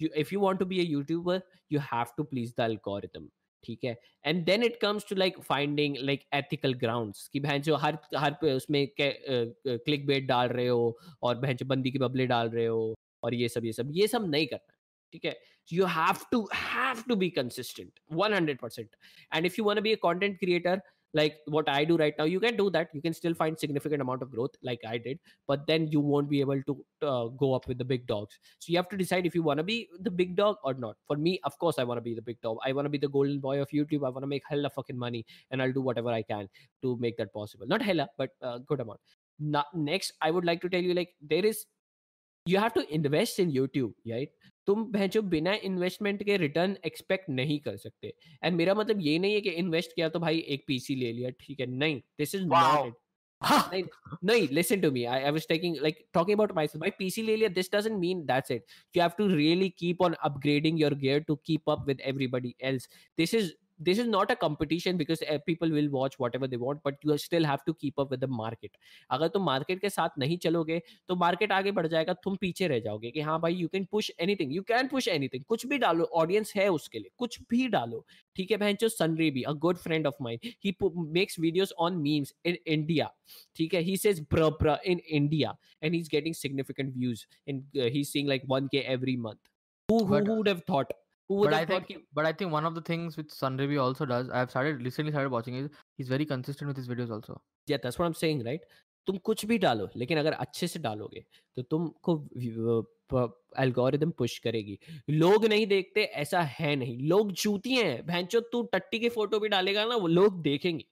you 0.00 0.08
if 0.16 0.34
you 0.34 0.40
want 0.40 0.60
to 0.60 0.66
be 0.66 0.80
a 0.80 0.82
YouTuber 0.82 1.42
you 1.72 1.80
have 1.80 2.14
to 2.16 2.24
please 2.24 2.54
the 2.58 2.60
algorithm 2.60 3.28
ठीक 3.64 3.84
है? 3.84 3.96
And 4.26 4.44
then 4.44 4.62
it 4.62 4.76
comes 4.80 5.06
to 5.08 5.16
like 5.16 5.38
finding 5.42 5.96
like 6.00 6.22
ethical 6.34 6.74
grounds 6.80 7.28
कि 7.32 7.40
बहन 7.40 7.62
जो 7.62 7.76
हर 7.76 7.98
हर 8.16 8.32
पे 8.40 8.52
उसमें 8.52 8.86
click 8.98 10.06
bait 10.06 10.26
डाल 10.26 10.48
रहे 10.48 10.66
हो 10.68 10.98
और 11.22 11.36
बहन 11.36 11.56
जो 11.56 11.66
बंदी 11.66 11.90
के 11.90 11.98
बबले 11.98 12.26
डाल 12.26 12.48
रहे 12.50 12.66
हो 12.66 12.94
और 13.22 13.34
ये 13.34 13.48
सब 13.48 13.64
ये 13.64 13.72
सब 13.72 13.88
ये 13.92 14.06
सब 14.08 14.30
नहीं 14.30 14.46
करना, 14.46 14.74
ठीक 15.12 15.24
है? 15.24 15.38
You 15.72 15.86
have 15.86 16.24
to 16.32 16.48
have 16.54 17.02
to 17.08 17.16
be 17.16 17.28
consistent 17.30 18.00
100% 18.14 18.60
percent 18.62 18.88
and 19.34 19.46
if 19.46 19.54
you 19.58 19.64
wanna 19.64 19.80
be 19.80 19.92
a 19.92 19.96
content 20.06 20.38
creator 20.44 20.78
like 21.14 21.36
what 21.46 21.68
i 21.68 21.84
do 21.84 21.96
right 21.96 22.14
now 22.18 22.24
you 22.24 22.40
can 22.40 22.56
do 22.56 22.70
that. 22.70 22.88
You 22.92 23.02
can 23.02 23.14
still 23.14 23.34
find 23.34 23.58
significant 23.58 24.02
amount 24.02 24.22
of 24.22 24.30
growth 24.30 24.50
like 24.62 24.80
i 24.86 24.98
did 24.98 25.18
but 25.46 25.66
then 25.66 25.88
you 25.88 26.00
won't 26.00 26.28
be 26.28 26.40
able 26.40 26.62
to 26.62 26.84
uh, 27.02 27.26
go 27.26 27.54
up 27.54 27.68
with 27.68 27.78
the 27.78 27.84
big 27.84 28.06
dogs. 28.06 28.38
So 28.58 28.70
you 28.70 28.78
have 28.78 28.88
to 28.90 28.96
decide 28.96 29.26
if 29.26 29.34
you 29.34 29.42
want 29.42 29.58
to 29.58 29.64
be 29.64 29.88
the 30.00 30.10
big 30.10 30.36
dog 30.36 30.56
or 30.64 30.74
not. 30.74 30.96
For 31.06 31.16
me 31.16 31.40
of 31.44 31.58
course 31.58 31.78
i 31.78 31.84
want 31.84 31.98
to 31.98 32.02
be 32.02 32.14
the 32.14 32.22
big 32.22 32.40
dog. 32.40 32.58
I 32.64 32.72
want 32.72 32.86
to 32.86 32.90
be 32.90 32.98
the 32.98 33.08
golden 33.08 33.40
boy 33.40 33.60
of 33.60 33.68
youtube. 33.68 34.06
I 34.06 34.10
want 34.10 34.22
to 34.22 34.26
make 34.26 34.42
hella 34.48 34.70
fucking 34.70 34.98
money 34.98 35.26
and 35.50 35.62
i'll 35.62 35.72
do 35.72 35.82
whatever 35.82 36.10
i 36.10 36.22
can 36.22 36.48
to 36.82 36.96
make 36.98 37.16
that 37.18 37.32
possible. 37.32 37.66
Not 37.66 37.82
hella 37.82 38.08
but 38.16 38.30
a 38.40 38.60
good 38.60 38.80
amount. 38.80 39.00
Now, 39.38 39.64
next 39.74 40.12
i 40.20 40.30
would 40.30 40.44
like 40.44 40.60
to 40.62 40.68
tell 40.68 40.82
you 40.82 40.94
like 40.94 41.14
there 41.20 41.44
is 41.44 41.66
you 42.48 42.58
have 42.60 42.68
to 42.74 42.80
invest 42.92 43.40
in 43.40 43.50
YouTube 43.50 43.94
right 44.08 44.32
तुम 44.66 44.84
भैंचो 44.92 45.22
बिना 45.34 45.52
investment 45.64 46.22
के 46.24 46.36
return 46.36 46.76
expect 46.86 47.28
नहीं 47.30 47.58
कर 47.60 47.76
सकते। 47.76 48.12
And 48.44 48.56
मेरा 48.56 48.74
मतलब 48.74 49.00
ये 49.02 49.18
नहीं 49.18 49.34
है 49.34 49.40
कि 49.40 49.50
इन्वेस्ट 49.62 49.94
किया 49.94 50.08
तो 50.08 50.18
भाई 50.20 50.38
एक 50.48 50.64
पीसी 50.66 50.94
ले 50.94 51.12
लिया 51.12 51.30
ठीक 51.40 51.60
है? 51.60 51.66
नहीं 51.66 52.00
दिस 52.18 52.34
इज़. 52.34 52.42
नॉट 52.44 52.94
नहीं 53.72 53.82
नहीं 54.24 54.48
listen 54.48 54.80
to 54.80 54.90
me 54.90 55.04
I 55.04 55.30
was 55.30 55.46
taking 55.48 55.76
like 55.82 56.04
talking 56.14 56.36
about 56.36 56.52
my 56.56 56.66
भाई 56.76 56.90
पीसी 56.98 57.22
ले 57.22 57.36
लिया 57.36 57.48
this 57.48 57.72
doesn't 57.74 57.98
mean 58.00 58.20
that's 58.26 58.50
it 58.50 58.64
you 58.94 59.02
have 59.02 59.16
to 59.16 59.26
really 59.32 59.70
keep 59.82 60.04
on 60.06 60.14
upgrading 60.28 60.78
your 60.82 60.92
gear 61.02 61.20
to 61.30 61.36
keep 61.48 61.74
up 61.74 61.90
with 61.90 62.06
everybody 62.12 62.54
else. 62.70 62.88
This 63.20 63.34
is 63.40 63.50
this 63.82 63.98
is 63.98 64.06
not 64.06 64.30
a 64.30 64.36
competition 64.36 64.96
because 64.96 65.22
uh, 65.22 65.38
people 65.46 65.70
will 65.70 65.88
watch 65.90 66.18
whatever 66.18 66.46
they 66.46 66.56
want 66.56 66.82
but 66.82 66.94
you 67.02 67.16
still 67.18 67.44
have 67.44 67.64
to 67.64 67.74
keep 67.74 67.98
up 67.98 68.10
with 68.10 68.20
the 68.20 68.30
market 68.40 68.70
अगर 69.10 69.28
तुम 69.28 69.44
market 69.44 69.80
के 69.80 69.90
साथ 69.90 70.18
नहीं 70.18 70.36
चलोगे 70.44 70.80
तो 71.08 71.16
market 71.16 71.52
आगे 71.52 71.70
बढ़ 71.78 71.86
जाएगा 71.86 72.12
तुम 72.24 72.36
पीछे 72.40 72.68
रह 72.68 72.78
जाओगे 72.86 73.10
कि 73.10 73.20
हाँ 73.20 73.38
भाई 73.40 73.54
you 73.54 73.68
can 73.68 73.86
push 73.92 74.10
anything 74.20 74.54
you 74.54 74.62
can 74.68 74.88
push 74.88 75.08
anything 75.08 75.44
कुछ 75.48 75.66
भी 75.66 75.78
डालो 75.78 76.04
ऑडियंस 76.22 76.52
है 76.56 76.68
उसके 76.72 76.98
लिए 76.98 77.10
कुछ 77.18 77.38
भी 77.50 77.66
डालो 77.76 78.04
ठीक 78.36 78.50
है 78.50 78.56
बहन 78.56 78.76
जो 78.80 78.88
सनरी 78.88 79.30
भी 79.30 79.42
a 79.42 79.52
good 79.66 79.76
friend 79.86 80.06
of 80.06 80.22
mine 80.22 80.50
he 80.64 80.74
makes 81.20 81.38
videos 81.40 81.72
on 81.78 81.96
memes 82.02 82.34
in 82.46 82.58
India 82.66 83.10
ठीक 83.56 83.74
है 83.74 83.82
he 83.84 83.96
says 84.02 84.20
bra 84.34 84.48
bra 84.62 84.74
in 84.92 85.00
india 85.20 85.52
and 85.82 85.96
he's 85.96 86.08
getting 86.08 86.36
significant 86.40 86.94
views 86.94 87.26
and 87.46 87.80
uh, 87.82 87.88
he's 87.96 88.12
seeing 88.14 88.28
like 88.32 88.46
1k 88.54 88.84
every 88.96 89.16
month 89.16 89.40
who, 89.88 90.04
who, 90.04 90.24
who 90.24 90.34
would 90.34 90.48
have 90.48 90.62
thought 90.64 90.92
who 91.30 91.36
would 91.40 91.50
But 91.50 91.54
I 91.56 91.64
think, 91.66 91.86
कि- 91.88 91.98
but 92.12 92.26
I 92.26 92.32
think 92.38 92.52
one 92.52 92.66
of 92.68 92.74
the 92.76 92.82
things 92.86 93.16
which 93.16 93.30
Sunrivi 93.34 93.80
also 93.82 94.06
does, 94.06 94.30
I 94.30 94.38
have 94.40 94.50
started 94.50 94.82
recently 94.86 95.12
started 95.12 95.30
watching 95.34 95.58
is 95.62 95.68
he's 95.98 96.08
very 96.08 96.26
consistent 96.32 96.72
with 96.72 96.80
his 96.82 96.88
videos 96.94 97.12
also. 97.18 97.40
yeah 97.70 97.78
that's 97.82 97.98
what 97.98 98.06
i'm 98.10 98.14
saying 98.20 98.40
right 98.46 98.62
तुम 99.06 99.16
कुछ 99.28 99.44
भी 99.50 99.56
डालो 99.58 99.88
लेकिन 99.96 100.18
अगर 100.18 100.32
अच्छे 100.44 100.66
से 100.68 100.78
डालोगे 100.78 101.24
तो 101.56 101.62
तुमको 101.74 102.14
एल्गोरिदम 103.62 104.10
पुश 104.18 104.38
करेगी 104.46 104.78
लोग 105.10 105.44
नहीं 105.52 105.66
देखते 105.66 106.02
ऐसा 106.24 106.40
है 106.58 106.74
नहीं 106.76 106.96
लोग 107.08 107.32
चूतिए 107.42 107.84
हैं 107.84 108.04
भैंचो 108.06 108.40
तू 108.52 108.62
टट्टी 108.72 108.98
की 108.98 109.08
फ़ोटो 109.16 109.40
भी 109.40 109.48
डालेगा 109.48 109.84
ना 109.84 109.96
वो 109.96 110.06
लोग 110.08 110.40
देखेंगे 110.42 110.84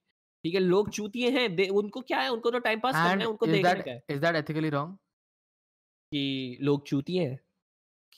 ठीक 0.45 0.55
है 0.55 0.61
लोग 0.61 0.91
चूतिए 0.99 1.31
हैं 1.39 1.69
उनको 1.69 2.01
क्या 2.01 2.21
है 2.21 2.29
उनको 2.33 2.51
तो 2.51 2.59
टाइम 2.69 2.81
पास 2.81 2.95
करना 2.95 3.23
है 3.25 3.29
उनको 3.31 3.47
is 3.47 3.63
that 3.67 3.87
है 3.89 4.01
is 4.17 4.21
that 4.27 4.41
ethically 4.43 4.73
wrong? 4.77 4.97
कि 6.13 6.59
लोग 6.63 6.87
चूतिए 6.87 7.29
हैं 7.29 7.39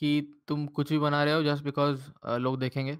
कि 0.03 0.11
तुम 0.47 0.65
कुछ 0.77 0.91
भी 0.91 0.97
बना 0.99 1.23
रहे 1.23 1.33
हो 1.33 1.43
जस्ट 1.43 1.63
बिकॉज़ 1.63 1.99
लोग 2.39 2.59
देखेंगे? 2.59 2.97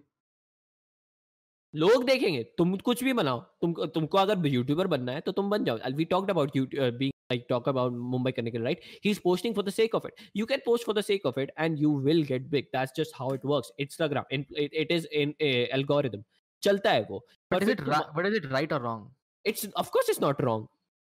लोग 1.74 2.04
देखेंगे 2.06 2.44
तुम 2.58 2.76
कुछ 2.80 3.04
भी 3.04 3.14
बनाओ 3.14 3.40
तुम 3.62 3.74
तुमको 3.94 4.18
अगर 4.18 4.46
यूट्यूबर 4.48 4.88
बनना 4.88 5.12
है 5.12 5.22
तो 5.22 5.32
तुम 5.32 5.50
बन 5.50 5.64
जाओ। 5.66 5.78
We 5.96 6.06
talked 6.06 6.30
about 6.32 6.52
being 6.54 7.12
like 7.32 7.46
talk 7.50 7.70
about 7.70 7.94
Mumbai 8.12 8.32
करने 8.32 8.52
के 8.52 8.58
right 8.58 8.82
he 9.06 9.12
is 9.12 9.20
posting 9.24 9.56
for 9.56 9.64
the 9.66 9.70
sake 9.70 9.96
of 9.96 10.08
it 10.08 10.22
you 10.36 10.46
can 10.46 10.62
post 10.66 10.86
for 10.86 10.96
the 10.96 11.02
sake 11.04 11.26
of 11.26 11.40
it 11.40 11.52
and 11.60 11.80
you 11.80 11.98
will 12.02 12.24
get 12.26 12.48
big 12.50 12.66
that's 12.76 12.94
just 12.98 13.16
how 13.16 13.34
it 13.36 13.46
works 13.46 13.72
Instagram 13.80 14.24
it 14.34 14.92
is 14.92 15.08
in 15.14 15.34
algorithm 15.42 16.24
चलता 16.64 16.92
है 16.92 17.06
वो। 17.10 17.26
But 17.52 17.64
is 17.64 18.36
it 18.36 18.46
right 18.46 18.74
और 18.74 18.82
wrong 18.82 19.12
it's 19.46 19.68
of 19.78 19.90
course 19.92 20.10
is 20.10 20.22
not 20.22 20.42
wrong 20.42 20.68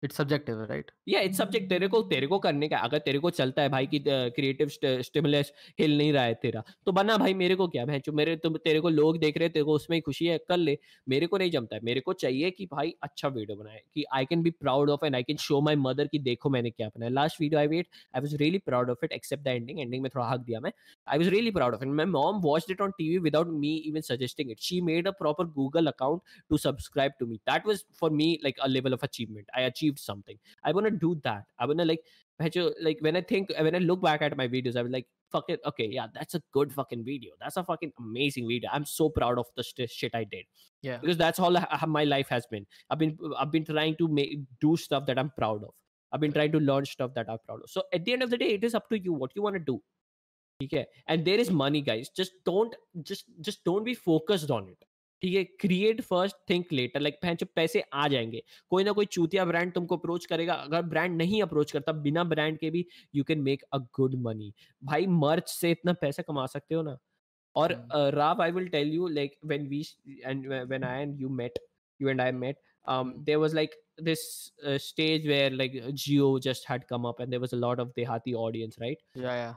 It's 0.03 0.17
subjective, 0.19 0.57
right? 0.69 0.89
या 1.09 1.19
it's 1.27 1.37
subject 1.37 1.69
तेरे 1.69 1.87
को 1.87 2.01
तेरे 2.09 2.27
को 2.27 2.37
करने 2.39 2.67
का 2.69 2.77
अगर 2.87 2.99
तेरे 3.05 3.19
को 3.19 3.29
चलता 3.29 3.61
है 3.61 3.69
भाई 3.69 3.87
कि 3.87 4.03
क्रिएटिव 4.07 4.69
स्टिमुलस 5.03 5.51
हिल 5.79 5.97
नहीं 5.97 6.11
रहा 6.13 6.23
है 6.23 6.33
तेरा 6.41 6.63
तो 6.85 6.91
बना 6.91 7.15
भाई 7.17 7.33
मेरे 7.33 7.55
को 7.55 7.67
क्या 7.67 7.85
भैंचो 7.85 8.11
मेरे 8.19 8.35
तुम 8.43 8.57
तेरे 8.65 8.79
को 8.79 8.89
लोग 8.89 9.17
देख 9.19 9.37
रहे 9.37 9.49
तेरे 9.49 9.63
को 9.65 9.73
उसमें 9.75 9.99
खुशी 10.01 10.25
है 10.27 10.37
कर 10.49 10.57
ले 10.57 10.77
मेरे 11.09 11.27
को 11.27 11.37
नहीं 11.37 11.51
जमता 11.51 11.75
है 11.75 11.81
मेरे 11.85 12.01
को 12.01 12.13
चाहिए 12.23 12.51
कि 12.51 12.65
भाई 12.73 12.93
अच्छा 13.03 13.27
वीडियो 13.27 13.57
बनाए 13.57 13.81
कि 13.95 14.03
I 14.15 14.25
can 14.25 14.43
be 14.43 14.51
proud 14.59 14.89
of 14.89 15.05
and 15.05 15.15
I 15.15 15.23
can 15.23 15.37
show 15.45 15.61
my 15.61 15.75
mother 15.85 16.07
की 16.07 16.19
देखो 16.29 16.49
मैंने 16.49 16.69
क्या 16.69 16.87
बनाया 16.87 17.11
last 17.11 17.41
video 17.41 17.59
I 17.59 17.67
wait 17.67 17.87
I 18.15 18.21
was 18.21 18.35
really 18.43 18.57
proud 18.65 18.89
of 18.89 19.05
it 19.05 19.13
except 19.13 19.43
the 19.43 19.47
ending 19.47 19.79
ending 19.79 20.03
में 20.03 20.09
थोड़ा 20.15 20.29
हक 20.29 20.39
दिया 20.41 20.59
मैं 20.59 20.71
I 21.07 21.17
was 21.17 21.29
really 21.29 21.51
proud 21.51 21.73
of 21.73 21.81
it. 21.81 21.87
My 21.87 22.05
mom 22.05 22.41
watched 22.41 22.69
it 22.69 22.81
on 22.81 22.93
TV 22.99 23.21
without 23.21 23.49
me 23.49 23.69
even 23.89 24.03
suggesting 24.03 24.49
it. 24.49 24.59
She 24.59 24.81
made 24.81 25.07
a 25.07 25.13
proper 25.13 25.45
Google 25.45 25.87
account 25.87 26.21
to 26.51 26.57
subscribe 26.57 27.13
to 27.19 27.25
me. 27.25 27.39
That 27.45 27.65
was 27.65 27.85
for 27.93 28.09
me 28.09 28.39
like 28.43 28.57
a 28.61 28.69
level 28.69 28.93
of 28.93 29.03
achievement. 29.03 29.47
I 29.55 29.61
achieved 29.87 29.99
something. 29.99 30.37
I 30.63 30.71
want 30.71 30.85
to 30.85 30.91
do 30.91 31.19
that. 31.23 31.43
I 31.59 31.65
want 31.65 31.79
to 31.79 31.85
like, 31.85 32.01
like 32.81 32.97
when 33.01 33.15
I 33.15 33.21
think, 33.21 33.51
when 33.59 33.75
I 33.75 33.79
look 33.79 34.01
back 34.01 34.21
at 34.21 34.35
my 34.37 34.47
videos, 34.47 34.75
I 34.75 34.81
was 34.81 34.91
like, 34.91 35.07
fuck 35.31 35.45
it. 35.49 35.59
Okay, 35.65 35.87
yeah, 35.91 36.07
that's 36.13 36.35
a 36.35 36.41
good 36.53 36.71
fucking 36.73 37.03
video. 37.03 37.31
That's 37.39 37.57
a 37.57 37.63
fucking 37.63 37.93
amazing 37.99 38.47
video. 38.47 38.69
I'm 38.71 38.85
so 38.85 39.09
proud 39.09 39.37
of 39.39 39.45
the 39.55 39.63
st- 39.63 39.89
shit 39.89 40.11
I 40.13 40.23
did 40.23 40.45
Yeah. 40.81 40.97
because 40.97 41.17
that's 41.17 41.39
all 41.39 41.57
I- 41.57 41.85
my 41.87 42.03
life 42.03 42.27
has 42.29 42.45
been. 42.47 42.65
I've 42.89 42.99
been 42.99 43.17
I've 43.37 43.51
been 43.51 43.65
trying 43.65 43.95
to 43.97 44.07
make 44.07 44.39
do 44.61 44.77
stuff 44.77 45.05
that 45.07 45.19
I'm 45.19 45.31
proud 45.37 45.63
of. 45.63 45.73
I've 46.11 46.21
been 46.21 46.31
trying 46.31 46.53
to 46.53 46.59
learn 46.59 46.85
stuff 46.85 47.13
that 47.15 47.29
I'm 47.29 47.39
proud 47.45 47.61
of. 47.63 47.69
So 47.69 47.83
at 47.91 48.05
the 48.05 48.13
end 48.13 48.23
of 48.23 48.29
the 48.29 48.37
day, 48.37 48.53
it 48.53 48.63
is 48.63 48.75
up 48.75 48.87
to 48.89 48.99
you 48.99 49.13
what 49.13 49.31
you 49.35 49.41
want 49.41 49.55
to 49.55 49.59
do. 49.59 49.81
Okay, 50.63 50.85
and 51.07 51.25
there 51.25 51.37
is 51.39 51.51
money, 51.51 51.81
guys. 51.81 52.09
Just 52.09 52.31
don't 52.45 52.75
just 53.03 53.25
just 53.41 53.63
don't 53.63 53.83
be 53.83 53.93
focused 53.93 54.49
on 54.49 54.69
it. 54.69 54.85
ठीक 55.21 55.35
है 55.35 55.43
create 55.43 56.01
first 56.01 56.35
think 56.49 56.73
later 56.73 56.99
like 56.99 57.19
पहन 57.21 57.37
पैसे 57.55 57.83
आ 57.93 58.07
जाएँगे 58.07 58.43
कोई 58.69 58.83
ना 58.83 58.91
कोई 58.91 59.05
चूतिया 59.05 59.45
brand 59.45 59.73
तुमको 59.73 59.97
अप्रोच 59.97 60.25
करेगा 60.25 60.53
अगर 60.53 60.81
ब्रांड 60.81 61.17
नहीं 61.17 61.41
अप्रोच 61.43 61.71
करता 61.71 61.91
बिना 62.07 62.23
ब्रांड 62.33 62.57
के 62.59 62.69
भी 62.69 62.85
you 63.15 63.23
can 63.23 63.41
make 63.41 63.63
a 63.73 63.77
good 63.77 64.15
money 64.27 64.53
भाई 64.83 65.07
मर्च 65.23 65.49
से 65.49 65.71
इतना 65.71 65.93
पैसा 66.01 66.23
कमा 66.23 66.45
सकते 66.45 66.75
हो 66.75 66.81
ना 66.81 66.97
और 67.55 67.71
Hmm. 67.73 68.13
Rao 68.15 68.41
I 68.41 68.51
will 68.51 68.67
tell 68.67 68.91
you 68.93 69.07
like 69.07 69.37
when 69.45 69.67
we 69.67 69.81
and 70.25 70.47
when 70.47 70.83
I 70.83 71.01
and 71.01 71.21
you 71.21 71.29
met 71.41 71.59
you 71.99 72.09
and 72.09 72.21
I 72.21 72.31
met, 72.31 72.57
um, 72.85 73.11
there 73.27 73.39
was 73.39 73.53
like 73.57 73.75
this 74.07 74.51
uh, 74.63 74.77
stage 74.77 75.23
where 75.27 75.49
like 75.49 75.77
Geo 76.01 76.27
just 76.47 76.65
had 76.71 76.83
come 76.87 77.07
up 77.11 77.19
and 77.19 77.33
there 77.33 77.39
was 77.39 77.53
a 77.53 77.59
lot 77.61 77.79
of 77.79 77.93
Dehati 77.95 78.35
audience, 78.35 78.77
right? 78.83 78.99
Yeah, 79.15 79.37
yeah. 79.39 79.55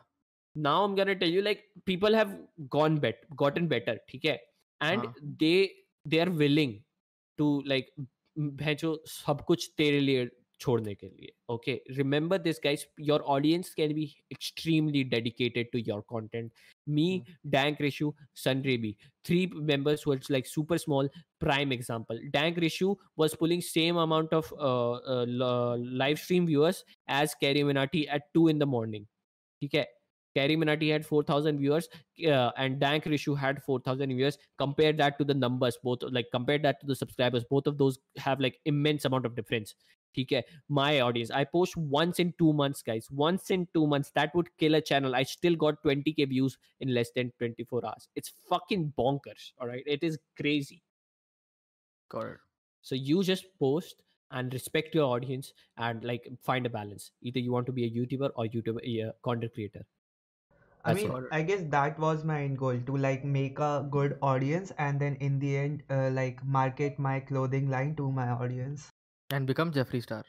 Now 0.57 0.85
I'm 0.85 0.95
gonna 0.95 1.15
tell 1.15 1.29
you 1.29 1.43
like 1.43 1.61
people 1.85 2.15
have 2.15 2.33
gone 2.77 2.97
bet 3.05 3.27
gotten 3.37 3.69
better, 3.69 3.99
okay? 4.17 4.39
And 4.83 5.07
they 5.39 5.55
they 6.07 6.19
are 6.19 6.29
willing 6.45 6.75
to 7.39 7.63
like 7.67 7.91
भैंचो 8.39 9.01
सब 9.07 9.45
कुछ 9.45 9.71
तेरे 9.79 10.01
लिए 10.01 10.29
छोड़ने 10.61 10.95
के 10.95 11.07
लिए 11.07 11.33
okay 11.51 11.73
remember 11.91 12.39
this 12.39 12.61
guys 12.65 12.87
your 13.01 13.21
audience 13.35 13.73
can 13.75 13.95
be 13.95 14.03
extremely 14.33 15.03
dedicated 15.15 15.71
to 15.73 15.79
your 15.79 16.01
content 16.09 16.51
me 16.87 17.07
dank 17.47 17.81
Rishu 17.81 18.13
sun 18.45 18.63
rabi 18.63 18.95
three 19.25 19.47
members 19.55 20.07
were 20.09 20.21
like 20.31 20.47
super 20.47 20.79
small 20.79 21.11
prime 21.41 21.73
example 21.73 22.19
dank 22.37 22.59
rishu 22.59 22.95
was 23.19 23.37
pulling 23.41 23.63
same 23.63 24.01
amount 24.03 24.35
of 24.35 24.51
live 25.99 26.17
stream 26.17 26.47
viewers 26.47 26.85
as 27.11 27.35
carry 27.41 27.63
as 27.63 27.95
at 27.95 28.23
two 28.35 28.49
in 28.49 28.59
the 28.59 28.63
morning 28.77 29.07
ठीक 29.63 29.75
है? 29.75 29.89
CarryMinati 30.37 30.91
had 30.93 31.05
4,000 31.05 31.59
viewers 31.59 31.89
uh, 32.27 32.51
and 32.57 32.79
Dank 32.79 33.05
Rishu 33.05 33.37
had 33.37 33.63
4,000 33.63 34.09
viewers. 34.09 34.39
Compare 34.59 34.93
that 34.95 35.19
to 35.19 35.25
the 35.25 35.35
numbers, 35.35 35.79
both 35.83 36.03
like 36.03 36.27
compare 36.33 36.59
that 36.59 36.81
to 36.81 36.87
the 36.87 36.95
subscribers. 36.95 37.45
Both 37.45 37.67
of 37.67 37.79
those 37.79 37.99
have 38.17 38.41
like 38.41 38.61
immense 38.65 39.05
amount 39.05 39.27
of 39.27 39.35
difference. 39.35 39.75
Okay, 40.19 40.43
my 40.69 41.01
audience. 41.01 41.31
I 41.31 41.45
post 41.45 41.77
once 41.77 42.19
in 42.19 42.35
two 42.37 42.53
months, 42.53 42.83
guys. 42.83 43.07
Once 43.13 43.51
in 43.51 43.69
two 43.73 43.87
months, 43.87 44.11
that 44.17 44.35
would 44.35 44.49
kill 44.59 44.75
a 44.75 44.81
channel. 44.81 45.15
I 45.15 45.23
still 45.23 45.55
got 45.55 45.83
20k 45.85 46.29
views 46.29 46.59
in 46.81 46.93
less 46.93 47.11
than 47.15 47.33
24 47.39 47.87
hours. 47.87 48.09
It's 48.17 48.33
fucking 48.49 48.93
bonkers. 48.99 49.53
All 49.61 49.69
right, 49.69 49.85
it 49.87 50.03
is 50.03 50.19
crazy. 50.37 50.83
Got 52.09 52.27
it. 52.27 52.39
So 52.83 52.97
you 52.97 53.23
just 53.23 53.47
post 53.59 54.03
and 54.33 54.53
respect 54.53 54.95
your 54.95 55.05
audience 55.05 55.53
and 55.77 56.03
like 56.05 56.29
find 56.43 56.67
a 56.67 56.71
balance. 56.71 57.13
Either 57.23 57.39
you 57.39 57.53
want 57.53 57.67
to 57.67 57.73
be 57.73 57.85
a 57.85 57.91
YouTuber 57.91 58.31
or 58.35 58.47
YouTuber, 58.47 58.81
a 58.85 59.13
content 59.23 59.55
creator. 59.55 59.87
I 60.85 60.95
mean, 60.95 61.11
all. 61.11 61.25
I 61.31 61.43
guess 61.43 61.63
that 61.69 61.99
was 61.99 62.25
my 62.25 62.43
end 62.43 62.59
goal 62.59 62.79
to 62.87 62.97
like 62.97 63.25
make 63.25 63.59
a 63.59 63.87
good 63.91 64.17
audience 64.23 64.73
and 64.79 65.01
then 65.01 65.17
in 65.17 65.39
the 65.39 65.57
end, 65.57 65.83
uh, 65.91 66.11
like 66.11 66.45
market 66.45 66.99
my 66.99 67.21
clothing 67.21 67.69
line 67.69 67.95
to 67.97 68.11
my 68.11 68.29
audience. 68.29 68.89
And 69.31 69.47
become 69.47 69.73
Jeffree 69.73 70.03
Star. 70.03 70.25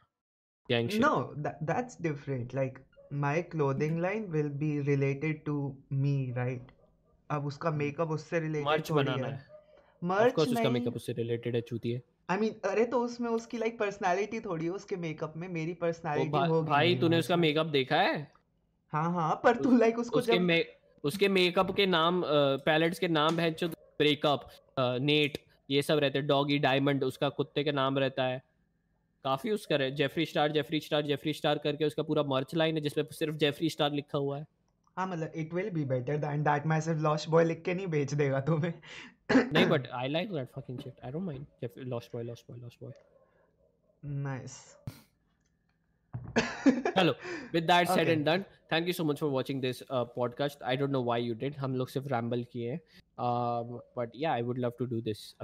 Gang 0.70 0.90
shit. 0.90 1.02
No, 1.02 1.34
that 1.38 1.66
that's 1.66 1.96
different. 1.96 2.54
Like 2.54 2.82
my 3.10 3.42
clothing 3.42 4.00
line 4.02 4.30
will 4.32 4.50
be 4.50 4.80
related 4.82 5.46
to 5.46 5.76
me, 5.90 6.34
right? 6.36 6.62
अब 7.30 7.46
उसका 7.46 7.72
makeup 7.72 8.10
उससे 8.12 8.40
related 8.40 8.68
मर्च 8.68 8.90
थोड़ी 8.90 9.04
बनाना 9.04 9.28
है 9.28 9.34
है 9.34 9.46
मर्च 10.04 10.34
course 10.34 10.50
उसका 10.50 10.62
नहीं 10.62 10.74
मेकअप 10.74 10.96
उससे 10.96 11.14
रिलेटेड 11.14 11.56
है 11.56 11.62
चूती 11.62 11.92
है 11.92 12.02
आई 12.30 12.38
मीन 12.38 12.56
अरे 12.66 12.86
तो 12.86 13.00
उसमें 13.04 13.30
उसकी 13.30 13.58
लाइक 13.58 13.78
पर्सनालिटी 13.80 14.40
थोड़ी 14.40 14.66
है 14.66 14.72
उसके 14.72 14.96
मेकअप 15.06 15.38
में 15.38 15.48
मेरी 15.48 15.74
तो 15.74 15.80
पर्सनालिटी 15.82 16.38
होगी 16.38 16.70
भाई 16.70 16.96
तूने 17.02 17.20
उसका 17.20 17.36
मेकअप 17.36 17.68
देखा 17.76 18.02
है 18.02 18.18
हाँ 18.94 19.12
हाँ 19.14 19.34
पर 19.44 19.58
तू 19.58 19.76
लाइक 19.78 20.00
उसको 20.00 20.20
उसके 20.20 20.36
जब 20.36 20.42
मे 20.42 20.64
उसके 21.04 21.28
मेकअप 21.28 21.76
के 21.76 21.86
नाम 21.86 22.24
पैलेट्स 22.66 23.00
के 23.00 23.08
नाम 23.08 23.40
है 23.40 23.52
जो 23.52 23.68
ब्रेकअप 23.68 24.48
नेट 24.80 25.38
ये 25.70 25.82
सब 25.82 26.00
रहते 26.00 26.20
हैं 26.20 26.28
डॉगी 26.28 26.58
डायमंड 26.60 27.04
उसका 27.04 27.30
कुत्ते 27.30 27.64
के 27.64 27.72
नाम 27.72 27.98
रहता 27.98 28.24
है। 28.24 28.42
काफ़ी 29.26 29.52
उसका 29.52 29.76
रहे 29.76 29.92
Jeffree 29.92 30.26
Star 30.26 30.52
Jeffree 30.52 30.80
Star 30.80 31.02
Jeffree 31.02 31.34
Star 31.34 31.58
करके 31.58 31.86
उसका 31.86 32.04
पूरा 32.04 32.24
मर्च 32.24 32.56
लाइन 32.56 32.76
है 32.76 32.82
जिसमें 32.82 33.04
सिर्फ़ 33.12 33.36
जेफरी 33.36 33.70
स्टार 33.70 33.92
लिखा 33.92 34.18
हुआ 34.18 34.38
है। 34.38 34.46
हाँ 34.98 35.08
मतलब 35.08 35.32
it 35.36 35.54
will 35.54 35.70
be 35.70 35.86
better 35.86 36.18
than 36.18 36.44
that 36.44 36.66
मैं 36.66 36.80
सिर्फ़ 36.82 37.00
लॉस्ट 37.00 37.30
बॉय 37.30 37.46
लिख 37.46 37.64
के 37.66 37.74
नहीं 37.74 37.88
बेच 37.88 38.14
देगा 38.14 38.40
तुम्हें। 38.42 38.74
नहीं 39.54 39.66
but 39.66 39.88
I 39.88 40.08
like 40.08 40.34
that 40.34 40.50
fucking 40.56 40.80
shit 40.80 41.06
I 41.06 41.12
don't 41.12 41.24
mind 41.24 41.70
lost 41.78 42.12
boy 42.14 42.24
lost 42.24 42.52
boy 42.52 42.60
lost 42.60 42.84
boy 42.84 42.92
nice 44.04 44.58
Hello. 46.97 47.15
With 47.53 47.67
that 47.67 47.89
said 47.89 47.99
Okay. 47.99 48.13
and 48.13 48.25
done, 48.25 48.45
thank 48.71 48.87
you 48.87 48.93
so 48.93 49.05
much 49.05 49.19
for 49.19 49.29
watching 49.29 49.61
this 49.61 49.83
uh, 49.91 50.05
podcast. 50.05 50.57
I 50.65 50.77
don't 50.77 50.91
know 50.91 51.03
why 51.03 51.19
you 51.19 51.35
did. 51.35 51.57
हम 51.57 51.77
लोग 51.77 51.89
सिर्फ 51.89 52.07
ramble 52.07 52.45
किए 52.53 52.71
हैं. 52.71 52.81
Um, 53.19 53.81
but 53.97 54.17
yeah, 54.25 54.33
I 54.33 54.43
would 54.43 54.59
love 54.59 54.77
to 54.79 54.87
do 54.87 55.01
this 55.01 55.35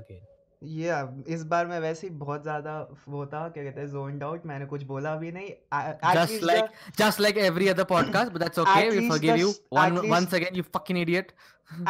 again. 0.57 0.57
ये 0.73 1.35
इस 1.35 1.43
बार 1.53 1.67
मैं 1.67 1.79
वैसे 1.81 2.07
ही 2.07 2.13
बहुत 2.19 2.43
ज्यादा 2.43 2.73
वो 3.09 3.25
था 3.27 3.49
क्या 3.55 3.63
कहते 3.65 3.81
हैं 3.81 3.87
zoned 3.93 4.23
out 4.27 4.45
मैंने 4.47 4.67
कुछ 4.73 4.83
बोला 4.91 5.15
भी 5.23 5.31
नहीं 5.33 5.49
at 5.79 6.05
Just 6.17 6.33
least 6.33 6.45
like 6.51 6.69
the 6.69 6.93
just 7.03 7.23
like 7.25 7.41
every 7.47 7.71
other 7.73 7.85
podcast, 7.95 8.33
but 8.37 8.45
that's 8.45 8.59
okay. 8.65 8.83
at 8.83 8.93
We 8.93 9.01
least 9.01 9.13
forgive 9.13 9.35
the 9.35 9.41
you. 9.41 9.49
s- 9.55 9.59
at 9.73 9.79
One 9.79 9.97
least 9.97 10.13
once 10.13 10.37
again, 10.39 10.55
you 10.61 10.65
fucking 10.77 11.01
idiot. 11.07 11.33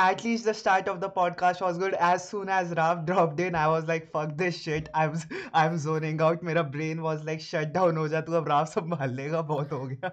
at 0.01 0.21
least 0.25 0.45
the 0.49 0.53
start 0.57 0.89
of 0.91 0.99
the 1.03 1.09
podcast 1.15 1.63
was 1.67 1.79
good 1.85 1.95
as 2.09 2.27
soon 2.33 2.51
as 2.57 2.73
Rav 2.81 3.05
dropped 3.07 3.41
in 3.47 3.57
I 3.61 3.63
was 3.71 3.87
like 3.93 4.05
fuck 4.17 4.35
this 4.43 4.59
shit 4.67 4.91
I'm 5.05 5.17
I'm 5.63 5.79
zoning 5.87 6.21
out 6.27 6.45
मेरा 6.51 6.63
brain 6.77 7.01
was 7.07 7.25
like 7.31 7.41
shut 7.47 7.73
down 7.79 7.97
हो 8.03 8.07
जा 8.13 8.21
तू 8.29 8.37
अब 8.41 8.49
Rav 8.53 8.69
संभाल 8.75 9.15
लेगा 9.23 9.41
बहुत 9.49 9.73
हो 9.73 9.81
गया 9.95 10.13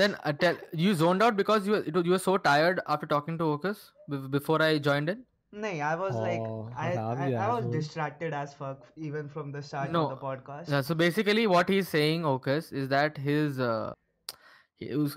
Then 0.00 0.14
uh, 0.30 0.32
tell 0.44 0.62
you 0.84 0.94
zoned 1.02 1.24
out 1.28 1.36
because 1.42 1.66
you 1.70 1.74
were, 1.76 1.82
it 1.92 1.98
was- 1.98 2.06
you 2.10 2.16
were 2.16 2.22
so 2.30 2.36
tired 2.48 2.80
after 2.96 3.10
talking 3.14 3.38
to 3.42 3.50
Ocus 3.56 3.84
be- 4.14 4.22
before 4.38 4.58
I 4.68 4.70
joined 4.88 5.14
in. 5.14 5.22
नहीं 5.57 5.81
I 5.81 5.95
was 5.95 6.15
like 6.15 6.73
I 6.77 7.33
I 7.33 7.47
was 7.47 7.65
distracted 7.71 8.33
as 8.33 8.55
fuck 8.55 8.87
even 8.97 9.27
from 9.27 9.51
the 9.53 9.61
start 9.61 9.95
of 9.95 10.13
the 10.13 10.17
podcast 10.21 10.87
so 10.87 10.95
basically 10.95 11.45
what 11.45 11.69
he 11.69 11.77
is 11.77 11.87
saying 11.87 12.25
ओकस 12.25 12.69
is 12.73 12.89
that 12.89 13.19
his 13.19 13.61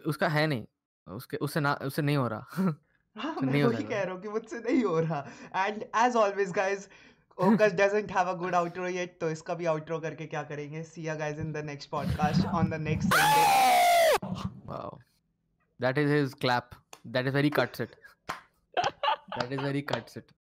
उसका 0.07 0.29
है 0.29 0.47
नहीं। 0.47 0.67
उसके 1.07 1.37
उससे 1.37 1.61
ना 1.61 1.73
उससे 1.83 2.03
नहीं 2.03 2.17
हो 2.17 2.29
रहा। 2.29 2.47
हाँ 3.19 3.35
मैं 3.43 3.63
वही 3.65 3.85
कह 3.85 4.03
रहा 4.03 4.13
हूँ 4.13 4.21
कि 4.23 4.29
मुझसे 4.29 4.59
नहीं 4.59 4.83
हो 4.85 4.99
रहा। 5.01 5.27
एंड 5.57 5.83
एज 5.97 6.17
ऑलवेज 6.17 6.51
गाइस 6.51 6.89
ओकस 7.39 7.73
doesn't 7.73 8.13
have 8.13 8.29
a 8.29 8.35
good 8.35 8.55
outro 8.55 8.89
yet 8.89 9.17
तो 9.21 9.31
इसका 9.31 9.55
भी 9.55 9.67
आउटरो 9.67 9.99
करके 10.01 10.27
क्या 10.27 10.43
करेंगे? 10.43 10.83
See 10.83 11.07
ya 11.09 11.15
guys 11.15 11.39
in 11.39 11.53
the 11.53 11.65
next 11.65 11.91
podcast 11.91 12.47
on 12.47 12.71
the 12.71 12.81
next 12.81 13.15
Sunday 13.15 14.19
wow 14.67 14.99
that 15.81 15.99
is 15.99 16.13
his 16.13 16.35
clap 16.35 16.71
that 17.07 17.27
is 17.27 17.35
very 17.35 17.51
cuts 17.51 17.81
it 17.81 18.00
that 19.35 19.53
is 19.53 19.61
very 19.63 19.83
cuts 19.83 20.17
it. 20.17 20.33